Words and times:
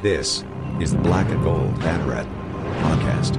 This 0.00 0.44
is 0.80 0.92
the 0.92 0.98
Black 0.98 1.28
and 1.28 1.42
Gold 1.42 1.74
Banneret 1.80 2.24
podcast. 2.82 3.34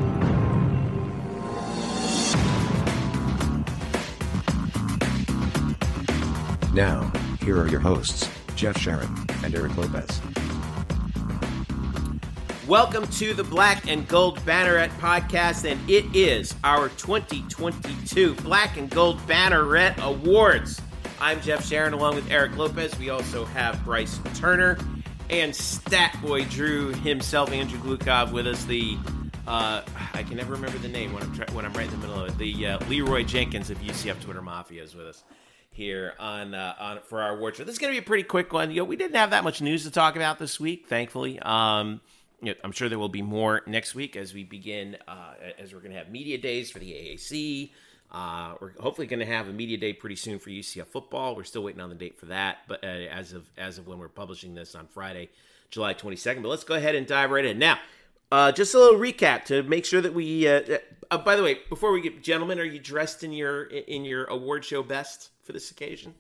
Now, 6.74 7.10
here 7.46 7.58
are 7.58 7.70
your 7.70 7.80
hosts, 7.80 8.30
Jeff 8.58 8.78
Sharon 8.78 9.08
and 9.42 9.56
Eric 9.56 9.78
Lopez. 9.78 10.22
Welcome 12.68 13.08
to 13.08 13.34
the 13.34 13.46
Black 13.46 13.90
and 13.90 14.06
Gold 14.10 14.40
Banneret 14.40 14.90
podcast, 15.00 15.64
and 15.64 15.80
it 15.90 16.14
is 16.14 16.54
our 16.66 16.90
2022 16.90 18.36
Black 18.36 18.76
and 18.76 18.90
Gold 18.90 19.18
Banneret 19.28 19.98
Awards. 20.04 20.82
I'm 21.22 21.40
Jeff 21.40 21.66
Sharon 21.66 21.94
along 21.94 22.16
with 22.16 22.30
Eric 22.30 22.58
Lopez. 22.58 23.00
We 23.00 23.12
also 23.12 23.46
have 23.46 23.82
Bryce 23.86 24.20
Turner 24.36 24.78
and 25.30 25.56
Stat 25.56 26.18
Boy 26.22 26.46
Drew 26.46 26.90
himself, 26.90 27.52
Andrew 27.52 27.80
Glukov, 27.80 28.32
with 28.32 28.48
us. 28.48 28.64
The 28.66 28.98
uh, 29.48 29.82
I 30.14 30.24
can 30.24 30.38
never 30.38 30.54
remember 30.54 30.78
the 30.78 30.88
name 30.88 31.14
when 31.14 31.24
I'm 31.24 31.36
try- 31.36 31.54
when 31.54 31.66
I'm 31.66 31.74
right 31.74 31.86
in 31.86 31.92
the 31.92 31.98
middle 32.08 32.24
of 32.24 32.30
it. 32.30 32.38
The 32.38 32.68
uh, 32.68 32.86
Leroy 32.88 33.24
Jenkins 33.24 33.70
of 33.70 33.80
UCF 33.80 34.22
Twitter 34.22 34.42
Mafia 34.42 34.84
is 34.84 34.96
with 34.96 35.08
us 35.08 35.24
here 35.72 36.14
on 36.20 36.54
uh, 36.54 36.76
on 36.80 37.00
for 37.08 37.22
our 37.22 37.36
award 37.36 37.56
show. 37.56 37.64
This 37.64 37.74
is 37.74 37.80
going 37.80 37.94
to 37.94 38.00
be 38.00 38.04
a 38.04 38.08
pretty 38.08 38.24
quick 38.24 38.54
one. 38.54 38.70
You 38.72 38.78
know, 38.78 38.86
we 38.86 38.96
didn't 38.96 39.16
have 39.16 39.32
that 39.32 39.44
much 39.44 39.62
news 39.62 39.84
to 39.84 39.92
talk 39.92 40.16
about 40.16 40.40
this 40.40 40.60
week, 40.60 40.88
thankfully. 40.88 41.40
Um, 41.40 42.02
you 42.42 42.50
know, 42.52 42.56
I'm 42.64 42.72
sure 42.72 42.90
there 42.90 43.00
will 43.00 43.10
be 43.10 43.22
more 43.22 43.62
next 43.68 43.96
week 43.96 44.16
as 44.16 44.34
we 44.34 44.44
begin, 44.44 44.98
uh, 45.08 45.34
as 45.58 45.74
we're 45.74 45.82
going 45.82 45.92
to 45.92 45.98
have 45.98 46.10
media 46.10 46.38
days 46.38 46.72
for 46.72 46.80
the 46.80 46.92
AAC. 46.92 47.72
Uh, 48.12 48.56
we're 48.60 48.72
hopefully 48.80 49.06
going 49.06 49.20
to 49.20 49.26
have 49.26 49.48
a 49.48 49.54
media 49.54 49.78
day 49.78 49.94
pretty 49.94 50.16
soon 50.16 50.40
for 50.40 50.50
UCF 50.50 50.88
football. 50.88 51.36
We're 51.36 51.44
still 51.44 51.64
waiting 51.64 51.82
on 51.82 51.90
the 51.90 51.96
date 51.96 52.20
for 52.20 52.26
that, 52.28 52.60
but 52.68 52.84
uh, 52.84 52.88
as 52.88 53.34
of 53.34 53.50
as 53.58 53.78
of 53.78 53.88
when 53.88 54.00
we're 54.00 54.08
publishing 54.08 54.56
this 54.56 54.74
on 54.74 54.88
Friday, 54.88 55.30
July 55.70 55.94
22nd. 55.94 56.42
But 56.42 56.50
let's 56.50 56.64
go 56.64 56.74
ahead 56.74 56.96
and 56.96 57.06
dive 57.06 57.30
right 57.30 57.46
in 57.46 57.60
now. 57.60 57.78
Uh, 58.32 58.52
just 58.52 58.74
a 58.74 58.80
little 58.80 59.00
recap 59.00 59.46
to 59.46 59.64
make 59.64 59.86
sure 59.86 60.02
that 60.02 60.14
we. 60.14 60.48
Uh, 60.48 60.80
uh, 61.12 61.18
by 61.20 61.36
the 61.36 61.44
way, 61.44 61.60
before 61.70 61.92
we 61.92 62.02
get, 62.02 62.24
gentlemen, 62.24 62.60
are 62.60 62.64
you 62.64 62.80
dressed 62.80 63.24
in 63.24 63.32
your 63.32 63.64
in 63.66 64.06
your 64.06 64.26
award 64.26 64.66
show 64.66 64.82
best 64.82 65.30
for 65.44 65.54
this 65.54 65.70
occasion? 65.70 66.14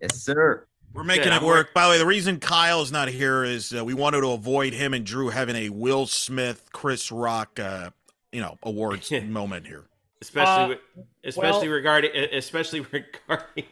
Yes, 0.00 0.22
sir. 0.22 0.66
We're 0.94 1.04
making 1.04 1.24
Good, 1.24 1.32
it 1.34 1.36
I'm 1.36 1.44
work. 1.44 1.74
By 1.74 1.84
the 1.84 1.90
way, 1.90 1.98
the 1.98 2.06
reason 2.06 2.40
Kyle's 2.40 2.90
not 2.90 3.08
here 3.08 3.44
is 3.44 3.74
uh, 3.74 3.84
we 3.84 3.94
wanted 3.94 4.22
to 4.22 4.30
avoid 4.30 4.72
him 4.72 4.94
and 4.94 5.04
Drew 5.04 5.28
having 5.28 5.56
a 5.56 5.68
Will 5.68 6.06
Smith, 6.06 6.70
Chris 6.72 7.12
Rock, 7.12 7.60
uh, 7.60 7.90
you 8.32 8.40
know, 8.40 8.58
awards 8.62 9.10
moment 9.24 9.66
here. 9.66 9.84
Especially 10.20 10.74
Uh, 10.74 11.02
especially 11.24 11.68
well- 11.68 11.76
regarding 11.76 12.10
especially 12.32 12.80
regarding 12.92 13.64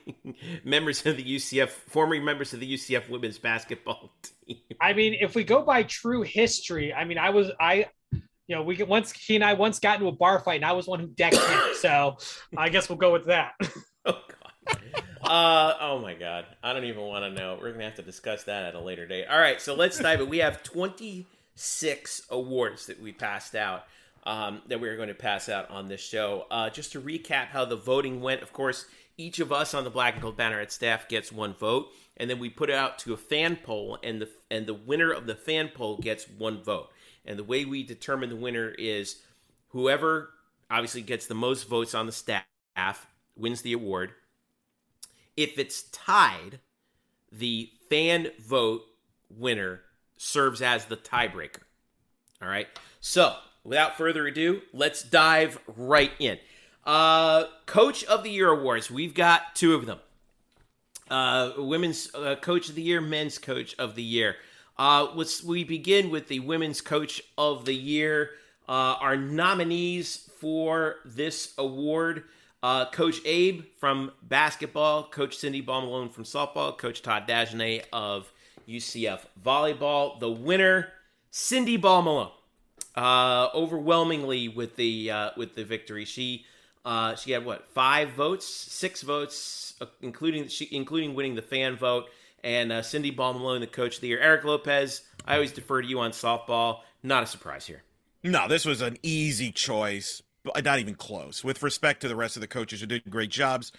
members 0.64 1.05
of 1.06 1.16
the 1.16 1.25
UCF 1.36 1.69
former 1.69 2.20
members 2.20 2.52
of 2.55 2.61
the 2.61 2.75
UCF 2.75 3.08
women's 3.08 3.39
basketball 3.39 4.12
team. 4.47 4.58
I 4.80 4.92
mean, 4.92 5.17
if 5.20 5.34
we 5.34 5.44
go 5.44 5.62
by 5.62 5.83
true 5.84 6.22
history, 6.22 6.92
I 6.94 7.05
mean, 7.05 7.19
I 7.19 7.30
was 7.30 7.50
I, 7.61 7.86
you 8.12 8.55
know, 8.55 8.62
we 8.62 8.77
get 8.77 8.86
once 8.89 9.11
he 9.12 9.34
and 9.34 9.44
I 9.44 9.55
once 9.55 9.80
got 9.80 9.97
into 9.97 10.06
a 10.08 10.12
bar 10.12 10.39
fight, 10.41 10.56
and 10.56 10.64
I 10.64 10.72
was 10.72 10.86
one 10.86 11.00
who 11.00 11.08
decked 11.08 11.36
him. 11.36 11.61
So 11.80 12.17
I 12.56 12.69
guess 12.70 12.89
we'll 12.89 12.98
go 12.98 13.12
with 13.12 13.27
that. 13.27 13.52
Oh 14.08 14.22
god. 14.28 14.78
Uh 15.22 15.74
oh 15.80 15.98
my 15.98 16.14
god. 16.14 16.47
I 16.62 16.72
don't 16.72 16.84
even 16.84 17.02
want 17.02 17.24
to 17.24 17.30
know. 17.30 17.55
We're 17.55 17.70
going 17.70 17.80
to 17.80 17.84
have 17.86 17.97
to 17.97 18.02
discuss 18.02 18.44
that 18.44 18.64
at 18.67 18.74
a 18.77 18.80
later 18.80 19.05
date. 19.05 19.27
All 19.27 19.39
right, 19.39 19.61
so 19.61 19.74
let's 19.74 19.98
dive 19.98 20.20
in. 20.20 20.28
We 20.28 20.39
have 20.39 20.62
26 20.62 22.22
awards 22.30 22.86
that 22.86 23.02
we 23.02 23.12
passed 23.12 23.55
out. 23.56 23.84
Um, 24.27 24.61
that 24.67 24.81
we're 24.81 24.97
going 24.97 25.07
to 25.07 25.15
pass 25.15 25.49
out 25.49 25.71
on 25.71 25.87
this 25.87 26.01
show. 26.01 26.47
Uh, 26.51 26.69
just 26.69 26.91
to 26.93 27.01
recap 27.01 27.47
how 27.47 27.65
the 27.65 27.77
voting 27.77 28.21
went, 28.21 28.43
of 28.43 28.53
course, 28.53 28.87
each 29.17 29.39
of 29.39 29.53
us 29.53 29.73
on 29.73 29.85
the 29.85 29.91
Black 29.91 30.15
and 30.15 30.23
Gold 30.23 30.37
Banneret 30.37 30.73
staff 30.73 31.09
gets 31.09 31.31
one 31.31 31.55
vote, 31.55 31.89
and 32.17 32.29
then 32.29 32.41
we 32.41 32.51
put 32.51 32.69
it 32.69 32.75
out 32.75 32.99
to 33.01 33.15
a 33.15 33.17
fan 33.17 33.57
poll, 33.63 33.99
and 34.03 34.21
the 34.21 34.29
and 34.51 34.67
the 34.67 34.75
winner 34.75 35.13
of 35.13 35.27
the 35.27 35.37
fan 35.37 35.71
poll 35.73 35.99
gets 35.99 36.29
one 36.29 36.63
vote. 36.63 36.91
And 37.25 37.39
the 37.39 37.45
way 37.45 37.65
we 37.65 37.83
determine 37.83 38.29
the 38.29 38.37
winner 38.37 38.71
is 38.71 39.23
whoever 39.69 40.31
obviously 40.71 41.03
gets 41.03 41.27
the 41.27 41.35
most 41.35 41.69
votes 41.69 41.95
on 41.95 42.07
the 42.07 42.13
staff 42.13 43.07
wins 43.36 43.63
the 43.63 43.73
award. 43.73 44.13
If 45.36 45.59
it's 45.59 45.85
tied, 45.85 46.61
the 47.31 47.70
fan 47.89 48.29
vote 48.41 48.83
winner 49.31 49.83
serves 50.17 50.63
as 50.63 50.86
the 50.86 50.97
tiebreaker. 50.97 51.63
All 52.42 52.48
right. 52.48 52.69
So, 53.01 53.36
without 53.67 53.97
further 53.97 54.27
ado, 54.27 54.63
let's 54.73 55.03
dive 55.03 55.59
right 55.67 56.13
in. 56.19 56.39
Uh, 56.85 57.45
Coach 57.67 58.05
of 58.05 58.23
the 58.23 58.31
Year 58.31 58.51
awards. 58.51 58.91
We've 58.91 59.15
got 59.15 59.57
two 59.57 59.75
of 59.75 59.87
them. 59.87 59.99
Uh, 61.11 61.53
women's 61.59 62.15
uh, 62.15 62.37
Coach 62.37 62.69
of 62.69 62.77
the 62.77 62.83
Year, 62.83 63.01
Men's 63.01 63.39
Coach 63.39 63.75
of 63.79 63.97
the 63.97 64.03
Year. 64.03 64.37
Uh, 64.79 65.09
we 65.45 65.65
begin 65.65 66.11
with 66.11 66.29
the 66.29 66.41
Women's 66.41 66.81
Coach 66.81 67.23
of 67.37 67.65
the 67.65 67.75
Year. 67.75 68.31
Uh, 68.69 68.97
our 69.01 69.17
nominees 69.17 70.29
for 70.39 70.97
this 71.05 71.55
award: 71.59 72.25
uh, 72.63 72.87
Coach 72.91 73.21
Abe 73.25 73.65
from 73.79 74.13
basketball, 74.23 75.05
Coach 75.05 75.37
Cindy 75.37 75.61
Ball-Malone 75.61 76.09
from 76.09 76.25
softball, 76.25 76.77
Coach 76.77 77.03
Todd 77.03 77.27
Dagenais 77.27 77.85
of 77.93 78.33
UCF 78.69 79.21
volleyball. 79.45 80.21
The 80.21 80.31
winner, 80.31 80.89
Cindy 81.31 81.77
Ball-Malone 81.77 82.31
uh, 82.96 83.48
overwhelmingly 83.55 84.48
with 84.48 84.77
the 84.77 85.11
uh, 85.11 85.30
with 85.36 85.55
the 85.55 85.64
victory. 85.64 86.05
She 86.05 86.45
uh, 86.84 87.14
she 87.17 87.33
had 87.33 87.45
what 87.45 87.67
five 87.68 88.11
votes, 88.11 88.46
six 88.46 89.02
votes, 89.02 89.74
uh, 89.80 89.86
including 90.01 90.48
she 90.48 90.68
including 90.70 91.14
winning 91.14 91.35
the 91.35 91.42
fan 91.42 91.77
vote. 91.77 92.06
And 92.45 92.70
uh, 92.70 92.83
Cindy 92.83 93.11
Ball-Malone, 93.11 93.61
the 93.61 93.67
coach 93.67 93.96
of 93.96 94.02
the 94.02 94.08
year. 94.08 94.20
Eric 94.20 94.45
Lopez, 94.45 95.02
I 95.27 95.35
always 95.35 95.51
defer 95.51 95.83
to 95.83 95.89
you 95.89 95.98
on 95.98 96.12
softball. 96.12 96.80
Not 97.02 97.24
a 97.24 97.27
surprise 97.27 97.67
here. 97.67 97.83
No, 98.23 98.46
this 98.46 98.64
was 98.64 98.83
an 98.83 98.98
easy 99.02 99.51
choice, 99.51 100.23
not 100.62 100.79
even 100.79 100.95
close. 100.95 101.42
With 101.42 101.61
respect 101.62 102.02
to 102.02 102.08
the 102.08 102.14
rest 102.14 102.36
of 102.36 102.42
the 102.42 102.46
coaches 102.46 102.80
who 102.80 102.86
did 102.86 103.02
great 103.11 103.30
jobs, 103.30 103.73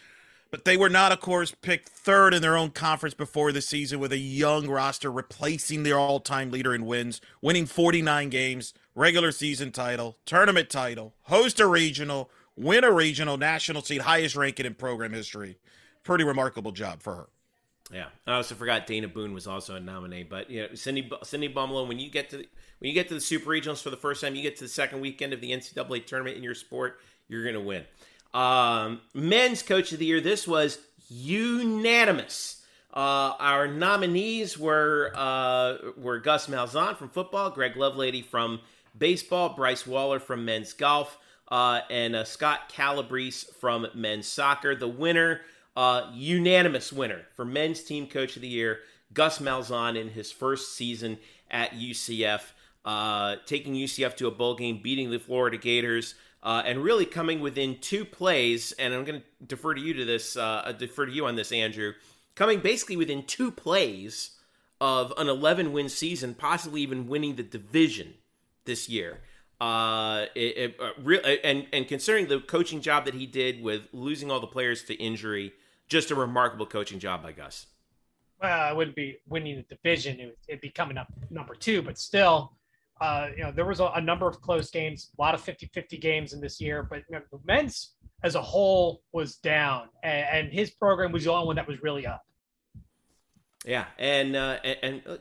but 0.51 0.65
they 0.65 0.77
were 0.77 0.89
not, 0.89 1.11
of 1.11 1.19
course, 1.19 1.51
picked 1.51 1.89
third 1.89 2.33
in 2.33 2.41
their 2.41 2.57
own 2.57 2.71
conference 2.71 3.13
before 3.13 3.51
the 3.51 3.61
season 3.61 3.99
with 3.99 4.11
a 4.11 4.17
young 4.17 4.67
roster 4.67 5.11
replacing 5.11 5.83
their 5.83 5.97
all-time 5.97 6.51
leader 6.51 6.73
in 6.73 6.85
wins, 6.85 7.21
winning 7.41 7.65
49 7.65 8.29
games, 8.29 8.73
regular 8.95 9.31
season 9.31 9.71
title, 9.71 10.17
tournament 10.25 10.69
title, 10.69 11.13
host 11.23 11.59
a 11.59 11.67
regional, 11.67 12.29
win 12.55 12.83
a 12.83 12.91
regional, 12.91 13.37
national 13.37 13.81
seed, 13.81 14.01
highest 14.01 14.35
ranking 14.35 14.65
in 14.65 14.73
program 14.73 15.13
history. 15.13 15.57
Pretty 16.03 16.23
remarkable 16.23 16.71
job 16.71 17.01
for 17.01 17.15
her. 17.15 17.27
Yeah, 17.91 18.07
I 18.25 18.33
also 18.33 18.55
forgot 18.55 18.85
Dana 18.85 19.07
Boone 19.07 19.33
was 19.33 19.47
also 19.47 19.75
a 19.75 19.79
nominee. 19.79 20.23
But 20.23 20.49
you 20.49 20.61
know, 20.61 20.75
Cindy 20.75 21.09
Cindy 21.23 21.47
Bumlow, 21.47 21.87
when 21.87 21.99
you 21.99 22.09
get 22.09 22.29
to 22.31 22.37
when 22.37 22.47
you 22.81 22.93
get 22.93 23.07
to 23.09 23.13
the 23.13 23.21
Super 23.21 23.49
Regionals 23.51 23.81
for 23.81 23.89
the 23.89 23.97
first 23.97 24.21
time, 24.21 24.35
you 24.35 24.41
get 24.41 24.57
to 24.57 24.65
the 24.65 24.69
second 24.69 24.99
weekend 24.99 25.33
of 25.33 25.41
the 25.41 25.51
NCAA 25.51 26.05
tournament 26.05 26.35
in 26.35 26.43
your 26.43 26.55
sport, 26.55 26.99
you're 27.27 27.43
going 27.43 27.55
to 27.55 27.61
win. 27.61 27.85
Um, 28.37 29.01
men's 29.15 29.63
Coach 29.63 29.91
of 29.93 29.97
the 29.97 30.05
Year. 30.05 30.21
This 30.21 30.47
was 30.47 30.77
unanimous. 31.09 32.61
Uh, 32.93 33.33
our 33.39 33.67
nominees 33.67 34.59
were 34.59 35.11
uh, 35.15 35.77
were 35.97 36.19
Gus 36.19 36.45
Malzahn 36.45 36.95
from 36.95 37.09
football, 37.09 37.49
Greg 37.49 37.73
Lovelady 37.73 38.23
from 38.23 38.59
baseball, 38.95 39.55
Bryce 39.55 39.83
Wallor 39.83 40.21
from 40.21 40.45
men's 40.45 40.73
golf, 40.73 41.17
uh, 41.47 41.81
and 41.89 42.15
uh, 42.15 42.23
Scott 42.25 42.69
Calabrese 42.69 43.47
from 43.59 43.87
men's 43.95 44.27
soccer. 44.27 44.75
The 44.75 44.87
winner, 44.87 45.41
uh, 45.75 46.11
unanimous 46.13 46.93
winner 46.93 47.25
for 47.35 47.43
men's 47.43 47.81
team 47.81 48.05
coach 48.05 48.35
of 48.35 48.43
the 48.43 48.47
year, 48.47 48.81
Gus 49.13 49.39
Malzahn 49.39 49.99
in 49.99 50.09
his 50.09 50.31
first 50.31 50.75
season 50.75 51.17
at 51.49 51.71
UCF, 51.71 52.41
uh, 52.85 53.37
taking 53.47 53.73
UCF 53.73 54.15
to 54.17 54.27
a 54.27 54.31
bowl 54.31 54.53
game, 54.53 54.79
beating 54.83 55.09
the 55.09 55.17
Florida 55.17 55.57
Gators. 55.57 56.13
Uh, 56.43 56.61
and 56.65 56.83
really 56.83 57.05
coming 57.05 57.39
within 57.39 57.77
two 57.79 58.05
plays, 58.05 58.71
and 58.73 58.93
I'm 58.93 59.03
going 59.03 59.21
to 59.21 59.45
defer 59.45 59.73
to 59.73 59.81
you 59.81 59.93
to 59.95 60.05
this, 60.05 60.37
uh, 60.37 60.73
defer 60.77 61.05
to 61.05 61.11
you 61.11 61.25
on 61.25 61.35
this, 61.35 61.51
Andrew. 61.51 61.93
Coming 62.35 62.59
basically 62.59 62.95
within 62.95 63.23
two 63.23 63.51
plays 63.51 64.37
of 64.79 65.11
an 65.17 65.27
11 65.27 65.73
win 65.73 65.89
season, 65.89 66.35
possibly 66.35 66.81
even 66.81 67.07
winning 67.07 67.35
the 67.35 67.43
division 67.43 68.13
this 68.65 68.87
year. 68.87 69.21
Uh, 69.59 70.25
it, 70.35 70.57
it, 70.57 70.75
uh, 70.79 70.91
real, 71.01 71.19
and 71.43 71.65
and 71.73 71.87
considering 71.87 72.27
the 72.27 72.39
coaching 72.39 72.79
job 72.79 73.05
that 73.05 73.15
he 73.15 73.25
did 73.25 73.63
with 73.63 73.87
losing 73.91 74.29
all 74.29 74.39
the 74.39 74.45
players 74.45 74.83
to 74.83 74.93
injury, 74.95 75.51
just 75.87 76.11
a 76.11 76.15
remarkable 76.15 76.67
coaching 76.67 76.99
job 76.99 77.23
by 77.23 77.31
Gus. 77.31 77.65
Well, 78.39 78.71
it 78.71 78.75
wouldn't 78.75 78.95
be 78.95 79.17
winning 79.27 79.55
the 79.55 79.63
division; 79.63 80.19
it 80.19 80.25
would, 80.25 80.35
it'd 80.47 80.61
be 80.61 80.69
coming 80.69 80.95
up 80.95 81.11
number 81.31 81.55
two. 81.55 81.81
But 81.81 81.97
still, 81.97 82.53
uh, 83.01 83.27
you 83.35 83.43
know, 83.43 83.51
there 83.51 83.65
was 83.65 83.79
a, 83.79 83.85
a 83.95 84.01
number 84.01 84.27
of 84.27 84.41
close 84.41 84.69
games, 84.69 85.11
a 85.17 85.21
lot 85.21 85.33
of 85.33 85.43
50-50 85.43 85.99
games 86.01 86.33
in 86.33 86.41
this 86.41 86.59
year. 86.59 86.83
But 86.83 87.03
you 87.09 87.15
know, 87.15 87.21
the 87.31 87.39
men's 87.45 87.93
as 88.23 88.35
a 88.35 88.41
whole 88.41 89.01
was 89.11 89.35
down, 89.37 89.89
and, 90.03 90.27
and 90.31 90.53
his 90.53 90.71
program 90.71 91.11
was 91.11 91.23
the 91.23 91.31
only 91.31 91.47
one 91.47 91.55
that 91.55 91.67
was 91.67 91.81
really 91.81 92.05
up. 92.05 92.23
Yeah, 93.65 93.85
and 93.97 94.35
uh, 94.35 94.57
and, 94.63 94.77
and 94.81 95.01
uh, 95.07 95.17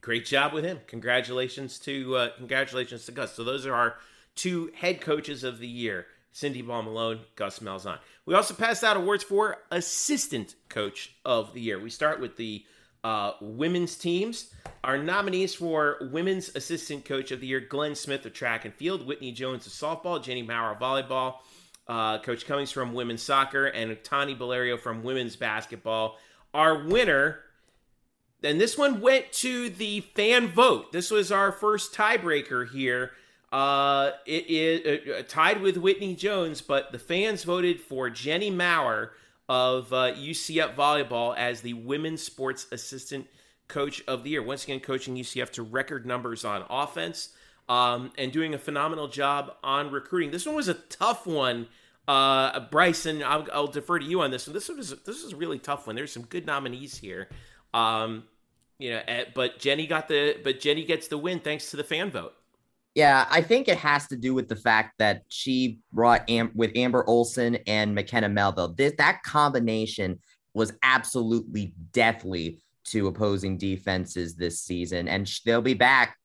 great 0.00 0.26
job 0.26 0.52
with 0.52 0.64
him. 0.64 0.80
Congratulations 0.86 1.78
to 1.80 2.16
uh, 2.16 2.28
congratulations 2.36 3.06
to 3.06 3.12
Gus. 3.12 3.34
So 3.34 3.44
those 3.44 3.64
are 3.66 3.74
our 3.74 3.96
two 4.34 4.70
head 4.74 5.00
coaches 5.00 5.44
of 5.44 5.60
the 5.60 5.68
year: 5.68 6.06
Cindy 6.32 6.62
Ball 6.62 6.82
Malone, 6.82 7.20
Gus 7.36 7.60
Malzahn. 7.60 7.98
We 8.26 8.34
also 8.34 8.54
passed 8.54 8.82
out 8.82 8.96
awards 8.96 9.22
for 9.22 9.58
assistant 9.70 10.56
coach 10.68 11.14
of 11.24 11.54
the 11.54 11.60
year. 11.60 11.78
We 11.78 11.90
start 11.90 12.20
with 12.20 12.36
the 12.36 12.64
uh, 13.04 13.32
women's 13.40 13.94
teams. 13.96 14.48
Our 14.82 14.98
nominees 14.98 15.54
for 15.54 15.98
Women's 16.12 16.54
Assistant 16.56 17.04
Coach 17.04 17.30
of 17.30 17.40
the 17.40 17.46
Year 17.46 17.60
Glenn 17.60 17.94
Smith 17.94 18.26
of 18.26 18.32
track 18.32 18.64
and 18.64 18.74
field, 18.74 19.06
Whitney 19.06 19.30
Jones 19.30 19.66
of 19.66 19.72
softball, 19.72 20.22
Jenny 20.22 20.42
Maurer 20.42 20.72
of 20.72 20.78
volleyball, 20.78 21.36
uh, 21.86 22.18
Coach 22.18 22.46
Cummings 22.46 22.72
from 22.72 22.94
women's 22.94 23.22
soccer, 23.22 23.66
and 23.66 23.96
Tani 24.02 24.34
Valerio 24.34 24.76
from 24.76 25.02
women's 25.02 25.36
basketball. 25.36 26.18
Our 26.52 26.86
winner, 26.86 27.40
and 28.42 28.60
this 28.60 28.76
one 28.76 29.00
went 29.00 29.32
to 29.34 29.68
the 29.70 30.00
fan 30.00 30.48
vote. 30.48 30.92
This 30.92 31.10
was 31.10 31.30
our 31.30 31.52
first 31.52 31.94
tiebreaker 31.94 32.68
here. 32.70 33.12
Uh, 33.52 34.12
it 34.26 34.46
is 34.48 35.08
uh, 35.08 35.22
tied 35.28 35.60
with 35.60 35.76
Whitney 35.76 36.14
Jones, 36.14 36.60
but 36.60 36.90
the 36.90 36.98
fans 36.98 37.44
voted 37.44 37.80
for 37.80 38.10
Jenny 38.10 38.50
Maurer 38.50 39.12
of 39.48 39.92
uh, 39.92 40.12
UCF 40.14 40.74
volleyball 40.74 41.36
as 41.36 41.60
the 41.60 41.74
women's 41.74 42.22
sports 42.22 42.66
assistant 42.72 43.26
coach 43.68 44.02
of 44.06 44.24
the 44.24 44.30
year. 44.30 44.42
Once 44.42 44.64
again, 44.64 44.80
coaching 44.80 45.16
UCF 45.16 45.50
to 45.52 45.62
record 45.62 46.06
numbers 46.06 46.44
on 46.44 46.64
offense 46.70 47.30
um, 47.68 48.12
and 48.18 48.32
doing 48.32 48.54
a 48.54 48.58
phenomenal 48.58 49.08
job 49.08 49.54
on 49.62 49.90
recruiting. 49.90 50.30
This 50.30 50.46
one 50.46 50.54
was 50.54 50.68
a 50.68 50.74
tough 50.74 51.26
one. 51.26 51.68
Uh, 52.06 52.60
Bryson, 52.70 53.22
I'll, 53.22 53.46
I'll 53.52 53.66
defer 53.66 53.98
to 53.98 54.04
you 54.04 54.20
on 54.20 54.30
this 54.30 54.46
one. 54.46 54.54
This 54.54 54.68
was 54.68 54.90
this 55.04 55.22
is 55.22 55.32
a 55.32 55.36
really 55.36 55.58
tough 55.58 55.86
one. 55.86 55.96
There's 55.96 56.12
some 56.12 56.24
good 56.24 56.46
nominees 56.46 56.98
here. 56.98 57.28
Um, 57.72 58.24
you 58.78 58.90
know, 58.90 59.02
but 59.34 59.58
Jenny 59.58 59.86
got 59.86 60.08
the 60.08 60.38
but 60.44 60.60
Jenny 60.60 60.84
gets 60.84 61.08
the 61.08 61.16
win 61.16 61.40
thanks 61.40 61.70
to 61.70 61.76
the 61.76 61.84
fan 61.84 62.10
vote. 62.10 62.34
Yeah, 62.94 63.26
I 63.28 63.42
think 63.42 63.66
it 63.66 63.78
has 63.78 64.06
to 64.08 64.16
do 64.16 64.34
with 64.34 64.48
the 64.48 64.56
fact 64.56 64.94
that 64.98 65.22
she 65.28 65.80
brought 65.92 66.28
Am- 66.30 66.52
with 66.54 66.70
Amber 66.76 67.04
Olson 67.08 67.56
and 67.66 67.94
McKenna 67.94 68.28
Melville. 68.28 68.74
This 68.74 68.92
that 68.98 69.22
combination 69.24 70.20
was 70.54 70.72
absolutely 70.82 71.74
deathly 71.92 72.62
to 72.84 73.08
opposing 73.08 73.58
defenses 73.58 74.36
this 74.36 74.62
season, 74.62 75.08
and 75.08 75.28
they'll 75.44 75.60
be 75.60 75.74
back 75.74 76.16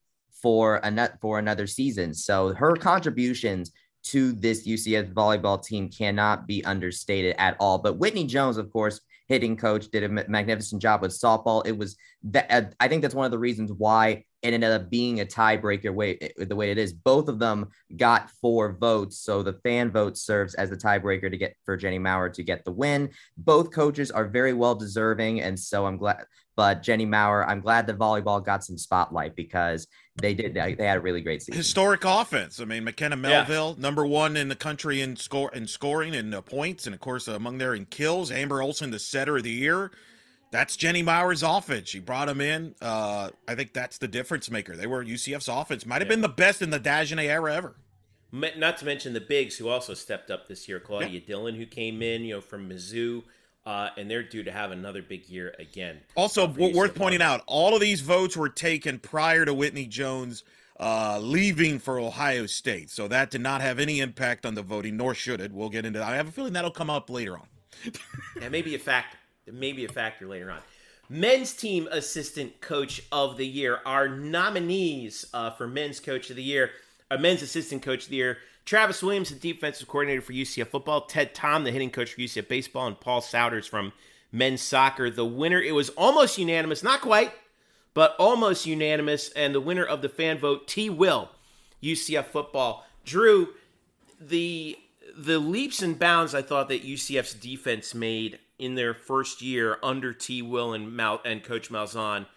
for 0.41 0.77
another 0.83 1.17
for 1.21 1.39
another 1.39 1.65
season. 1.65 2.13
So 2.13 2.53
her 2.53 2.75
contributions 2.75 3.71
to 4.03 4.31
this 4.33 4.67
UCF 4.67 5.13
volleyball 5.13 5.63
team 5.63 5.89
cannot 5.89 6.47
be 6.47 6.63
understated 6.65 7.35
at 7.37 7.57
all. 7.59 7.79
But 7.79 7.97
Whitney 7.97 8.25
Jones, 8.25 8.57
of 8.57 8.71
course, 8.71 9.01
hitting 9.27 9.57
coach, 9.57 9.87
did 9.89 10.03
a 10.03 10.09
magnificent 10.09 10.81
job 10.81 11.01
with 11.01 11.11
softball. 11.11 11.65
It 11.65 11.77
was 11.77 11.97
that 12.23 12.47
uh, 12.51 12.69
I 12.79 12.87
think 12.87 13.01
that's 13.01 13.15
one 13.15 13.25
of 13.25 13.31
the 13.31 13.39
reasons 13.39 13.71
why 13.71 14.25
it 14.41 14.53
ended 14.53 14.71
up 14.71 14.89
being 14.89 15.19
a 15.19 15.25
tiebreaker 15.25 15.93
way 15.93 16.17
eh, 16.21 16.45
the 16.45 16.55
way 16.55 16.71
it 16.71 16.77
is. 16.77 16.93
Both 16.93 17.27
of 17.27 17.39
them 17.39 17.69
got 17.97 18.31
four 18.41 18.73
votes, 18.73 19.19
so 19.19 19.43
the 19.43 19.53
fan 19.53 19.91
vote 19.91 20.17
serves 20.17 20.53
as 20.55 20.69
the 20.69 20.77
tiebreaker 20.77 21.29
to 21.29 21.37
get 21.37 21.55
for 21.65 21.75
Jenny 21.75 21.99
Maurer 21.99 22.29
to 22.29 22.43
get 22.43 22.63
the 22.63 22.71
win. 22.71 23.09
Both 23.37 23.71
coaches 23.71 24.11
are 24.11 24.27
very 24.27 24.53
well 24.53 24.75
deserving, 24.75 25.41
and 25.41 25.59
so 25.59 25.85
I'm 25.85 25.97
glad. 25.97 26.25
But 26.55 26.83
Jenny 26.83 27.05
Maurer, 27.05 27.47
I'm 27.47 27.61
glad 27.61 27.87
that 27.87 27.97
volleyball 27.97 28.43
got 28.43 28.65
some 28.65 28.77
spotlight 28.77 29.33
because 29.33 29.87
they 30.17 30.33
did. 30.33 30.53
They 30.53 30.75
had 30.85 30.97
a 30.97 31.01
really 31.01 31.21
great 31.21 31.41
season. 31.41 31.57
Historic 31.57 32.03
offense. 32.03 32.59
I 32.59 32.65
mean, 32.65 32.83
McKenna 32.83 33.15
Melville, 33.15 33.75
yeah. 33.77 33.81
number 33.81 34.05
one 34.05 34.35
in 34.35 34.49
the 34.49 34.57
country 34.57 35.01
in 35.01 35.15
score 35.15 35.51
in 35.53 35.67
scoring 35.67 36.15
and 36.15 36.35
uh, 36.35 36.41
points, 36.41 36.85
and 36.85 36.93
of 36.93 36.99
course 36.99 37.27
among 37.27 37.59
there 37.59 37.75
in 37.75 37.85
kills. 37.85 38.29
Amber 38.31 38.61
Olson, 38.61 38.91
the 38.91 38.99
setter 38.99 39.37
of 39.37 39.43
the 39.43 39.51
year 39.51 39.91
that's 40.51 40.75
Jenny 40.75 41.03
Maurer's 41.03 41.43
offense. 41.43 41.89
She 41.89 41.99
brought 41.99 42.29
him 42.29 42.41
in. 42.41 42.75
Uh, 42.81 43.29
I 43.47 43.55
think 43.55 43.73
that's 43.73 43.97
the 43.97 44.07
difference 44.07 44.49
maker. 44.49 44.75
They 44.75 44.87
were 44.87 45.03
UCF's 45.03 45.47
offense. 45.47 45.85
Might 45.85 46.01
have 46.01 46.07
yeah. 46.07 46.15
been 46.15 46.21
the 46.21 46.29
best 46.29 46.61
in 46.61 46.69
the 46.69 46.79
Dagenais 46.79 47.27
era 47.27 47.53
ever. 47.53 47.75
Not 48.31 48.77
to 48.77 48.85
mention 48.85 49.13
the 49.13 49.21
bigs 49.21 49.57
who 49.57 49.69
also 49.69 49.93
stepped 49.93 50.29
up 50.29 50.47
this 50.47 50.67
year. 50.67 50.79
Claudia 50.79 51.19
yeah. 51.19 51.25
Dillon, 51.25 51.55
who 51.55 51.65
came 51.65 52.01
in, 52.01 52.23
you 52.23 52.35
know, 52.35 52.41
from 52.41 52.69
Mizzou, 52.69 53.23
uh, 53.65 53.89
and 53.97 54.09
they're 54.09 54.23
due 54.23 54.43
to 54.43 54.51
have 54.51 54.71
another 54.71 55.01
big 55.01 55.27
year 55.27 55.55
again. 55.57 55.99
Also, 56.15 56.47
worth 56.47 56.93
pointing 56.93 57.21
out, 57.21 57.41
all 57.47 57.73
of 57.73 57.81
these 57.81 58.01
votes 58.01 58.37
were 58.37 58.49
taken 58.49 58.99
prior 58.99 59.45
to 59.45 59.53
Whitney 59.53 59.87
Jones 59.87 60.43
uh, 60.79 61.19
leaving 61.21 61.79
for 61.79 61.99
Ohio 61.99 62.45
State, 62.45 62.89
so 62.89 63.07
that 63.07 63.31
did 63.31 63.41
not 63.41 63.61
have 63.61 63.79
any 63.79 63.99
impact 63.99 64.45
on 64.45 64.53
the 64.55 64.61
voting, 64.61 64.95
nor 64.95 65.13
should 65.13 65.41
it. 65.41 65.51
We'll 65.51 65.69
get 65.69 65.85
into 65.85 65.99
that. 65.99 66.07
I 66.07 66.15
have 66.15 66.27
a 66.27 66.31
feeling 66.31 66.53
that'll 66.53 66.71
come 66.71 66.89
up 66.89 67.09
later 67.09 67.35
on. 67.35 67.47
that 68.39 68.51
may 68.51 68.61
be 68.61 68.75
a 68.75 68.79
factor 68.79 69.17
maybe 69.51 69.85
a 69.85 69.89
factor 69.89 70.27
later 70.27 70.51
on. 70.51 70.59
Men's 71.09 71.53
team 71.53 71.87
assistant 71.91 72.61
coach 72.61 73.01
of 73.11 73.37
the 73.37 73.47
year. 73.47 73.79
Our 73.85 74.07
nominees 74.07 75.25
uh, 75.33 75.49
for 75.51 75.67
men's 75.67 75.99
coach 75.99 76.29
of 76.29 76.35
the 76.35 76.43
year, 76.43 76.71
a 77.09 77.17
men's 77.17 77.41
assistant 77.41 77.81
coach 77.81 78.03
of 78.03 78.09
the 78.09 78.17
year. 78.17 78.37
Travis 78.63 79.01
Williams, 79.01 79.29
the 79.29 79.35
defensive 79.35 79.87
coordinator 79.87 80.21
for 80.21 80.33
UCF 80.33 80.67
football. 80.67 81.01
Ted 81.01 81.33
Tom, 81.33 81.63
the 81.63 81.71
hitting 81.71 81.89
coach 81.89 82.13
for 82.13 82.21
UCF 82.21 82.47
baseball, 82.47 82.85
and 82.85 82.99
Paul 82.99 83.21
Souders 83.21 83.67
from 83.67 83.91
men's 84.31 84.61
soccer. 84.61 85.09
The 85.09 85.25
winner, 85.25 85.59
it 85.59 85.73
was 85.73 85.89
almost 85.89 86.37
unanimous, 86.37 86.83
not 86.83 87.01
quite, 87.01 87.31
but 87.95 88.15
almost 88.19 88.67
unanimous. 88.67 89.29
And 89.29 89.55
the 89.55 89.61
winner 89.61 89.83
of 89.83 90.03
the 90.03 90.09
fan 90.09 90.37
vote, 90.37 90.67
T. 90.67 90.91
Will, 90.91 91.29
UCF 91.81 92.25
football. 92.25 92.85
Drew, 93.03 93.49
the 94.21 94.77
the 95.17 95.39
leaps 95.39 95.81
and 95.81 95.97
bounds 95.97 96.35
I 96.35 96.43
thought 96.43 96.69
that 96.69 96.85
UCF's 96.85 97.33
defense 97.33 97.95
made 97.95 98.37
in 98.59 98.75
their 98.75 98.93
first 98.93 99.41
year 99.41 99.77
under 99.81 100.13
T. 100.13 100.41
Will 100.41 100.73
and 100.73 100.95
Mal- 100.95 101.21
and 101.25 101.43
Coach 101.43 101.69
Malzahn 101.69 102.27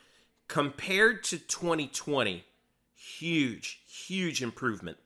compared 0.48 1.24
to 1.24 1.38
2020, 1.38 2.44
huge, 2.94 3.82
huge 3.86 4.42
improvement. 4.42 4.98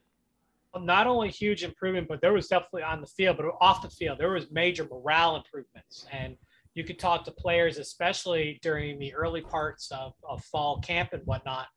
Not 0.79 1.07
only 1.07 1.31
huge 1.31 1.65
improvement, 1.65 2.07
but 2.07 2.21
there 2.21 2.35
was 2.35 2.49
definitely 2.49 2.83
on 2.83 3.01
the 3.01 3.07
field, 3.07 3.39
but 3.39 3.47
off 3.61 3.81
the 3.81 3.89
field, 3.89 4.19
there 4.19 4.31
was 4.31 4.51
major 4.51 4.87
morale 4.91 5.37
improvements. 5.37 6.07
And 6.13 6.37
you 6.75 6.85
could 6.85 6.99
talk 6.99 7.25
to 7.25 7.31
players, 7.31 7.79
especially 7.79 8.59
during 8.61 8.99
the 8.99 9.15
early 9.15 9.41
parts 9.41 9.91
of, 9.91 10.13
of 10.29 10.45
fall 10.45 10.81
camp 10.81 11.15
and 11.15 11.23
whatnot, 11.25 11.69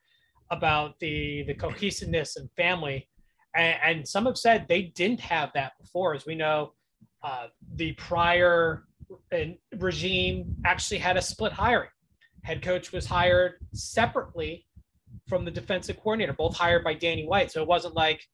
about 0.52 1.00
the 1.00 1.44
the 1.44 1.54
cohesiveness 1.54 2.36
and 2.36 2.50
family. 2.58 3.08
And, 3.56 3.78
and 3.84 4.08
some 4.08 4.26
have 4.26 4.38
said 4.38 4.66
they 4.68 4.82
didn't 4.82 5.22
have 5.22 5.52
that 5.54 5.74
before. 5.80 6.14
As 6.14 6.26
we 6.26 6.36
know, 6.36 6.74
uh, 7.24 7.48
the 7.76 7.94
prior 7.94 8.84
and 9.32 9.58
regime 9.78 10.56
actually 10.66 11.00
had 11.00 11.18
a 11.18 11.22
split 11.22 11.52
hiring. 11.52 11.90
Head 12.44 12.62
coach 12.62 12.92
was 12.92 13.06
hired 13.06 13.56
separately 13.74 14.66
from 15.28 15.46
the 15.46 15.52
defensive 15.52 15.98
coordinator, 15.98 16.34
both 16.34 16.56
hired 16.56 16.84
by 16.84 16.94
Danny 16.94 17.26
White. 17.26 17.52
So 17.52 17.62
it 17.62 17.68
wasn't 17.68 17.96
like, 17.96 18.28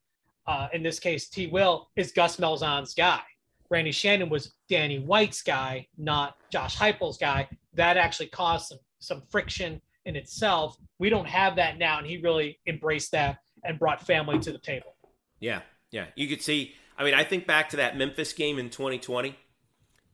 uh, 0.48 0.68
in 0.74 0.84
this 0.84 1.00
case, 1.00 1.28
T. 1.28 1.48
Will 1.48 1.90
is 1.96 2.12
Gus 2.12 2.38
Malzahn's 2.38 2.94
guy. 2.94 3.22
Randy 3.70 3.92
Shannon 3.92 4.30
was 4.30 4.54
Danny 4.70 5.00
White's 5.00 5.42
guy, 5.42 5.88
not 5.98 6.36
Josh 6.52 6.78
Heupel's 6.78 7.18
guy. 7.18 7.48
That 7.74 7.98
actually 7.98 8.28
caused 8.28 8.68
some, 8.68 8.80
some 9.00 9.24
friction 9.30 9.82
in 10.06 10.16
itself. 10.16 10.78
We 11.00 11.10
don't 11.10 11.28
have 11.28 11.56
that 11.56 11.78
now, 11.78 11.98
and 11.98 12.06
he 12.06 12.18
really 12.18 12.60
embraced 12.68 13.12
that 13.12 13.40
and 13.64 13.80
brought 13.80 14.06
family 14.06 14.38
to 14.40 14.52
the 14.52 14.60
table. 14.60 14.96
Yeah, 15.40 15.62
yeah. 15.92 16.06
You 16.16 16.28
could 16.28 16.42
see. 16.42 16.76
I 16.98 17.04
mean, 17.04 17.16
I 17.16 17.24
think 17.24 17.48
back 17.48 17.70
to 17.70 17.78
that 17.78 17.98
Memphis 17.98 18.34
game 18.34 18.60
in 18.60 18.70
2020 18.70 19.36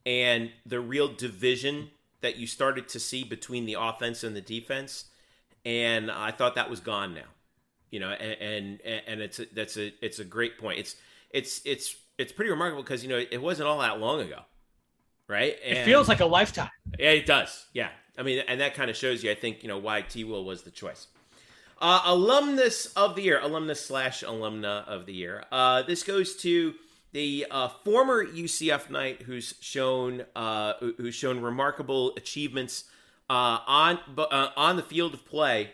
and 0.04 0.50
the 0.66 0.80
real 0.80 1.08
division 1.08 1.90
that 2.20 2.36
you 2.36 2.46
started 2.46 2.88
to 2.88 3.00
see 3.00 3.24
between 3.24 3.66
the 3.66 3.76
offense 3.78 4.24
and 4.24 4.34
the 4.34 4.40
defense. 4.40 5.06
And 5.64 6.10
I 6.10 6.30
thought 6.30 6.54
that 6.56 6.70
was 6.70 6.80
gone 6.80 7.14
now, 7.14 7.30
you 7.90 8.00
know, 8.00 8.10
and, 8.10 8.80
and, 8.80 9.02
and 9.06 9.20
it's, 9.20 9.38
a, 9.38 9.46
that's 9.52 9.76
a, 9.76 9.92
it's 10.00 10.18
a 10.18 10.24
great 10.24 10.58
point. 10.58 10.78
It's, 10.78 10.96
it's, 11.30 11.60
it's, 11.64 11.96
it's 12.18 12.32
pretty 12.32 12.50
remarkable 12.50 12.82
because, 12.82 13.02
you 13.02 13.08
know, 13.08 13.18
it 13.30 13.40
wasn't 13.40 13.68
all 13.68 13.78
that 13.80 14.00
long 14.00 14.20
ago. 14.20 14.40
Right. 15.28 15.56
And, 15.64 15.78
it 15.78 15.84
feels 15.84 16.08
like 16.08 16.20
a 16.20 16.26
lifetime. 16.26 16.70
Yeah, 16.98 17.10
it 17.10 17.26
does. 17.26 17.66
Yeah. 17.72 17.88
I 18.18 18.22
mean, 18.22 18.42
and 18.46 18.60
that 18.60 18.74
kind 18.74 18.90
of 18.90 18.96
shows 18.96 19.24
you, 19.24 19.30
I 19.30 19.34
think, 19.34 19.62
you 19.62 19.68
know, 19.68 19.78
why 19.78 20.02
T 20.02 20.24
Will 20.24 20.44
was 20.44 20.62
the 20.62 20.70
choice. 20.70 21.06
Uh, 21.80 22.02
alumnus 22.04 22.86
of 22.94 23.16
the 23.16 23.22
year, 23.22 23.40
alumnus 23.40 23.84
slash 23.84 24.22
alumna 24.22 24.86
of 24.86 25.06
the 25.06 25.12
year. 25.12 25.44
Uh, 25.50 25.82
this 25.82 26.02
goes 26.02 26.36
to 26.36 26.74
the 27.12 27.46
uh, 27.50 27.68
former 27.68 28.24
UCF 28.24 28.90
Knight 28.90 29.22
who's 29.22 29.54
shown 29.60 30.24
uh, 30.34 30.74
who's 30.96 31.14
shown 31.14 31.40
remarkable 31.40 32.14
achievements 32.16 32.84
uh, 33.30 33.58
on 33.66 33.98
uh, 34.16 34.48
on 34.56 34.76
the 34.76 34.82
field 34.82 35.14
of 35.14 35.24
play 35.24 35.70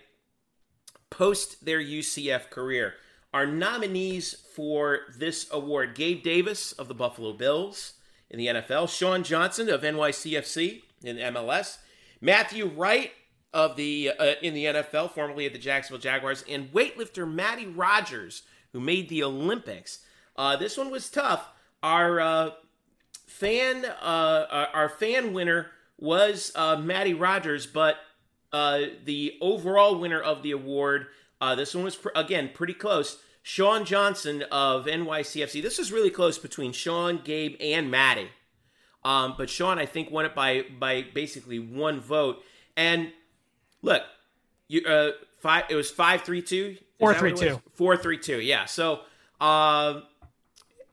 post 1.10 1.64
their 1.64 1.80
UCF 1.80 2.50
career. 2.50 2.94
Our 3.32 3.46
nominees 3.46 4.34
for 4.54 5.00
this 5.16 5.48
award: 5.50 5.94
Gabe 5.94 6.22
Davis 6.22 6.72
of 6.72 6.88
the 6.88 6.94
Buffalo 6.94 7.32
Bills 7.32 7.94
in 8.30 8.38
the 8.38 8.46
NFL, 8.46 8.88
Sean 8.88 9.22
Johnson 9.22 9.68
of 9.68 9.82
NYCFC 9.82 10.82
in 11.02 11.16
MLS, 11.16 11.78
Matthew 12.20 12.66
Wright 12.66 13.12
of 13.54 13.76
the 13.76 14.12
uh, 14.18 14.34
in 14.42 14.54
the 14.54 14.64
NFL, 14.64 15.12
formerly 15.12 15.46
at 15.46 15.52
the 15.52 15.58
Jacksonville 15.58 16.00
Jaguars, 16.00 16.44
and 16.48 16.72
weightlifter 16.72 17.30
Mattie 17.30 17.66
Rogers, 17.66 18.42
who 18.72 18.80
made 18.80 19.08
the 19.08 19.22
Olympics. 19.22 20.00
Uh, 20.38 20.56
this 20.56 20.78
one 20.78 20.90
was 20.90 21.10
tough. 21.10 21.50
Our 21.82 22.20
uh, 22.20 22.50
fan, 23.26 23.84
uh, 23.84 24.68
our 24.72 24.88
fan 24.88 25.32
winner 25.32 25.72
was 25.98 26.52
uh, 26.54 26.76
Mattie 26.76 27.14
Rogers, 27.14 27.66
but 27.66 27.96
uh, 28.52 28.82
the 29.04 29.36
overall 29.40 29.98
winner 29.98 30.20
of 30.20 30.42
the 30.42 30.52
award, 30.52 31.08
uh, 31.40 31.54
this 31.54 31.74
one 31.74 31.84
was 31.84 31.96
pr- 31.96 32.08
again 32.14 32.50
pretty 32.54 32.72
close. 32.72 33.18
Sean 33.42 33.84
Johnson 33.84 34.44
of 34.52 34.86
NYCFC. 34.86 35.62
This 35.62 35.78
was 35.78 35.90
really 35.90 36.10
close 36.10 36.38
between 36.38 36.72
Sean, 36.72 37.20
Gabe, 37.24 37.56
and 37.60 37.90
Mattie. 37.90 38.28
Um, 39.04 39.34
but 39.38 39.48
Sean, 39.48 39.78
I 39.78 39.86
think, 39.86 40.10
won 40.10 40.24
it 40.24 40.34
by 40.34 40.64
by 40.78 41.02
basically 41.14 41.58
one 41.58 42.00
vote. 42.00 42.42
And 42.76 43.12
look, 43.82 44.02
you 44.68 44.84
uh 44.86 45.12
five. 45.38 45.64
It 45.70 45.76
was 45.76 45.90
five 45.90 46.22
three 46.22 46.42
two. 46.42 46.76
Four, 46.98 47.14
three, 47.14 47.32
two. 47.32 47.62
Four 47.74 47.96
three 47.96 48.18
two. 48.18 48.40
Yeah. 48.40 48.66
So, 48.66 49.00
um, 49.40 50.02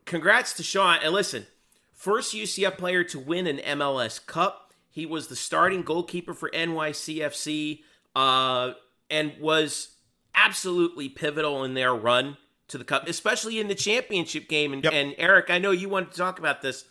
congrats 0.05 0.53
to 0.53 0.63
Sean. 0.63 0.99
And 1.03 1.13
listen, 1.13 1.47
first 1.93 2.33
UCF 2.33 2.77
player 2.77 3.03
to 3.05 3.19
win 3.19 3.47
an 3.47 3.57
MLS 3.79 4.23
Cup. 4.25 4.73
He 4.89 5.05
was 5.05 5.27
the 5.27 5.35
starting 5.35 5.81
goalkeeper 5.83 6.33
for 6.33 6.49
NYCFC, 6.51 7.81
uh, 8.15 8.71
and 9.09 9.33
was 9.39 9.95
absolutely 10.33 11.09
pivotal 11.09 11.63
in 11.63 11.73
their 11.73 11.93
run 11.93 12.37
to 12.67 12.77
the 12.77 12.83
cup, 12.83 13.07
especially 13.07 13.59
in 13.59 13.67
the 13.67 13.75
championship 13.75 14.47
game. 14.47 14.73
And, 14.73 14.83
Yep. 14.83 14.93
and 14.93 15.15
Eric, 15.17 15.49
I 15.49 15.59
know 15.59 15.71
you 15.71 15.89
wanted 15.89 16.11
to 16.11 16.17
talk 16.17 16.39
about 16.39 16.61
this. 16.61 16.85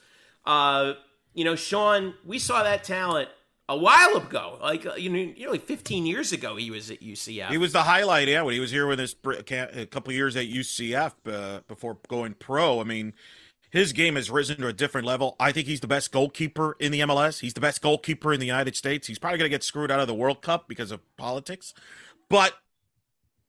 Uh, 0.46 0.94
you 1.32 1.44
know, 1.44 1.56
Sean, 1.56 2.14
we 2.24 2.38
saw 2.38 2.62
that 2.62 2.84
talent 2.84 3.28
a 3.68 3.76
while 3.76 4.16
ago, 4.16 4.58
like 4.60 4.84
uh, 4.84 4.94
you 4.94 5.08
know, 5.08 5.18
you 5.18 5.46
know, 5.46 5.52
like 5.52 5.64
15 5.64 6.06
years 6.06 6.32
ago, 6.32 6.56
he 6.56 6.70
was 6.70 6.90
at 6.90 7.00
UCF. 7.00 7.48
He 7.48 7.58
was 7.58 7.72
the 7.72 7.82
highlight, 7.82 8.28
yeah, 8.28 8.42
when 8.42 8.54
he 8.54 8.60
was 8.60 8.70
here 8.70 8.86
with 8.86 8.98
his 8.98 9.16
a 9.24 9.86
couple 9.86 10.12
years 10.12 10.36
at 10.36 10.46
UCF 10.46 11.12
uh, 11.26 11.60
before 11.66 11.98
going 12.08 12.34
pro. 12.34 12.80
I 12.80 12.84
mean, 12.84 13.14
his 13.70 13.92
game 13.92 14.16
has 14.16 14.30
risen 14.30 14.58
to 14.58 14.68
a 14.68 14.72
different 14.72 15.06
level. 15.06 15.34
I 15.40 15.50
think 15.50 15.66
he's 15.66 15.80
the 15.80 15.86
best 15.86 16.12
goalkeeper 16.12 16.76
in 16.78 16.92
the 16.92 17.00
MLS. 17.00 17.40
He's 17.40 17.54
the 17.54 17.60
best 17.60 17.80
goalkeeper 17.80 18.32
in 18.32 18.40
the 18.40 18.46
United 18.46 18.76
States. 18.76 19.06
He's 19.06 19.18
probably 19.18 19.38
going 19.38 19.50
to 19.50 19.54
get 19.54 19.64
screwed 19.64 19.90
out 19.90 20.00
of 20.00 20.08
the 20.08 20.14
World 20.14 20.42
Cup 20.42 20.68
because 20.68 20.90
of 20.90 21.00
politics, 21.16 21.72
but 22.28 22.54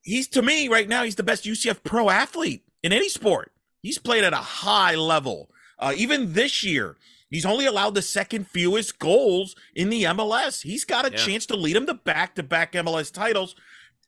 he's 0.02 0.28
to 0.28 0.40
me 0.40 0.68
right 0.68 0.88
now. 0.88 1.04
He's 1.04 1.16
the 1.16 1.22
best 1.22 1.44
UCF 1.44 1.84
pro 1.84 2.08
athlete 2.08 2.64
in 2.82 2.92
any 2.92 3.10
sport. 3.10 3.52
He's 3.82 3.98
played 3.98 4.24
at 4.24 4.32
a 4.32 4.36
high 4.36 4.94
level. 4.94 5.50
Uh, 5.78 5.92
even 5.94 6.32
this 6.32 6.64
year, 6.64 6.96
he's 7.36 7.44
only 7.44 7.66
allowed 7.66 7.94
the 7.94 8.00
second 8.00 8.46
fewest 8.48 8.98
goals 8.98 9.54
in 9.74 9.90
the 9.90 10.04
MLS. 10.04 10.62
He's 10.62 10.86
got 10.86 11.06
a 11.06 11.10
Yeah. 11.10 11.18
chance 11.18 11.44
to 11.46 11.56
lead 11.56 11.76
him 11.76 11.86
to 11.86 11.92
back-to-back 11.92 12.72
MLS 12.74 13.10
titles. 13.10 13.54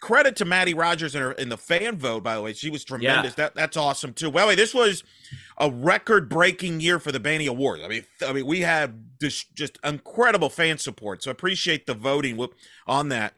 Credit 0.00 0.34
to 0.36 0.44
Mattie 0.46 0.72
Rogers 0.72 1.14
in, 1.14 1.20
her, 1.20 1.32
in 1.32 1.48
the 1.50 1.58
fan 1.58 1.98
vote, 1.98 2.22
by 2.22 2.36
the 2.36 2.40
way. 2.40 2.54
She 2.54 2.70
was 2.70 2.84
tremendous. 2.84 3.34
That 3.34 3.54
that's 3.54 3.76
awesome 3.76 4.14
too. 4.14 4.30
Well, 4.30 4.54
this 4.56 4.72
was 4.72 5.02
a 5.58 5.70
record-breaking 5.70 6.80
year 6.80 6.98
for 6.98 7.12
the 7.12 7.20
Banny 7.20 7.48
Awards. 7.48 7.82
I 7.84 7.88
mean, 7.88 8.04
I 8.26 8.32
mean, 8.32 8.46
we 8.46 8.60
had 8.60 9.10
this 9.20 9.44
just 9.44 9.76
incredible 9.84 10.48
fan 10.48 10.78
support. 10.78 11.22
So 11.22 11.30
appreciate 11.30 11.86
the 11.86 11.94
voting 11.94 12.38
on 12.86 13.08
that 13.10 13.34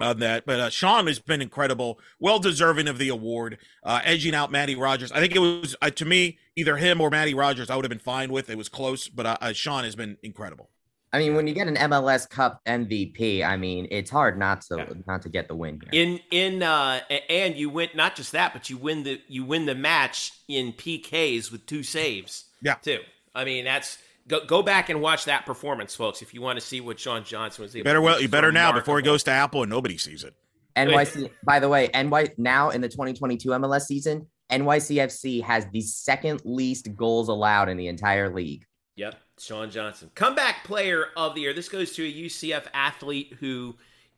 on 0.00 0.18
that. 0.20 0.46
But 0.46 0.60
uh, 0.60 0.70
Sean 0.70 1.06
has 1.06 1.18
been 1.18 1.42
incredible, 1.42 1.98
well 2.18 2.38
deserving 2.38 2.88
of 2.88 2.98
the 2.98 3.08
award, 3.08 3.58
uh, 3.84 4.00
edging 4.04 4.34
out 4.34 4.50
Mattie 4.50 4.76
Rogers. 4.76 5.12
I 5.12 5.20
think 5.20 5.34
it 5.34 5.40
was 5.40 5.76
uh, 5.82 5.90
to 5.90 6.04
me 6.04 6.38
either 6.56 6.76
him 6.76 7.00
or 7.00 7.10
Mattie 7.10 7.34
Rogers. 7.34 7.70
I 7.70 7.76
would 7.76 7.84
have 7.84 7.90
been 7.90 7.98
fine 7.98 8.32
with. 8.32 8.50
It 8.50 8.58
was 8.58 8.68
close, 8.68 9.08
but 9.08 9.26
uh, 9.26 9.36
uh, 9.40 9.52
Sean 9.52 9.84
has 9.84 9.94
been 9.96 10.16
incredible. 10.22 10.70
I 11.12 11.18
mean, 11.18 11.34
when 11.34 11.48
you 11.48 11.54
get 11.54 11.66
an 11.66 11.74
MLS 11.74 12.28
Cup 12.30 12.60
MVP, 12.66 13.44
I 13.44 13.56
mean, 13.56 13.88
it's 13.90 14.10
hard 14.10 14.38
not 14.38 14.60
to 14.62 14.76
Yeah. 14.76 14.84
not 15.08 15.22
to 15.22 15.28
get 15.28 15.48
the 15.48 15.56
win 15.56 15.80
here. 15.90 16.02
in 16.02 16.20
in 16.30 16.62
uh 16.62 17.00
and 17.28 17.56
you 17.56 17.68
win 17.68 17.88
not 17.96 18.14
just 18.14 18.30
that 18.30 18.52
but 18.52 18.70
you 18.70 18.76
win 18.76 19.02
the 19.02 19.20
you 19.26 19.44
win 19.44 19.66
the 19.66 19.74
match 19.74 20.30
in 20.46 20.72
PKs 20.72 21.50
with 21.50 21.66
two 21.66 21.82
saves 21.82 22.44
Yeah. 22.62 22.74
too 22.74 23.00
I 23.34 23.44
mean 23.44 23.64
that's 23.64 23.98
go 24.30 24.44
go 24.44 24.62
back 24.62 24.88
and 24.88 25.00
watch 25.02 25.24
that 25.26 25.44
performance 25.44 25.94
folks 25.94 26.22
if 26.22 26.32
you 26.32 26.40
want 26.40 26.58
to 26.58 26.64
see 26.64 26.80
what 26.80 26.98
Sean 26.98 27.24
Johnson 27.24 27.62
was 27.62 27.76
able 27.76 27.84
Better 27.84 28.00
well, 28.00 28.20
you 28.20 28.28
better 28.28 28.52
now 28.52 28.72
before 28.72 28.98
it 28.98 29.02
remarkable. 29.02 29.12
goes 29.14 29.22
to 29.24 29.30
Apple 29.32 29.62
and 29.62 29.70
nobody 29.70 29.98
sees 29.98 30.24
it. 30.24 30.34
NYC, 30.76 31.30
by 31.44 31.58
the 31.58 31.68
way, 31.68 31.90
NY 31.92 32.28
now 32.38 32.70
in 32.70 32.80
the 32.80 32.88
2022 32.88 33.48
MLS 33.50 33.82
season, 33.82 34.26
NYCFC 34.50 35.42
has 35.42 35.66
the 35.72 35.80
second 35.80 36.42
least 36.44 36.94
goals 36.96 37.28
allowed 37.28 37.68
in 37.68 37.76
the 37.76 37.88
entire 37.88 38.32
league. 38.32 38.64
Yep, 38.96 39.16
Sean 39.38 39.70
Johnson, 39.70 40.10
comeback 40.14 40.64
player 40.64 41.06
of 41.16 41.34
the 41.34 41.42
year. 41.42 41.52
This 41.52 41.68
goes 41.68 41.92
to 41.92 42.04
a 42.04 42.12
UCF 42.12 42.64
athlete 42.72 43.36
who 43.40 43.76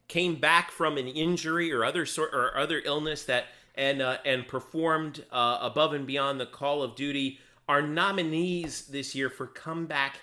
came 0.09 0.35
back 0.35 0.71
from 0.71 0.99
an 0.99 1.09
injury 1.09 1.73
or 1.73 1.85
other 1.85 2.05
sort 2.05 2.35
or 2.35 2.57
other 2.57 2.83
illness 2.85 3.25
that 3.25 3.47
and 3.75 4.03
uh, 4.03 4.19
and 4.25 4.47
performed 4.47 5.25
uh, 5.31 5.59
above 5.61 5.95
and 5.95 6.07
beyond 6.07 6.41
the 6.41 6.47
call 6.47 6.83
of 6.83 6.95
duty. 6.95 7.39
Our 7.73 7.81
nominees 7.81 8.83
this 8.89 9.15
year 9.15 9.31
for 9.31 9.47
comeback 9.47 10.21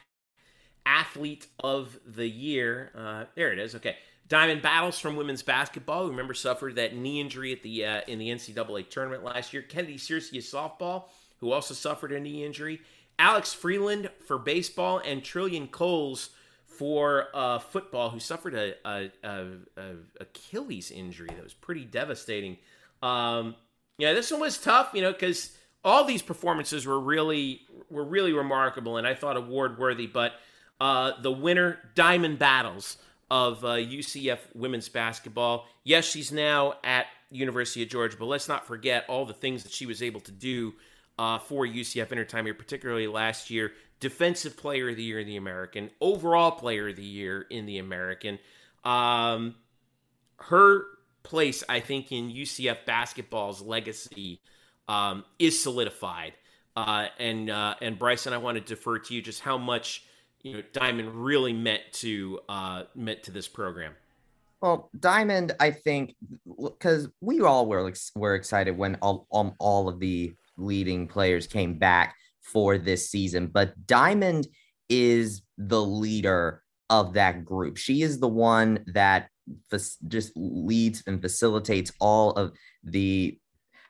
athlete 0.85 1.47
of 1.59 1.97
the 2.05 2.29
year. 2.29 2.91
Uh, 2.95 3.25
there 3.33 3.51
it 3.51 3.57
is. 3.57 3.73
Okay. 3.73 3.95
Diamond 4.27 4.61
Battles 4.61 4.99
from 4.99 5.15
women's 5.15 5.41
basketball. 5.41 6.03
who 6.03 6.11
Remember, 6.11 6.35
suffered 6.35 6.75
that 6.75 6.95
knee 6.95 7.19
injury 7.19 7.51
at 7.51 7.63
the 7.63 7.85
uh, 7.85 8.01
in 8.07 8.19
the 8.19 8.29
NCAA 8.29 8.87
tournament 8.91 9.23
last 9.23 9.51
year. 9.51 9.63
Kennedy 9.63 9.97
Searcy 9.97 10.37
of 10.37 10.43
softball, 10.43 11.05
who 11.39 11.51
also 11.51 11.73
suffered 11.73 12.11
a 12.11 12.19
knee 12.19 12.45
injury. 12.45 12.81
Alex 13.17 13.51
Freeland 13.51 14.11
for 14.27 14.37
baseball, 14.37 15.01
and 15.03 15.23
Trillion 15.23 15.69
Coles 15.69 16.29
for 16.67 17.29
uh, 17.33 17.57
football, 17.57 18.11
who 18.11 18.19
suffered 18.19 18.53
a, 18.53 18.75
a, 18.85 19.11
a, 19.23 19.45
a 19.75 19.95
Achilles 20.19 20.91
injury 20.91 21.29
that 21.29 21.43
was 21.43 21.55
pretty 21.55 21.85
devastating. 21.85 22.57
Um, 23.01 23.55
yeah, 23.97 24.13
this 24.13 24.29
one 24.29 24.39
was 24.39 24.59
tough, 24.59 24.91
you 24.93 25.01
know, 25.01 25.13
because 25.13 25.57
all 25.83 26.05
these 26.05 26.21
performances 26.21 26.85
were 26.85 26.99
really 26.99 27.61
were 27.89 28.03
really 28.03 28.33
remarkable, 28.33 28.97
and 28.97 29.07
I 29.07 29.13
thought 29.15 29.37
award 29.37 29.77
worthy. 29.77 30.07
But 30.07 30.33
uh, 30.79 31.13
the 31.21 31.31
winner, 31.31 31.79
Diamond 31.95 32.39
Battles 32.39 32.97
of 33.31 33.63
uh, 33.63 33.75
UCF 33.75 34.39
women's 34.55 34.89
basketball. 34.89 35.67
Yes, 35.83 36.05
she's 36.05 36.31
now 36.31 36.75
at 36.83 37.07
University 37.31 37.83
of 37.83 37.89
Georgia, 37.89 38.17
but 38.17 38.25
let's 38.25 38.47
not 38.47 38.65
forget 38.65 39.05
all 39.07 39.25
the 39.25 39.33
things 39.33 39.63
that 39.63 39.71
she 39.71 39.85
was 39.85 40.01
able 40.01 40.19
to 40.21 40.31
do 40.31 40.73
uh, 41.17 41.37
for 41.37 41.65
UCF 41.65 42.11
in 42.11 42.17
her 42.17 42.25
time 42.25 42.45
here, 42.45 42.53
particularly 42.53 43.07
last 43.07 43.49
year. 43.49 43.73
Defensive 43.99 44.55
Player 44.55 44.89
of 44.89 44.95
the 44.95 45.03
Year 45.03 45.19
in 45.19 45.27
the 45.27 45.35
American, 45.35 45.91
Overall 45.99 46.51
Player 46.51 46.89
of 46.89 46.95
the 46.95 47.03
Year 47.03 47.45
in 47.49 47.65
the 47.65 47.77
American. 47.77 48.39
Um, 48.83 49.55
her 50.37 50.83
place, 51.23 51.63
I 51.67 51.81
think, 51.81 52.11
in 52.11 52.29
UCF 52.29 52.85
basketball's 52.85 53.61
legacy 53.61 54.39
um, 54.89 55.23
is 55.37 55.61
solidified. 55.61 56.33
Uh, 56.75 57.07
and 57.19 57.49
uh, 57.49 57.75
and 57.81 57.97
Bryson, 57.97 58.33
I 58.33 58.37
want 58.37 58.57
to 58.57 58.63
defer 58.63 58.99
to 58.99 59.13
you 59.13 59.21
just 59.21 59.41
how 59.41 59.57
much 59.57 60.03
you 60.41 60.53
know 60.53 60.63
Diamond 60.73 61.13
really 61.13 61.53
meant 61.53 61.83
to 61.93 62.39
uh, 62.49 62.83
meant 62.95 63.23
to 63.23 63.31
this 63.31 63.47
program. 63.47 63.93
Well, 64.61 64.89
Diamond, 64.99 65.53
I 65.59 65.71
think, 65.71 66.15
because 66.61 67.07
we 67.21 67.41
all 67.41 67.65
were 67.65 67.93
were 68.15 68.35
excited 68.35 68.77
when 68.77 68.95
all 69.01 69.27
um, 69.31 69.53
all 69.59 69.87
of 69.87 69.99
the 69.99 70.33
leading 70.57 71.07
players 71.07 71.47
came 71.47 71.77
back 71.77 72.15
for 72.41 72.77
this 72.77 73.09
season, 73.09 73.47
but 73.47 73.87
Diamond 73.87 74.47
is 74.89 75.43
the 75.57 75.81
leader 75.81 76.63
of 76.89 77.13
that 77.13 77.45
group. 77.45 77.77
She 77.77 78.01
is 78.01 78.19
the 78.19 78.27
one 78.27 78.83
that 78.87 79.29
just 80.07 80.31
leads 80.35 81.03
and 81.05 81.21
facilitates 81.21 81.91
all 81.99 82.31
of 82.31 82.53
the 82.83 83.37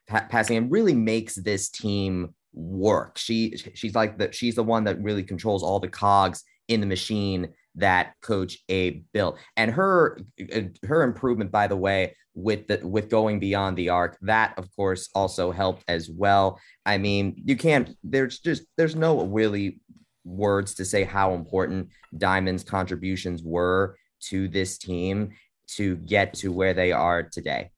pa- 0.10 0.28
passing 0.30 0.58
and 0.58 0.72
really 0.72 0.96
makes 0.96 1.36
this 1.36 1.70
team 1.70 2.34
work. 2.54 3.18
She 3.18 3.56
she's 3.74 3.96
like 3.96 4.18
the 4.18 4.32
she's 4.32 4.56
the 4.56 4.64
one 4.64 4.84
that 4.86 5.02
really 5.02 5.24
controls 5.24 5.64
all 5.64 5.80
the 5.80 5.88
cogs 5.88 6.44
in 6.68 6.82
the 6.82 6.88
machine 6.88 7.54
that 7.76 8.14
coach 8.22 8.58
Abe 8.68 9.04
built. 9.14 9.38
And 9.56 9.72
her 9.72 10.20
uh, 10.54 10.62
her 10.86 11.04
improvement 11.04 11.52
by 11.52 11.68
the 11.68 11.78
way 11.78 12.16
with 12.34 12.68
the 12.68 12.86
with 12.86 13.10
going 13.10 13.40
beyond 13.40 13.78
the 13.78 13.90
arc 13.90 14.18
that 14.22 14.58
of 14.58 14.74
course 14.76 15.10
also 15.16 15.52
helped 15.52 15.84
as 15.88 16.10
well. 16.10 16.60
I 16.86 16.98
mean, 16.98 17.42
you 17.46 17.56
can't 17.56 17.96
there's 18.04 18.40
just 18.40 18.64
there's 18.78 18.96
no 18.96 19.26
really 19.26 19.80
words 20.26 20.76
to 20.76 20.86
say 20.86 21.04
how 21.04 21.34
important 21.34 21.90
Diamond's 22.18 22.64
contributions 22.64 23.44
were 23.44 23.96
to 24.22 24.48
this 24.48 24.78
team 24.78 25.32
to 25.68 25.96
get 25.98 26.34
to 26.34 26.52
where 26.52 26.74
they 26.74 26.92
are 26.92 27.24
today. 27.24 27.72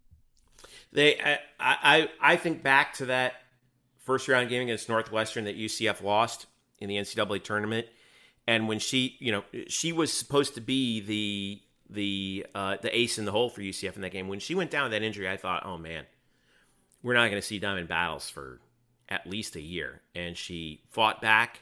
They, 0.92 1.20
I, 1.20 1.40
I, 1.60 2.10
I 2.22 2.36
think 2.36 2.64
back 2.64 2.96
to 2.96 3.06
that 3.08 3.34
first 4.00 4.28
round 4.28 4.50
game 4.50 4.64
against 4.64 4.90
Northwestern 4.90 5.46
that 5.46 5.58
UCF 5.58 6.04
lost 6.04 6.48
in 6.80 6.90
the 6.90 6.98
NCAA 6.98 7.44
tournament, 7.44 7.88
and 8.48 8.68
when 8.68 8.80
she, 8.80 9.16
you 9.20 9.32
know, 9.32 9.44
she 9.68 9.94
was 9.94 10.12
supposed 10.12 10.56
to 10.56 10.62
be 10.62 11.00
the 11.00 11.62
the 11.90 12.46
uh, 12.56 12.78
the 12.82 12.96
ace 12.98 13.20
in 13.20 13.26
the 13.26 13.32
hole 13.32 13.50
for 13.50 13.62
UCF 13.62 13.96
in 13.96 14.02
that 14.02 14.12
game. 14.12 14.28
When 14.28 14.40
she 14.40 14.56
went 14.56 14.72
down 14.72 14.84
with 14.84 14.92
that 14.94 15.04
injury, 15.04 15.30
I 15.30 15.38
thought, 15.38 15.66
oh 15.66 15.78
man, 15.78 16.06
we're 17.04 17.14
not 17.14 17.30
going 17.30 17.42
to 17.42 17.48
see 17.48 17.60
Diamond 17.60 17.88
battles 17.88 18.30
for 18.30 18.60
at 19.10 19.28
least 19.28 19.56
a 19.56 19.62
year. 19.62 20.02
And 20.16 20.38
she 20.38 20.82
fought 20.90 21.22
back, 21.22 21.62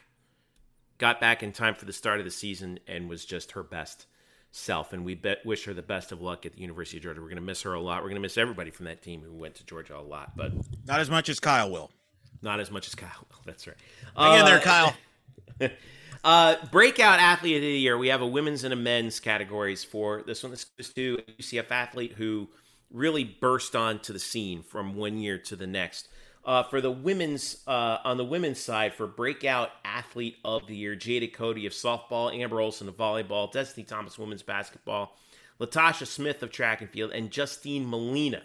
got 0.98 1.20
back 1.20 1.42
in 1.42 1.52
time 1.52 1.74
for 1.74 1.84
the 1.84 1.92
start 1.92 2.20
of 2.20 2.24
the 2.24 2.30
season, 2.30 2.78
and 2.86 3.08
was 3.08 3.24
just 3.24 3.52
her 3.52 3.62
best 3.62 4.06
self. 4.50 4.92
And 4.92 5.04
we 5.04 5.14
bet, 5.14 5.44
wish 5.44 5.64
her 5.64 5.74
the 5.74 5.82
best 5.82 6.12
of 6.12 6.20
luck 6.20 6.44
at 6.46 6.54
the 6.54 6.60
University 6.60 6.96
of 6.98 7.02
Georgia. 7.04 7.20
We're 7.20 7.28
going 7.28 7.36
to 7.36 7.42
miss 7.42 7.62
her 7.62 7.74
a 7.74 7.80
lot. 7.80 7.98
We're 8.02 8.08
going 8.10 8.14
to 8.16 8.20
miss 8.20 8.36
everybody 8.38 8.70
from 8.70 8.86
that 8.86 9.02
team 9.02 9.22
who 9.22 9.32
went 9.32 9.54
to 9.56 9.64
Georgia 9.66 9.96
a 9.96 10.00
lot, 10.02 10.36
but 10.36 10.52
Not 10.86 11.00
as 11.00 11.08
much 11.10 11.28
as 11.28 11.38
Kyle 11.40 11.70
will. 11.70 11.90
not 12.42 12.60
as 12.60 12.70
much 12.70 12.86
as 12.88 12.94
Kyle. 12.94 13.10
will. 13.30 13.38
That's 13.44 13.66
right. 13.66 13.76
Hang 14.16 14.34
in 14.36 14.42
Uh, 14.42 14.44
there, 14.46 14.60
Kyle. 14.60 14.94
Uh, 16.22 16.56
breakout 16.70 17.18
athlete 17.18 17.56
of 17.56 17.62
the 17.62 17.68
year. 17.68 17.96
We 17.96 18.08
have 18.08 18.20
a 18.20 18.26
women's 18.26 18.62
and 18.64 18.74
a 18.74 18.76
men's 18.76 19.20
categories 19.20 19.84
for 19.84 20.22
this 20.26 20.42
one. 20.42 20.50
This 20.50 20.64
goes 20.66 20.90
to 20.92 21.18
a 21.26 21.32
UCF 21.42 21.70
athlete 21.70 22.12
who 22.12 22.48
really 22.92 23.24
burst 23.24 23.74
onto 23.74 24.12
the 24.12 24.18
scene 24.18 24.62
from 24.62 24.96
one 24.96 25.16
year 25.16 25.38
to 25.38 25.56
the 25.56 25.66
next. 25.66 26.08
Uh, 26.42 26.62
for 26.62 26.80
the 26.80 26.90
women's, 26.90 27.62
uh, 27.66 27.98
on 28.02 28.16
the 28.16 28.24
women's 28.24 28.58
side, 28.58 28.94
for 28.94 29.06
breakout 29.06 29.70
athlete 29.84 30.38
of 30.42 30.66
the 30.66 30.74
year, 30.74 30.96
Jada 30.96 31.30
Cody 31.30 31.66
of 31.66 31.72
softball, 31.72 32.34
Amber 32.34 32.60
Olson 32.60 32.88
of 32.88 32.96
volleyball, 32.96 33.52
Destiny 33.52 33.84
Thomas 33.84 34.18
women's 34.18 34.42
basketball, 34.42 35.16
Latasha 35.60 36.06
Smith 36.06 36.42
of 36.42 36.50
track 36.50 36.80
and 36.80 36.88
field, 36.88 37.12
and 37.12 37.30
Justine 37.30 37.88
Molina 37.88 38.42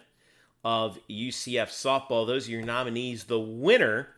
of 0.65 0.99
UCF 1.09 1.67
softball. 1.67 2.27
Those 2.27 2.49
are 2.49 2.51
your 2.51 2.63
nominees. 2.63 3.25
The 3.25 3.39
winner 3.39 4.09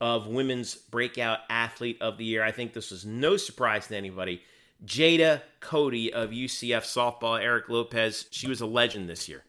of 0.00 0.26
Women's 0.26 0.74
Breakout 0.74 1.38
Athlete 1.48 1.98
of 2.02 2.18
the 2.18 2.24
Year. 2.24 2.42
I 2.42 2.50
think 2.50 2.74
this 2.74 2.90
was 2.90 3.06
no 3.06 3.36
surprise 3.36 3.86
to 3.86 3.96
anybody. 3.96 4.42
Jada 4.84 5.40
Cody 5.60 6.12
of 6.12 6.30
UCF 6.30 6.82
softball, 6.82 7.40
Eric 7.40 7.68
Lopez. 7.68 8.26
She 8.30 8.48
was 8.48 8.60
a 8.60 8.66
legend 8.66 9.08
this 9.08 9.28
year. 9.28 9.44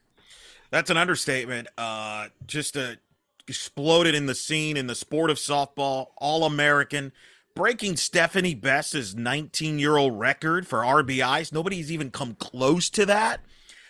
That's 0.69 0.89
an 0.89 0.97
understatement. 0.97 1.67
Uh, 1.77 2.27
just 2.47 2.75
a, 2.75 2.97
exploded 3.47 4.15
in 4.15 4.25
the 4.25 4.35
scene 4.35 4.77
in 4.77 4.87
the 4.87 4.95
sport 4.95 5.29
of 5.29 5.37
softball, 5.37 6.07
all 6.17 6.45
American, 6.45 7.11
breaking 7.55 7.95
Stephanie 7.97 8.55
Bess's 8.55 9.15
19 9.15 9.79
year 9.79 9.97
old 9.97 10.19
record 10.19 10.67
for 10.67 10.79
RBIs. 10.79 11.53
Nobody's 11.53 11.91
even 11.91 12.11
come 12.11 12.35
close 12.35 12.89
to 12.91 13.05
that 13.05 13.41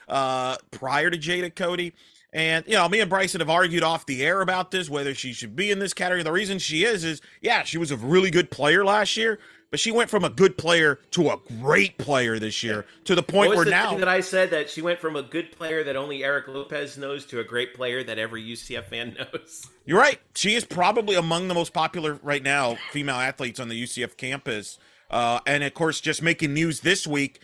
uh, 0.07 0.57
prior 0.71 1.09
to 1.09 1.17
Jada 1.17 1.53
Cody. 1.53 1.93
And, 2.33 2.65
you 2.67 2.73
know, 2.73 2.89
me 2.89 2.99
and 2.99 3.09
Bryson 3.09 3.39
have 3.39 3.49
argued 3.49 3.81
off 3.81 4.05
the 4.05 4.25
air 4.25 4.41
about 4.41 4.69
this, 4.69 4.89
whether 4.89 5.15
she 5.15 5.31
should 5.31 5.55
be 5.55 5.71
in 5.71 5.79
this 5.79 5.93
category. 5.93 6.21
The 6.21 6.33
reason 6.33 6.59
she 6.59 6.83
is, 6.83 7.05
is, 7.05 7.21
yeah, 7.41 7.63
she 7.63 7.77
was 7.77 7.91
a 7.91 7.97
really 7.97 8.29
good 8.29 8.51
player 8.51 8.83
last 8.83 9.15
year, 9.15 9.39
but 9.71 9.79
she 9.79 9.91
went 9.91 10.09
from 10.09 10.23
a 10.23 10.29
good 10.29 10.57
player 10.57 10.99
to 11.11 11.29
a 11.29 11.37
great 11.59 11.97
player 11.97 12.39
this 12.39 12.63
year 12.63 12.85
to 13.05 13.15
the 13.15 13.23
point 13.23 13.55
where 13.55 13.65
the 13.65 13.71
now. 13.71 13.89
thing 13.89 13.99
that 13.99 14.07
I 14.07 14.21
said 14.21 14.51
that 14.51 14.69
she 14.69 14.81
went 14.81 14.99
from 14.99 15.15
a 15.15 15.23
good 15.23 15.51
player 15.51 15.83
that 15.83 15.95
only 15.95 16.23
Eric 16.23 16.47
Lopez 16.47 16.97
knows 16.97 17.25
to 17.27 17.39
a 17.39 17.43
great 17.43 17.73
player 17.73 18.03
that 18.03 18.17
every 18.17 18.43
UCF 18.43 18.85
fan 18.85 19.17
knows. 19.33 19.67
You're 19.85 19.99
right. 19.99 20.19
She 20.35 20.55
is 20.55 20.65
probably 20.65 21.15
among 21.15 21.47
the 21.47 21.53
most 21.53 21.73
popular 21.73 22.19
right 22.23 22.43
now 22.43 22.77
female 22.91 23.15
athletes 23.15 23.59
on 23.59 23.69
the 23.69 23.81
UCF 23.81 24.17
campus. 24.17 24.77
Uh, 25.09 25.39
and 25.45 25.63
of 25.63 25.73
course, 25.73 26.01
just 26.01 26.21
making 26.21 26.53
news 26.53 26.81
this 26.81 27.05
week, 27.05 27.41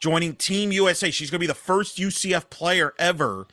joining 0.00 0.34
Team 0.34 0.72
USA. 0.72 1.10
She's 1.10 1.30
going 1.30 1.38
to 1.38 1.42
be 1.42 1.46
the 1.46 1.54
first 1.54 1.98
UCF 1.98 2.48
player 2.50 2.94
ever 2.98 3.46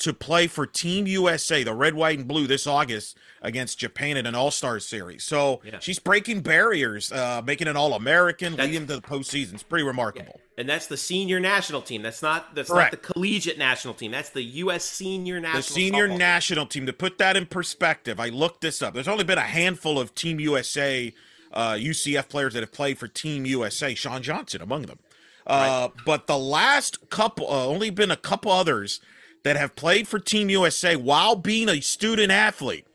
to 0.00 0.12
play 0.12 0.46
for 0.46 0.66
Team 0.66 1.06
USA, 1.06 1.62
the 1.62 1.74
red, 1.74 1.94
white, 1.94 2.18
and 2.18 2.26
blue, 2.28 2.46
this 2.46 2.66
August 2.66 3.16
against 3.42 3.78
Japan 3.78 4.16
in 4.16 4.26
an 4.26 4.34
All 4.34 4.50
Star 4.50 4.80
series. 4.80 5.24
So 5.24 5.60
Yeah. 5.64 5.78
she's 5.78 5.98
breaking 5.98 6.40
barriers, 6.40 7.10
uh, 7.12 7.40
making 7.44 7.68
an 7.68 7.76
All 7.76 7.94
American, 7.94 8.56
leading 8.56 8.86
to 8.86 8.96
the 8.96 9.02
postseason. 9.02 9.54
It's 9.54 9.62
pretty 9.62 9.84
remarkable. 9.84 10.40
And 10.58 10.68
that's 10.68 10.86
the 10.88 10.96
senior 10.96 11.40
national 11.40 11.80
team. 11.82 12.02
That's 12.02 12.22
not 12.22 12.54
that's 12.54 12.68
Correct. 12.70 12.92
not 12.92 13.02
the 13.02 13.12
collegiate 13.12 13.56
national 13.58 13.94
team. 13.94 14.10
That's 14.10 14.30
the 14.30 14.42
U.S. 14.42 14.84
senior 14.84 15.38
national. 15.40 15.58
the 15.62 15.62
senior 15.62 16.06
softball 16.06 16.10
team. 16.10 16.18
national 16.18 16.66
team 16.66 16.86
to 16.86 16.92
put 16.92 17.16
that 17.18 17.36
in 17.36 17.46
perspective 17.46 18.18
i 18.20 18.28
looked 18.28 18.60
this 18.60 18.82
up 18.82 18.92
there's 18.94 19.08
only 19.08 19.24
been 19.24 19.38
a 19.38 19.42
handful 19.42 19.98
of 19.98 20.14
team 20.14 20.38
usa 20.40 21.12
uh, 21.52 21.72
ucf 21.72 22.28
players 22.28 22.52
that 22.54 22.60
have 22.60 22.72
played 22.72 22.98
for 22.98 23.08
team 23.08 23.46
usa 23.46 23.94
sean 23.94 24.22
johnson 24.22 24.60
among 24.60 24.82
them 24.82 24.98
uh, 25.46 25.88
but 26.04 26.26
the 26.26 26.36
last 26.38 27.08
couple 27.10 27.46
uh, 27.50 27.66
only 27.66 27.90
been 27.90 28.10
a 28.10 28.16
couple 28.16 28.52
others 28.52 29.00
that 29.44 29.56
have 29.56 29.74
played 29.76 30.06
for 30.08 30.18
team 30.18 30.48
usa 30.50 30.96
while 30.96 31.36
being 31.36 31.68
a 31.68 31.80
student 31.80 32.30
athlete 32.30 32.86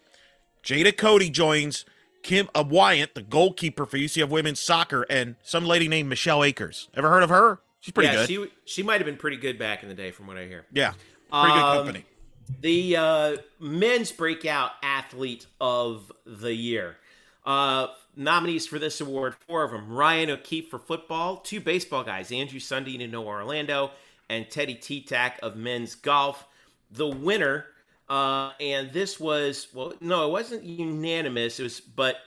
jada 0.63 0.95
cody 0.95 1.29
joins 1.29 1.85
kim 2.23 2.49
uh, 2.55 2.63
wyatt 2.67 3.13
the 3.15 3.21
goalkeeper 3.21 3.85
for 3.85 3.97
ucf 3.97 4.29
women's 4.29 4.59
soccer 4.59 5.03
and 5.09 5.35
some 5.41 5.65
lady 5.65 5.87
named 5.87 6.09
michelle 6.09 6.43
akers 6.43 6.89
ever 6.95 7.09
heard 7.09 7.23
of 7.23 7.29
her 7.29 7.59
she's 7.79 7.91
pretty 7.91 8.09
yeah, 8.13 8.25
good 8.25 8.27
she 8.27 8.47
she 8.65 8.83
might 8.83 8.95
have 8.99 9.05
been 9.05 9.17
pretty 9.17 9.37
good 9.37 9.57
back 9.59 9.83
in 9.83 9.89
the 9.89 9.95
day, 9.95 10.11
from 10.11 10.27
what 10.27 10.37
I 10.37 10.45
hear. 10.45 10.65
yeah 10.71 10.91
pretty 11.31 11.53
good 11.53 11.63
Um, 11.63 11.77
company 11.77 12.05
The 12.61 12.95
uh, 12.95 13.37
men's 13.59 14.11
breakout 14.11 14.71
athlete 14.83 15.47
of 15.59 16.11
the 16.27 16.53
year. 16.53 16.97
Uh, 17.43 17.87
nominees 18.15 18.65
for 18.67 18.77
this 18.79 19.01
award, 19.01 19.35
four 19.47 19.63
of 19.63 19.71
them. 19.71 19.91
Ryan 19.91 20.29
O'Keefe 20.31 20.69
for 20.69 20.77
football, 20.79 21.37
two 21.37 21.59
baseball 21.59 22.03
guys, 22.03 22.31
Andrew 22.31 22.59
Sundin 22.59 23.01
and 23.03 23.11
Noah 23.11 23.25
Orlando, 23.27 23.91
and 24.29 24.50
Teddy 24.50 24.75
T-Tack 24.75 25.39
of 25.44 25.55
men's 25.55 25.96
golf. 25.96 26.46
The 26.91 27.08
winner, 27.08 27.65
uh, 28.10 28.51
and 28.60 28.91
this 28.91 29.19
was, 29.19 29.67
well, 29.73 29.93
no, 30.02 30.28
it 30.28 30.32
wasn't 30.32 30.63
unanimous. 30.63 31.60
It 31.60 31.63
was, 31.63 31.82
but 31.82 32.17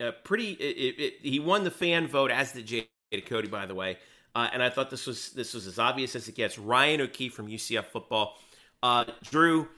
uh, 0.00 0.12
pretty, 0.24 0.52
it, 0.52 0.76
it, 0.76 1.02
it, 1.02 1.14
he 1.22 1.40
won 1.40 1.64
the 1.64 1.70
fan 1.70 2.06
vote, 2.06 2.30
as 2.30 2.52
did 2.52 2.66
Jada 2.66 3.26
Cody, 3.26 3.48
by 3.48 3.66
the 3.66 3.74
way. 3.74 3.98
Uh, 4.34 4.48
and 4.52 4.62
I 4.62 4.68
thought 4.68 4.90
this 4.90 5.06
was 5.06 5.30
this 5.30 5.54
was 5.54 5.66
as 5.66 5.78
obvious 5.78 6.16
as 6.16 6.28
it 6.28 6.34
gets. 6.34 6.58
Ryan 6.58 7.02
O'Keefe 7.02 7.32
from 7.32 7.46
UCF 7.46 7.84
football. 7.86 8.36
Uh, 8.82 9.04
Drew, 9.22 9.68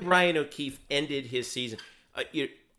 Ryan 0.00 0.36
O'Keefe 0.38 0.78
ended 0.88 1.26
his 1.26 1.50
season. 1.50 1.78
Uh, 2.14 2.22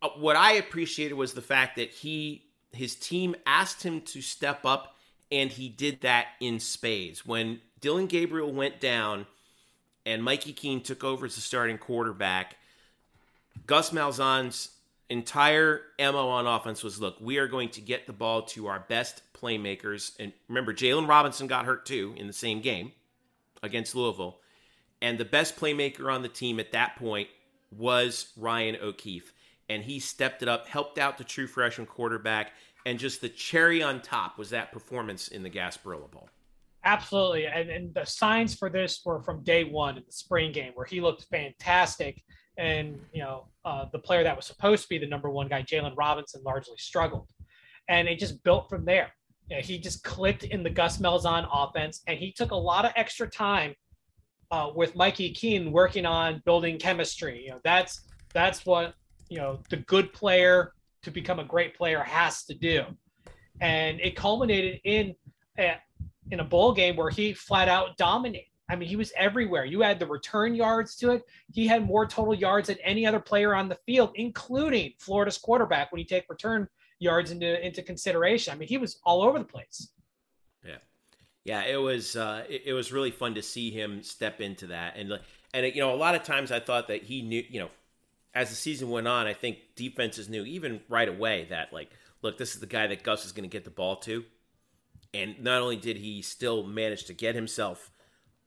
uh, 0.02 0.10
what 0.18 0.36
I 0.38 0.54
appreciated 0.54 1.16
was 1.16 1.34
the 1.34 1.42
fact 1.42 1.76
that 1.76 1.90
he 1.90 2.46
his 2.72 2.96
team 2.96 3.36
asked 3.46 3.84
him 3.84 4.02
to 4.02 4.22
step 4.22 4.66
up, 4.66 4.96
and 5.32 5.52
he 5.52 5.68
did 5.68 6.02
that 6.02 6.28
in 6.40 6.60
spades. 6.60 7.26
When 7.26 7.60
Dillon 7.82 8.08
Gabriel 8.08 8.52
went 8.52 8.80
down, 8.80 9.28
and 10.06 10.24
Mikey 10.24 10.54
Keene 10.54 10.82
took 10.82 11.04
over 11.04 11.26
as 11.26 11.36
the 11.36 11.42
starting 11.42 11.78
quarterback, 11.78 12.58
Gus 13.68 13.92
Malzahn's 13.92 14.70
entire 15.10 15.82
MO 16.00 16.30
on 16.30 16.48
offense 16.48 16.84
was 16.84 17.00
look, 17.00 17.16
we 17.20 17.38
are 17.38 17.48
going 17.48 17.70
to 17.70 17.82
get 17.82 18.08
the 18.08 18.14
ball 18.14 18.42
to 18.42 18.68
our 18.68 18.80
best 18.88 19.22
playmakers. 19.34 20.14
And 20.20 20.34
remember, 20.48 20.74
Jaylon 20.74 21.08
Robinson 21.08 21.48
got 21.48 21.66
hurt 21.66 21.86
too 21.86 22.14
in 22.18 22.28
the 22.28 22.34
same 22.34 22.62
game 22.62 22.92
against 23.62 23.96
Louisville. 23.96 24.40
And 25.02 25.18
the 25.18 25.26
best 25.26 25.56
playmaker 25.56 26.12
on 26.12 26.22
the 26.22 26.30
team 26.30 26.60
at 26.60 26.72
that 26.72 26.96
point 26.96 27.28
was 27.72 28.32
Ryan 28.38 28.78
O'Keefe. 28.82 29.34
And 29.68 29.84
he 29.84 30.00
stepped 30.00 30.42
it 30.42 30.48
up, 30.48 30.68
helped 30.68 30.98
out 30.98 31.18
the 31.18 31.24
true 31.24 31.48
freshman 31.48 31.88
quarterback. 31.88 32.54
And 32.86 33.00
just 33.00 33.22
the 33.22 33.30
cherry 33.30 33.82
on 33.82 34.02
top 34.02 34.38
was 34.38 34.52
that 34.52 34.72
performance 34.72 35.28
in 35.28 35.44
the 35.44 35.50
Gasparilla 35.50 36.10
Bowl. 36.10 36.30
Absolutely. 36.86 37.48
And, 37.48 37.70
and 37.70 37.94
the 37.96 38.06
signs 38.06 38.56
for 38.56 38.70
this 38.70 39.02
were 39.04 39.22
from 39.24 39.44
day 39.44 39.64
one 39.64 39.98
in 39.98 40.04
the 40.06 40.12
spring 40.12 40.52
game 40.52 40.72
where 40.76 40.86
he 40.86 41.02
looked 41.02 41.26
fantastic. 41.32 42.22
And, 42.58 43.00
you 43.12 43.22
know, 43.24 43.48
uh, 43.66 43.86
the 43.92 44.00
player 44.00 44.24
that 44.24 44.36
was 44.36 44.46
supposed 44.46 44.84
to 44.84 44.90
be 44.90 45.00
the 45.00 45.08
number 45.08 45.30
one 45.30 45.48
guy, 45.48 45.64
Jaylon 45.64 45.94
Robinson, 45.98 46.42
largely 46.46 46.78
struggled. 46.78 47.28
And 47.90 48.08
it 48.08 48.20
just 48.20 48.44
built 48.44 48.70
from 48.70 48.86
there. 48.86 49.12
You 49.50 49.58
know, 49.58 49.62
he 49.62 49.80
just 49.80 50.04
clicked 50.04 50.44
in 50.44 50.64
the 50.64 50.70
Gus 50.70 51.00
Malzahn 51.00 51.48
offense 51.52 52.02
and 52.08 52.18
he 52.20 52.32
took 52.32 52.52
a 52.52 52.56
lot 52.56 52.86
of 52.86 52.92
extra 52.96 53.28
time 53.28 53.74
uh, 54.52 54.70
with 54.76 54.96
Mikey 54.96 55.32
Keene 55.32 55.72
working 55.72 56.06
on 56.06 56.42
building 56.46 56.78
chemistry. 56.78 57.44
You 57.44 57.52
know, 57.52 57.62
that's 57.64 58.02
that's 58.34 58.66
what, 58.66 58.94
you 59.30 59.38
know, 59.38 59.60
the 59.70 59.78
good 59.78 60.14
player 60.14 60.74
to 61.02 61.12
become 61.12 61.40
a 61.40 61.44
great 61.44 61.76
player 61.76 62.04
has 62.04 62.44
to 62.46 62.54
do. 62.54 62.84
And 63.60 64.00
it 64.02 64.16
culminated 64.16 64.82
in 64.84 65.16
a, 65.58 65.78
in 66.32 66.40
a 66.40 66.44
bowl 66.44 66.74
game 66.74 66.96
where 66.96 67.10
he 67.10 67.34
flat 67.34 67.70
out 67.70 67.98
dominated. 67.98 68.48
I 68.68 68.76
mean, 68.76 68.90
he 68.90 68.96
was 68.96 69.14
everywhere. 69.16 69.66
You 69.66 69.84
add 69.84 70.00
the 70.00 70.08
return 70.08 70.56
yards 70.56 70.96
to 70.98 71.12
it. 71.12 71.26
He 71.52 71.68
had 71.68 71.86
more 71.86 72.08
total 72.08 72.34
yards 72.34 72.68
than 72.68 72.78
any 72.84 73.06
other 73.06 73.20
player 73.20 73.54
on 73.54 73.70
the 73.70 73.78
field, 73.86 74.12
including 74.16 74.94
Florida's 74.98 75.38
quarterback 75.38 75.92
when 75.92 76.00
you 76.00 76.06
take 76.06 76.26
return 76.30 76.68
yards 77.00 77.32
into 77.32 77.64
into 77.64 77.84
consideration. 77.84 78.54
I 78.54 78.58
mean, 78.58 78.68
he 78.68 78.78
was 78.78 79.00
all 79.04 79.22
over 79.22 79.38
the 79.38 79.46
place. 79.46 79.90
Yeah, 80.66 80.78
yeah. 81.44 81.64
It 81.66 81.78
was 81.78 82.16
uh, 82.16 82.46
it, 82.50 82.64
it 82.66 82.74
was 82.74 82.92
really 82.92 83.12
fun 83.12 83.36
to 83.36 83.44
see 83.44 83.70
him 83.70 84.02
step 84.02 84.42
into 84.42 84.68
that, 84.68 84.96
and 84.98 85.20
and 85.54 85.76
you 85.76 85.82
know, 85.82 85.94
a 85.94 85.96
lot 85.96 86.16
of 86.16 86.24
times 86.24 86.52
I 86.52 86.60
thought 86.60 86.88
that 86.88 87.04
he 87.04 87.22
knew, 87.22 87.44
you 87.48 87.60
know, 87.60 87.70
as 88.34 88.50
the 88.50 88.56
season 88.56 88.90
went 88.90 89.08
on, 89.08 89.28
I 89.28 89.34
think 89.34 89.60
defenses 89.76 90.28
knew 90.28 90.44
even 90.44 90.82
right 90.90 91.08
away 91.08 91.46
that 91.52 91.72
like, 91.72 91.92
look, 92.24 92.38
this 92.38 92.56
is 92.56 92.60
the 92.60 92.68
guy 92.68 92.88
that 92.88 93.04
Gus 93.04 93.26
is 93.26 93.32
going 93.32 93.48
to 93.48 93.54
get 93.54 93.64
the 93.64 93.70
ball 93.70 93.96
to, 93.98 94.26
and 95.16 95.44
not 95.44 95.62
only 95.62 95.78
did 95.78 95.98
he 95.98 96.22
still 96.22 96.64
manage 96.64 97.06
to 97.06 97.14
get 97.14 97.36
himself 97.36 97.92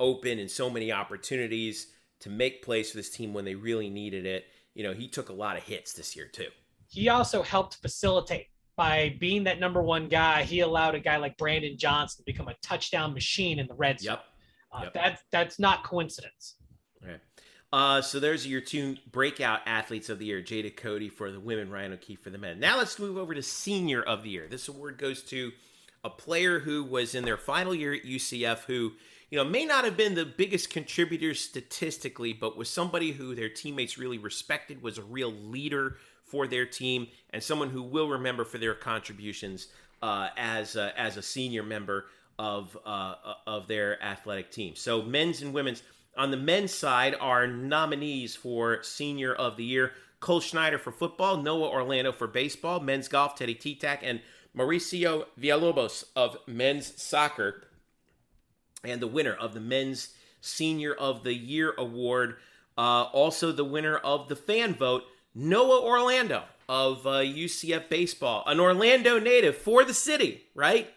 open 0.01 0.39
in 0.39 0.49
so 0.49 0.71
many 0.71 0.93
opportunities 0.93 1.89
to 2.21 2.31
make 2.31 2.63
plays 2.63 2.91
for 2.91 2.97
this 2.97 3.11
team 3.11 3.33
when 3.33 3.45
they 3.45 3.55
really 3.55 3.91
needed 3.91 4.27
it. 4.27 4.45
You 4.75 4.85
know, 4.85 4.93
he 4.93 5.09
took 5.09 5.29
a 5.29 5.33
lot 5.33 5.57
of 5.57 5.65
hits 5.65 5.93
this 5.93 6.15
year 6.17 6.27
too. 6.27 6.49
He 6.89 7.09
also 7.09 7.43
helped 7.43 7.77
facilitate 7.77 8.47
by 8.77 9.17
being 9.19 9.45
that 9.45 9.61
number 9.61 9.83
one 9.83 10.09
guy. 10.09 10.45
He 10.45 10.61
allowed 10.61 10.95
a 10.95 11.01
guy 11.01 11.17
like 11.17 11.37
Brandon 11.37 11.77
Johnson 11.77 12.19
to 12.19 12.25
become 12.25 12.49
a 12.49 12.55
touchdown 12.63 13.13
machine 13.13 13.59
in 13.59 13.67
the 13.67 13.75
red 13.75 14.01
zone. 14.01 14.13
Yep. 14.13 14.25
Uh, 14.73 14.81
Yep. 14.85 14.93
That 14.95 15.21
that's 15.33 15.59
not 15.59 15.83
coincidence. 15.83 16.57
Right. 17.03 17.21
Uh, 17.73 18.03
so 18.03 18.21
there's 18.21 18.47
your 18.47 18.61
two 18.61 18.97
breakout 19.11 19.61
athletes 19.67 20.11
of 20.11 20.19
the 20.19 20.27
year: 20.27 20.43
Jada 20.43 20.75
Cody 20.75 21.09
for 21.09 21.31
the 21.31 21.41
women, 21.41 21.71
Ryan 21.71 21.95
O'Keefe 21.95 22.21
for 22.21 22.31
the 22.31 22.39
men. 22.39 22.61
Now 22.61 22.77
let's 22.77 22.99
move 22.99 23.17
over 23.17 23.35
to 23.35 23.43
senior 23.43 24.03
of 24.03 24.23
the 24.23 24.31
year. 24.31 24.47
This 24.49 24.69
award 24.69 24.99
goes 24.99 25.23
to 25.25 25.53
a 26.05 26.11
player 26.11 26.61
who 26.61 26.85
was 26.85 27.15
in 27.15 27.25
their 27.25 27.37
final 27.37 27.75
year 27.75 27.95
at 27.95 28.05
UCF, 28.05 28.61
who 28.61 28.93
you 29.31 29.37
know 29.37 29.45
may 29.45 29.65
not 29.65 29.85
have 29.85 29.97
been 29.97 30.15
the 30.15 30.25
biggest 30.25 30.71
contributor 30.71 31.35
statistically, 31.35 32.33
but 32.33 32.57
was 32.57 32.69
somebody 32.69 33.13
who 33.13 33.35
their 33.35 33.49
teammates 33.49 33.99
really 33.99 34.19
respected, 34.19 34.83
was 34.83 34.99
a 34.99 35.03
real 35.03 35.33
leader 35.33 35.97
for 36.25 36.47
their 36.47 36.67
team, 36.67 37.09
and 37.31 37.43
someone 37.43 37.71
who 37.71 37.83
will 37.83 38.09
remember 38.09 38.45
for 38.45 38.59
their 38.59 38.75
contributions 38.75 39.69
uh, 40.03 40.29
as 40.37 40.77
a, 40.77 40.99
as 40.99 41.17
a 41.17 41.23
senior 41.23 41.63
member 41.63 42.07
of 42.39 42.77
uh, 42.87 43.15
of 43.47 43.67
their 43.67 44.03
athletic 44.03 44.51
team. 44.51 44.75
So 44.77 45.03
men's 45.03 45.43
and 45.43 45.53
women's. 45.53 45.83
On 46.17 46.33
the 46.33 46.37
men's 46.37 46.75
side 46.75 47.15
are 47.21 47.47
nominees 47.47 48.35
for 48.35 48.83
Senior 48.83 49.35
of 49.35 49.57
the 49.57 49.63
Year 49.63 49.93
Cole 50.21 50.41
Schneider 50.41 50.79
for 50.79 50.91
football, 50.91 51.37
Noah 51.37 51.69
Orlando 51.69 52.11
for 52.11 52.27
baseball, 52.27 52.81
men's 52.81 53.07
golf, 53.07 53.37
Teddy 53.37 53.55
T-Tack, 53.55 54.01
and 54.03 54.21
Mauricio 54.59 55.27
Villalobos 55.41 56.05
of 56.17 56.37
men's 56.47 57.01
soccer. 57.01 57.63
and 58.85 59.01
the 59.01 59.07
winner 59.07 59.33
of 59.33 59.55
the 59.55 59.61
Men's 59.61 60.15
Senior 60.41 60.95
of 60.95 61.25
the 61.25 61.35
Year 61.35 61.75
award. 61.79 62.37
Uh, 62.77 63.05
also, 63.05 63.51
the 63.53 63.65
winner 63.65 63.97
of 63.97 64.29
the 64.29 64.37
fan 64.37 64.75
vote, 64.75 65.05
Noah 65.35 65.83
Orlando 65.83 66.45
of 66.69 67.07
uh, 67.07 67.21
UCF 67.21 67.89
baseball, 67.89 68.45
an 68.47 68.61
Orlando 68.61 69.19
native 69.19 69.57
for 69.57 69.85
the 69.85 69.95
city, 69.95 70.45
right? 70.55 70.89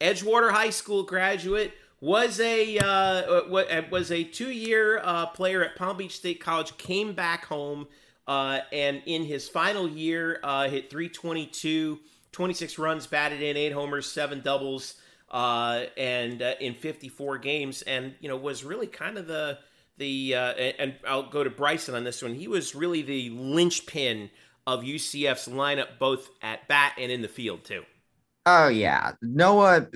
Edgewater 0.00 0.50
High 0.50 0.70
School 0.70 1.02
graduate, 1.02 1.72
was 2.00 2.40
a 2.40 2.78
uh, 2.78 3.42
was 3.90 4.10
a 4.10 4.24
two 4.24 4.50
year 4.50 4.98
uh, 5.02 5.26
player 5.26 5.62
at 5.62 5.76
Palm 5.76 5.98
Beach 5.98 6.16
State 6.16 6.40
College. 6.40 6.76
Came 6.78 7.12
back 7.12 7.44
home, 7.44 7.86
uh, 8.26 8.60
and 8.72 9.02
in 9.04 9.24
his 9.24 9.48
final 9.48 9.86
year, 9.88 10.40
uh, 10.42 10.68
hit 10.68 10.90
322, 10.90 11.98
26 12.32 12.78
runs, 12.78 13.06
batted 13.06 13.42
in, 13.42 13.56
eight 13.56 13.72
homers, 13.72 14.10
seven 14.10 14.40
doubles, 14.40 14.94
uh, 15.30 15.84
and 15.96 16.42
uh, 16.42 16.54
in 16.60 16.74
54 16.74 17.38
games, 17.38 17.82
and 17.82 18.14
you 18.20 18.28
know 18.28 18.36
was 18.36 18.64
really 18.64 18.86
kind 18.86 19.18
of 19.18 19.26
the 19.26 19.58
the 19.98 20.34
and 20.34 20.94
I'll 21.06 21.28
go 21.28 21.44
to 21.44 21.50
Bryson 21.50 21.94
on 21.94 22.04
this 22.04 22.22
one. 22.22 22.34
He 22.34 22.48
was 22.48 22.74
really 22.74 23.02
the 23.02 23.30
linchpin 23.30 24.30
of 24.66 24.80
UCF's 24.80 25.48
lineup, 25.48 25.98
both 25.98 26.30
at 26.42 26.68
bat 26.68 26.94
and 26.98 27.10
in 27.10 27.22
the 27.22 27.28
field 27.28 27.64
too. 27.64 27.82
Oh 28.46 28.68
yeah, 28.68 29.12
Noah. 29.20 29.86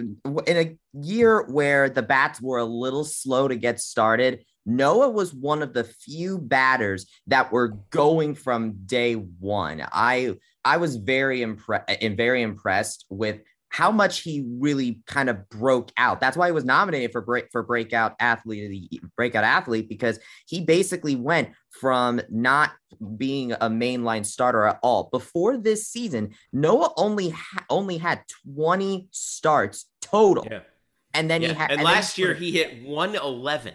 In 0.47 0.57
a 0.57 0.77
year 0.93 1.45
where 1.47 1.89
the 1.89 2.03
bats 2.03 2.41
were 2.41 2.59
a 2.59 2.65
little 2.65 3.05
slow 3.05 3.49
to 3.49 3.57
get 3.57 3.81
started, 3.81 4.45
Noah 4.67 5.11
was 5.11 5.33
one 5.33 5.63
of 5.63 5.73
the 5.73 5.85
few 5.85 6.39
batters 6.39 7.07
that 7.27 7.53
were 7.53 7.79
going 7.91 8.35
from 8.35 8.85
day 8.85 9.15
one. 9.15 9.87
I 9.93 10.37
I 10.65 10.79
was 10.79 10.97
very 10.97 11.43
impressed 11.43 11.85
eh, 11.89 11.97
and 12.01 12.17
very 12.17 12.43
impressed 12.43 13.07
with 13.09 13.41
how 13.75 13.91
much 13.91 14.21
he 14.21 14.45
really 14.61 15.03
kind 15.09 15.29
of 15.29 15.49
broke 15.49 15.91
out. 15.97 16.21
That's 16.21 16.37
why 16.37 16.47
he 16.47 16.53
was 16.53 16.65
nominated 16.65 17.11
for 17.11 17.21
break 17.21 17.47
for 17.51 17.65
breakout 17.65 18.15
athlete 18.21 18.65
of 18.65 18.71
the 18.71 19.01
breakout 19.17 19.43
athlete 19.43 19.89
because 19.89 20.21
he 20.47 20.61
basically 20.61 21.17
went 21.17 21.51
from 21.71 22.21
not 22.31 22.71
being 23.17 23.51
a 23.51 23.69
mainline 23.69 24.25
starter 24.25 24.65
at 24.65 24.79
all. 24.81 25.09
Before 25.11 25.57
this 25.57 25.89
season, 25.89 26.35
Noah 26.53 26.93
only 26.97 27.31
ha- 27.31 27.65
only 27.69 27.99
had 27.99 28.23
20 28.55 29.09
starts 29.11 29.87
total. 30.01 30.47
Yeah. 30.49 30.61
And 31.13 31.29
then 31.29 31.43
yeah. 31.43 31.49
he 31.49 31.55
had 31.55 31.71
and, 31.73 31.81
and 31.81 31.85
last 31.85 32.17
year 32.17 32.33
he 32.33 32.53
hit 32.53 32.85
111. 32.85 33.75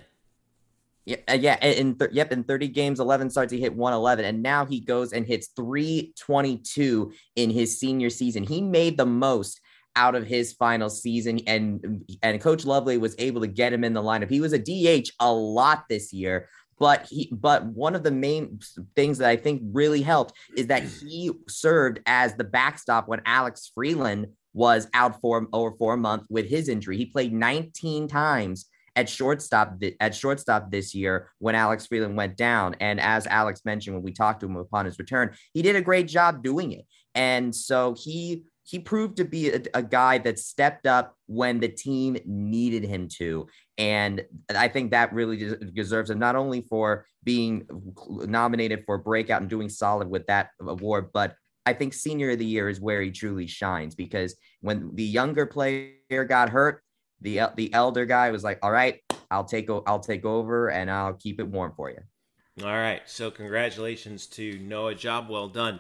Yeah, 1.10 1.18
uh, 1.28 1.34
yeah, 1.34 1.58
in 1.66 1.98
th- 1.98 2.12
yep, 2.12 2.32
in 2.32 2.44
30 2.44 2.68
games, 2.68 3.00
11 3.00 3.32
starts, 3.32 3.52
he 3.52 3.60
hit 3.60 3.76
111, 3.76 4.26
and 4.26 4.44
now 4.44 4.64
he 4.64 4.80
goes 4.80 5.12
and 5.12 5.26
hits 5.26 5.48
322 5.56 7.12
in 7.36 7.50
his 7.50 7.80
senior 7.80 8.12
season. 8.12 8.44
He 8.44 8.62
made 8.62 8.96
the 8.96 9.08
most 9.08 9.60
out 9.96 10.14
of 10.14 10.28
his 10.28 10.54
final 10.54 10.88
season 10.88 11.40
and 11.48 12.06
and 12.22 12.40
coach 12.40 12.64
Lovelady 12.64 13.00
was 13.00 13.16
able 13.18 13.42
to 13.42 13.48
get 13.48 13.74
him 13.74 13.84
in 13.84 13.94
the 13.94 14.04
lineup. 14.04 14.30
He 14.30 14.40
was 14.40 14.54
a 14.54 14.60
DH 14.60 15.10
a 15.20 15.34
lot 15.34 15.86
this 15.90 16.14
year, 16.14 16.48
but 16.78 17.08
he 17.10 17.28
but 17.32 17.66
one 17.66 17.96
of 17.96 18.04
the 18.04 18.12
main 18.12 18.60
things 18.96 19.18
that 19.18 19.30
I 19.30 19.36
think 19.36 19.64
really 19.66 20.04
helped 20.04 20.34
is 20.56 20.68
that 20.68 20.84
he 20.84 21.32
served 21.48 22.02
as 22.06 22.36
the 22.36 22.44
backstop 22.44 23.08
when 23.08 23.24
Alex 23.26 23.72
Freeland 23.74 24.28
was 24.54 24.88
out 24.94 25.20
for 25.22 25.48
over 25.54 25.76
for 25.76 25.96
a 25.96 25.98
month 25.98 26.28
with 26.30 26.48
his 26.48 26.70
injury. 26.70 26.98
He 26.98 27.08
played 27.08 27.34
19 27.34 28.08
times 28.08 28.68
at 29.00 29.08
shortstop 29.08 29.82
at 30.02 30.14
shortstop 30.14 30.70
this 30.72 30.94
year 30.94 31.30
when 31.40 31.56
Alex 31.56 31.88
Freeland 31.88 32.18
went 32.18 32.36
down. 32.36 32.76
And 32.82 33.00
as 33.00 33.26
Alex 33.28 33.62
mentioned 33.64 33.96
when 33.96 34.04
we 34.04 34.12
talked 34.12 34.42
to 34.42 34.46
him 34.46 34.58
upon 34.58 34.86
his 34.86 35.00
return, 35.00 35.32
he 35.54 35.62
did 35.62 35.78
a 35.78 35.82
great 35.82 36.08
job 36.10 36.44
doing 36.44 36.74
it. 36.74 36.86
And 37.16 37.56
so 37.56 37.96
he 37.98 38.44
he 38.64 38.78
proved 38.78 39.18
to 39.18 39.26
be 39.26 39.50
a, 39.50 39.62
a, 39.74 39.82
guy 39.82 40.20
that 40.20 40.38
stepped 40.38 40.86
up 40.86 41.16
when 41.26 41.60
the 41.60 41.70
team 41.70 42.18
needed 42.26 42.84
him 42.84 43.08
to. 43.08 43.48
And 43.80 44.24
I 44.56 44.68
think 44.68 44.92
that 44.92 45.12
really 45.12 45.56
deserves 45.74 46.12
him 46.12 46.20
not 46.20 46.36
only 46.36 46.62
for 46.62 47.08
being 47.24 47.66
nominated 48.10 48.84
for 48.86 49.00
breakout 49.00 49.42
and 49.42 49.50
doing 49.50 49.70
solid 49.70 50.08
with 50.08 50.28
that 50.28 50.50
award, 50.60 51.10
but 51.12 51.34
I 51.66 51.74
think 51.74 51.96
senior 51.96 52.32
of 52.32 52.38
the 52.38 52.46
year 52.46 52.70
is 52.70 52.80
where 52.80 53.02
he 53.02 53.10
truly 53.10 53.48
shines 53.48 53.96
because 53.96 54.36
when 54.62 54.92
the 54.94 55.04
younger 55.04 55.48
player 55.48 56.26
got 56.28 56.50
hurt, 56.50 56.84
the 57.22 57.42
the 57.56 57.74
elder 57.74 58.06
guy 58.06 58.32
was 58.32 58.44
like, 58.44 58.60
"All 58.62 58.72
right, 58.72 59.02
I'll 59.30 59.46
take 59.46 59.70
I'll 59.70 60.00
take 60.00 60.26
over 60.26 60.70
and 60.70 60.90
I'll 60.90 61.14
keep 61.14 61.40
it 61.40 61.48
warm 61.48 61.74
for 61.76 61.90
you." 61.90 62.00
All 62.64 62.74
right. 62.74 63.02
So 63.06 63.32
congratulations 63.32 64.26
to 64.28 64.58
Noah. 64.60 64.96
Job 64.96 65.30
well 65.30 65.48
done 65.48 65.80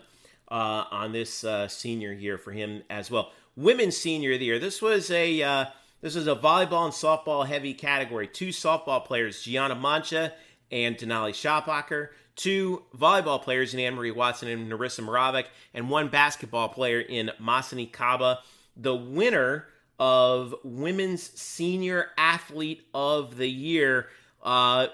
uh, 0.49 0.85
on 0.91 1.11
this 1.11 1.43
uh, 1.43 1.67
senior 1.67 2.13
year 2.13 2.37
for 2.37 2.51
him 2.51 2.83
as 2.89 3.11
well. 3.11 3.31
Women's 3.55 3.97
senior 3.97 4.33
of 4.33 4.39
the 4.39 4.45
year. 4.45 4.59
This 4.59 4.81
was 4.81 5.11
a 5.11 5.41
uh, 5.41 5.65
this 6.01 6.15
was 6.15 6.27
a 6.27 6.35
volleyball 6.35 6.85
and 6.85 6.93
softball 6.93 7.45
heavy 7.45 7.73
category. 7.73 8.27
Two 8.27 8.49
softball 8.49 9.03
players, 9.03 9.41
Gianna 9.41 9.75
Mancha 9.75 10.33
and 10.71 10.95
Denali 10.95 11.31
Schopacher. 11.31 12.09
Two 12.35 12.83
volleyball 12.97 13.41
players 13.41 13.73
in 13.73 13.81
Anne 13.81 13.95
Marie 13.95 14.11
Watson 14.11 14.47
and 14.47 14.71
Narissa 14.71 15.01
Moravec, 15.01 15.45
and 15.73 15.89
one 15.89 16.07
basketball 16.07 16.69
player 16.69 17.01
in 17.01 17.31
Masseny 17.41 17.91
Kaba. 17.91 18.39
The 18.77 18.95
winner 18.95 19.65
of 19.99 20.55
Women's 20.63 21.23
Senior 21.39 22.07
Athlete 22.17 22.87
of 22.93 23.37
the 23.37 23.49
Year, 23.49 24.07
uh, 24.41 24.87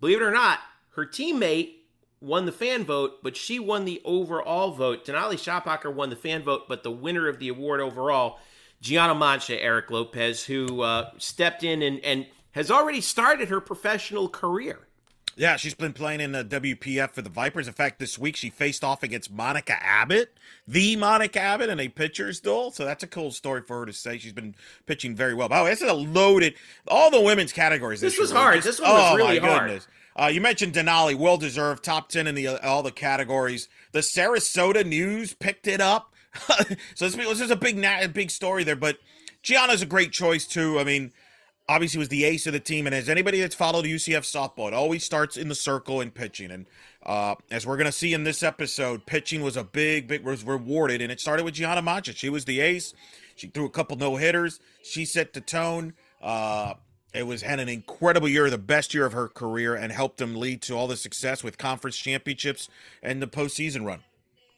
believe 0.00 0.20
it 0.20 0.24
or 0.24 0.30
not, 0.30 0.58
her 0.90 1.06
teammate 1.06 1.76
won 2.20 2.46
the 2.46 2.52
fan 2.52 2.84
vote, 2.84 3.22
but 3.22 3.36
she 3.36 3.58
won 3.58 3.84
the 3.84 4.00
overall 4.04 4.72
vote. 4.72 5.06
Denali 5.06 5.34
Schopacher 5.34 5.92
won 5.92 6.10
the 6.10 6.16
fan 6.16 6.42
vote, 6.42 6.62
but 6.68 6.82
the 6.82 6.90
winner 6.90 7.28
of 7.28 7.38
the 7.38 7.48
award 7.48 7.80
overall, 7.80 8.38
Gianna 8.80 9.14
Mancha, 9.14 9.60
Eric 9.60 9.90
Lopez, 9.90 10.44
who 10.44 10.82
uh, 10.82 11.10
stepped 11.18 11.62
in 11.64 11.82
and, 11.82 12.00
and 12.00 12.26
has 12.52 12.70
already 12.70 13.00
started 13.00 13.48
her 13.48 13.60
professional 13.60 14.28
career. 14.28 14.86
Yeah, 15.36 15.56
she's 15.56 15.74
been 15.74 15.92
playing 15.92 16.20
in 16.20 16.32
the 16.32 16.44
WPF 16.44 17.10
for 17.10 17.22
the 17.22 17.30
Vipers. 17.30 17.66
In 17.66 17.74
fact, 17.74 17.98
this 17.98 18.18
week 18.18 18.36
she 18.36 18.50
faced 18.50 18.84
off 18.84 19.02
against 19.02 19.32
Monica 19.32 19.76
Abbott, 19.82 20.36
the 20.68 20.96
Monica 20.96 21.40
Abbott, 21.40 21.70
in 21.70 21.80
a 21.80 21.88
pitcher's 21.88 22.40
duel. 22.40 22.70
So 22.70 22.84
that's 22.84 23.02
a 23.02 23.06
cool 23.06 23.30
story 23.32 23.62
for 23.62 23.80
her 23.80 23.86
to 23.86 23.92
say. 23.92 24.18
She's 24.18 24.32
been 24.32 24.54
pitching 24.86 25.16
very 25.16 25.34
well. 25.34 25.48
Oh, 25.50 25.64
this 25.64 25.82
is 25.82 25.90
a 25.90 25.94
loaded, 25.94 26.54
all 26.86 27.10
the 27.10 27.20
women's 27.20 27.52
categories. 27.52 28.00
This, 28.00 28.14
this 28.14 28.20
was 28.20 28.30
year, 28.30 28.40
hard. 28.40 28.62
This 28.62 28.80
one 28.80 28.90
was 28.90 29.12
oh, 29.12 29.16
really 29.16 29.40
my 29.40 29.48
hard. 29.48 29.68
Goodness. 29.68 29.88
Uh, 30.16 30.26
you 30.26 30.40
mentioned 30.40 30.72
Denali, 30.74 31.16
well 31.16 31.36
deserved, 31.36 31.82
top 31.82 32.08
ten 32.08 32.28
in 32.28 32.36
the 32.36 32.46
uh, 32.46 32.58
all 32.62 32.82
the 32.84 32.92
categories. 32.92 33.68
The 33.90 33.98
Sarasota 33.98 34.86
News 34.86 35.34
picked 35.34 35.66
it 35.66 35.80
up, 35.80 36.14
so 36.94 37.08
this, 37.08 37.16
this 37.16 37.40
is 37.40 37.50
a 37.50 37.56
big 37.56 37.84
big 38.12 38.30
story 38.30 38.62
there. 38.62 38.76
But 38.76 38.98
Gianna's 39.42 39.82
a 39.82 39.86
great 39.86 40.12
choice 40.12 40.46
too. 40.46 40.78
I 40.78 40.84
mean, 40.84 41.12
obviously 41.68 41.98
was 41.98 42.08
the 42.08 42.24
ace 42.24 42.46
of 42.46 42.52
the 42.52 42.60
team, 42.60 42.86
and 42.86 42.94
as 42.94 43.08
anybody 43.08 43.40
that's 43.40 43.54
followed 43.54 43.84
UCF 43.84 44.20
softball, 44.20 44.68
it 44.68 44.74
always 44.74 45.04
starts 45.04 45.36
in 45.36 45.48
the 45.48 45.54
circle 45.54 46.00
in 46.00 46.10
pitching. 46.10 46.50
And 46.50 46.66
uh, 47.04 47.34
as 47.50 47.66
we're 47.66 47.76
gonna 47.76 47.92
see 47.92 48.12
in 48.12 48.24
this 48.24 48.42
episode, 48.42 49.06
pitching 49.06 49.42
was 49.42 49.56
a 49.56 49.64
big, 49.64 50.08
big 50.08 50.24
was 50.24 50.44
rewarded, 50.44 51.00
and 51.00 51.10
it 51.10 51.20
started 51.20 51.44
with 51.44 51.54
Gianna 51.54 51.82
Mancha. 51.82 52.12
She 52.12 52.28
was 52.28 52.44
the 52.44 52.60
ace. 52.60 52.94
She 53.36 53.48
threw 53.48 53.64
a 53.64 53.70
couple 53.70 53.96
no 53.96 54.16
hitters. 54.16 54.60
She 54.82 55.04
set 55.04 55.32
the 55.32 55.40
tone. 55.40 55.94
Uh, 56.22 56.74
it 57.14 57.26
was 57.26 57.42
had 57.42 57.60
an 57.60 57.68
incredible 57.68 58.28
year, 58.28 58.50
the 58.50 58.58
best 58.58 58.92
year 58.92 59.06
of 59.06 59.12
her 59.12 59.28
career, 59.28 59.74
and 59.74 59.92
helped 59.92 60.18
them 60.18 60.34
lead 60.34 60.62
to 60.62 60.74
all 60.74 60.88
the 60.88 60.96
success 60.96 61.44
with 61.44 61.58
conference 61.58 61.96
championships 61.96 62.68
and 63.02 63.22
the 63.22 63.26
postseason 63.28 63.86
run. 63.86 64.00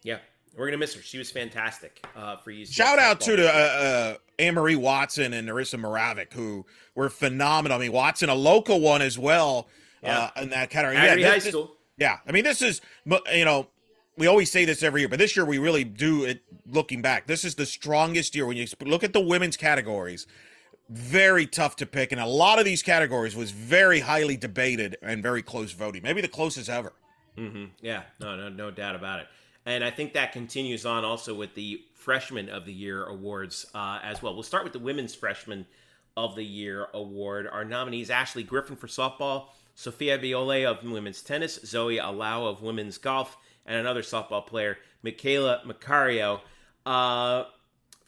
Yeah, 0.03 0.19
we're 0.57 0.67
gonna 0.67 0.79
miss 0.79 0.95
her. 0.95 1.03
She 1.03 1.19
was 1.19 1.31
fantastic 1.31 2.05
uh, 2.17 2.37
for 2.37 2.51
you. 2.51 2.67
Shout 2.67 2.99
out 2.99 3.21
to 3.23 3.37
the 3.37 3.49
uh, 3.49 3.59
uh, 3.59 4.15
Anne 4.39 4.55
Marie 4.55 4.77
Watson 4.77 5.33
and 5.33 5.49
Narissa 5.49 5.79
Moravec, 5.79 6.33
who 6.33 6.65
were 6.95 7.09
phenomenal. 7.09 7.79
I 7.79 7.81
mean, 7.81 7.93
Watson, 7.93 8.29
a 8.29 8.35
local 8.35 8.81
one 8.81 9.03
as 9.03 9.19
well 9.19 9.69
yeah. 10.03 10.31
uh, 10.37 10.43
in 10.43 10.51
that 10.51 10.71
category. 10.71 10.97
Aggie 10.97 11.23
yeah, 11.23 11.29
High 11.29 11.39
this, 11.39 11.49
School. 11.49 11.77
yeah, 11.99 12.19
I 12.27 12.33
mean, 12.33 12.45
this 12.45 12.63
is 12.63 12.81
you 13.33 13.45
know 13.45 13.69
we 14.17 14.27
always 14.27 14.51
say 14.51 14.65
this 14.65 14.83
every 14.83 15.03
year, 15.03 15.09
but 15.09 15.19
this 15.19 15.37
year 15.37 15.45
we 15.45 15.59
really 15.59 15.85
do 15.85 16.25
it. 16.25 16.43
Looking 16.69 17.03
back, 17.03 17.27
this 17.27 17.45
is 17.45 17.55
the 17.55 17.67
strongest 17.67 18.35
year 18.35 18.47
when 18.47 18.57
you 18.57 18.67
look 18.85 19.05
at 19.05 19.13
the 19.13 19.21
women's 19.21 19.57
categories 19.57 20.27
very 20.89 21.47
tough 21.47 21.77
to 21.77 21.87
pick, 21.87 22.13
and 22.13 22.21
a 22.21 22.27
lot 22.27 22.59
of 22.59 22.65
these 22.65 22.83
categories 22.83 23.35
was 23.35 23.51
very 23.51 24.01
highly 24.01 24.37
debated 24.37 24.97
and 25.03 25.23
very 25.23 25.43
close 25.43 25.73
voting. 25.73 26.03
Maybe 26.03 26.21
the 26.21 26.29
closest 26.29 26.69
ever. 26.69 26.93
Mm-hmm. 27.37 27.65
Yeah, 27.81 28.03
no, 28.21 28.37
no, 28.37 28.49
no 28.49 28.71
doubt 28.71 28.95
about 28.95 29.21
it. 29.21 29.27
And 29.67 29.83
I 29.83 29.91
think 29.91 30.13
that 30.13 30.33
continues 30.33 30.87
on 30.87 31.05
also 31.05 31.35
with 31.35 31.55
the 31.55 31.83
Freshman 31.95 32.49
of 32.49 32.65
the 32.65 32.73
Year 32.73 33.05
awards 33.05 33.67
uh, 33.75 33.99
as 34.03 34.23
well. 34.23 34.33
We'll 34.33 34.45
start 34.45 34.63
with 34.63 34.73
the 34.73 34.79
Women's 34.79 35.15
Freshman 35.15 35.67
of 36.17 36.37
the 36.37 36.45
Year 36.45 36.87
award. 36.95 37.49
Our 37.49 37.65
nominees: 37.65 38.09
Ashley 38.09 38.45
Griffin 38.45 38.77
for 38.77 38.87
softball, 38.87 39.47
Sophia 39.75 40.19
Viole 40.19 40.65
of 40.65 40.85
women's 40.85 41.21
tennis, 41.21 41.59
Zoe 41.65 41.97
Alau 41.97 42.49
of 42.49 42.63
women's 42.63 42.97
golf, 42.97 43.37
and 43.67 43.77
another 43.77 44.03
softball 44.03 44.47
player, 44.47 44.79
Michaela 45.03 45.63
Macario. 45.67 46.41
Uh, 46.87 47.45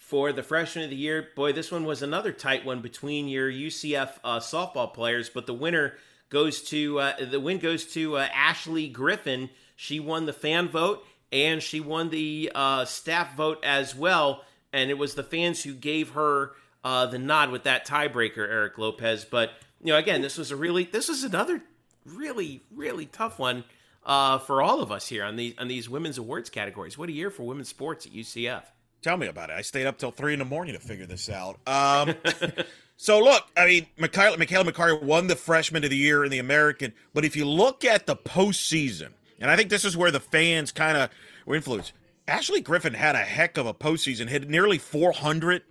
for 0.08 0.32
the 0.32 0.42
freshman 0.42 0.84
of 0.84 0.90
the 0.90 0.96
year. 0.96 1.28
Boy, 1.36 1.52
this 1.52 1.70
one 1.70 1.84
was 1.84 2.00
another 2.00 2.32
tight 2.32 2.64
one 2.64 2.80
between 2.80 3.28
your 3.28 3.52
UCF 3.52 4.12
uh, 4.24 4.38
softball 4.38 4.94
players, 4.94 5.28
but 5.28 5.44
the 5.44 5.52
winner 5.52 5.96
goes 6.30 6.62
to 6.62 6.98
uh, 6.98 7.26
the 7.26 7.38
win 7.38 7.58
goes 7.58 7.84
to 7.92 8.16
uh, 8.16 8.28
Ashley 8.32 8.88
Griffin. 8.88 9.50
She 9.76 10.00
won 10.00 10.24
the 10.24 10.32
fan 10.32 10.70
vote 10.70 11.04
and 11.32 11.62
she 11.62 11.80
won 11.80 12.10
the 12.10 12.50
uh, 12.54 12.84
staff 12.84 13.36
vote 13.36 13.62
as 13.64 13.94
well, 13.94 14.44
and 14.72 14.90
it 14.90 14.98
was 14.98 15.14
the 15.14 15.22
fans 15.22 15.62
who 15.62 15.74
gave 15.74 16.10
her 16.10 16.52
uh, 16.84 17.06
the 17.06 17.18
nod 17.18 17.50
with 17.50 17.64
that 17.64 17.86
tiebreaker, 17.86 18.38
Eric 18.38 18.78
Lopez. 18.78 19.24
But 19.24 19.50
you 19.82 19.92
know, 19.92 19.98
again, 19.98 20.22
this 20.22 20.38
was 20.38 20.50
a 20.50 20.56
really 20.56 20.84
this 20.84 21.08
was 21.08 21.24
another 21.24 21.62
really 22.04 22.62
really 22.70 23.06
tough 23.06 23.38
one 23.38 23.64
uh, 24.04 24.38
for 24.38 24.62
all 24.62 24.80
of 24.80 24.90
us 24.90 25.06
here 25.06 25.24
on 25.24 25.36
these 25.36 25.54
on 25.58 25.68
these 25.68 25.88
women's 25.88 26.18
awards 26.18 26.50
categories. 26.50 26.96
What 26.96 27.08
a 27.08 27.12
year 27.12 27.30
for 27.30 27.44
women's 27.44 27.68
sports 27.68 28.06
at 28.06 28.12
UCF. 28.12 28.64
Tell 29.02 29.16
me 29.16 29.28
about 29.28 29.50
it. 29.50 29.52
I 29.52 29.62
stayed 29.62 29.86
up 29.86 29.98
till 29.98 30.10
three 30.10 30.32
in 30.32 30.40
the 30.40 30.44
morning 30.44 30.74
to 30.74 30.80
figure 30.80 31.06
this 31.06 31.28
out. 31.28 31.60
Um, 31.68 32.14
so 32.96 33.20
look, 33.20 33.44
I 33.56 33.66
mean, 33.66 33.86
Michaela, 33.96 34.36
Michaela 34.36 34.64
Macario 34.64 35.00
won 35.00 35.28
the 35.28 35.36
Freshman 35.36 35.84
of 35.84 35.90
the 35.90 35.96
Year 35.96 36.24
in 36.24 36.32
the 36.32 36.40
American, 36.40 36.92
but 37.14 37.24
if 37.24 37.36
you 37.36 37.44
look 37.44 37.84
at 37.84 38.06
the 38.06 38.16
postseason, 38.16 39.10
and 39.40 39.50
I 39.50 39.56
think 39.56 39.70
this 39.70 39.84
is 39.84 39.96
where 39.96 40.10
the 40.10 40.20
fans 40.20 40.72
kind 40.72 40.96
of 40.96 41.10
were 41.46 41.54
influenced. 41.56 41.92
Ashley 42.26 42.60
Griffin 42.60 42.94
had 42.94 43.14
a 43.14 43.20
heck 43.20 43.56
of 43.56 43.66
a 43.66 43.72
postseason, 43.74 44.28
hit 44.28 44.48
nearly 44.48 44.78
400. 44.78 45.62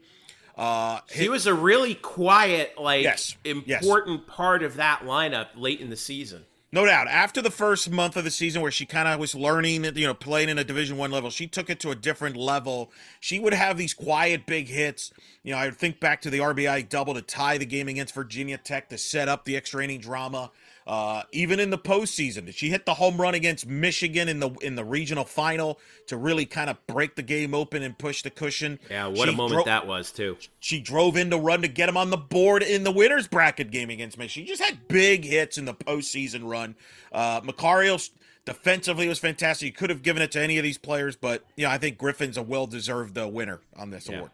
Uh, 0.58 1.02
He 1.12 1.30
was 1.30 1.46
a 1.46 1.54
really 1.54 1.94
quiet, 1.94 2.74
like 2.80 3.04
Yes, 3.04 3.36
yes. 3.44 3.84
important 3.84 4.26
part 4.28 4.64
of 4.64 4.76
that 4.78 5.02
lineup 5.02 5.50
late 5.56 5.80
in 5.80 5.90
the 5.90 5.96
season. 5.98 6.46
No 6.72 6.86
doubt. 6.86 7.08
After 7.08 7.42
the 7.42 7.52
first 7.52 7.90
month 7.90 8.18
of 8.18 8.26
the 8.26 8.32
season, 8.32 8.62
where 8.62 8.72
she 8.72 8.86
kind 8.86 9.08
of 9.08 9.20
was 9.20 9.34
learning, 9.34 9.86
you 9.96 10.06
know, 10.06 10.14
playing 10.14 10.50
in 10.50 10.58
a 10.58 10.66
Division 10.66 10.98
One 10.98 11.12
level, 11.12 11.30
she 11.30 11.48
took 11.48 11.70
it 11.70 11.80
to 11.82 11.92
a 11.92 11.96
different 11.96 12.36
level. 12.36 12.92
She 13.22 13.40
would 13.40 13.54
have 13.54 13.78
these 13.78 13.94
quiet 13.94 14.46
big 14.46 14.68
hits. 14.68 15.14
You 15.44 15.54
know, 15.54 15.60
I 15.60 15.72
think 15.72 16.02
back 16.02 16.22
to 16.24 16.30
the 16.30 16.40
RBI 16.40 16.90
double 16.90 17.14
to 17.14 17.22
tie 17.22 17.58
the 17.58 17.66
game 17.66 17.88
against 17.88 18.14
Virginia 18.14 18.58
Tech 18.58 18.90
to 18.90 18.98
set 18.98 19.30
up 19.30 19.46
the 19.46 19.56
extra 19.56 19.82
inning 19.82 20.02
drama. 20.02 20.52
Uh, 20.88 21.22
even 21.34 21.60
in 21.60 21.70
the 21.70 21.78
postseason, 21.78 22.52
she 22.54 22.70
hit 22.70 22.86
the 22.86 22.94
home 22.94 23.20
run 23.20 23.36
against 23.36 23.68
Michigan 23.68 24.30
in 24.30 24.40
the 24.40 24.50
in 24.62 24.76
the 24.76 24.86
regional 24.86 25.26
final 25.26 25.80
to 26.08 26.16
really 26.16 26.46
kind 26.46 26.70
of 26.70 26.78
break 26.88 27.16
the 27.16 27.22
game 27.22 27.54
open 27.54 27.84
and 27.84 27.98
push 27.98 28.22
the 28.22 28.30
cushion. 28.30 28.80
Yeah, 28.90 29.08
what 29.08 29.28
a 29.28 29.34
moment 29.34 29.56
dro- 29.56 29.64
that 29.66 29.86
was 29.86 30.12
too. 30.14 30.38
she 30.62 30.80
drove 30.80 31.18
in 31.18 31.30
to 31.32 31.38
run 31.38 31.62
to 31.64 31.68
get 31.68 31.90
him 31.90 31.98
on 31.98 32.10
the 32.10 32.16
board 32.18 32.64
in 32.64 32.86
the 32.86 32.92
winners 32.92 33.28
bracket 33.28 33.70
game 33.70 33.90
against 33.90 34.18
Michigan. 34.18 34.48
She 34.48 34.50
just 34.54 34.64
had 34.64 34.88
big 34.88 35.26
hits 35.26 35.58
in 35.58 35.66
the 35.66 35.74
postseason 35.74 36.50
run. 36.50 36.76
Uh, 37.12 37.42
Macario 37.42 38.10
defensively 38.46 39.10
was 39.10 39.20
fantastic. 39.20 39.66
You 39.66 39.74
could 39.74 39.90
have 39.90 40.02
given 40.04 40.22
it 40.22 40.32
to 40.32 40.42
any 40.42 40.58
of 40.58 40.64
these 40.64 40.78
players, 40.78 41.18
but 41.18 41.44
you 41.58 41.66
know 41.66 41.70
I 41.72 41.78
think 41.78 41.98
Griffin's 41.98 42.38
a 42.38 42.42
well-deserved 42.42 43.18
uh, 43.18 43.28
winner 43.28 43.60
on 43.76 43.90
this 43.90 44.08
Yeah. 44.08 44.20
award. 44.20 44.32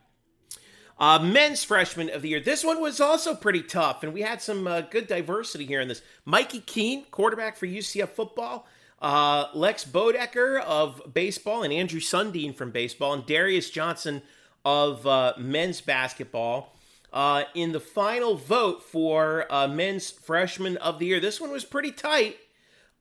Uh, 0.99 1.19
men's 1.19 1.63
freshman 1.63 2.09
of 2.09 2.21
the 2.21 2.29
year. 2.29 2.39
This 2.39 2.63
one 2.63 2.79
was 2.79 3.01
also 3.01 3.33
pretty 3.33 3.63
tough, 3.63 4.03
and 4.03 4.13
we 4.13 4.21
had 4.21 4.41
some 4.41 4.67
uh, 4.67 4.81
good 4.81 5.07
diversity 5.07 5.65
here 5.65 5.81
in 5.81 5.87
this. 5.87 6.01
Mikey 6.23 6.59
Keene, 6.59 7.05
quarterback 7.11 7.57
for 7.57 7.65
UCF 7.65 8.09
football. 8.09 8.67
Uh, 9.01 9.47
Lex 9.53 9.83
Bodecker 9.83 10.61
of 10.61 11.01
baseball, 11.13 11.63
and 11.63 11.73
Andrew 11.73 11.99
Sundin 11.99 12.55
from 12.55 12.71
baseball, 12.71 13.13
and 13.13 13.25
Darius 13.25 13.69
Johnson 13.69 14.21
of 14.63 15.05
uh, 15.05 15.33
men's 15.37 15.81
basketball. 15.81 16.73
Uh, 17.11 17.43
in 17.53 17.73
the 17.73 17.79
final 17.79 18.35
vote 18.35 18.81
for 18.81 19.45
uh, 19.53 19.67
men's 19.67 20.09
freshman 20.09 20.77
of 20.77 20.99
the 20.99 21.05
year, 21.07 21.19
this 21.19 21.41
one 21.41 21.51
was 21.51 21.65
pretty 21.65 21.91
tight. 21.91 22.37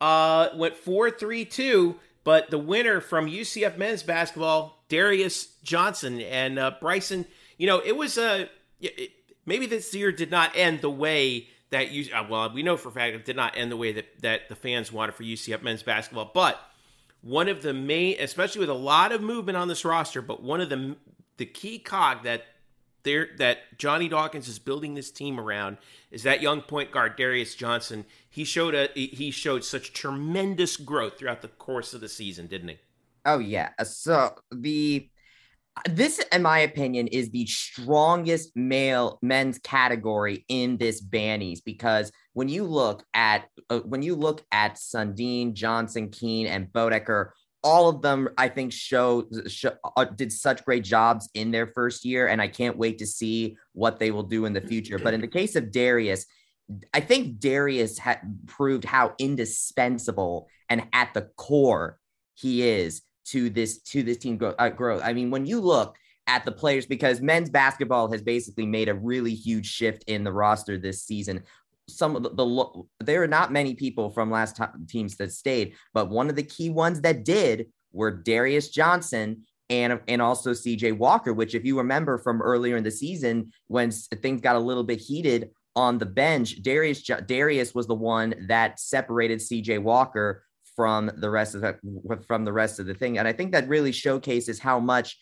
Uh, 0.01 0.49
went 0.57 0.77
4 0.77 1.13
3 1.13 1.45
2, 1.45 1.95
but 2.25 2.51
the 2.51 2.59
winner 2.59 3.01
from 3.01 3.27
UCF 3.27 3.79
men's 3.79 4.03
basketball, 4.03 4.83
Darius 4.89 5.55
Johnson. 5.63 6.21
And 6.21 6.59
Bryson, 6.81 7.27
you 7.63 7.69
know, 7.69 7.79
it 7.79 7.97
was 7.97 8.19
a. 8.19 8.51
it- 8.81 9.13
maybe 9.47 9.67
this 9.67 9.95
year 9.95 10.11
did 10.11 10.33
not 10.33 10.51
end 10.57 10.81
the 10.81 10.91
way 10.91 11.47
that 11.71 11.93
you. 11.93 12.13
Uh, 12.13 12.27
well, 12.29 12.53
we 12.53 12.65
know 12.65 12.77
for 12.77 12.89
a 12.89 12.93
fact 12.93 13.15
it 13.15 13.25
did 13.25 13.37
not 13.37 13.57
end 13.57 13.71
the 13.71 13.77
way 13.77 13.93
that, 13.93 14.21
that 14.21 14.49
the 14.49 14.57
fans 14.57 14.91
wanted 14.91 15.15
for 15.15 15.23
UCF 15.23 15.63
men's 15.63 15.85
basketball, 15.85 16.33
but 16.35 16.61
one 17.21 17.49
of 17.49 17.63
the 17.63 17.73
main, 17.73 18.17
especially 18.19 18.59
with 18.59 18.69
a 18.69 18.75
lot 18.75 19.13
of 19.13 19.23
movement 19.23 19.57
on 19.57 19.69
this 19.69 19.85
roster, 19.85 20.21
but 20.21 20.43
one 20.43 20.61
of 20.61 20.71
the 20.71 20.97
the 21.37 21.47
key 21.47 21.79
cog 21.79 22.25
that 22.25 22.43
there 23.05 23.29
that 23.39 23.79
Johnny 23.79 24.09
Dawkins 24.09 24.49
is 24.49 24.59
building 24.59 24.95
this 24.95 25.13
team 25.13 25.39
around 25.39 25.77
is 26.11 26.25
that 26.25 26.43
young 26.43 26.63
point 26.63 26.91
guard 26.91 27.15
Darius 27.15 27.55
Johnson. 27.55 28.07
He 28.29 28.43
showed 28.43 28.75
a 28.75 28.89
he 28.95 29.31
showed 29.31 29.63
such 29.63 29.93
tremendous 29.93 30.77
growth 30.77 31.17
throughout 31.17 31.43
the 31.43 31.49
course 31.49 31.95
of 31.95 32.01
the 32.01 32.09
season, 32.09 32.49
didn't 32.49 32.71
he? 32.71 32.79
Oh 33.25 33.39
yeah. 33.39 33.71
So 33.85 34.35
the 34.51 35.09
this, 35.89 36.23
in 36.33 36.43
my 36.43 36.61
opinion, 36.61 37.07
is 37.09 37.31
the 37.31 37.47
strongest 37.47 38.55
male 38.55 39.19
men's 39.23 39.59
category 39.59 40.45
in 40.49 40.77
this 40.77 41.01
Bannies 41.01 41.61
because 41.61 42.13
when 42.35 42.49
you 42.49 42.65
look 42.65 43.05
at 43.15 43.47
uh, 43.71 43.81
when 43.81 44.03
you 44.03 44.15
look 44.15 44.45
at 44.53 44.77
Sundin, 44.77 45.55
Johnson, 45.55 46.11
Keene, 46.11 46.47
and 46.47 46.67
Bodecker, 46.69 47.31
all 47.63 47.89
of 47.89 48.03
them 48.03 48.29
I 48.37 48.49
think 48.49 48.73
show, 48.73 49.27
show 49.47 49.73
uh, 49.97 50.05
did 50.05 50.31
such 50.31 50.65
great 50.65 50.85
jobs 50.85 51.31
in 51.35 51.51
their 51.51 51.69
first 51.69 52.05
year, 52.05 52.29
and 52.29 52.41
I 52.43 52.49
can't 52.49 52.77
wait 52.77 52.99
to 52.99 53.07
see 53.07 53.57
what 53.73 53.99
they 53.99 54.11
will 54.11 54.25
do 54.25 54.45
in 54.45 54.53
the 54.53 54.61
future. 54.61 54.99
But 54.99 55.15
in 55.15 55.21
the 55.21 55.29
case 55.29 55.57
of 55.57 55.73
Darius, 55.73 56.27
I 56.93 57.01
think 57.01 57.41
Darius 57.41 57.99
had 57.99 58.21
proved 58.47 58.85
how 58.85 59.15
indispensable 59.19 60.49
and 60.69 60.87
at 60.93 61.15
the 61.15 61.29
core 61.37 61.99
he 62.35 62.63
is 62.63 63.03
to 63.27 63.51
this 63.51 63.81
to 63.83 64.03
this 64.03 64.19
team 64.19 64.37
grow, 64.37 64.55
uh, 64.59 64.69
growth. 64.69 65.03
I 65.05 65.13
mean, 65.13 65.31
when 65.31 65.47
you 65.47 65.61
look 65.61 65.97
at 66.27 66.45
the 66.45 66.53
players, 66.53 66.87
because 66.87 67.21
men's 67.21 67.51
basketball 67.51 68.11
has 68.11 68.23
basically 68.23 68.67
made 68.67 68.89
a 68.89 68.95
really 68.95 69.35
huge 69.35 69.67
shift 69.67 70.05
in 70.07 70.25
the 70.25 70.33
roster 70.33 70.79
this 70.79 71.03
season. 71.03 71.43
Some 71.89 72.15
of 72.15 72.23
the, 72.23 72.31
the 72.31 72.83
there 73.01 73.23
are 73.23 73.29
not 73.29 73.53
many 73.53 73.75
people 73.75 74.11
from 74.11 74.31
last 74.31 74.61
teams 74.89 75.17
that 75.17 75.33
stayed, 75.33 75.75
but 75.93 76.11
one 76.11 76.31
of 76.31 76.37
the 76.37 76.43
key 76.43 76.71
ones 76.71 77.01
that 77.01 77.25
did 77.25 77.67
were 77.93 78.11
Darius 78.11 78.69
Johnson 78.69 79.43
and 79.69 80.01
and 80.07 80.23
also 80.23 80.53
CJ 80.53 80.97
Walker, 80.97 81.33
which 81.33 81.55
if 81.55 81.65
you 81.65 81.79
remember 81.79 82.19
from 82.19 82.41
earlier 82.41 82.77
in 82.77 82.85
the 82.85 82.91
season 82.91 83.53
when 83.67 83.91
things 83.91 84.41
got 84.41 84.57
a 84.57 84.61
little 84.61 84.85
bit 84.85 85.01
heated 85.01 85.51
on 85.75 85.99
the 85.99 86.07
bench, 86.07 86.63
Darius 86.63 87.03
Darius 87.27 87.75
was 87.75 87.87
the 87.87 87.95
one 87.95 88.35
that 88.49 88.79
separated 88.79 89.41
CJ 89.41 89.83
Walker 89.83 90.45
from 90.77 91.11
the 91.17 91.31
rest 91.31 91.55
of 91.55 91.61
the 91.61 91.77
from 92.27 92.45
the 92.45 92.53
rest 92.53 92.79
of 92.81 92.87
the 92.87 92.95
thing, 92.95 93.19
and 93.19 93.27
I 93.29 93.33
think 93.33 93.53
that 93.53 93.69
really 93.69 93.93
showcases 93.93 94.59
how 94.59 94.81
much 94.81 95.19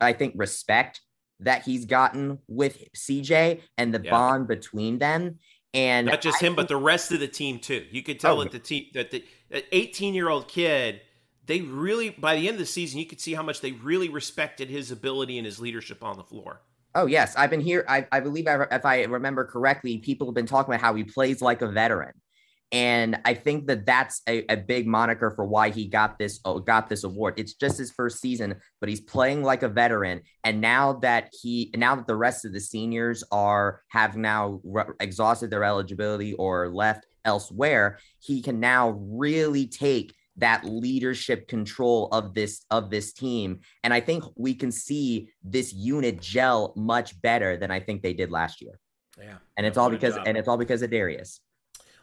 I 0.00 0.12
think 0.12 0.34
respect 0.36 1.00
that 1.40 1.62
he's 1.62 1.86
gotten 1.86 2.38
with 2.48 2.76
CJ 2.94 3.60
and 3.78 3.94
the 3.94 4.00
Yeah. 4.04 4.10
bond 4.10 4.46
between 4.48 4.98
them. 4.98 5.38
And 5.72 6.06
Not 6.08 6.20
just 6.20 6.42
I 6.42 6.46
him, 6.46 6.54
but 6.56 6.68
the 6.68 6.76
rest 6.76 7.12
of 7.12 7.20
the 7.20 7.28
team 7.28 7.58
too. 7.60 7.86
You 7.90 8.02
could 8.02 8.18
tell 8.20 8.38
Oh. 8.40 8.42
that 8.42 8.52
the 8.52 8.58
team 8.58 8.86
that 8.94 9.10
the 9.10 9.24
18 9.72 10.14
year 10.14 10.28
old 10.28 10.48
kid, 10.48 11.00
they 11.46 11.60
really 11.62 12.10
by 12.10 12.36
the 12.36 12.46
end 12.48 12.56
of 12.56 12.58
the 12.58 12.66
season, 12.66 12.98
you 12.98 13.06
could 13.06 13.20
see 13.20 13.34
how 13.34 13.42
much 13.42 13.60
they 13.60 13.72
really 13.72 14.08
respected 14.08 14.68
his 14.68 14.90
ability 14.90 15.38
and 15.38 15.46
his 15.46 15.60
leadership 15.60 16.02
on 16.04 16.16
the 16.16 16.24
floor. 16.24 16.60
Oh 16.94 17.06
yes, 17.06 17.36
I've 17.36 17.50
been 17.50 17.60
here. 17.60 17.84
I, 17.88 18.06
I 18.10 18.18
believe 18.20 18.48
I, 18.48 18.64
if 18.72 18.84
I 18.84 19.04
remember 19.04 19.44
correctly, 19.44 19.98
people 19.98 20.26
have 20.26 20.34
been 20.34 20.46
talking 20.46 20.74
about 20.74 20.82
how 20.82 20.94
he 20.94 21.04
plays 21.04 21.40
like 21.40 21.62
a 21.62 21.68
veteran, 21.68 22.12
and 22.72 23.18
I 23.24 23.34
think 23.34 23.66
that 23.66 23.84
that's 23.84 24.22
a, 24.28 24.44
a 24.52 24.56
big 24.56 24.86
moniker 24.86 25.30
for 25.30 25.44
why 25.44 25.70
he 25.70 25.88
got 25.88 26.18
this 26.18 26.38
oh, 26.44 26.60
got 26.60 26.88
this 26.88 27.02
award. 27.02 27.34
It's 27.36 27.54
just 27.54 27.78
his 27.78 27.90
first 27.90 28.20
season, 28.20 28.54
but 28.78 28.88
he's 28.88 29.00
playing 29.00 29.42
like 29.42 29.62
a 29.62 29.68
veteran. 29.68 30.22
And 30.44 30.60
now 30.60 30.94
that 30.94 31.32
he 31.40 31.72
now 31.76 31.96
that 31.96 32.06
the 32.06 32.16
rest 32.16 32.44
of 32.44 32.52
the 32.52 32.60
seniors 32.60 33.24
are 33.32 33.82
have 33.88 34.16
now 34.16 34.60
re- 34.62 34.84
exhausted 35.00 35.50
their 35.50 35.64
eligibility 35.64 36.34
or 36.34 36.68
left 36.68 37.06
elsewhere, 37.24 37.98
he 38.20 38.40
can 38.40 38.60
now 38.60 38.90
really 38.90 39.66
take 39.66 40.14
that 40.36 40.64
leadership 40.64 41.48
control 41.48 42.08
of 42.12 42.34
this 42.34 42.64
of 42.70 42.88
this 42.88 43.12
team 43.12 43.60
and 43.82 43.92
i 43.92 44.00
think 44.00 44.24
we 44.36 44.54
can 44.54 44.70
see 44.70 45.28
this 45.42 45.72
unit 45.72 46.22
gel 46.22 46.72
much 46.76 47.20
better 47.20 47.56
than 47.56 47.70
i 47.70 47.80
think 47.80 48.00
they 48.00 48.14
did 48.14 48.30
last 48.30 48.62
year 48.62 48.78
Yeah. 49.18 49.36
and 49.58 49.66
it's 49.66 49.76
all 49.76 49.90
because 49.90 50.14
job. 50.14 50.24
and 50.26 50.38
it's 50.38 50.48
all 50.48 50.56
because 50.56 50.82
of 50.82 50.90
darius 50.90 51.40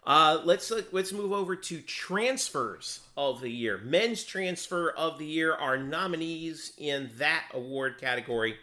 Uh, 0.08 0.39
let's 0.46 0.72
look, 0.72 0.88
let's 0.93 1.12
move 1.12 1.34
over 1.34 1.54
to 1.54 1.82
transfers 1.82 3.02
of 3.17 3.41
the 3.41 3.50
year. 3.50 3.78
Men's 3.84 4.24
transfer 4.24 4.89
of 4.89 5.20
the 5.20 5.26
year. 5.26 5.54
are 5.54 5.78
nominees 5.78 6.72
in 6.78 7.10
that 7.17 7.43
award 7.54 7.98
category: 8.00 8.56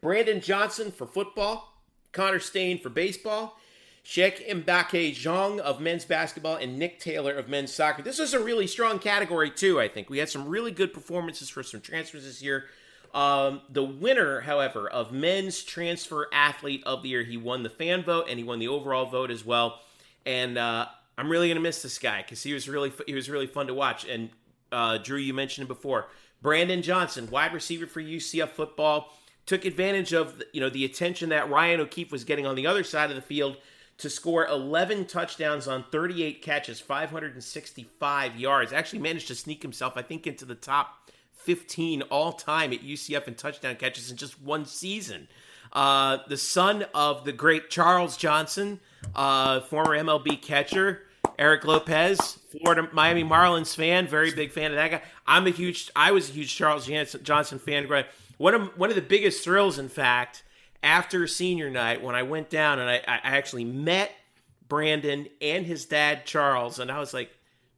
Brandon 0.00 0.40
Johnson 0.40 0.92
for 0.92 1.08
football, 1.08 1.74
Connor 2.12 2.38
Stain 2.38 2.78
for 2.78 2.88
baseball, 2.88 3.58
Cheikh 4.04 4.48
Mbacke 4.48 5.12
Diong 5.12 5.58
of 5.58 5.80
men's 5.80 6.04
basketball, 6.04 6.54
and 6.54 6.78
Nick 6.78 7.00
Taylor 7.00 7.34
of 7.34 7.48
men's 7.48 7.74
soccer. 7.74 8.02
This 8.02 8.20
is 8.20 8.32
a 8.32 8.38
really 8.38 8.68
strong 8.68 9.00
category 9.00 9.50
too. 9.50 9.80
I 9.80 9.88
think 9.88 10.08
we 10.08 10.18
had 10.18 10.28
some 10.28 10.46
really 10.46 10.70
good 10.70 10.94
performances 10.94 11.48
for 11.48 11.64
some 11.64 11.80
transfers 11.80 12.22
this 12.22 12.42
year. 12.42 12.66
Um, 13.12 13.62
the 13.68 13.82
winner, 13.82 14.42
however, 14.42 14.88
of 14.88 15.10
men's 15.10 15.64
transfer 15.64 16.28
athlete 16.32 16.84
of 16.86 17.02
the 17.02 17.08
year, 17.08 17.24
he 17.24 17.36
won 17.36 17.64
the 17.64 17.70
fan 17.70 18.04
vote 18.04 18.26
and 18.28 18.38
he 18.38 18.44
won 18.44 18.60
the 18.60 18.68
overall 18.68 19.06
vote 19.06 19.32
as 19.32 19.44
well. 19.44 19.80
And 20.26 20.58
uh, 20.58 20.86
I'm 21.16 21.30
really 21.30 21.48
gonna 21.48 21.60
miss 21.60 21.82
this 21.82 21.98
guy 21.98 22.22
because 22.22 22.42
he 22.42 22.52
was 22.52 22.68
really 22.68 22.92
he 23.06 23.14
was 23.14 23.28
really 23.30 23.46
fun 23.46 23.66
to 23.66 23.74
watch. 23.74 24.06
And 24.06 24.30
uh, 24.72 24.98
Drew, 24.98 25.18
you 25.18 25.34
mentioned 25.34 25.68
before, 25.68 26.08
Brandon 26.42 26.82
Johnson, 26.82 27.30
wide 27.30 27.52
receiver 27.52 27.86
for 27.86 28.02
UCF 28.02 28.50
football, 28.50 29.12
took 29.46 29.64
advantage 29.64 30.12
of 30.12 30.42
you 30.52 30.60
know 30.60 30.70
the 30.70 30.84
attention 30.84 31.28
that 31.30 31.50
Ryan 31.50 31.80
O'Keefe 31.80 32.12
was 32.12 32.24
getting 32.24 32.46
on 32.46 32.54
the 32.54 32.66
other 32.66 32.84
side 32.84 33.10
of 33.10 33.16
the 33.16 33.22
field 33.22 33.56
to 33.98 34.10
score 34.10 34.46
11 34.46 35.06
touchdowns 35.06 35.68
on 35.68 35.84
38 35.92 36.42
catches, 36.42 36.80
565 36.80 38.36
yards. 38.36 38.72
Actually 38.72 38.98
managed 38.98 39.28
to 39.28 39.34
sneak 39.34 39.62
himself, 39.62 39.92
I 39.96 40.02
think, 40.02 40.26
into 40.26 40.44
the 40.44 40.56
top 40.56 41.10
15 41.32 42.02
all 42.02 42.32
time 42.32 42.72
at 42.72 42.82
UCF 42.82 43.28
in 43.28 43.34
touchdown 43.34 43.76
catches 43.76 44.10
in 44.10 44.16
just 44.16 44.40
one 44.40 44.64
season. 44.64 45.28
Uh, 45.74 46.18
the 46.28 46.36
son 46.36 46.86
of 46.94 47.24
the 47.24 47.32
great 47.32 47.70
Charles 47.70 48.16
Johnson, 48.16 48.80
uh, 49.14 49.60
former 49.60 49.96
MLB 49.96 50.40
catcher. 50.40 51.02
Eric 51.36 51.64
Lopez, 51.64 52.38
Florida 52.50 52.88
Miami 52.92 53.24
Marlins 53.24 53.74
fan, 53.74 54.06
very 54.06 54.32
big 54.32 54.52
fan 54.52 54.70
of 54.70 54.76
that 54.76 54.90
guy. 54.90 55.02
I'm 55.26 55.48
a 55.48 55.50
huge, 55.50 55.90
I 55.96 56.12
was 56.12 56.28
a 56.28 56.32
huge 56.32 56.54
Charles 56.54 56.86
Johnson 56.86 57.58
fan. 57.58 57.88
One 58.38 58.54
of 58.54 58.78
one 58.78 58.90
of 58.90 58.94
the 58.94 59.02
biggest 59.02 59.42
thrills, 59.42 59.78
in 59.78 59.88
fact, 59.88 60.44
after 60.82 61.26
senior 61.26 61.70
night 61.70 62.02
when 62.02 62.14
I 62.14 62.22
went 62.22 62.50
down 62.50 62.78
and 62.78 62.88
I, 62.88 62.96
I 63.08 63.36
actually 63.36 63.64
met 63.64 64.12
Brandon 64.68 65.26
and 65.40 65.66
his 65.66 65.86
dad 65.86 66.24
Charles, 66.26 66.78
and 66.78 66.90
I 66.90 66.98
was 66.98 67.12
like, 67.12 67.30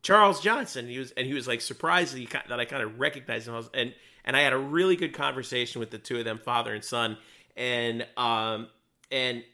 Charles 0.02 0.40
Johnson. 0.40 0.88
He 0.88 0.98
was 0.98 1.12
and 1.12 1.26
he 1.26 1.34
was 1.34 1.48
like 1.48 1.60
surprised 1.60 2.14
that, 2.14 2.18
he, 2.18 2.26
that 2.26 2.60
I 2.60 2.64
kind 2.64 2.82
of 2.82 2.98
recognized 2.98 3.48
him. 3.48 3.68
And 3.74 3.94
and 4.24 4.36
I 4.36 4.40
had 4.40 4.52
a 4.52 4.58
really 4.58 4.96
good 4.96 5.12
conversation 5.12 5.80
with 5.80 5.90
the 5.90 5.98
two 5.98 6.18
of 6.18 6.24
them, 6.24 6.38
father 6.38 6.74
and 6.74 6.84
son, 6.84 7.16
and 7.56 8.06
um 8.16 8.68
and 9.10 9.44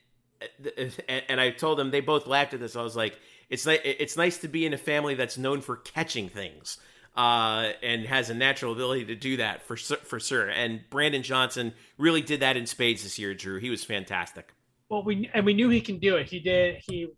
and, 1.29 1.41
I 1.41 1.51
told 1.51 1.79
them 1.79 1.91
they 1.91 2.01
both 2.01 2.27
laughed 2.27 2.55
at 2.55 2.61
this. 2.61 2.75
I 2.75 2.83
was 2.83 2.97
like, 2.97 3.19
it's 3.49 3.67
like 3.67 3.83
it's 3.85 4.17
nice 4.17 4.39
to 4.39 4.49
be 4.49 4.67
in 4.67 4.73
a 4.73 4.79
family 4.79 5.15
that's 5.15 5.39
known 5.39 5.61
for 5.61 5.77
catching 5.77 6.29
things. 6.29 6.79
Uh, 7.15 7.73
and 7.83 8.07
has 8.07 8.31
a 8.31 8.35
natural 8.35 8.73
ability 8.73 9.05
to 9.05 9.15
do 9.15 9.37
that 9.37 9.61
for 9.67 9.77
for 9.77 10.19
sure. 10.19 10.49
And 10.49 10.81
Brandon 10.89 11.23
Johnson 11.23 11.75
really 11.99 12.23
did 12.23 12.41
that 12.41 12.57
in 12.57 12.65
spades 12.65 13.03
this 13.03 13.19
year. 13.19 13.35
Drew, 13.35 13.59
he 13.59 13.69
was 13.69 13.85
fantastic. 13.85 14.51
Well, 14.89 15.05
we 15.05 15.31
and 15.35 15.45
we 15.45 15.53
knew 15.53 15.69
he 15.69 15.83
can 15.83 15.99
do 15.99 16.17
it. 16.17 16.27
He 16.27 16.41
did. 16.41 16.83
He 16.89 17.09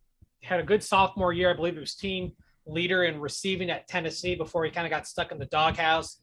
had 0.43 0.59
a 0.59 0.65
good 0.65 0.83
sophomore 0.83 1.33
year. 1.33 1.51
I 1.51 1.55
believe 1.55 1.77
it 1.77 1.81
was 1.81 1.95
team 1.95 2.33
leader 2.67 3.05
in 3.05 3.21
receiving 3.21 3.71
at 3.71 3.87
Tennessee 3.87 4.35
before 4.35 4.65
he 4.65 4.71
kind 4.71 4.87
of 4.87 4.91
got 4.91 5.07
stuck 5.07 5.33
in 5.33 5.39
the 5.39 5.47
doghouse. 5.47 6.19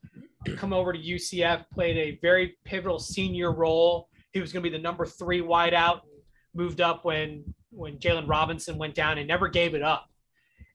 Come 0.57 0.73
over 0.73 0.91
to 0.91 0.99
UCF, 0.99 1.65
played 1.71 1.97
a 1.97 2.19
very 2.21 2.57
pivotal 2.65 2.99
senior 2.99 3.53
role. 3.53 4.09
He 4.33 4.39
was 4.39 4.51
going 4.51 4.63
to 4.63 4.69
be 4.69 4.75
the 4.75 4.81
number 4.81 5.05
three 5.05 5.41
wideout. 5.41 6.01
Moved 6.53 6.81
up 6.81 7.05
when 7.05 7.53
when 7.69 7.97
Jaylon 7.97 8.27
Robinson 8.27 8.77
went 8.77 8.95
down 8.95 9.17
and 9.17 9.27
never 9.27 9.47
gave 9.47 9.73
it 9.73 9.81
up. 9.81 10.09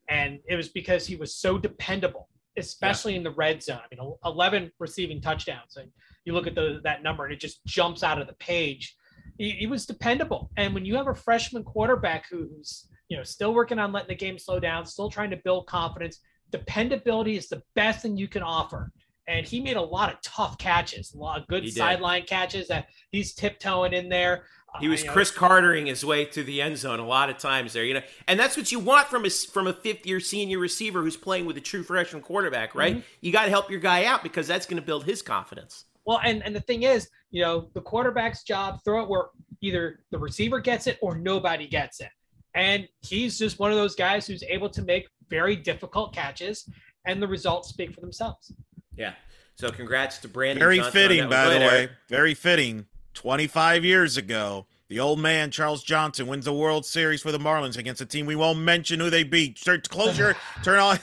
And 0.09 0.39
it 0.49 0.57
was 0.57 0.69
because 0.69 1.07
he 1.07 1.17
was 1.17 1.35
so 1.35 1.59
dependable, 1.59 2.29
especially 2.57 3.13
yeah. 3.13 3.19
in 3.19 3.25
the 3.25 3.33
red 3.33 3.63
zone. 3.63 3.81
I 3.85 3.95
mean, 3.95 4.15
11 4.25 4.73
receiving 4.79 5.21
touchdowns. 5.21 5.77
And 5.77 5.91
you 6.25 6.33
look 6.33 6.47
at 6.47 6.55
the, 6.55 6.81
that 6.85 7.03
number 7.03 7.25
and 7.25 7.35
it 7.35 7.41
just 7.41 7.63
jumps 7.67 8.03
out 8.03 8.21
of 8.21 8.27
the 8.27 8.33
page. 8.35 8.97
He, 9.37 9.51
he 9.51 9.67
was 9.67 9.85
dependable. 9.85 10.51
And 10.57 10.73
when 10.73 10.87
you 10.87 10.95
have 10.95 11.09
a 11.09 11.15
freshman 11.15 11.65
quarterback 11.65 12.27
who's 12.31 12.87
you 13.09 13.17
know, 13.17 13.23
still 13.23 13.55
working 13.55 13.79
on 13.79 13.93
letting 13.93 14.09
the 14.09 14.15
game 14.15 14.39
slow 14.39 14.59
down, 14.59 14.85
still 14.85 15.11
trying 15.11 15.31
to 15.31 15.37
build 15.37 15.67
confidence. 15.67 16.21
Dependability 16.51 17.37
is 17.37 17.49
the 17.49 17.63
best 17.75 18.03
thing 18.03 18.17
you 18.17 18.29
can 18.29 18.43
offer. 18.43 18.93
And 19.29 19.45
he 19.45 19.61
made 19.61 19.77
a 19.77 19.83
lot 19.83 20.13
of 20.13 20.21
tough 20.23 20.57
catches, 20.59 21.13
a 21.13 21.19
lot 21.19 21.41
of 21.41 21.47
good 21.49 21.69
sideline 21.73 22.23
catches 22.23 22.69
that 22.69 22.87
he's 23.11 23.35
tiptoeing 23.35 23.93
in 23.93 24.09
there. 24.09 24.45
He 24.81 24.89
was 24.89 25.05
uh, 25.05 25.13
Cris 25.13 25.31
Cartering 25.31 25.87
his 25.87 26.05
way 26.05 26.25
to 26.27 26.43
the 26.43 26.61
end 26.63 26.79
zone 26.79 27.01
a 27.01 27.07
lot 27.07 27.31
of 27.31 27.39
times 27.39 27.73
there, 27.73 27.85
you 27.85 27.95
know, 27.95 28.03
and 28.29 28.39
that's 28.39 28.57
what 28.57 28.71
you 28.71 28.79
want 28.79 29.09
from 29.09 29.25
a 29.25 29.31
from 29.31 29.67
a 29.67 29.73
fifth 29.73 30.07
year 30.07 30.21
senior 30.21 30.59
receiver 30.59 31.03
who's 31.03 31.17
playing 31.17 31.47
with 31.47 31.57
a 31.57 31.61
true 31.61 31.83
freshman 31.83 32.23
quarterback, 32.23 32.75
right? 32.75 32.97
Mm-hmm. 32.97 33.07
You 33.21 33.33
got 33.33 33.45
to 33.45 33.51
help 33.51 33.71
your 33.71 33.81
guy 33.81 34.05
out 34.05 34.23
because 34.23 34.47
that's 34.47 34.67
going 34.67 34.81
to 34.81 34.87
build 34.87 35.05
his 35.05 35.23
confidence. 35.23 35.87
Well, 36.05 36.21
and 36.25 36.45
and 36.45 36.55
the 36.55 36.61
thing 36.61 36.83
is, 36.85 37.09
you 37.31 37.43
know, 37.43 37.69
the 37.75 37.81
quarterback's 37.81 38.43
job 38.43 38.81
throw 38.85 39.03
it 39.03 39.09
where 39.09 39.27
either 39.61 40.01
the 40.11 40.19
receiver 40.19 40.61
gets 40.61 40.87
it 40.87 40.99
or 41.01 41.17
nobody 41.17 41.67
gets 41.67 42.01
it. 42.01 42.11
And 42.55 42.89
he's 43.03 43.39
just 43.39 43.59
one 43.59 43.71
of 43.71 43.77
those 43.77 43.95
guys 43.95 44.27
who's 44.27 44.43
able 44.45 44.71
to 44.71 44.83
make 44.83 45.09
very 45.29 45.57
difficult 45.57 46.15
catches, 46.15 46.69
and 47.07 47.21
the 47.21 47.29
results 47.29 47.69
speak 47.69 47.95
for 47.95 48.01
themselves. 48.01 48.53
Yeah. 48.97 49.13
So 49.57 49.71
congrats 49.71 50.19
to 50.19 50.29
Brandon. 50.29 50.61
Very 50.61 50.77
Johnson 50.77 50.93
fitting, 50.93 51.29
by 51.29 51.49
the 51.49 51.61
way. 51.61 51.89
Very 52.09 52.35
fitting. 52.35 52.87
25 53.15 53.85
years 53.85 54.19
ago, 54.19 54.67
the 54.89 55.01
old 55.01 55.19
man 55.19 55.51
Charles 55.51 55.83
Johnson 55.83 56.27
wins 56.27 56.45
the 56.45 56.53
World 56.53 56.85
Series 56.85 57.23
for 57.23 57.33
the 57.33 57.39
Marlins 57.39 57.79
against 57.79 58.01
a 58.03 58.07
team 58.07 58.27
we 58.27 58.37
won't 58.37 58.59
mention 58.59 59.01
who 59.01 59.09
they 59.09 59.25
beat. 59.25 59.59
Start 59.59 59.89
close 59.89 60.19
your 60.19 60.37
turn 60.63 60.79
on. 60.79 60.99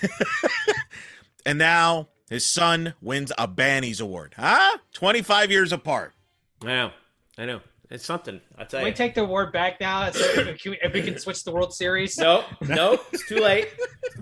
and 1.45 1.57
now 1.57 2.07
his 2.29 2.45
son 2.45 2.93
wins 3.01 3.31
a 3.37 3.47
Bannies 3.47 3.99
Award. 3.99 4.35
Huh? 4.37 4.77
25 4.93 5.51
years 5.51 5.73
apart. 5.73 6.13
I 6.61 6.67
know. 6.67 6.91
I 7.37 7.45
know. 7.45 7.61
It's 7.89 8.05
something. 8.05 8.41
I 8.57 8.63
tell 8.63 8.79
can 8.79 8.87
you. 8.87 8.91
we 8.91 8.95
take 8.95 9.13
the 9.13 9.21
award 9.21 9.51
back 9.51 9.79
now? 9.79 10.09
So 10.11 10.23
if, 10.23 10.65
we, 10.65 10.79
if 10.81 10.93
we 10.93 11.01
can 11.03 11.19
switch 11.19 11.43
the 11.43 11.51
World 11.51 11.73
Series. 11.73 12.17
Nope, 12.17 12.45
nope. 12.61 13.05
It's 13.11 13.27
too 13.27 13.37
late. 13.37 13.69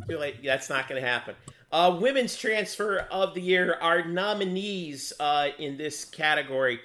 too 0.10 0.18
late. 0.18 0.44
That's 0.44 0.70
not 0.70 0.90
going 0.90 1.02
to 1.02 1.08
happen. 1.08 1.36
Uh, 1.72 1.98
women's 2.02 2.36
transfer 2.36 3.08
of 3.12 3.34
the 3.34 3.42
year. 3.42 3.78
Our 3.82 4.04
nominees 4.04 5.14
uh, 5.20 5.50
in 5.58 5.78
this 5.78 6.06
category. 6.06 6.80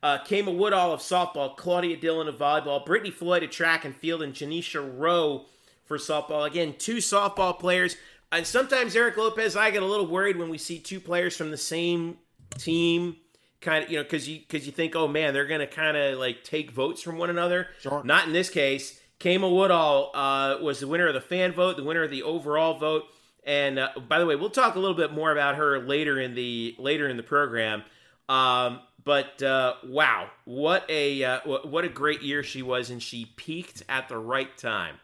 Uh, 0.00 0.18
Kama 0.18 0.52
Woodall 0.52 0.92
of 0.92 1.00
softball, 1.00 1.56
Claudia 1.56 1.96
Dillon 1.96 2.28
of 2.28 2.36
volleyball, 2.36 2.86
Brittany 2.86 3.10
Floyd 3.10 3.42
of 3.42 3.50
track 3.50 3.84
and 3.84 3.96
field, 3.96 4.22
and 4.22 4.32
Janisha 4.32 4.92
Rowe 4.96 5.46
for 5.84 5.98
softball. 5.98 6.46
Again, 6.46 6.76
two 6.78 6.98
softball 6.98 7.58
players. 7.58 7.96
And 8.30 8.46
sometimes 8.46 8.94
Eric 8.94 9.16
Lopez, 9.16 9.56
I 9.56 9.70
get 9.70 9.82
a 9.82 9.86
little 9.86 10.06
worried 10.06 10.36
when 10.36 10.50
we 10.50 10.58
see 10.58 10.78
two 10.78 11.00
players 11.00 11.36
from 11.36 11.50
the 11.50 11.56
same 11.56 12.18
team 12.56 13.16
kind 13.60 13.84
of 13.84 13.90
you 13.90 13.96
know 13.96 14.02
because 14.02 14.28
you 14.28 14.38
because 14.38 14.66
you 14.66 14.72
think 14.72 14.94
oh 14.94 15.08
man 15.08 15.34
they're 15.34 15.46
gonna 15.46 15.66
kind 15.66 15.96
of 15.96 16.18
like 16.18 16.44
take 16.44 16.70
votes 16.70 17.02
from 17.02 17.18
one 17.18 17.28
another 17.28 17.66
sure. 17.80 18.02
not 18.04 18.26
in 18.26 18.32
this 18.32 18.48
case 18.48 19.00
Kama 19.18 19.48
Woodall 19.48 20.12
uh, 20.14 20.58
was 20.62 20.78
the 20.80 20.86
winner 20.86 21.08
of 21.08 21.14
the 21.14 21.20
fan 21.20 21.52
vote 21.52 21.76
the 21.76 21.84
winner 21.84 22.04
of 22.04 22.10
the 22.10 22.22
overall 22.22 22.78
vote 22.78 23.04
and 23.48 23.78
uh, 23.78 23.88
by 24.08 24.20
the 24.20 24.26
way 24.26 24.36
we'll 24.36 24.50
talk 24.50 24.76
a 24.76 24.78
little 24.78 24.96
bit 24.96 25.12
more 25.12 25.32
about 25.32 25.56
her 25.56 25.80
later 25.80 26.20
in 26.20 26.34
the 26.34 26.76
later 26.78 27.08
in 27.08 27.16
the 27.16 27.22
program 27.22 27.82
um, 28.28 28.80
but 29.04 29.42
uh, 29.42 29.74
wow 29.84 30.28
what 30.44 30.84
a 30.88 31.24
uh, 31.24 31.40
what 31.64 31.84
a 31.84 31.88
great 31.88 32.22
year 32.22 32.44
she 32.44 32.62
was 32.62 32.90
and 32.90 33.02
she 33.02 33.24
peaked 33.36 33.82
at 33.88 34.08
the 34.08 34.18
right 34.18 34.56
time 34.56 34.96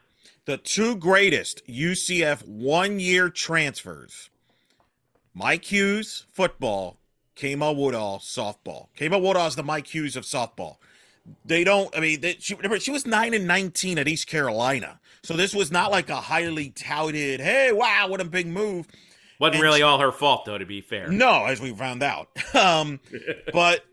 the 0.44 0.56
two 0.58 0.94
greatest 0.94 1.66
UCF 1.66 2.46
one 2.46 3.00
year 3.00 3.28
transfers 3.30 4.30
Mike 5.34 5.64
Hughes 5.64 6.26
football 6.30 6.98
Kama 7.36 7.72
Woodall 7.72 8.18
softball. 8.18 8.88
Kama 8.96 9.18
Woodall 9.18 9.46
is 9.46 9.56
the 9.56 9.62
Mike 9.62 9.92
Hughes 9.92 10.16
of 10.16 10.24
softball. 10.24 10.76
They 11.44 11.64
don't. 11.64 11.94
I 11.96 12.00
mean, 12.00 12.20
they, 12.20 12.36
she 12.38 12.54
remember 12.54 12.78
she 12.78 12.90
was 12.90 13.06
nine 13.06 13.34
and 13.34 13.46
nineteen 13.46 13.98
at 13.98 14.06
East 14.06 14.26
Carolina, 14.26 15.00
so 15.24 15.34
this 15.34 15.54
was 15.54 15.72
not 15.72 15.90
like 15.90 16.10
a 16.10 16.20
highly 16.20 16.68
touted. 16.68 17.40
Hey, 17.40 17.72
wow, 17.72 18.08
what 18.08 18.20
a 18.20 18.24
big 18.24 18.46
move! 18.46 18.86
Wasn't 19.40 19.56
and 19.56 19.62
really 19.62 19.78
she, 19.78 19.82
all 19.82 19.98
her 19.98 20.12
fault, 20.12 20.44
though. 20.44 20.58
To 20.58 20.66
be 20.66 20.82
fair, 20.82 21.08
no, 21.08 21.46
as 21.46 21.60
we 21.60 21.72
found 21.72 22.02
out. 22.02 22.28
Um, 22.54 23.00
but 23.52 23.84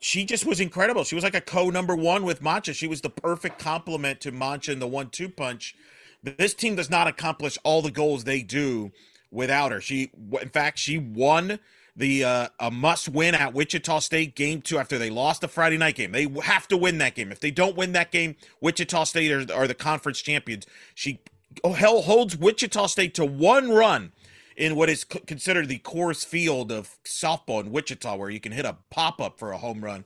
she 0.00 0.24
just 0.24 0.44
was 0.44 0.58
incredible. 0.58 1.04
She 1.04 1.14
was 1.14 1.22
like 1.22 1.36
a 1.36 1.40
co 1.40 1.70
number 1.70 1.94
one 1.94 2.24
with 2.24 2.42
Mancha. 2.42 2.74
She 2.74 2.88
was 2.88 3.02
the 3.02 3.10
perfect 3.10 3.58
complement 3.58 4.20
to 4.22 4.32
Mancha 4.32 4.72
in 4.72 4.80
the 4.80 4.88
one-two 4.88 5.28
punch. 5.28 5.76
This 6.22 6.54
team 6.54 6.74
does 6.74 6.90
not 6.90 7.06
accomplish 7.06 7.56
all 7.62 7.82
the 7.82 7.92
goals 7.92 8.24
they 8.24 8.42
do 8.42 8.90
without 9.30 9.70
her. 9.70 9.80
She, 9.80 10.10
in 10.40 10.48
fact, 10.48 10.78
she 10.78 10.98
won 10.98 11.60
the 11.96 12.24
uh, 12.24 12.48
a 12.58 12.70
must 12.70 13.08
win 13.08 13.34
at 13.34 13.54
Wichita 13.54 14.00
State 14.00 14.34
game 14.34 14.60
two 14.60 14.78
after 14.78 14.98
they 14.98 15.10
lost 15.10 15.40
the 15.40 15.48
Friday 15.48 15.76
night 15.76 15.94
game. 15.94 16.12
They 16.12 16.28
have 16.42 16.66
to 16.68 16.76
win 16.76 16.98
that 16.98 17.14
game. 17.14 17.30
If 17.30 17.40
they 17.40 17.50
don't 17.50 17.76
win 17.76 17.92
that 17.92 18.10
game, 18.10 18.36
Wichita 18.60 19.04
State 19.04 19.30
are, 19.30 19.54
are 19.54 19.68
the 19.68 19.74
conference 19.74 20.20
champions. 20.20 20.66
She 20.94 21.20
hell 21.64 22.02
holds 22.02 22.36
Wichita 22.36 22.86
State 22.86 23.14
to 23.14 23.24
one 23.24 23.70
run 23.70 24.12
in 24.56 24.76
what 24.76 24.88
is 24.88 25.04
considered 25.04 25.68
the 25.68 25.78
Coors 25.80 26.24
Field 26.24 26.70
of 26.70 26.96
softball 27.04 27.60
in 27.60 27.70
Wichita, 27.70 28.16
where 28.16 28.30
you 28.30 28.40
can 28.40 28.52
hit 28.52 28.64
a 28.64 28.76
pop 28.90 29.20
up 29.20 29.38
for 29.38 29.52
a 29.52 29.58
home 29.58 29.84
run. 29.84 30.04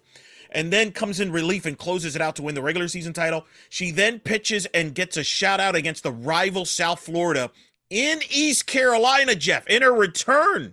And 0.51 0.73
then 0.73 0.93
comes 0.93 1.21
in 1.21 1.31
relief 1.31 1.67
and 1.67 1.77
closes 1.77 2.17
it 2.17 2.23
out 2.23 2.37
to 2.37 2.43
win 2.43 2.55
the 2.55 2.63
regular 2.63 2.89
season 2.89 3.13
title. 3.13 3.45
She 3.69 3.91
then 3.91 4.19
pitches 4.19 4.65
and 4.73 4.95
gets 4.95 5.19
a 5.19 5.25
shout 5.25 5.61
out 5.61 5.77
against 5.77 6.03
the 6.03 6.13
rival 6.13 6.65
South 6.65 7.01
Florida 7.01 7.51
in 7.91 8.21
East 8.31 8.67
Carolina, 8.67 9.35
Jeff, 9.35 9.67
in 9.67 9.83
her 9.83 9.93
return 9.93 10.73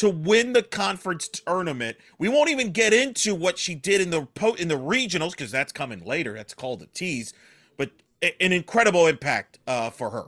to 0.00 0.08
win 0.08 0.54
the 0.54 0.62
conference 0.62 1.28
tournament. 1.28 1.98
We 2.18 2.30
won't 2.30 2.48
even 2.48 2.72
get 2.72 2.94
into 2.94 3.34
what 3.34 3.58
she 3.58 3.74
did 3.74 4.00
in 4.00 4.08
the 4.08 4.26
in 4.58 4.68
the 4.68 4.78
regionals 4.78 5.32
because 5.32 5.50
that's 5.50 5.72
coming 5.72 6.02
later. 6.06 6.32
That's 6.32 6.54
called 6.54 6.80
the 6.80 6.86
tease, 6.86 7.34
but 7.76 7.90
an 8.22 8.52
incredible 8.52 9.06
impact 9.06 9.58
uh, 9.66 9.90
for 9.90 10.08
her. 10.08 10.24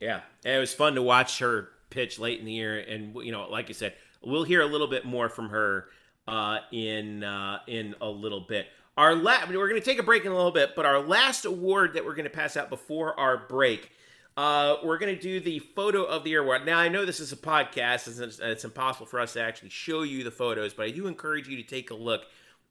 Yeah, 0.00 0.22
it 0.44 0.58
was 0.58 0.74
fun 0.74 0.96
to 0.96 1.02
watch 1.02 1.38
her 1.38 1.68
pitch 1.90 2.18
late 2.18 2.40
in 2.40 2.44
the 2.44 2.52
year, 2.52 2.80
and 2.80 3.14
you 3.24 3.30
know, 3.30 3.48
like 3.48 3.70
I 3.70 3.72
said, 3.72 3.94
we'll 4.20 4.42
hear 4.42 4.62
a 4.62 4.66
little 4.66 4.88
bit 4.88 5.04
more 5.04 5.28
from 5.28 5.50
her 5.50 5.86
uh, 6.26 6.58
in 6.72 7.22
uh, 7.22 7.60
in 7.68 7.94
a 8.00 8.08
little 8.08 8.40
bit. 8.40 8.66
Our 8.96 9.14
last, 9.14 9.48
we're 9.48 9.68
going 9.68 9.80
to 9.80 9.86
take 9.86 10.00
a 10.00 10.02
break 10.02 10.24
in 10.24 10.32
a 10.32 10.36
little 10.36 10.50
bit, 10.50 10.70
but 10.74 10.84
our 10.86 10.98
last 10.98 11.44
award 11.44 11.94
that 11.94 12.04
we're 12.04 12.16
going 12.16 12.24
to 12.24 12.30
pass 12.30 12.56
out 12.56 12.68
before 12.68 13.18
our 13.18 13.46
break 13.46 13.92
uh, 14.36 14.76
we're 14.82 14.98
going 14.98 15.14
to 15.14 15.20
do 15.20 15.40
the 15.40 15.58
photo 15.58 16.04
of 16.04 16.24
the 16.24 16.30
year 16.30 16.42
award. 16.42 16.64
Now, 16.64 16.78
I 16.78 16.88
know 16.88 17.04
this 17.04 17.20
is 17.20 17.32
a 17.32 17.36
podcast 17.36 18.06
and 18.06 18.18
it's, 18.24 18.38
it's 18.38 18.64
impossible 18.64 19.06
for 19.06 19.20
us 19.20 19.34
to 19.34 19.42
actually 19.42 19.70
show 19.70 20.02
you 20.02 20.24
the 20.24 20.30
photos, 20.30 20.72
but 20.74 20.86
I 20.86 20.90
do 20.90 21.06
encourage 21.06 21.48
you 21.48 21.56
to 21.56 21.62
take 21.62 21.90
a 21.90 21.94
look 21.94 22.22